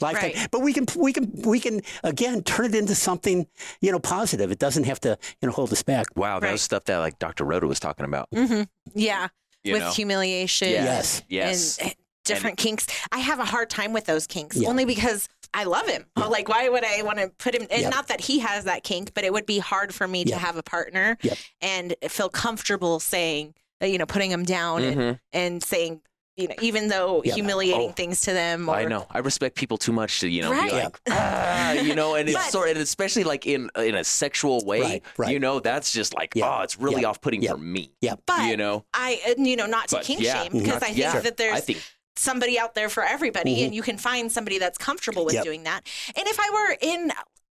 lifetime. 0.00 0.32
Right. 0.34 0.48
But 0.50 0.62
we 0.62 0.72
can 0.72 0.86
we 0.96 1.12
can 1.12 1.30
we 1.44 1.60
can 1.60 1.82
again 2.02 2.42
turn 2.42 2.66
it 2.66 2.74
into 2.74 2.94
something, 2.94 3.46
you 3.80 3.92
know, 3.92 3.98
positive. 3.98 4.50
It 4.50 4.58
doesn't 4.58 4.84
have 4.84 5.00
to, 5.00 5.18
you 5.40 5.48
know, 5.48 5.52
hold 5.52 5.72
us 5.72 5.82
back. 5.82 6.06
Wow, 6.16 6.40
that 6.40 6.46
right. 6.46 6.52
was 6.52 6.62
stuff 6.62 6.84
that 6.84 6.98
like 6.98 7.18
Dr. 7.18 7.44
Rhoda 7.44 7.66
was 7.66 7.80
talking 7.80 8.06
about. 8.06 8.30
Mm-hmm. 8.30 8.62
Yeah. 8.94 9.28
You 9.64 9.74
with 9.74 9.82
know? 9.82 9.92
humiliation. 9.92 10.70
Yes. 10.70 11.22
Yes. 11.28 11.78
And 11.78 11.94
different 12.24 12.58
and, 12.60 12.66
kinks. 12.66 12.86
I 13.10 13.18
have 13.18 13.38
a 13.38 13.44
hard 13.44 13.70
time 13.70 13.92
with 13.92 14.06
those 14.06 14.26
kinks 14.26 14.56
yeah. 14.56 14.68
only 14.68 14.84
because 14.84 15.28
I 15.54 15.64
love 15.64 15.86
him. 15.86 16.06
Yeah. 16.16 16.26
Like, 16.26 16.48
why 16.48 16.68
would 16.68 16.84
I 16.84 17.02
want 17.02 17.18
to 17.18 17.28
put 17.38 17.54
him? 17.54 17.66
And 17.70 17.82
yep. 17.82 17.90
not 17.90 18.08
that 18.08 18.20
he 18.20 18.38
has 18.40 18.64
that 18.64 18.84
kink, 18.84 19.14
but 19.14 19.24
it 19.24 19.32
would 19.32 19.46
be 19.46 19.58
hard 19.58 19.94
for 19.94 20.08
me 20.08 20.20
yep. 20.20 20.28
to 20.28 20.36
have 20.36 20.56
a 20.56 20.62
partner 20.62 21.18
yep. 21.22 21.36
and 21.60 21.94
feel 22.08 22.28
comfortable 22.28 23.00
saying, 23.00 23.54
uh, 23.82 23.86
you 23.86 23.98
know, 23.98 24.06
putting 24.06 24.30
him 24.30 24.44
down 24.44 24.82
mm-hmm. 24.82 25.00
and, 25.00 25.20
and 25.32 25.62
saying, 25.62 26.00
you 26.36 26.48
know, 26.48 26.54
even 26.62 26.88
though 26.88 27.20
yeah. 27.24 27.34
humiliating 27.34 27.90
oh, 27.90 27.92
things 27.92 28.22
to 28.22 28.32
them. 28.32 28.68
Or... 28.68 28.74
I 28.74 28.84
know. 28.84 29.06
I 29.10 29.18
respect 29.18 29.54
people 29.54 29.76
too 29.76 29.92
much 29.92 30.20
to, 30.20 30.28
you 30.28 30.40
know, 30.40 30.50
right. 30.50 30.70
be 30.70 30.76
like, 30.76 31.00
ah, 31.10 31.72
you 31.72 31.94
know, 31.94 32.14
and 32.14 32.26
it's 32.26 32.38
but, 32.38 32.50
sort, 32.50 32.70
and 32.70 32.78
especially 32.78 33.24
like 33.24 33.46
in 33.46 33.68
in 33.76 33.94
a 33.94 34.02
sexual 34.02 34.64
way, 34.64 34.80
right, 34.80 35.02
right. 35.18 35.32
you 35.32 35.38
know, 35.38 35.60
that's 35.60 35.92
just 35.92 36.14
like, 36.14 36.32
yeah. 36.34 36.60
oh, 36.60 36.62
it's 36.62 36.78
really 36.78 37.02
yeah. 37.02 37.08
off 37.08 37.20
putting 37.20 37.46
for 37.46 37.58
me. 37.58 37.92
Yeah, 38.00 38.14
but 38.26 38.48
you 38.48 38.56
know, 38.56 38.86
I, 38.94 39.20
uh, 39.28 39.34
you 39.42 39.56
know, 39.56 39.66
not 39.66 39.88
to 39.88 39.96
but, 39.96 40.04
kink 40.04 40.22
shame 40.22 40.52
because 40.52 40.82
I 40.82 40.92
think 40.92 41.22
that 41.24 41.36
there's. 41.36 41.54
I 41.54 41.60
think 41.60 41.82
somebody 42.16 42.58
out 42.58 42.74
there 42.74 42.88
for 42.88 43.02
everybody 43.02 43.56
mm-hmm. 43.56 43.64
and 43.66 43.74
you 43.74 43.82
can 43.82 43.98
find 43.98 44.30
somebody 44.30 44.58
that's 44.58 44.78
comfortable 44.78 45.24
with 45.24 45.34
yep. 45.34 45.44
doing 45.44 45.62
that. 45.64 45.80
And 46.16 46.26
if 46.26 46.38
I 46.38 46.50
were 46.52 46.76
in 46.80 47.12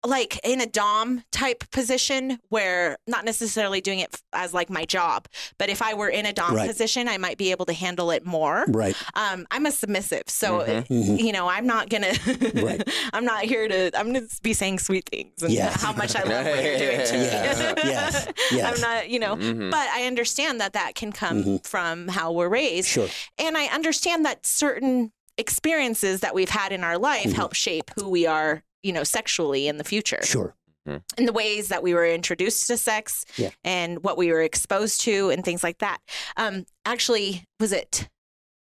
like 0.07 0.39
in 0.43 0.61
a 0.61 0.65
dom 0.65 1.23
type 1.31 1.69
position 1.71 2.39
where 2.47 2.97
not 3.07 3.25
necessarily 3.25 3.81
doing 3.81 3.99
it 3.99 4.21
as 4.33 4.53
like 4.53 4.69
my 4.69 4.85
job 4.85 5.27
but 5.57 5.69
if 5.69 5.81
i 5.81 5.93
were 5.93 6.07
in 6.07 6.25
a 6.25 6.33
dom 6.33 6.55
right. 6.55 6.67
position 6.67 7.07
i 7.07 7.17
might 7.17 7.37
be 7.37 7.51
able 7.51 7.65
to 7.65 7.73
handle 7.73 8.09
it 8.09 8.25
more 8.25 8.65
right 8.69 8.95
um, 9.15 9.45
i'm 9.51 9.65
a 9.65 9.71
submissive 9.71 10.23
so 10.27 10.59
mm-hmm. 10.59 10.93
mm-hmm. 10.93 11.15
you 11.17 11.31
know 11.31 11.47
i'm 11.47 11.67
not 11.67 11.89
gonna 11.89 12.13
right. 12.55 12.89
i'm 13.13 13.25
not 13.25 13.43
here 13.43 13.67
to 13.67 13.91
i'm 13.97 14.07
gonna 14.07 14.25
be 14.41 14.53
saying 14.53 14.79
sweet 14.79 15.07
things 15.09 15.43
and 15.43 15.51
yes. 15.51 15.81
how 15.81 15.91
much 15.91 16.15
i 16.15 16.23
love 16.23 16.45
what 16.45 16.63
you're 16.63 16.77
doing 16.77 17.05
to 17.05 17.17
yes. 17.17 17.59
me 17.59 17.89
yes. 17.89 18.27
yes. 18.51 18.73
i'm 18.75 18.81
not 18.81 19.09
you 19.09 19.19
know 19.19 19.35
mm-hmm. 19.35 19.69
but 19.69 19.87
i 19.89 20.07
understand 20.07 20.61
that 20.61 20.73
that 20.73 20.95
can 20.95 21.11
come 21.11 21.43
mm-hmm. 21.43 21.57
from 21.57 22.07
how 22.07 22.31
we're 22.31 22.49
raised 22.49 22.87
sure. 22.87 23.09
and 23.37 23.57
i 23.57 23.65
understand 23.65 24.25
that 24.25 24.45
certain 24.45 25.11
experiences 25.37 26.21
that 26.21 26.33
we've 26.33 26.49
had 26.49 26.71
in 26.71 26.83
our 26.83 26.97
life 26.97 27.25
mm-hmm. 27.25 27.33
help 27.33 27.53
shape 27.53 27.91
who 27.95 28.09
we 28.09 28.25
are 28.25 28.63
you 28.87 28.93
know, 28.93 29.03
sexually 29.03 29.67
in 29.67 29.77
the 29.77 29.83
future. 29.83 30.23
Sure. 30.23 30.55
Mm-hmm. 30.87 30.99
In 31.17 31.25
the 31.25 31.33
ways 31.33 31.67
that 31.67 31.83
we 31.83 31.93
were 31.93 32.05
introduced 32.07 32.67
to 32.67 32.77
sex 32.77 33.25
yeah. 33.35 33.49
and 33.65 34.01
what 34.05 34.17
we 34.17 34.31
were 34.31 34.41
exposed 34.41 35.01
to 35.01 35.29
and 35.29 35.43
things 35.43 35.61
like 35.61 35.79
that. 35.79 35.97
Um, 36.37 36.65
actually, 36.85 37.43
was 37.59 37.73
it 37.73 38.07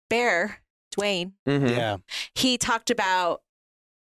Bear 0.08 0.60
Dwayne? 0.96 1.32
Mm-hmm. 1.48 1.66
Yeah. 1.66 1.96
He 2.36 2.56
talked 2.56 2.90
about, 2.90 3.42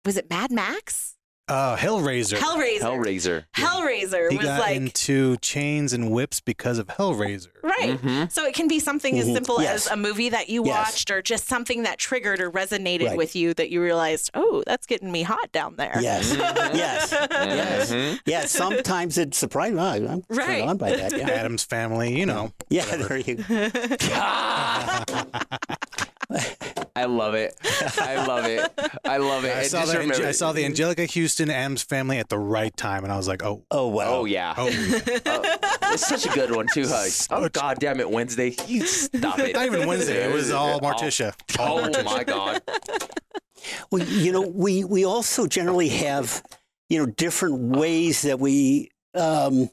was 0.05 0.17
it 0.17 0.29
Mad 0.29 0.51
Max? 0.51 1.15
Uh, 1.49 1.77
Hellraiser. 1.77 2.39
Hellraiser. 2.39 2.81
Hellraiser. 2.81 3.45
Hellraiser 3.57 4.31
he 4.31 4.39
was 4.39 4.47
got 4.47 4.61
like 4.61 4.77
into 4.77 5.37
chains 5.39 5.93
and 5.93 6.13
whips 6.13 6.41
because 6.41 6.79
of 6.79 6.87
Hellraiser. 6.87 7.49
Right. 7.63 8.01
Mm-hmm. 8.01 8.25
So 8.31 8.47
it 8.47 8.55
can 8.55 8.69
be 8.69 8.79
something 8.79 9.15
mm-hmm. 9.15 9.29
as 9.29 9.35
simple 9.35 9.61
yes. 9.61 9.87
as 9.87 9.93
a 9.93 9.97
movie 9.97 10.29
that 10.29 10.49
you 10.49 10.65
yes. 10.65 10.75
watched, 10.75 11.11
or 11.11 11.21
just 11.21 11.49
something 11.49 11.83
that 11.83 11.99
triggered 11.99 12.41
or 12.41 12.51
resonated 12.51 13.09
right. 13.09 13.17
with 13.17 13.35
you 13.35 13.55
that 13.55 13.71
you 13.71 13.83
realized, 13.83 14.31
oh, 14.35 14.63
that's 14.67 14.87
getting 14.87 15.11
me 15.11 15.23
hot 15.23 15.51
down 15.51 15.75
there. 15.77 15.99
Yes. 16.01 16.33
yes. 16.33 17.13
Yes. 17.13 17.93
Mm-hmm. 17.93 18.17
Yeah. 18.25 18.47
Sometimes 18.47 19.19
it's 19.19 19.37
surprising. 19.37 19.79
Oh, 19.79 19.83
I'm 19.83 20.25
right. 20.29 20.47
turned 20.47 20.71
on 20.71 20.77
by 20.77 20.97
that. 20.97 21.17
Yeah. 21.17 21.29
Addams 21.31 21.65
family. 21.65 22.19
You 22.19 22.27
know. 22.27 22.53
Yeah. 22.69 22.85
There 22.85 23.19
you. 23.19 23.45
I 26.97 27.07
love 27.07 27.35
it. 27.35 27.57
it. 27.63 27.99
I 27.99 28.27
love 28.27 28.45
it. 28.47 28.71
I 29.05 29.17
love 29.17 29.45
it. 29.45 29.57
I 29.57 29.63
saw, 29.65 29.85
the, 29.85 29.99
remember, 29.99 30.27
I 30.27 30.33
saw 30.33 30.53
the 30.53 30.65
Anjelica 30.65 31.13
Huston 31.13 31.51
Addams 31.51 31.83
family 31.83 32.19
at 32.19 32.29
the 32.29 32.39
right 32.39 32.77
time, 32.77 33.05
and 33.05 33.13
I 33.13 33.17
was 33.17 33.29
like, 33.29 33.43
oh, 33.43 33.65
oh 33.71 33.89
wow, 33.89 34.21
oh 34.21 34.25
yeah, 34.25 34.55
oh. 34.57 34.69
oh 34.69 35.57
it's 35.93 36.07
such 36.07 36.27
a 36.27 36.31
good 36.31 36.55
one 36.55 36.67
too. 36.73 36.87
Huh? 36.87 37.07
Oh 37.31 37.49
god 37.49 37.79
damn 37.79 38.01
it, 38.01 38.11
Wednesday, 38.11 38.55
you 38.67 38.87
stop 38.87 39.39
it. 39.39 39.55
Not 39.55 39.67
even 39.67 39.87
Wednesday. 39.87 40.29
It 40.29 40.33
was 40.33 40.51
all 40.51 40.81
Morticia. 40.81 41.35
Oh, 41.59 41.91
oh 41.95 42.03
my 42.03 42.25
god. 42.25 42.63
Well, 43.91 44.03
you 44.03 44.33
know, 44.33 44.43
we 44.43 44.85
we 44.85 45.05
also 45.05 45.47
generally 45.47 45.89
have 45.89 46.43
you 46.89 46.99
know 46.99 47.07
different 47.07 47.77
ways 47.77 48.23
that 48.23 48.39
we 48.39 48.91
um, 49.15 49.71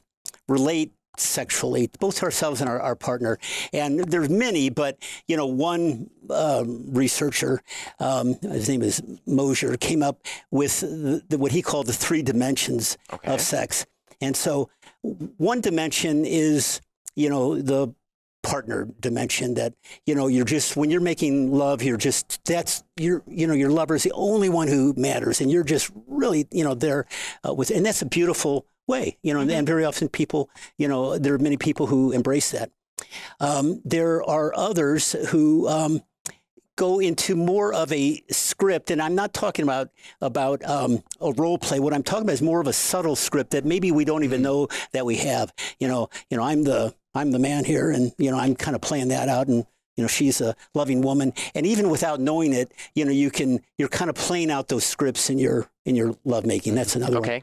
relate 0.48 0.92
sexually, 1.20 1.90
both 1.98 2.22
ourselves 2.22 2.60
and 2.60 2.68
our, 2.68 2.80
our 2.80 2.96
partner. 2.96 3.38
And 3.72 4.00
there's 4.00 4.28
many, 4.28 4.70
but 4.70 4.98
you 5.26 5.36
know, 5.36 5.46
one 5.46 6.10
um, 6.30 6.86
researcher, 6.92 7.62
um, 7.98 8.34
his 8.42 8.68
name 8.68 8.82
is 8.82 9.02
Mosher, 9.26 9.76
came 9.76 10.02
up 10.02 10.26
with 10.50 10.80
the, 10.80 11.22
the, 11.28 11.38
what 11.38 11.52
he 11.52 11.62
called 11.62 11.86
the 11.86 11.92
three 11.92 12.22
dimensions 12.22 12.96
okay. 13.12 13.32
of 13.32 13.40
sex. 13.40 13.86
And 14.20 14.36
so, 14.36 14.68
one 15.02 15.60
dimension 15.60 16.24
is 16.26 16.80
you 17.16 17.30
know 17.30 17.60
the 17.60 17.94
partner 18.42 18.88
dimension 19.00 19.54
that 19.54 19.74
you 20.06 20.14
know 20.14 20.26
you're 20.26 20.46
just 20.46 20.76
when 20.76 20.90
you're 20.90 21.00
making 21.00 21.52
love 21.52 21.82
you're 21.82 21.98
just 21.98 22.42
that's 22.44 22.82
you're 22.96 23.22
you 23.26 23.46
know 23.46 23.52
your 23.52 23.70
lover 23.70 23.94
is 23.94 24.02
the 24.02 24.12
only 24.12 24.48
one 24.48 24.66
who 24.66 24.94
matters 24.96 25.40
and 25.40 25.50
you're 25.50 25.64
just 25.64 25.90
really 26.06 26.46
you 26.50 26.64
know 26.64 26.74
there 26.74 27.06
uh, 27.46 27.52
with 27.52 27.70
and 27.70 27.84
that's 27.84 28.00
a 28.00 28.06
beautiful 28.06 28.64
way, 28.90 29.16
you 29.22 29.32
know, 29.32 29.40
mm-hmm. 29.40 29.50
and 29.50 29.66
very 29.66 29.84
often 29.84 30.08
people, 30.08 30.50
you 30.76 30.88
know, 30.88 31.16
there 31.16 31.34
are 31.34 31.38
many 31.38 31.56
people 31.56 31.86
who 31.86 32.12
embrace 32.12 32.50
that. 32.50 32.70
Um, 33.40 33.80
there 33.84 34.22
are 34.22 34.52
others 34.54 35.12
who 35.30 35.68
um, 35.68 36.02
go 36.76 36.98
into 36.98 37.36
more 37.36 37.72
of 37.72 37.92
a 37.92 38.22
script, 38.30 38.90
and 38.90 39.00
I'm 39.00 39.14
not 39.14 39.32
talking 39.32 39.62
about 39.62 39.90
about 40.20 40.64
um, 40.64 41.02
a 41.20 41.32
role 41.32 41.58
play. 41.58 41.80
What 41.80 41.94
I'm 41.94 42.02
talking 42.02 42.24
about 42.24 42.32
is 42.32 42.42
more 42.42 42.60
of 42.60 42.66
a 42.66 42.72
subtle 42.72 43.16
script 43.16 43.50
that 43.50 43.64
maybe 43.64 43.92
we 43.92 44.04
don't 44.04 44.24
even 44.24 44.38
mm-hmm. 44.38 44.44
know 44.44 44.68
that 44.92 45.06
we 45.06 45.16
have. 45.16 45.52
You 45.78 45.88
know, 45.88 46.08
you 46.30 46.36
know, 46.36 46.42
I'm 46.42 46.64
the 46.64 46.94
I'm 47.14 47.32
the 47.32 47.38
man 47.38 47.64
here, 47.64 47.90
and 47.90 48.12
you 48.18 48.30
know, 48.30 48.38
I'm 48.38 48.54
kind 48.54 48.74
of 48.74 48.80
playing 48.80 49.08
that 49.08 49.28
out, 49.28 49.48
and 49.48 49.66
you 50.00 50.04
know, 50.04 50.08
she's 50.08 50.40
a 50.40 50.56
loving 50.74 51.02
woman, 51.02 51.34
and 51.54 51.66
even 51.66 51.90
without 51.90 52.20
knowing 52.20 52.54
it, 52.54 52.72
you 52.94 53.04
know, 53.04 53.10
you 53.10 53.30
can 53.30 53.60
you're 53.76 53.86
kind 53.86 54.08
of 54.08 54.16
playing 54.16 54.50
out 54.50 54.68
those 54.68 54.82
scripts 54.82 55.28
in 55.28 55.38
your 55.38 55.68
in 55.84 55.94
your 55.94 56.16
lovemaking. 56.24 56.74
That's 56.74 56.96
another 56.96 57.18
okay. 57.18 57.42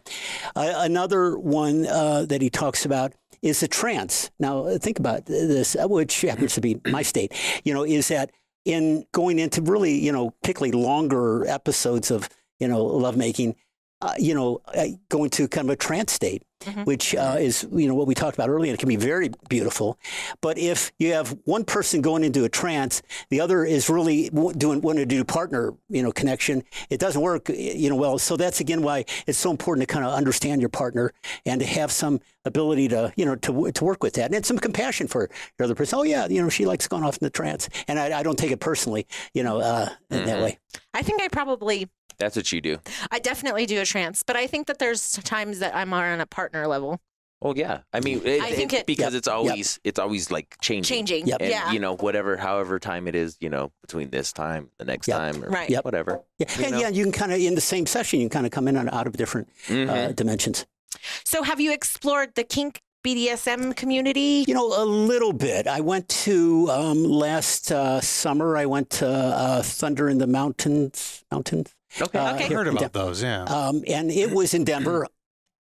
one. 0.54 0.68
Uh, 0.68 0.74
another 0.78 1.38
one 1.38 1.86
uh, 1.86 2.26
that 2.26 2.42
he 2.42 2.50
talks 2.50 2.84
about 2.84 3.14
is 3.44 3.60
the 3.60 3.68
trance. 3.68 4.32
Now, 4.40 4.76
think 4.80 4.98
about 4.98 5.28
this, 5.28 5.76
uh, 5.76 5.88
which 5.88 6.22
happens 6.22 6.56
to 6.56 6.62
be 6.62 6.82
my 6.88 7.04
state. 7.04 7.32
You 7.64 7.76
know, 7.76 7.84
is 7.84 8.08
that 8.08 8.32
in 8.66 9.06
going 9.12 9.38
into 9.38 9.62
really, 9.62 9.94
you 9.94 10.12
know, 10.12 10.32
particularly 10.42 10.72
longer 10.72 11.46
episodes 11.46 12.10
of 12.10 12.28
you 12.60 12.68
know 12.68 12.84
lovemaking, 12.84 13.56
uh, 14.02 14.14
you 14.20 14.34
know, 14.34 14.62
go 15.10 15.24
into 15.24 15.48
kind 15.48 15.68
of 15.68 15.74
a 15.74 15.76
trance 15.76 16.12
state, 16.12 16.44
mm-hmm. 16.62 16.84
which 16.84 17.16
uh, 17.16 17.38
is, 17.40 17.68
you 17.74 17.88
know, 17.88 17.96
what 17.96 18.06
we 18.06 18.14
talked 18.14 18.38
about 18.38 18.50
earlier. 18.50 18.74
It 18.74 18.80
can 18.80 18.90
be 18.90 18.96
very 18.96 19.32
beautiful. 19.50 19.98
But 20.40 20.60
if 20.60 20.92
you 21.00 21.14
have 21.14 21.36
one 21.46 21.64
person 21.64 22.02
going 22.02 22.24
into 22.24 22.44
a 22.44 22.50
trance, 22.50 23.02
the 23.30 23.42
other 23.42 23.66
is 23.66 23.90
really 23.90 24.30
doing, 24.30 24.82
wanting 24.82 25.02
to 25.02 25.06
do 25.06 25.24
partner, 25.24 25.74
you 25.90 26.04
know, 26.04 26.12
connection, 26.12 26.64
it 26.92 27.00
doesn't 27.00 27.22
work, 27.22 27.50
you 27.50 27.90
know, 27.90 27.96
well. 27.96 28.20
So 28.20 28.38
that's 28.38 28.60
again 28.60 28.84
why 28.84 29.06
it's 29.26 29.40
so 29.40 29.50
important 29.50 29.88
to 29.88 29.92
kind 29.92 30.06
of 30.06 30.14
understand 30.14 30.62
your 30.62 30.70
partner 30.70 31.12
and 31.46 31.60
to 31.60 31.66
have 31.66 31.92
some 31.92 32.20
ability 32.46 32.90
to, 32.90 33.12
you 33.16 33.26
know, 33.26 33.36
to, 33.36 33.72
to 33.72 33.84
work 33.84 34.04
with 34.04 34.14
that 34.14 34.34
and 34.34 34.46
some 34.46 34.60
compassion 34.60 35.08
for 35.08 35.30
your 35.58 35.66
other 35.66 35.76
person. 35.76 35.98
Oh, 35.98 36.04
yeah, 36.04 36.28
you 36.28 36.42
know, 36.42 36.50
she 36.50 36.66
likes 36.68 36.88
going 36.88 37.04
off 37.04 37.18
in 37.18 37.26
the 37.26 37.32
trance. 37.32 37.68
And 37.88 37.98
I, 37.98 38.20
I 38.20 38.24
don't 38.24 38.38
take 38.38 38.52
it 38.52 38.60
personally, 38.60 39.08
you 39.34 39.42
know, 39.42 39.60
uh, 39.60 39.90
in 40.12 40.18
mm-hmm. 40.18 40.28
that 40.28 40.44
way. 40.44 40.60
I 40.94 41.02
think 41.02 41.22
I 41.22 41.30
probably 41.30 41.90
that's 42.20 42.36
what 42.36 42.52
you 42.52 42.62
do. 42.62 42.78
I 43.12 43.20
definitely 43.20 43.66
do 43.66 43.80
a 43.82 43.86
trance, 43.86 44.24
but 44.24 44.36
I 44.36 44.48
think 44.48 44.68
that 44.68 44.80
there's 44.80 45.14
times 45.24 45.60
that 45.60 45.76
I'm 45.76 45.94
on 45.94 46.20
a 46.20 46.26
partner 46.26 46.68
level. 46.68 47.00
Well, 47.42 47.54
yeah. 47.56 47.82
I 47.94 48.00
mean, 48.00 48.22
it, 48.26 48.42
I 48.42 48.52
think 48.52 48.74
it, 48.74 48.88
because 48.88 49.14
yep, 49.14 49.20
it's 49.20 49.28
always 49.28 49.80
yep. 49.84 49.90
it's 49.90 50.00
always 50.00 50.32
like 50.32 50.56
changing, 50.60 50.98
changing. 50.98 51.28
Yep. 51.28 51.42
And, 51.42 51.52
yeah. 51.52 51.72
You 51.72 51.80
know, 51.80 51.96
whatever, 51.96 52.36
however 52.36 52.80
time 52.80 53.08
it 53.08 53.14
is, 53.14 53.38
you 53.40 53.50
know, 53.50 53.72
between 53.82 54.10
this 54.10 54.34
time, 54.34 54.72
the 54.80 54.86
next 54.86 55.06
time, 55.06 55.44
or 55.44 55.50
right. 55.50 55.72
whatever. 55.84 56.22
Yeah, 56.40 56.48
and 56.60 56.72
know? 56.72 56.80
yeah, 56.80 56.90
you 56.90 57.04
can 57.04 57.12
kind 57.12 57.32
of 57.32 57.40
in 57.40 57.54
the 57.54 57.62
same 57.62 57.86
session, 57.86 58.20
you 58.20 58.26
can 58.26 58.32
kind 58.32 58.46
of 58.48 58.52
come 58.52 58.68
in 58.68 58.76
and 58.76 58.90
out 58.90 59.06
of 59.06 59.14
different 59.14 59.50
uh, 59.70 59.72
mm-hmm. 59.72 59.90
uh, 59.90 60.12
dimensions. 60.14 60.66
So, 61.24 61.44
have 61.44 61.60
you 61.60 61.72
explored 61.72 62.34
the 62.34 62.44
kink 62.44 62.82
BDSM 63.06 63.76
community? 63.76 64.44
You 64.48 64.56
know, 64.56 64.68
a 64.82 64.86
little 64.86 65.34
bit. 65.34 65.68
I 65.68 65.82
went 65.82 66.10
to 66.10 66.70
um, 66.72 67.04
last 67.04 67.72
uh, 67.72 68.02
summer. 68.02 68.58
I 68.58 68.66
went 68.66 68.90
to 68.92 69.08
uh, 69.08 69.62
Thunder 69.62 70.10
in 70.10 70.18
the 70.18 70.28
Mountains. 70.28 71.24
Mountains. 71.32 71.77
Okay, 72.02 72.20
uh, 72.20 72.36
okay. 72.36 72.46
I 72.46 72.50
heard 72.50 72.68
about 72.68 72.94
those. 72.94 73.24
Yeah, 73.24 73.44
um, 73.44 73.84
and 73.88 74.12
it 74.12 74.32
was 74.32 74.54
in 74.54 74.64
Denver. 74.66 75.08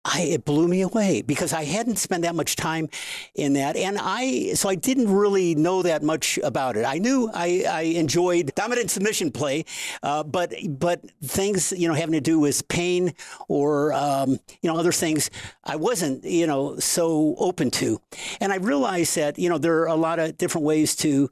I, 0.06 0.22
it 0.22 0.46
blew 0.46 0.68
me 0.68 0.82
away 0.82 1.24
because 1.24 1.52
I 1.52 1.64
hadn't 1.64 1.96
spent 1.98 2.22
that 2.24 2.36
much 2.36 2.56
time 2.56 2.90
in 3.34 3.54
that, 3.54 3.76
and 3.76 3.98
I 4.00 4.54
so 4.54 4.70
I 4.70 4.76
didn't 4.76 5.12
really 5.12 5.56
know 5.56 5.82
that 5.82 6.04
much 6.04 6.38
about 6.44 6.78
it. 6.78 6.86
I 6.86 7.00
knew 7.00 7.30
I, 7.34 7.66
I 7.68 7.82
enjoyed 7.82 8.54
dominant 8.54 8.92
submission 8.92 9.32
play, 9.32 9.66
uh, 10.04 10.24
but 10.24 10.54
but 10.70 11.02
things 11.24 11.74
you 11.76 11.88
know 11.88 11.96
having 11.96 12.14
to 12.14 12.22
do 12.22 12.40
with 12.40 12.68
pain 12.68 13.16
or 13.48 13.94
um, 13.94 14.40
you 14.62 14.72
know 14.72 14.78
other 14.78 14.92
things 14.92 15.32
I 15.64 15.76
wasn't 15.76 16.24
you 16.24 16.46
know 16.46 16.78
so 16.78 17.34
open 17.40 17.72
to, 17.72 18.00
and 18.40 18.54
I 18.54 18.58
realized 18.58 19.16
that 19.16 19.40
you 19.40 19.50
know 19.50 19.58
there 19.58 19.80
are 19.80 19.88
a 19.88 19.96
lot 19.96 20.20
of 20.20 20.38
different 20.38 20.66
ways 20.66 20.96
to 20.98 21.32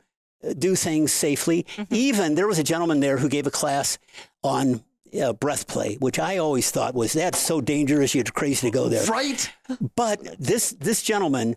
do 0.57 0.75
things 0.75 1.11
safely. 1.11 1.65
Mm-hmm. 1.75 1.95
Even 1.95 2.35
there 2.35 2.47
was 2.47 2.59
a 2.59 2.63
gentleman 2.63 2.99
there 2.99 3.17
who 3.17 3.29
gave 3.29 3.47
a 3.47 3.51
class 3.51 3.97
on 4.43 4.83
uh, 5.21 5.33
breath 5.33 5.67
play, 5.67 5.95
which 5.95 6.19
I 6.19 6.37
always 6.37 6.71
thought 6.71 6.95
was 6.95 7.13
that's 7.13 7.39
so 7.39 7.61
dangerous. 7.61 8.15
You're 8.15 8.23
crazy 8.25 8.67
to 8.67 8.71
go 8.71 8.89
there, 8.89 9.05
right? 9.05 9.49
But 9.95 10.39
this 10.39 10.71
this 10.71 11.03
gentleman 11.03 11.55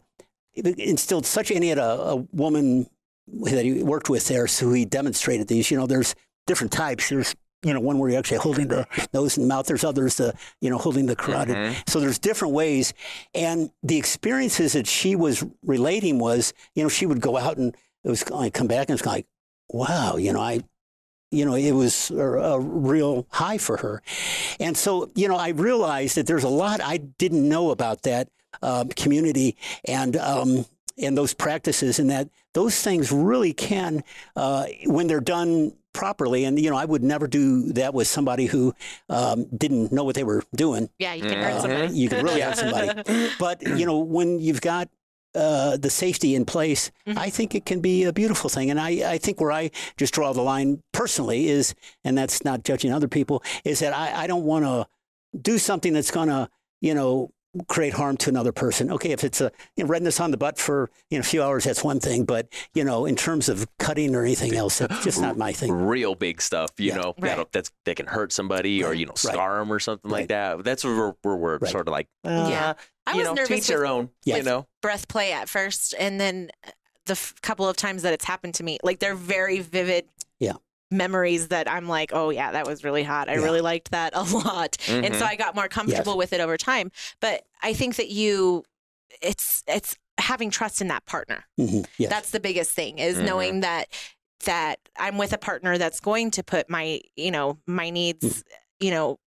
instilled 0.55 1.27
such, 1.27 1.51
and 1.51 1.63
he 1.63 1.71
had 1.71 1.79
a, 1.79 2.01
a 2.01 2.17
woman 2.33 2.89
that 3.29 3.65
he 3.65 3.83
worked 3.83 4.09
with 4.09 4.29
there, 4.29 4.47
so 4.47 4.73
he 4.73 4.85
demonstrated 4.85 5.49
these. 5.49 5.71
You 5.71 5.79
know, 5.79 5.87
there's 5.87 6.15
different 6.47 6.73
types. 6.73 7.09
There's 7.09 7.35
you 7.63 7.73
know 7.73 7.81
one 7.81 7.99
where 7.99 8.11
you're 8.11 8.19
actually 8.19 8.39
holding 8.39 8.69
the 8.69 8.87
nose 9.13 9.37
and 9.39 9.49
mouth. 9.49 9.67
There's 9.67 9.85
others, 9.85 10.21
uh, 10.21 10.33
you 10.61 10.71
know, 10.71 10.79
holding 10.79 11.07
the 11.07 11.17
carotid. 11.17 11.57
Mm-hmm. 11.57 11.81
So 11.87 12.01
there's 12.01 12.19
different 12.19 12.55
ways, 12.55 12.95
and 13.35 13.71
the 13.83 13.97
experiences 13.97 14.75
that 14.75 14.87
she 14.87 15.17
was 15.17 15.45
relating 15.63 16.19
was, 16.19 16.53
you 16.75 16.83
know, 16.83 16.89
she 16.89 17.07
would 17.07 17.21
go 17.21 17.37
out 17.37 17.57
and 17.57 17.77
it 18.07 18.09
was 18.09 18.31
like 18.31 18.55
come 18.55 18.69
back 18.69 18.89
and 18.89 18.97
it's 18.97 19.05
like, 19.05 19.27
wow, 19.69 20.17
you 20.17 20.33
know, 20.33 20.41
I 20.41 20.63
you 21.33 21.45
know, 21.45 21.57
it 21.57 21.73
was 21.73 22.13
a, 22.13 22.23
a, 22.23 22.61
real 22.61 23.27
high 23.31 23.59
for 23.59 23.79
her. 23.79 24.01
And 24.61 24.77
so, 24.77 25.11
you 25.17 25.27
know, 25.27 25.35
I 25.35 25.49
realized 25.49 26.17
that 26.17 26.29
there's 26.29 26.45
a 26.45 26.49
lot 26.49 26.81
I 26.81 26.99
didn't 26.99 27.49
know 27.49 27.73
about 27.73 28.03
that 28.03 28.29
uh, 28.63 28.85
community 28.95 29.57
and 29.85 30.17
um, 30.17 30.67
and 30.97 31.19
those 31.19 31.35
practices, 31.35 31.99
and 31.99 32.09
that 32.11 32.31
those 32.55 32.81
things 32.81 33.13
really 33.13 33.53
can, 33.53 34.03
uh, 34.35 34.67
when 34.87 35.09
they're 35.09 35.21
done 35.21 35.73
properly. 35.93 36.45
And 36.45 36.59
you 36.59 36.71
know, 36.71 36.77
I 36.77 36.85
would 36.85 37.03
never 37.03 37.27
do 37.27 37.73
that 37.73 37.93
with 37.93 38.07
somebody 38.07 38.47
who 38.47 38.75
um, 39.09 39.47
didn't 39.55 39.93
know 39.93 40.05
what 40.05 40.15
they 40.15 40.25
were 40.25 40.43
doing. 40.55 40.89
Yeah, 40.99 41.15
you 41.15 41.25
can 41.25 41.43
hurt 41.43 41.61
somebody. 41.61 41.95
you 41.95 42.09
can 42.09 42.25
really 42.25 42.41
hurt 42.41 42.57
somebody. 42.57 43.31
But 43.39 43.63
you 43.63 43.85
know, 43.85 43.99
when 43.99 44.39
you've 44.39 44.61
got 44.61 44.89
uh, 45.37 45.77
the 45.77 45.91
safety 45.91 46.35
in 46.35 46.45
place, 46.45 46.91
mm-hmm. 47.07 47.19
I 47.19 47.31
think 47.31 47.55
it 47.55 47.67
can 47.67 47.81
be 47.81 48.05
a 48.05 48.13
beautiful 48.13 48.51
thing. 48.51 48.71
And 48.71 48.81
I, 48.81 49.13
I 49.13 49.19
think 49.19 49.41
where 49.41 49.53
I 49.53 49.71
just 49.97 50.15
draw 50.15 50.33
the 50.33 50.43
line 50.43 50.83
personally 50.93 51.49
is, 51.49 51.75
and 52.05 52.17
that's 52.17 52.45
not 52.45 52.65
judging 52.65 52.93
other 52.93 53.09
people, 53.09 53.43
is 53.65 53.81
that 53.81 53.93
I, 53.93 54.25
I 54.25 54.27
don't 54.27 54.45
want 54.45 54.65
to 54.65 54.87
do 55.39 55.59
something 55.59 55.93
that's 55.93 56.11
going 56.11 56.29
to, 56.29 56.49
you 56.81 56.95
know, 56.95 57.31
create 57.69 57.93
harm 57.95 58.17
to 58.19 58.31
another 58.31 58.53
person. 58.53 58.91
Okay, 58.91 59.11
if 59.11 59.25
it's 59.25 59.41
a 59.41 59.51
you 59.77 59.85
know, 59.85 59.89
redness 59.89 60.21
on 60.21 60.31
the 60.31 60.37
butt 60.37 60.59
for 60.59 60.91
you 61.11 61.19
know, 61.19 61.21
a 61.21 61.25
few 61.25 61.43
hours, 61.43 61.65
that's 61.65 61.83
one 61.83 62.01
thing. 62.01 62.25
But 62.25 62.49
you 62.75 62.85
know, 62.85 63.07
in 63.07 63.17
terms 63.17 63.49
of 63.49 63.67
cutting 63.79 64.15
or 64.15 64.23
anything 64.23 64.55
else, 64.55 64.81
it's 64.81 65.05
just 65.05 65.21
not 65.21 65.37
my 65.37 65.53
thing. 65.53 65.73
Real 65.73 66.15
big 66.15 66.41
stuff, 66.41 66.71
you 66.79 66.89
yeah. 66.89 66.97
know, 66.97 67.15
right. 67.19 67.47
that's 67.53 67.71
that 67.85 67.97
can 67.97 68.07
hurt 68.07 68.33
somebody 68.33 68.83
right. 68.83 68.91
or 68.91 68.95
you 68.95 69.07
know 69.07 69.15
scar 69.17 69.55
right. 69.55 69.59
them 69.61 69.73
or 69.73 69.79
something 69.79 70.11
like 70.11 70.29
that. 70.29 70.65
That's 70.65 70.85
where 70.85 71.15
we're, 71.23 71.37
we're 71.37 71.67
sort 71.67 71.89
of 71.89 71.93
like, 71.93 72.09
uh, 72.25 72.49
yeah. 72.51 72.73
I 73.07 73.15
was 73.15 73.25
know, 73.25 73.35
nervous. 73.35 73.67
their 73.67 73.87
own. 73.87 74.11
Yes. 74.25 74.39
You 74.39 74.43
know, 74.45 74.67
breath 74.83 75.09
play 75.09 75.33
at 75.33 75.49
first, 75.49 75.95
and 75.99 76.21
then 76.21 76.51
the 77.07 77.13
f- 77.13 77.35
couple 77.41 77.69
of 77.69 77.77
times 77.77 78.03
that 78.03 78.13
it's 78.13 78.25
happened 78.25 78.55
to 78.55 78.65
me, 78.65 78.79
like 78.83 78.99
they're 78.99 79.15
very 79.15 79.61
vivid. 79.61 80.07
Yeah. 80.39 80.55
Memories 80.91 81.49
that 81.49 81.71
I'm 81.71 81.89
like, 81.89 82.13
oh 82.13 82.31
yeah, 82.31 82.53
that 82.53 82.67
was 82.67 82.85
really 82.85 83.03
hot. 83.03 83.29
I 83.29 83.35
yeah. 83.35 83.43
really 83.43 83.61
liked 83.61 83.91
that 83.91 84.13
a 84.15 84.23
lot, 84.35 84.73
mm-hmm. 84.73 85.05
and 85.05 85.15
so 85.17 85.25
I 85.25 85.37
got 85.37 85.55
more 85.55 85.69
comfortable 85.69 86.13
yes. 86.13 86.19
with 86.19 86.33
it 86.33 86.41
over 86.41 86.57
time. 86.57 86.91
But 87.21 87.43
I 87.63 87.73
think 87.73 87.97
that 87.97 88.09
you, 88.09 88.65
it's 89.21 89.65
it's 89.67 89.97
having 90.19 90.51
trust 90.51 90.81
in 90.81 90.89
that 90.89 91.05
partner. 91.07 91.45
Mm-hmm. 91.59 91.83
Yes. 91.99 92.11
That's 92.11 92.31
the 92.31 92.41
biggest 92.41 92.73
thing 92.73 92.99
is 92.99 93.17
mm-hmm. 93.17 93.27
knowing 93.27 93.61
that 93.61 93.89
that 94.45 94.79
I'm 94.99 95.19
with 95.19 95.33
a 95.33 95.39
partner 95.39 95.79
that's 95.79 96.01
going 96.01 96.31
to 96.33 96.43
put 96.43 96.71
my 96.71 97.01
you 97.17 97.31
know 97.31 97.59
my 97.67 97.91
needs 97.91 98.25
mm. 98.25 98.43
you 98.81 98.91
know 98.91 99.19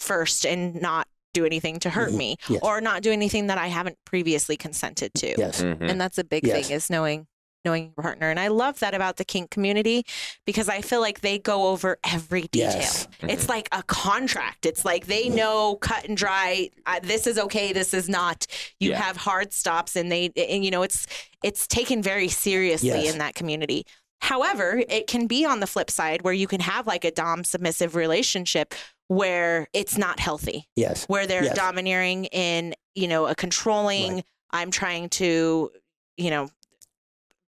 first 0.00 0.44
and 0.44 0.80
not 0.80 1.08
do 1.32 1.44
anything 1.44 1.78
to 1.80 1.90
hurt 1.90 2.08
mm-hmm. 2.08 2.18
me 2.18 2.36
yes. 2.48 2.60
or 2.62 2.80
not 2.80 3.02
do 3.02 3.12
anything 3.12 3.48
that 3.48 3.58
I 3.58 3.66
haven't 3.66 3.98
previously 4.04 4.56
consented 4.56 5.12
to. 5.14 5.34
Yes. 5.36 5.62
Mm-hmm. 5.62 5.84
And 5.84 6.00
that's 6.00 6.18
a 6.18 6.24
big 6.24 6.44
thing 6.44 6.70
is 6.70 6.88
knowing 6.88 7.26
knowing 7.66 7.92
your 7.96 8.02
partner. 8.02 8.30
And 8.30 8.40
I 8.40 8.48
love 8.48 8.78
that 8.80 8.94
about 8.94 9.16
the 9.16 9.24
kink 9.24 9.50
community 9.50 10.06
because 10.46 10.68
I 10.68 10.80
feel 10.80 11.00
like 11.00 11.20
they 11.20 11.38
go 11.38 11.66
over 11.68 11.98
every 12.04 12.42
detail. 12.42 12.70
Yes. 12.70 13.06
Mm-hmm. 13.06 13.30
It's 13.30 13.48
like 13.48 13.68
a 13.72 13.82
contract. 13.82 14.64
It's 14.64 14.84
like 14.84 15.06
they 15.06 15.28
know 15.28 15.76
cut 15.76 16.06
and 16.06 16.16
dry. 16.16 16.70
Uh, 16.86 17.00
this 17.02 17.26
is 17.26 17.38
okay. 17.38 17.72
This 17.72 17.92
is 17.92 18.08
not. 18.08 18.46
You 18.80 18.90
yeah. 18.90 19.02
have 19.02 19.16
hard 19.16 19.52
stops, 19.52 19.96
and 19.96 20.10
they 20.10 20.30
and 20.36 20.64
you 20.64 20.70
know 20.70 20.82
it's 20.82 21.06
it's 21.42 21.66
taken 21.66 22.02
very 22.02 22.28
seriously 22.28 22.88
yes. 22.88 23.12
in 23.12 23.18
that 23.18 23.34
community. 23.34 23.84
However, 24.20 24.82
it 24.88 25.06
can 25.08 25.26
be 25.26 25.44
on 25.44 25.60
the 25.60 25.66
flip 25.66 25.90
side 25.90 26.22
where 26.22 26.32
you 26.32 26.46
can 26.46 26.60
have 26.60 26.86
like 26.86 27.04
a 27.04 27.10
dom 27.10 27.44
submissive 27.44 27.94
relationship 27.94 28.74
where 29.08 29.68
it's 29.72 29.98
not 29.98 30.18
healthy. 30.18 30.68
Yes. 30.74 31.04
Where 31.06 31.26
they're 31.26 31.44
yes. 31.44 31.56
domineering 31.56 32.24
in, 32.26 32.74
you 32.94 33.08
know, 33.08 33.26
a 33.26 33.34
controlling, 33.34 34.14
right. 34.14 34.24
I'm 34.50 34.70
trying 34.70 35.10
to, 35.10 35.70
you 36.16 36.30
know, 36.30 36.50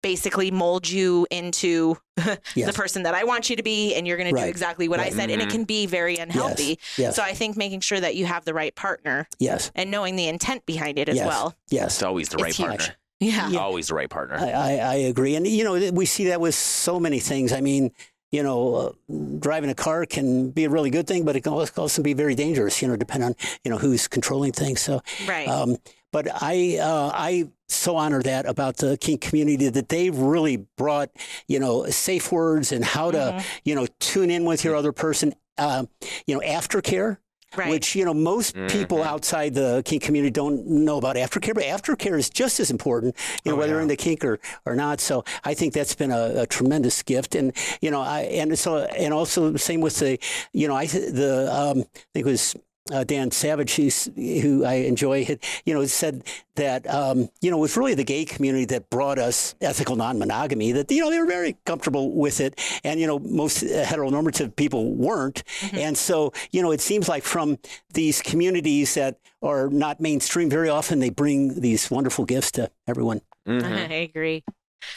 basically 0.03 0.51
mold 0.51 0.89
you 0.89 1.27
into 1.31 1.97
yes. 2.55 2.67
the 2.67 2.73
person 2.73 3.03
that 3.05 3.15
I 3.15 3.25
want 3.25 3.51
you 3.51 3.57
to 3.57 3.63
be, 3.63 3.95
and 3.95 4.07
you're 4.07 4.17
going 4.17 4.33
right. 4.33 4.41
to 4.41 4.47
do 4.47 4.51
exactly 4.51 4.89
what 4.89 4.99
right. 4.99 5.09
I 5.09 5.11
said. 5.11 5.31
Mm-hmm. 5.31 5.41
And 5.41 5.43
it 5.43 5.51
can 5.51 5.65
be 5.65 5.87
very 5.87 6.17
unhealthy. 6.17 6.79
Yes. 6.81 6.99
Yes. 6.99 7.17
So 7.17 7.23
I 7.23 7.33
think 7.33 7.57
making 7.57 7.81
sure 7.81 8.01
that 8.01 8.17
you 8.17 8.27
have 8.27 8.45
the 8.45 8.55
right 8.55 8.75
partner. 8.75 9.29
Yes. 9.39 9.71
And 9.75 9.91
knowing 9.91 10.17
the 10.17 10.29
intent 10.29 10.67
behind 10.67 10.99
it 10.99 11.09
as 11.09 11.19
well. 11.19 11.55
Yes. 11.69 11.87
It's 11.87 12.03
always 12.03 12.29
the 12.29 12.39
right 12.39 12.55
partner. 12.55 12.85
Huge. 12.85 12.97
Yeah. 13.21 13.51
yeah. 13.51 13.59
Always 13.59 13.89
the 13.89 13.95
right 13.95 14.09
partner. 14.09 14.37
I, 14.37 14.51
I, 14.51 14.71
I, 14.77 14.95
agree. 14.95 15.35
And, 15.35 15.47
you 15.47 15.65
know, 15.65 15.91
we 15.91 16.07
see 16.07 16.27
that 16.29 16.41
with 16.41 16.55
so 16.55 17.01
many 17.01 17.19
things. 17.19 17.53
I 17.53 17.61
mean, 17.61 17.91
you 18.31 18.43
know, 18.43 18.75
uh, 18.75 18.93
driving 19.41 19.71
a 19.71 19.75
car 19.75 20.07
can 20.07 20.51
be 20.51 20.65
a 20.65 20.71
really 20.71 20.91
good 20.91 21.07
thing, 21.07 21.25
but 21.25 21.35
it 21.35 21.41
can 21.41 21.53
also 21.53 22.03
be 22.03 22.13
very 22.13 22.37
dangerous, 22.37 22.81
you 22.81 22.87
know, 22.87 22.95
depending 22.95 23.29
on, 23.31 23.35
you 23.65 23.71
know, 23.71 23.79
who's 23.79 24.07
controlling 24.07 24.53
things. 24.53 24.81
So, 24.81 25.03
right. 25.27 25.49
Um, 25.49 25.79
but 26.13 26.29
I, 26.31 26.79
uh, 26.81 27.11
I 27.13 27.49
so 27.69 27.97
honor 27.97 28.23
that 28.23 28.47
about 28.47 28.79
the 28.79 28.97
kink 28.99 29.21
community 29.21 29.69
that 29.69 29.89
they've 29.89 30.17
really 30.17 30.57
brought, 30.77 31.11
you 31.47 31.59
know, 31.59 31.87
safe 31.87 32.33
words 32.33 32.73
and 32.73 32.85
how 32.85 33.11
to, 33.11 33.19
mm-hmm. 33.19 33.47
you 33.65 33.75
know, 33.75 33.87
tune 34.01 34.31
in 34.31 34.45
with 34.45 34.65
your 34.65 34.77
other 34.77 34.93
person. 34.93 35.35
Uh, 35.57 35.85
you 36.27 36.35
know, 36.35 36.41
aftercare 36.41 37.19
Right. 37.57 37.71
Which, 37.71 37.95
you 37.95 38.05
know, 38.05 38.13
most 38.13 38.55
mm-hmm. 38.55 38.67
people 38.67 39.03
outside 39.03 39.55
the 39.55 39.83
kink 39.87 40.03
community 40.03 40.31
don't 40.31 40.67
know 40.67 40.99
about 40.99 41.17
aftercare, 41.17 41.55
but 41.55 41.65
aftercare 41.65 42.19
is 42.19 42.29
just 42.29 42.61
as 42.61 42.71
important, 42.71 43.17
you 43.43 43.51
know, 43.51 43.57
oh, 43.57 43.61
whether 43.61 43.77
yeah. 43.77 43.83
in 43.83 43.89
the 43.89 43.97
kink 43.97 44.23
or, 44.23 44.39
or 44.67 44.77
not. 44.77 45.01
So 45.01 45.25
I 45.45 45.55
think 45.55 45.73
that's 45.73 45.95
been 45.95 46.11
a, 46.11 46.43
a, 46.43 46.47
tremendous 46.47 47.03
gift. 47.03 47.35
And, 47.35 47.55
you 47.81 47.91
know, 47.91 48.03
I, 48.03 48.21
and 48.21 48.59
so, 48.59 48.85
and 48.85 49.15
also 49.15 49.51
the 49.51 49.59
same 49.59 49.81
with 49.81 49.99
the, 49.99 50.19
you 50.53 50.69
know, 50.69 50.75
I, 50.75 50.87
the, 50.87 51.49
um, 51.51 51.79
I 51.79 52.01
think 52.13 52.27
it 52.27 52.31
was 52.31 52.55
uh, 52.93 53.05
Dan 53.05 53.31
Savage, 53.31 53.77
who 53.77 54.65
I 54.65 54.75
enjoy, 54.75 55.25
had, 55.25 55.41
you 55.65 55.75
know, 55.75 55.85
said 55.87 56.25
that, 56.57 56.89
um, 56.93 57.29
you 57.41 57.51
know, 57.51 57.59
it 57.59 57.61
was 57.61 57.77
really 57.77 57.95
the 57.95 58.05
gay 58.05 58.25
community 58.25 58.65
that 58.67 58.91
brought 58.91 59.19
us 59.19 59.55
ethical 59.61 59.97
non-monogamy, 59.97 60.73
that, 60.73 60.91
you 60.91 61.03
know, 61.03 61.11
they 61.11 61.19
were 61.19 61.27
very 61.27 61.57
comfortable 61.65 62.13
with 62.13 62.41
it. 62.41 62.59
And, 62.85 62.99
you 62.99 63.07
know, 63.07 63.19
most 63.19 63.63
heteronormative 63.63 64.57
people 64.57 64.95
weren't. 64.95 65.43
Mm-hmm. 65.61 65.77
And 65.77 65.99
so, 65.99 66.33
you 66.51 66.63
know, 66.63 66.71
it 66.71 66.81
seems 66.81 67.09
like 67.09 67.25
from 67.25 67.59
these 67.93 68.23
communities 68.23 68.95
that 68.95 69.19
are 69.43 69.69
not 69.69 70.01
mainstream, 70.01 70.51
very 70.51 70.69
often 70.69 70.99
they 70.99 71.11
bring 71.11 71.61
these 71.61 71.91
wonderful 71.91 72.25
gifts 72.25 72.53
to 72.53 72.71
everyone. 72.87 73.21
Mm-hmm. 73.47 73.67
I 73.93 73.97
agree. 73.97 74.45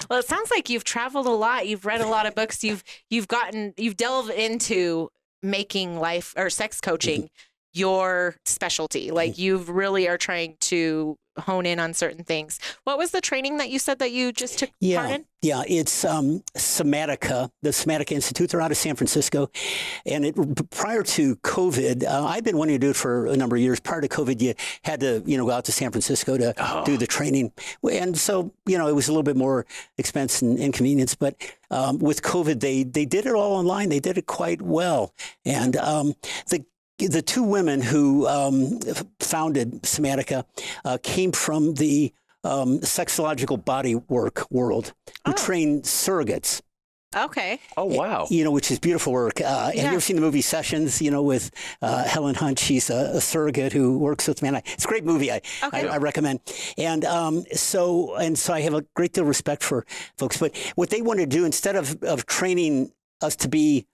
Well, 0.10 0.20
it 0.20 0.28
sounds 0.28 0.52
like 0.52 0.70
you've 0.70 0.84
traveled 0.84 1.26
a 1.26 1.32
lot. 1.32 1.68
You've 1.68 1.86
read 1.86 2.02
a 2.02 2.08
lot 2.08 2.28
of 2.28 2.36
books. 2.36 2.64
You've 2.64 2.84
you've 3.10 3.28
gotten 3.28 3.74
you've 3.78 3.98
delved 3.98 4.30
into 4.30 5.10
making 5.42 6.00
life 6.00 6.36
or 6.38 6.52
sex 6.52 6.80
coaching. 6.80 7.24
Mm-hmm 7.24 7.51
your 7.74 8.36
specialty. 8.46 9.12
Like 9.12 9.38
you 9.38 9.58
really 9.58 10.08
are 10.08 10.18
trying 10.18 10.58
to 10.62 11.18
hone 11.38 11.66
in 11.66 11.80
on 11.80 11.94
certain 11.94 12.24
things. 12.24 12.60
What 12.84 12.98
was 12.98 13.12
the 13.12 13.22
training 13.22 13.58
that 13.58 13.70
you 13.70 13.80
said 13.80 14.00
that 14.00 14.12
you 14.12 14.32
just 14.34 14.60
took 14.60 14.70
yeah, 14.80 15.00
part 15.00 15.12
in? 15.12 15.26
Yeah, 15.42 15.64
it's 15.68 16.04
um, 16.06 16.42
Somatica, 16.56 17.50
the 17.62 17.70
Somatica 17.70 18.12
Institute. 18.12 18.50
They're 18.50 18.62
out 18.62 18.72
of 18.72 18.78
San 18.78 18.96
Francisco. 18.96 19.50
And 20.06 20.26
it, 20.26 20.70
prior 20.70 21.04
to 21.04 21.36
COVID, 21.38 22.06
uh, 22.06 22.26
I've 22.26 22.44
been 22.44 22.58
wanting 22.58 22.76
to 22.76 22.80
do 22.80 22.90
it 22.92 22.96
for 22.96 23.28
a 23.28 23.36
number 23.36 23.56
of 23.56 23.62
years. 23.62 23.80
Prior 23.80 24.02
to 24.02 24.08
COVID, 24.08 24.42
you 24.42 24.54
had 24.84 25.00
to, 25.00 25.24
you 25.26 25.38
know, 25.38 25.46
go 25.46 25.52
out 25.52 25.66
to 25.66 25.72
San 25.72 25.90
Francisco 25.92 26.38
to 26.38 26.54
oh. 26.58 26.86
do 26.86 26.98
the 26.98 27.08
training. 27.08 27.54
And 27.90 28.18
so, 28.18 28.54
you 28.66 28.78
know, 28.78 28.88
it 28.88 28.94
was 28.94 29.08
a 29.08 29.12
little 29.12 29.24
bit 29.24 29.38
more 29.38 29.66
expense 29.98 30.42
and 30.42 30.60
inconvenience. 30.60 31.16
But 31.16 31.42
um, 31.72 31.98
with 32.00 32.22
COVID, 32.22 32.60
they, 32.60 32.84
they 32.84 33.06
did 33.06 33.26
it 33.26 33.34
all 33.34 33.54
online. 33.54 33.90
They 33.90 34.00
did 34.00 34.18
it 34.18 34.28
quite 34.28 34.62
well. 34.62 35.14
And 35.46 35.76
um, 35.78 36.14
the 36.50 36.66
the 37.08 37.22
two 37.22 37.44
women 37.44 37.82
who 37.82 38.28
um, 38.28 38.80
founded 39.20 39.84
Somatica 39.84 40.46
uh, 40.86 40.98
came 41.02 41.32
from 41.32 41.76
the 41.76 42.14
um, 42.44 42.80
sexological 42.80 43.64
body 43.64 43.96
work 43.96 44.50
world, 44.52 44.94
who 45.26 45.34
oh. 45.34 45.36
train 45.36 45.82
surrogates. 45.82 46.62
Okay. 47.14 47.60
Oh 47.76 47.84
wow. 47.84 48.26
You 48.30 48.46
know, 48.46 48.52
which 48.52 48.72
is 48.72 48.80
beautiful 48.80 49.12
work. 49.12 49.42
Uh, 49.42 49.66
Have 49.66 49.76
you 49.76 49.82
ever 49.82 50.00
seen 50.00 50.16
the 50.16 50.22
movie 50.22 50.42
Sessions? 50.42 51.02
You 51.02 51.12
know, 51.12 51.22
with 51.22 51.52
uh, 51.82 52.06
Helen 52.06 52.36
Hunt. 52.36 52.58
She's 52.58 52.90
a, 52.90 53.12
a, 53.16 53.22
surrogate 53.22 53.74
who 53.74 53.98
works 53.98 54.30
with 54.30 54.42
men. 54.42 54.56
It's 54.56 54.86
a 54.86 54.88
great 54.88 55.04
movie. 55.04 55.30
I 55.30 55.42
okay. 55.62 55.90
I, 55.90 55.96
I, 55.96 55.98
recommend. 55.98 56.40
And 56.78 57.04
um, 57.04 57.44
so 57.52 58.16
and 58.16 58.40
so, 58.40 58.54
I 58.54 58.62
have 58.62 58.74
a 58.74 58.86
great 58.96 59.12
deal 59.12 59.24
of 59.24 59.28
respect 59.28 59.62
for 59.62 59.86
folks. 60.18 60.38
But 60.38 60.56
what 60.76 60.90
they 60.90 61.02
want 61.02 61.20
to 61.20 61.26
do 61.26 61.44
instead 61.44 61.76
of 61.76 62.02
of 62.02 62.26
training 62.28 62.94
us 63.22 63.36
to 63.38 63.50
be 63.50 63.88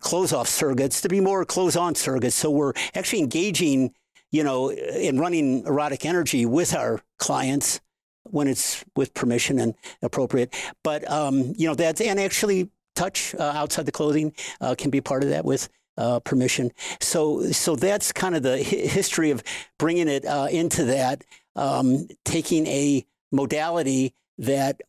close 0.00 0.32
off 0.32 0.48
surrogates 0.48 1.00
to 1.02 1.08
be 1.08 1.20
more 1.20 1.44
close 1.44 1.76
on 1.76 1.94
surrogates. 1.94 2.32
So 2.32 2.50
we're 2.50 2.72
actually 2.94 3.20
engaging, 3.20 3.94
you 4.30 4.44
know, 4.44 4.70
in 4.70 5.18
running 5.18 5.64
erotic 5.66 6.04
energy 6.04 6.46
with 6.46 6.74
our 6.74 7.00
clients 7.18 7.80
when 8.24 8.48
it's 8.48 8.84
with 8.96 9.12
permission 9.14 9.58
and 9.58 9.74
appropriate. 10.02 10.54
But, 10.82 11.10
um, 11.10 11.54
you 11.56 11.68
know, 11.68 11.74
that's, 11.74 12.00
and 12.00 12.18
actually 12.18 12.70
touch 12.94 13.34
uh, 13.34 13.42
outside 13.42 13.86
the 13.86 13.92
clothing 13.92 14.32
uh, 14.60 14.74
can 14.76 14.90
be 14.90 15.00
part 15.00 15.22
of 15.24 15.30
that 15.30 15.44
with 15.44 15.68
uh, 15.96 16.20
permission. 16.20 16.72
So, 17.00 17.42
so 17.52 17.76
that's 17.76 18.12
kind 18.12 18.34
of 18.34 18.42
the 18.42 18.58
history 18.58 19.30
of 19.30 19.42
bringing 19.78 20.08
it 20.08 20.24
uh, 20.24 20.48
into 20.50 20.84
that, 20.86 21.24
um, 21.54 22.08
taking 22.24 22.66
a 22.66 23.04
modality 23.30 24.14
that 24.38 24.80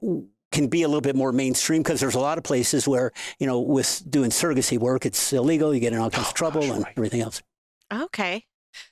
can 0.56 0.68
be 0.68 0.84
a 0.84 0.88
little 0.88 1.01
bit 1.01 1.16
more 1.16 1.32
mainstream 1.32 1.84
because 1.84 1.99
there's 1.99 2.16
a 2.16 2.20
lot 2.20 2.38
of 2.38 2.43
places 2.43 2.88
where, 2.88 3.12
you 3.39 3.45
know, 3.45 3.60
with 3.60 4.01
doing 4.10 4.30
surrogacy 4.30 4.80
work, 4.80 5.06
it's 5.06 5.34
illegal. 5.34 5.74
You 5.74 5.82
get 5.82 5.93
in 5.93 5.99
all 5.99 6.10
kinds 6.10 6.28
oh, 6.28 6.30
of 6.30 6.34
trouble 6.34 6.62
gosh, 6.62 6.70
and 6.70 6.84
right. 6.84 6.93
everything 6.95 7.22
else. 7.22 7.43
Okay. 7.93 8.45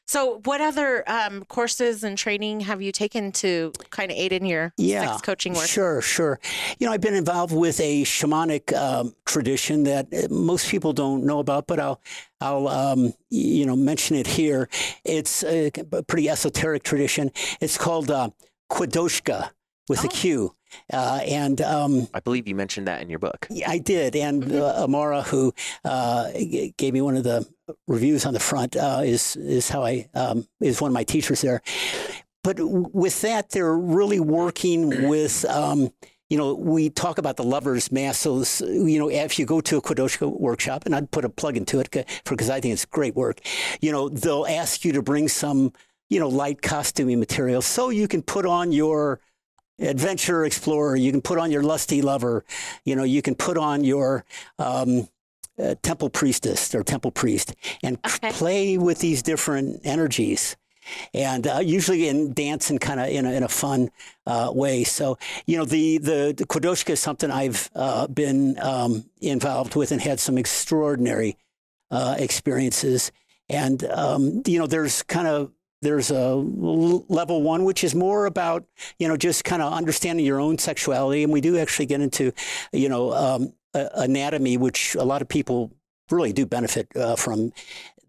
So, 0.05 0.41
what 0.45 0.61
other 0.61 1.03
um, 1.09 1.43
courses 1.45 2.03
and 2.03 2.17
training 2.17 2.61
have 2.61 2.81
you 2.81 2.91
taken 2.91 3.31
to 3.33 3.73
kind 3.89 4.11
of 4.11 4.17
aid 4.17 4.31
in 4.31 4.45
your 4.45 4.73
yeah, 4.77 5.07
sex 5.07 5.21
coaching 5.21 5.53
work? 5.53 5.67
Sure, 5.67 6.01
sure. 6.01 6.39
You 6.79 6.87
know, 6.87 6.93
I've 6.93 7.01
been 7.01 7.15
involved 7.15 7.53
with 7.53 7.79
a 7.79 8.03
shamanic 8.03 8.73
um, 8.73 9.13
tradition 9.25 9.83
that 9.83 10.07
uh, 10.13 10.27
most 10.29 10.69
people 10.69 10.93
don't 10.93 11.25
know 11.25 11.39
about, 11.39 11.67
but 11.67 11.79
I'll, 11.79 12.01
I'll, 12.39 12.67
um, 12.67 13.13
you 13.29 13.65
know, 13.65 13.75
mention 13.75 14.15
it 14.15 14.27
here. 14.27 14.69
It's 15.03 15.43
a, 15.43 15.71
pretty 16.07 16.29
esoteric 16.29 16.83
tradition. 16.83 17.31
It's 17.59 17.77
called 17.77 18.11
uh, 18.11 18.29
Quodoushka 18.71 19.49
with 19.89 20.03
oh. 20.03 20.07
a 20.07 20.09
Q. 20.09 20.55
Uh, 20.91 21.21
and 21.25 21.61
um, 21.61 22.07
I 22.13 22.19
believe 22.19 22.47
you 22.47 22.55
mentioned 22.55 22.87
that 22.87 23.01
in 23.01 23.09
your 23.09 23.19
book. 23.19 23.47
I 23.67 23.77
did. 23.77 24.15
And 24.15 24.43
mm-hmm. 24.43 24.61
uh, 24.61 24.83
Amara, 24.83 25.21
who 25.21 25.53
uh, 25.85 26.31
gave 26.77 26.93
me 26.93 27.01
one 27.01 27.15
of 27.15 27.23
the 27.23 27.47
reviews 27.87 28.25
on 28.25 28.33
the 28.33 28.39
front, 28.39 28.75
uh, 28.75 29.01
is 29.03 29.35
is 29.35 29.69
how 29.69 29.83
I 29.83 30.09
um, 30.13 30.47
is 30.61 30.81
one 30.81 30.89
of 30.89 30.93
my 30.93 31.03
teachers 31.03 31.41
there. 31.41 31.61
But 32.43 32.57
with 32.59 33.21
that, 33.21 33.49
they're 33.49 33.77
really 33.77 34.19
working 34.19 35.07
with. 35.07 35.45
Um, 35.45 35.91
you 36.29 36.37
know, 36.39 36.55
we 36.55 36.89
talk 36.89 37.19
about 37.19 37.37
the 37.37 37.43
lovers' 37.43 37.91
mass. 37.91 38.17
So, 38.17 38.43
you 38.65 38.97
know, 38.97 39.07
if 39.07 39.37
you 39.37 39.45
go 39.45 39.61
to 39.61 39.77
a 39.77 39.81
Quodoushka 39.83 40.39
workshop, 40.39 40.83
and 40.87 40.95
I'd 40.95 41.11
put 41.11 41.25
a 41.25 41.29
plug 41.29 41.57
into 41.57 41.79
it 41.79 41.91
because 42.27 42.49
I 42.49 42.59
think 42.59 42.73
it's 42.73 42.85
great 42.85 43.13
work, 43.13 43.41
you 43.81 43.91
know, 43.91 44.09
they'll 44.09 44.47
ask 44.47 44.83
you 44.83 44.93
to 44.93 45.03
bring 45.03 45.27
some, 45.27 45.73
you 46.09 46.19
know, 46.19 46.27
light 46.27 46.63
costuming 46.63 47.19
material 47.19 47.61
so 47.61 47.89
you 47.89 48.07
can 48.07 48.23
put 48.23 48.47
on 48.47 48.71
your 48.71 49.19
adventure 49.79 50.45
explorer. 50.45 50.95
You 50.95 51.11
can 51.11 51.21
put 51.21 51.39
on 51.39 51.51
your 51.51 51.63
lusty 51.63 52.01
lover. 52.01 52.45
You 52.85 52.95
know, 52.95 53.03
you 53.03 53.21
can 53.21 53.35
put 53.35 53.57
on 53.57 53.83
your 53.83 54.25
um, 54.59 55.07
uh, 55.57 55.75
temple 55.81 56.09
priestess 56.09 56.73
or 56.73 56.83
temple 56.83 57.11
priest 57.11 57.55
and 57.83 57.97
okay. 58.05 58.31
play 58.31 58.77
with 58.77 58.99
these 58.99 59.21
different 59.21 59.81
energies. 59.83 60.55
And 61.13 61.47
uh, 61.47 61.59
usually 61.59 62.09
in 62.09 62.33
dance 62.33 62.69
and 62.69 62.79
kind 62.79 62.99
of 62.99 63.07
in, 63.07 63.25
in 63.25 63.43
a, 63.43 63.47
fun 63.47 63.89
uh, 64.25 64.51
way. 64.53 64.83
So, 64.83 65.17
you 65.45 65.57
know, 65.57 65.63
the, 65.63 65.97
the, 65.97 66.33
the 66.35 66.91
is 66.91 66.99
something 66.99 67.31
I've 67.31 67.69
uh, 67.73 68.07
been 68.07 68.59
um, 68.59 69.05
involved 69.21 69.75
with 69.75 69.93
and 69.93 70.01
had 70.01 70.19
some 70.19 70.37
extraordinary 70.37 71.37
uh, 71.89 72.15
experiences. 72.17 73.13
And, 73.47 73.83
um, 73.85 74.43
you 74.45 74.59
know, 74.59 74.67
there's 74.67 75.03
kind 75.03 75.27
of 75.27 75.51
there's 75.83 76.11
a 76.11 76.33
level 76.35 77.43
one, 77.43 77.63
which 77.63 77.83
is 77.83 77.93
more 77.93 78.25
about, 78.25 78.65
you 78.97 79.07
know, 79.07 79.17
just 79.17 79.43
kind 79.43 79.61
of 79.61 79.71
understanding 79.73 80.25
your 80.25 80.39
own 80.39 80.57
sexuality. 80.57 81.23
And 81.23 81.31
we 81.31 81.41
do 81.41 81.57
actually 81.57 81.85
get 81.85 82.01
into, 82.01 82.31
you 82.71 82.89
know, 82.89 83.13
um, 83.13 83.53
anatomy, 83.73 84.57
which 84.57 84.95
a 84.95 85.03
lot 85.03 85.21
of 85.21 85.27
people 85.27 85.71
really 86.09 86.33
do 86.33 86.45
benefit 86.45 86.87
uh, 86.95 87.15
from. 87.15 87.53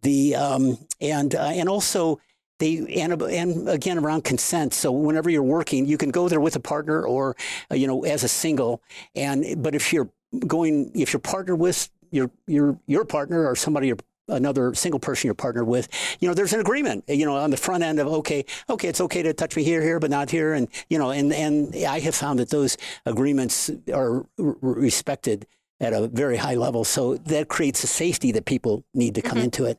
The 0.03 0.37
um, 0.37 0.79
and 1.01 1.35
uh, 1.35 1.45
and 1.45 1.67
also 1.67 2.21
they 2.59 3.01
and, 3.01 3.21
and 3.23 3.69
again 3.69 3.99
around 3.99 4.25
consent. 4.25 4.75
So 4.75 4.93
whenever 4.93 5.31
you're 5.31 5.43
working, 5.43 5.87
you 5.87 5.97
can 5.97 6.11
go 6.11 6.29
there 6.29 6.41
with 6.41 6.57
a 6.57 6.61
partner 6.61 7.03
or 7.03 7.37
uh, 7.71 7.75
you 7.75 7.87
know 7.87 8.05
as 8.05 8.23
a 8.23 8.29
single. 8.29 8.83
And 9.15 9.63
but 9.63 9.75
if 9.75 9.93
you're 9.93 10.11
going, 10.47 10.91
if 10.95 11.13
you're 11.13 11.21
partnered 11.21 11.59
with 11.59 11.89
your 12.11 12.31
your 12.47 12.79
your 12.87 13.05
partner 13.05 13.47
or 13.47 13.57
somebody 13.57 13.89
you're 13.89 13.99
another 14.29 14.75
single 14.75 15.01
person 15.01 15.29
you're 15.29 15.35
partnered 15.35 15.67
with, 15.67 15.89
you 16.21 16.29
know, 16.29 16.35
there's 16.35 16.53
an 16.53 16.61
agreement, 16.61 17.05
you 17.09 17.27
know, 17.27 17.37
on 17.37 17.51
the 17.51 17.57
front 17.57 17.83
end 17.83 17.99
of, 17.99 18.07
okay, 18.07 18.45
okay, 18.71 18.89
it's 18.89 19.01
okay 19.01 19.23
to 19.23 19.33
touch 19.33 19.57
me 19.57 19.63
here, 19.63 19.83
here, 19.83 20.01
but 20.01 20.11
not 20.11 20.31
here. 20.31 20.55
And, 20.55 20.69
you 20.89 20.99
know, 20.99 21.11
and, 21.11 21.33
and 21.33 21.75
I 21.87 22.01
have 22.01 22.15
found 22.15 22.39
that 22.39 22.51
those 22.51 22.77
agreements 23.07 23.71
are 23.93 24.27
respected 24.39 25.47
at 25.81 25.93
a 25.93 26.09
very 26.09 26.37
high 26.37 26.55
level. 26.55 26.85
So 26.85 27.17
that 27.17 27.49
creates 27.49 27.85
a 27.85 27.87
safety 27.87 28.33
that 28.33 28.45
people 28.45 28.85
need 28.95 29.15
to 29.17 29.23
come 29.23 29.39
mm-hmm. 29.39 29.45
into 29.45 29.65
it. 29.67 29.79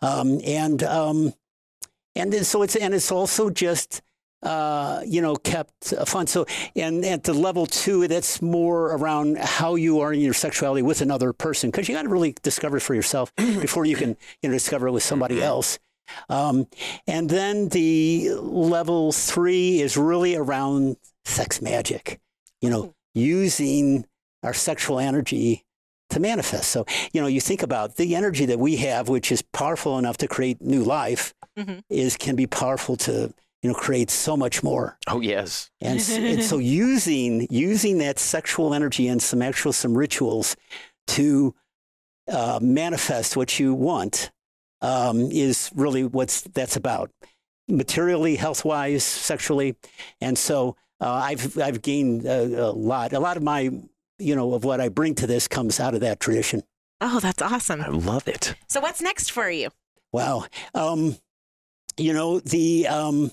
Um, 0.00 0.40
and, 0.44 0.82
um, 0.82 1.34
and 2.14 2.32
then, 2.32 2.44
so 2.44 2.62
it's 2.62 2.76
and 2.76 2.92
it's 2.92 3.10
also 3.10 3.48
just 3.48 4.02
uh, 4.42 5.02
you 5.06 5.20
know 5.20 5.36
kept 5.36 5.94
fun. 6.06 6.26
So 6.26 6.46
and 6.76 7.04
at 7.04 7.24
the 7.24 7.32
level 7.32 7.66
two, 7.66 8.08
that's 8.08 8.42
more 8.42 8.92
around 8.92 9.38
how 9.38 9.74
you 9.76 10.00
are 10.00 10.12
in 10.12 10.20
your 10.20 10.34
sexuality 10.34 10.82
with 10.82 11.00
another 11.00 11.32
person 11.32 11.70
because 11.70 11.88
you 11.88 11.94
got 11.94 12.02
to 12.02 12.08
really 12.08 12.34
discover 12.42 12.76
it 12.78 12.80
for 12.80 12.94
yourself 12.94 13.34
before 13.36 13.84
you 13.84 13.96
can 13.96 14.16
you 14.42 14.48
know 14.48 14.52
discover 14.54 14.88
it 14.88 14.92
with 14.92 15.02
somebody 15.02 15.36
mm-hmm. 15.36 15.44
else. 15.44 15.78
Um, 16.28 16.66
and 17.06 17.30
then 17.30 17.68
the 17.68 18.30
level 18.34 19.12
three 19.12 19.80
is 19.80 19.96
really 19.96 20.36
around 20.36 20.96
sex 21.24 21.62
magic. 21.62 22.20
You 22.60 22.70
know, 22.70 22.82
oh. 22.82 22.94
using 23.14 24.06
our 24.42 24.54
sexual 24.54 24.98
energy 24.98 25.64
to 26.10 26.20
manifest. 26.20 26.70
So, 26.70 26.84
you 27.12 27.20
know, 27.20 27.26
you 27.26 27.40
think 27.40 27.62
about 27.62 27.96
the 27.96 28.14
energy 28.14 28.46
that 28.46 28.58
we 28.58 28.76
have, 28.76 29.08
which 29.08 29.32
is 29.32 29.42
powerful 29.42 29.98
enough 29.98 30.18
to 30.18 30.28
create 30.28 30.60
new 30.60 30.84
life, 30.84 31.34
mm-hmm. 31.58 31.80
is 31.88 32.16
can 32.16 32.36
be 32.36 32.46
powerful 32.46 32.96
to 32.96 33.32
you 33.62 33.68
know 33.68 33.74
creates 33.74 34.12
so 34.12 34.36
much 34.36 34.62
more. 34.62 34.98
Oh 35.06 35.20
yes. 35.20 35.70
And, 35.80 36.00
and 36.10 36.42
so 36.42 36.58
using 36.58 37.46
using 37.50 37.98
that 37.98 38.18
sexual 38.18 38.74
energy 38.74 39.08
and 39.08 39.22
some 39.22 39.42
actual 39.42 39.72
some 39.72 39.96
rituals 39.96 40.56
to 41.08 41.54
uh, 42.30 42.58
manifest 42.62 43.36
what 43.36 43.58
you 43.58 43.74
want 43.74 44.30
um, 44.80 45.20
is 45.20 45.70
really 45.74 46.04
what's 46.04 46.42
that's 46.42 46.76
about 46.76 47.10
materially, 47.68 48.36
health 48.36 48.64
wise, 48.64 49.04
sexually, 49.04 49.76
and 50.20 50.36
so. 50.36 50.76
Uh, 51.00 51.14
I've 51.14 51.58
I've 51.58 51.82
gained 51.82 52.26
a, 52.26 52.66
a 52.66 52.70
lot. 52.70 53.12
A 53.12 53.18
lot 53.18 53.36
of 53.36 53.42
my 53.42 53.72
you 54.22 54.36
know, 54.36 54.54
of 54.54 54.64
what 54.64 54.80
I 54.80 54.88
bring 54.88 55.14
to 55.16 55.26
this 55.26 55.48
comes 55.48 55.80
out 55.80 55.94
of 55.94 56.00
that 56.00 56.20
tradition. 56.20 56.62
Oh, 57.00 57.20
that's 57.20 57.42
awesome. 57.42 57.80
I 57.80 57.88
love 57.88 58.28
it. 58.28 58.54
So 58.68 58.80
what's 58.80 59.02
next 59.02 59.30
for 59.32 59.50
you? 59.50 59.70
Wow. 60.12 60.46
Um, 60.74 61.16
you 61.96 62.12
know, 62.12 62.40
the, 62.40 62.86
um, 62.88 63.32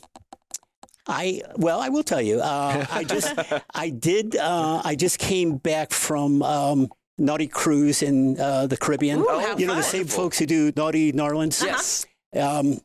I, 1.07 1.41
well, 1.55 1.80
I 1.80 1.89
will 1.89 2.03
tell 2.03 2.22
you, 2.22 2.39
uh, 2.39 2.86
I 2.89 3.03
just, 3.03 3.34
I 3.74 3.89
did, 3.89 4.36
uh, 4.36 4.82
I 4.84 4.95
just 4.95 5.20
came 5.20 5.57
back 5.57 5.91
from, 5.91 6.41
um, 6.43 6.89
Naughty 7.18 7.47
Cruise 7.47 8.01
in 8.01 8.39
uh, 8.39 8.66
the 8.68 8.78
Caribbean. 8.78 9.20
Ooh, 9.20 9.55
you 9.57 9.68
know, 9.68 9.76
the 9.76 9.84
same 9.84 10.05
folks 10.05 10.39
who 10.39 10.45
do 10.45 10.72
Naughty 10.76 11.12
N'Awlins. 11.12 11.62
Yes. 11.62 12.05
Um, 12.34 12.80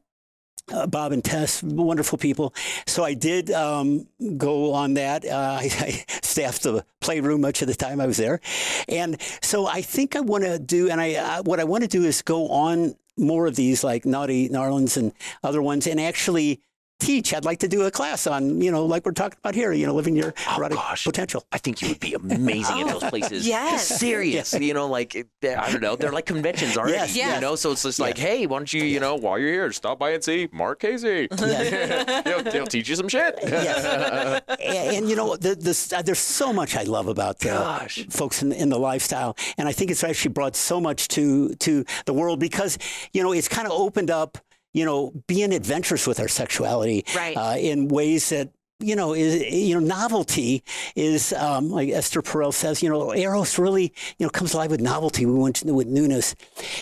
uh, 0.73 0.87
Bob 0.87 1.13
and 1.13 1.23
Tess, 1.23 1.63
wonderful 1.63 2.19
people. 2.19 2.55
So 2.87 3.05
I 3.05 3.15
did 3.15 3.51
um, 3.51 4.07
go 4.37 4.73
on 4.73 4.95
that. 4.95 5.25
Uh, 5.25 5.29
I, 5.61 5.71
I, 5.81 6.05
staffed 6.23 6.63
the 6.63 6.85
playroom 7.01 7.43
much 7.43 7.63
of 7.63 7.69
the 7.69 7.75
time 7.75 8.01
I 8.01 8.07
was 8.07 8.17
there, 8.17 8.41
and 8.89 9.21
so 9.43 9.67
I 9.67 9.83
think 9.83 10.17
I 10.17 10.21
want 10.21 10.45
to 10.45 10.59
do. 10.59 10.91
And 10.91 11.01
I 11.01 11.15
uh, 11.15 11.43
what 11.43 11.61
I 11.61 11.65
want 11.65 11.83
to 11.83 11.89
do 11.89 12.03
is 12.05 12.23
go 12.23 12.49
on 12.49 12.97
more 13.17 13.47
of 13.47 13.57
these 13.57 13.85
like 13.85 14.05
Naughty 14.05 14.49
N'Awlins 14.49 14.97
and 14.97 15.13
other 15.43 15.63
ones, 15.63 15.87
and 15.87 16.01
actually 16.01 16.61
teach. 17.05 17.35
I'd 17.35 17.45
like 17.45 17.59
to 17.61 17.69
do 17.69 17.83
a 17.83 17.91
class 17.91 18.27
on, 18.27 18.61
you 18.61 18.71
know, 18.71 18.87
like 18.87 19.05
we're 19.05 19.13
talking 19.13 19.39
about 19.39 19.55
here, 19.55 19.73
you 19.73 19.87
know, 19.87 19.95
living 19.95 20.17
your 20.17 20.35
oh, 20.49 20.57
erotic 20.57 20.77
gosh. 20.77 21.05
potential. 21.05 21.45
I 21.53 21.59
think 21.59 21.83
you 21.83 21.89
would 21.89 22.01
be 22.01 22.15
amazing 22.15 22.79
in 22.79 22.87
those 22.87 23.05
places. 23.11 23.47
yes. 23.47 23.87
Serious. 23.87 24.53
You 24.55 24.75
know, 24.75 24.87
like, 24.87 25.15
I 25.43 25.71
don't 25.71 25.83
know, 25.83 25.97
they're 25.97 26.13
like 26.13 26.27
conventions 26.27 26.77
already. 26.77 26.95
Yes. 26.95 27.17
yes. 27.17 27.35
You 27.37 27.41
know, 27.41 27.57
so 27.57 27.73
it's 27.73 27.83
just 27.83 27.99
like, 27.99 28.17
yes. 28.17 28.27
hey, 28.27 28.47
why 28.47 28.59
don't 28.59 28.73
you, 28.73 28.85
you 28.85 29.01
know, 29.01 29.17
while 29.17 29.39
you're 29.39 29.53
here, 29.53 29.73
stop 29.73 29.99
by 29.99 30.11
and 30.11 30.25
see 30.25 30.49
Mark 30.53 30.81
Casey. 30.81 31.29
Yes. 31.45 32.25
he'll, 32.25 32.53
he'll, 32.53 32.67
teach 32.67 32.89
you 32.89 32.97
some 32.97 33.09
shit. 33.09 33.39
yes. 33.43 34.43
and, 34.49 34.97
and, 34.97 35.11
you 35.11 35.15
know, 35.15 35.37
the, 35.37 35.55
the, 35.55 35.95
uh, 35.97 36.01
there's 36.01 36.19
so 36.19 36.53
much 36.53 36.75
I 36.75 36.85
love 36.85 37.07
about 37.07 37.45
uh, 37.45 37.81
folks 38.09 38.43
in, 38.43 38.51
in 38.51 38.71
the 38.71 38.79
lifestyle. 38.79 39.37
And 39.59 39.69
I 39.69 39.73
think 39.73 39.91
it's 39.91 40.03
actually 40.03 40.33
brought 40.33 40.57
so 40.57 40.81
much 40.81 41.09
to, 41.09 41.55
to 41.57 41.85
the 42.07 42.15
world 42.15 42.41
because, 42.41 42.79
you 43.13 43.23
know, 43.23 43.33
it's 43.33 43.49
kind 43.49 43.67
of 43.67 43.73
opened 43.73 44.11
up 44.11 44.39
you 44.75 44.85
know, 44.85 45.13
being 45.27 45.55
adventurous 45.55 46.07
with 46.07 46.21
our 46.21 46.29
sexuality 46.29 47.05
right. 47.17 47.37
uh, 47.37 47.57
in 47.57 47.89
ways 47.89 48.29
that 48.29 48.51
you 48.81 48.97
know, 48.97 49.15
is 49.15 49.41
you 49.53 49.79
know, 49.79 49.87
novelty 49.87 50.63
is 50.97 51.33
um, 51.33 51.71
like 51.71 51.89
Esther 51.89 52.23
Perel 52.23 52.53
says. 52.53 52.83
You 52.83 52.91
know, 52.91 53.15
Eros 53.15 53.59
really 53.59 53.95
you 54.19 54.27
know 54.27 54.31
comes 54.31 54.53
alive 54.53 54.71
with 54.71 54.81
novelty. 54.81 55.25
We 55.27 55.33
want 55.33 55.63
with 55.65 55.87
newness. 55.87 56.35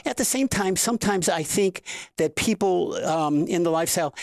At 0.06 0.16
the 0.16 0.24
same 0.24 0.48
time, 0.48 0.74
sometimes 0.74 1.28
I 1.28 1.42
think 1.42 1.82
that 2.16 2.34
people 2.34 2.94
um, 3.04 3.46
in 3.46 3.62
the 3.62 3.70
lifestyle, 3.70 4.14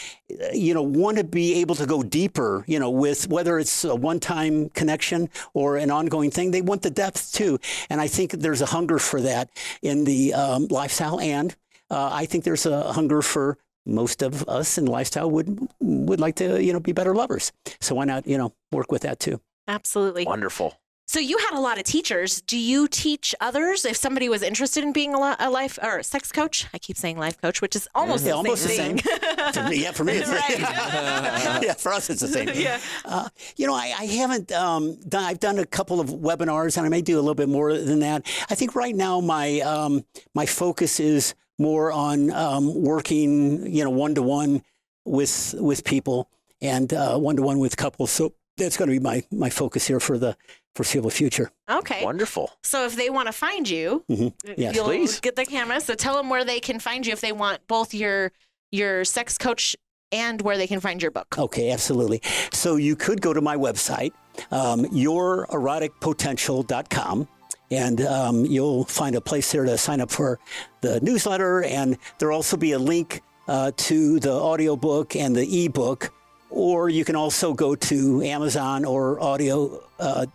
you 0.52 0.74
know, 0.74 0.82
want 0.82 1.18
to 1.20 1.24
be 1.24 1.62
able 1.62 1.76
to 1.76 1.86
go 1.86 2.02
deeper. 2.02 2.66
You 2.68 2.80
know, 2.80 2.90
with 2.90 3.30
whether 3.30 3.60
it's 3.60 3.84
a 3.84 3.96
one-time 3.96 4.70
connection 4.70 5.30
or 5.54 5.78
an 5.78 5.92
ongoing 5.92 6.32
thing, 6.32 6.52
they 6.52 6.62
want 6.62 6.82
the 6.82 6.90
depth 6.90 7.34
too. 7.34 7.60
And 7.90 8.02
I 8.02 8.08
think 8.08 8.32
there's 8.32 8.62
a 8.62 8.68
hunger 8.68 8.98
for 8.98 9.22
that 9.22 9.50
in 9.84 10.06
the 10.06 10.34
um, 10.34 10.68
lifestyle 10.70 11.20
and 11.20 11.56
uh, 11.90 12.10
I 12.12 12.26
think 12.26 12.44
there's 12.44 12.66
a 12.66 12.94
hunger 12.94 13.22
for 13.22 13.58
most 13.86 14.22
of 14.22 14.48
us 14.48 14.78
in 14.78 14.86
lifestyle 14.86 15.32
would 15.32 15.68
would 15.80 16.20
like 16.20 16.36
to 16.36 16.64
you 16.64 16.74
know 16.74 16.80
be 16.80 16.92
better 16.92 17.16
lovers. 17.16 17.52
So 17.80 17.96
why 17.96 18.06
not 18.06 18.28
you 18.28 18.38
know 18.38 18.54
work 18.72 18.92
with 18.92 19.02
that 19.04 19.20
too? 19.20 19.42
Absolutely 19.68 20.26
wonderful. 20.26 20.76
So 21.10 21.20
you 21.20 21.40
had 21.40 21.58
a 21.58 21.60
lot 21.60 21.80
of 21.80 21.86
teachers. 21.86 22.40
Do 22.42 22.56
you 22.56 22.88
teach 22.88 23.34
others 23.42 23.84
if 23.84 23.98
somebody 23.98 24.30
was 24.30 24.44
interested 24.44 24.84
in 24.84 24.94
being 24.94 25.16
a, 25.16 25.36
a 25.40 25.50
life 25.50 25.80
or 25.82 25.98
a 25.98 26.04
sex 26.04 26.32
coach? 26.32 26.68
I 26.72 26.78
keep 26.78 26.98
saying 26.98 27.18
life 27.18 27.42
coach, 27.42 27.64
which 27.64 27.76
is 27.76 27.88
almost 27.96 28.24
yeah, 28.24 28.34
the 28.34 28.38
almost 28.38 28.62
same 28.62 28.98
the 28.98 29.02
same. 29.02 29.52
to 29.54 29.64
me, 29.72 29.82
yeah, 29.82 29.92
for 29.92 30.04
me, 30.04 30.18
it's 30.18 30.30
right. 30.30 30.60
yeah, 31.64 31.74
for 31.74 31.94
us, 31.94 32.12
it's 32.12 32.22
the 32.22 32.28
same. 32.28 32.50
Yeah. 32.54 32.80
Uh, 33.06 33.28
you 33.58 33.66
know, 33.66 33.74
I, 33.74 33.92
I 33.98 34.06
haven't 34.06 34.52
um, 34.52 34.98
done. 35.10 35.24
I've 35.24 35.40
done 35.40 35.58
a 35.58 35.66
couple 35.66 36.00
of 36.00 36.10
webinars, 36.10 36.78
and 36.78 36.86
I 36.86 36.90
may 36.90 37.02
do 37.02 37.16
a 37.16 37.22
little 37.22 37.34
bit 37.34 37.50
more 37.50 37.76
than 37.76 38.02
that. 38.02 38.28
I 38.52 38.54
think 38.54 38.76
right 38.76 38.96
now 38.96 39.20
my 39.20 39.62
um, 39.62 40.06
my 40.36 40.46
focus 40.46 41.00
is 41.00 41.34
more 41.60 41.92
on 41.92 42.32
um, 42.32 42.74
working, 42.74 43.72
you 43.72 43.84
know, 43.84 43.90
one 43.90 44.16
to 44.16 44.24
one 44.24 44.64
with 45.06 45.56
with 45.58 45.84
people 45.84 46.30
and 46.62 46.92
one 46.92 47.36
to 47.36 47.42
one 47.42 47.60
with 47.60 47.78
couples. 47.78 48.12
So 48.12 48.34
that's 48.58 48.78
going 48.78 48.90
to 48.90 48.94
be 48.94 49.00
my 49.00 49.24
my 49.32 49.50
focus 49.50 49.88
here 49.88 50.00
for 50.00 50.18
the 50.18 50.36
foreseeable 50.76 51.10
future. 51.10 51.52
Okay, 51.70 52.04
wonderful. 52.04 52.52
So 52.64 52.86
if 52.86 52.96
they 52.96 53.10
want 53.10 53.28
to 53.28 53.34
find 53.34 53.68
you, 53.68 54.04
mm-hmm. 54.10 54.52
yes. 54.58 54.76
you'll 54.76 54.86
please 54.86 55.20
get 55.20 55.36
the 55.36 55.46
camera. 55.46 55.82
So 55.82 55.96
tell 55.96 56.16
them 56.16 56.30
where 56.30 56.46
they 56.46 56.60
can 56.60 56.80
find 56.80 57.06
you 57.06 57.14
if 57.14 57.22
they 57.22 57.32
want 57.32 57.68
both 57.68 57.94
your 57.94 58.32
your 58.72 59.06
sex 59.06 59.38
coach 59.38 59.76
and 60.12 60.42
where 60.42 60.58
they 60.58 60.66
can 60.68 60.80
find 60.80 61.00
your 61.02 61.12
book. 61.12 61.38
Okay, 61.38 61.70
absolutely. 61.72 62.22
So 62.54 62.78
you 62.78 62.96
could 62.96 63.22
go 63.22 63.34
to 63.34 63.42
my 63.42 63.56
website, 63.56 64.12
um, 64.52 64.86
youreroticpotential.com 64.86 67.28
and 67.72 68.02
um, 68.02 68.46
you'll 68.46 68.86
find 68.86 69.16
a 69.16 69.22
place 69.22 69.52
there 69.52 69.66
to 69.66 69.78
sign 69.78 70.02
up 70.02 70.12
for 70.12 70.40
the 70.82 71.00
newsletter. 71.02 71.64
And 71.64 71.98
there'll 72.18 72.36
also 72.36 72.58
be 72.58 72.72
a 72.74 72.80
link 72.80 73.22
uh, 73.48 73.72
to 73.76 74.20
the 74.20 74.32
audiobook 74.32 75.16
and 75.16 75.36
the 75.36 75.66
ebook. 75.66 76.14
Or 76.50 76.90
you 76.90 77.06
can 77.06 77.16
also 77.16 77.54
go 77.54 77.76
to 77.76 78.22
Amazon 78.24 78.86
or 78.86 79.20
audio. 79.22 79.84
Uh, 80.00 80.26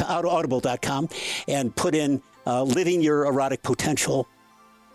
audible.com 0.00 1.08
and 1.46 1.76
put 1.76 1.94
in 1.94 2.22
uh, 2.46 2.62
living 2.62 3.02
your 3.02 3.26
erotic 3.26 3.62
potential 3.62 4.26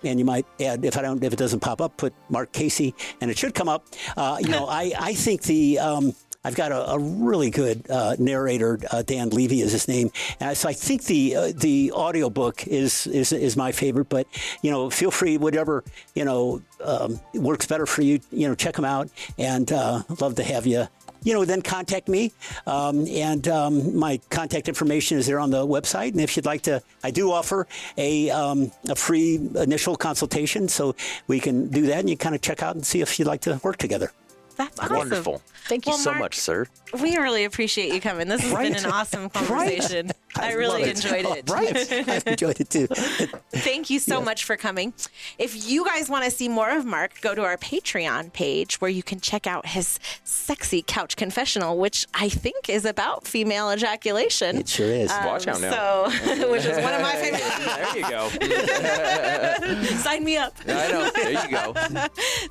and 0.04 0.20
you 0.20 0.26
might 0.26 0.46
add 0.60 0.86
if 0.86 0.98
I 0.98 1.02
don't 1.02 1.24
if 1.24 1.34
it 1.34 1.40
doesn't 1.40 1.62
pop 1.62 1.82
up, 1.82 1.98
put 1.98 2.14
Mark 2.30 2.52
Casey, 2.52 2.94
and 3.22 3.32
it 3.32 3.38
should 3.38 3.54
come 3.54 3.70
up. 3.70 3.86
Uh, 4.16 4.38
you 4.40 4.50
know, 4.50 4.68
I 4.70 4.92
I 5.00 5.14
think 5.14 5.44
the 5.44 5.80
um, 5.80 6.14
I've 6.44 6.56
got 6.56 6.72
a, 6.72 6.92
a 6.92 7.00
really 7.00 7.50
good 7.50 7.90
uh, 7.90 8.16
narrator, 8.20 8.80
uh, 8.92 9.02
Dan 9.02 9.30
Levy 9.30 9.62
is 9.62 9.72
his 9.72 9.88
name. 9.88 10.12
And 10.40 10.58
so 10.58 10.70
I 10.70 10.74
think 10.74 11.04
the 11.06 11.36
uh, 11.36 11.52
the 11.56 11.92
audiobook 11.94 12.68
is, 12.68 13.08
is 13.08 13.32
is 13.32 13.56
my 13.56 13.72
favorite. 13.72 14.10
But 14.10 14.28
you 14.62 14.72
know, 14.72 14.90
feel 14.90 15.12
free, 15.12 15.38
whatever 15.38 15.84
you 16.16 16.26
know 16.26 16.62
um, 16.84 17.20
works 17.34 17.66
better 17.66 17.86
for 17.86 18.02
you. 18.02 18.20
You 18.32 18.48
know, 18.48 18.56
check 18.56 18.76
them 18.76 18.86
out, 18.86 19.10
and 19.38 19.72
uh, 19.72 20.04
love 20.20 20.36
to 20.36 20.44
have 20.44 20.66
you 20.66 20.88
you 21.24 21.34
know, 21.34 21.46
then 21.46 21.62
contact 21.62 22.08
me. 22.08 22.32
Um, 22.68 23.08
and 23.08 23.48
um, 23.48 23.98
my 23.98 24.20
contact 24.30 24.68
information 24.68 25.18
is 25.18 25.26
there 25.26 25.40
on 25.40 25.50
the 25.50 25.66
website. 25.66 26.12
And 26.12 26.22
if 26.22 26.36
you'd 26.36 26.46
like 26.46 26.64
to, 26.64 26.82
I 27.04 27.12
do 27.12 27.32
offer 27.32 27.68
a, 27.98 28.30
um, 28.30 28.72
a 28.90 28.96
free 28.96 29.36
initial 29.56 29.96
consultation. 29.96 30.68
So 30.68 30.96
we 31.28 31.40
can 31.40 31.70
do 31.70 31.88
that 31.88 32.00
and 32.00 32.10
you 32.10 32.18
kind 32.18 32.36
of 32.36 32.42
check 32.42 32.62
out 32.62 32.76
and 32.76 32.86
see 32.86 33.02
if 33.02 33.18
you'd 33.18 33.28
like 33.28 33.42
to 33.42 33.60
work 33.64 33.78
together. 33.78 34.12
That's 34.56 34.80
awesome. 34.80 34.98
Wonderful. 34.98 35.42
Thank 35.66 35.86
you 35.86 35.92
well, 35.92 36.00
so 36.00 36.12
Mark, 36.12 36.22
much, 36.22 36.40
sir. 36.40 36.68
We 37.02 37.18
really 37.18 37.46
appreciate 37.46 37.94
you 37.94 38.02
coming. 38.02 38.28
This 38.28 38.42
has 38.42 38.52
right? 38.52 38.74
been 38.74 38.86
an 38.86 38.92
awesome 38.92 39.30
conversation. 39.30 40.08
Right? 40.08 40.16
I, 40.36 40.50
I 40.50 40.54
really 40.54 40.90
enjoyed 40.90 41.26
it. 41.26 41.50
right. 41.50 41.92
I 42.10 42.22
enjoyed 42.26 42.60
it 42.60 42.70
too. 42.70 42.88
Thank 43.52 43.90
you 43.90 44.00
so 44.00 44.22
much 44.22 44.44
for 44.46 44.58
coming. 44.58 44.94
If 45.38 45.70
you 45.70 45.86
guys 45.86 46.10
want 46.10 46.26
to 46.26 46.32
see 46.32 46.50
more 46.50 46.70
of 46.70 46.86
Mark, 46.86 47.22
go 47.22 47.34
to 47.36 47.44
our 47.44 47.58
Patreon 47.58 48.34
page 48.34 48.82
where 48.82 48.90
you 48.90 49.04
can 49.04 49.20
check 49.20 49.48
out 49.48 49.68
his 49.68 50.00
sexy 50.24 50.84
couch 50.86 51.16
confessional, 51.16 51.78
which 51.78 52.08
I 52.14 52.30
think 52.30 52.68
is 52.68 52.84
about 52.86 53.28
female 53.28 53.72
ejaculation. 53.72 54.58
It 54.58 54.68
sure 54.68 54.88
is. 54.88 55.12
Um, 55.12 55.26
Watch 55.26 55.48
out 55.48 55.62
now. 55.62 56.10
So, 56.10 56.52
which 56.52 56.66
is 56.66 56.78
one 56.84 56.94
of 56.94 57.02
my 57.02 57.14
favorite. 57.14 57.44
there 57.66 57.98
you 57.98 58.10
go. 58.10 59.96
Sign 59.98 60.24
me 60.24 60.38
up. 60.38 60.56
I 60.68 60.92
know. 60.92 61.12
There 61.12 61.32
you 61.32 61.50
go. 61.50 61.74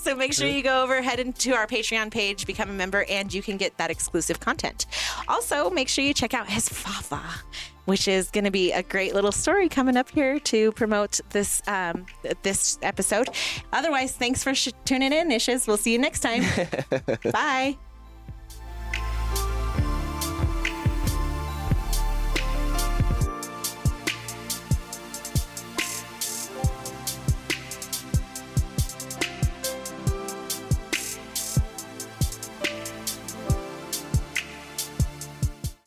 so 0.00 0.14
make 0.14 0.32
sure 0.32 0.48
you 0.48 0.62
go 0.62 0.82
over, 0.82 1.02
head 1.02 1.18
into 1.20 1.52
our 1.52 1.66
Patreon 1.92 2.10
page, 2.10 2.46
become 2.46 2.70
a 2.70 2.72
member, 2.72 3.04
and 3.08 3.32
you 3.32 3.42
can 3.42 3.56
get 3.56 3.76
that 3.78 3.90
exclusive 3.90 4.40
content. 4.40 4.86
Also, 5.28 5.70
make 5.70 5.88
sure 5.88 6.04
you 6.04 6.14
check 6.14 6.34
out 6.34 6.48
his 6.48 6.68
Fafa 6.68 7.22
which 7.84 8.06
is 8.06 8.30
going 8.30 8.44
to 8.44 8.50
be 8.52 8.70
a 8.70 8.80
great 8.80 9.12
little 9.12 9.32
story 9.32 9.68
coming 9.68 9.96
up 9.96 10.08
here 10.10 10.38
to 10.38 10.70
promote 10.72 11.18
this 11.30 11.60
um, 11.66 12.06
this 12.42 12.78
episode. 12.80 13.28
Otherwise, 13.72 14.12
thanks 14.12 14.44
for 14.44 14.54
sh- 14.54 14.68
tuning 14.84 15.12
in, 15.12 15.28
Nishes. 15.28 15.66
We'll 15.66 15.76
see 15.76 15.90
you 15.92 15.98
next 15.98 16.20
time. 16.20 16.44
Bye. 17.32 17.76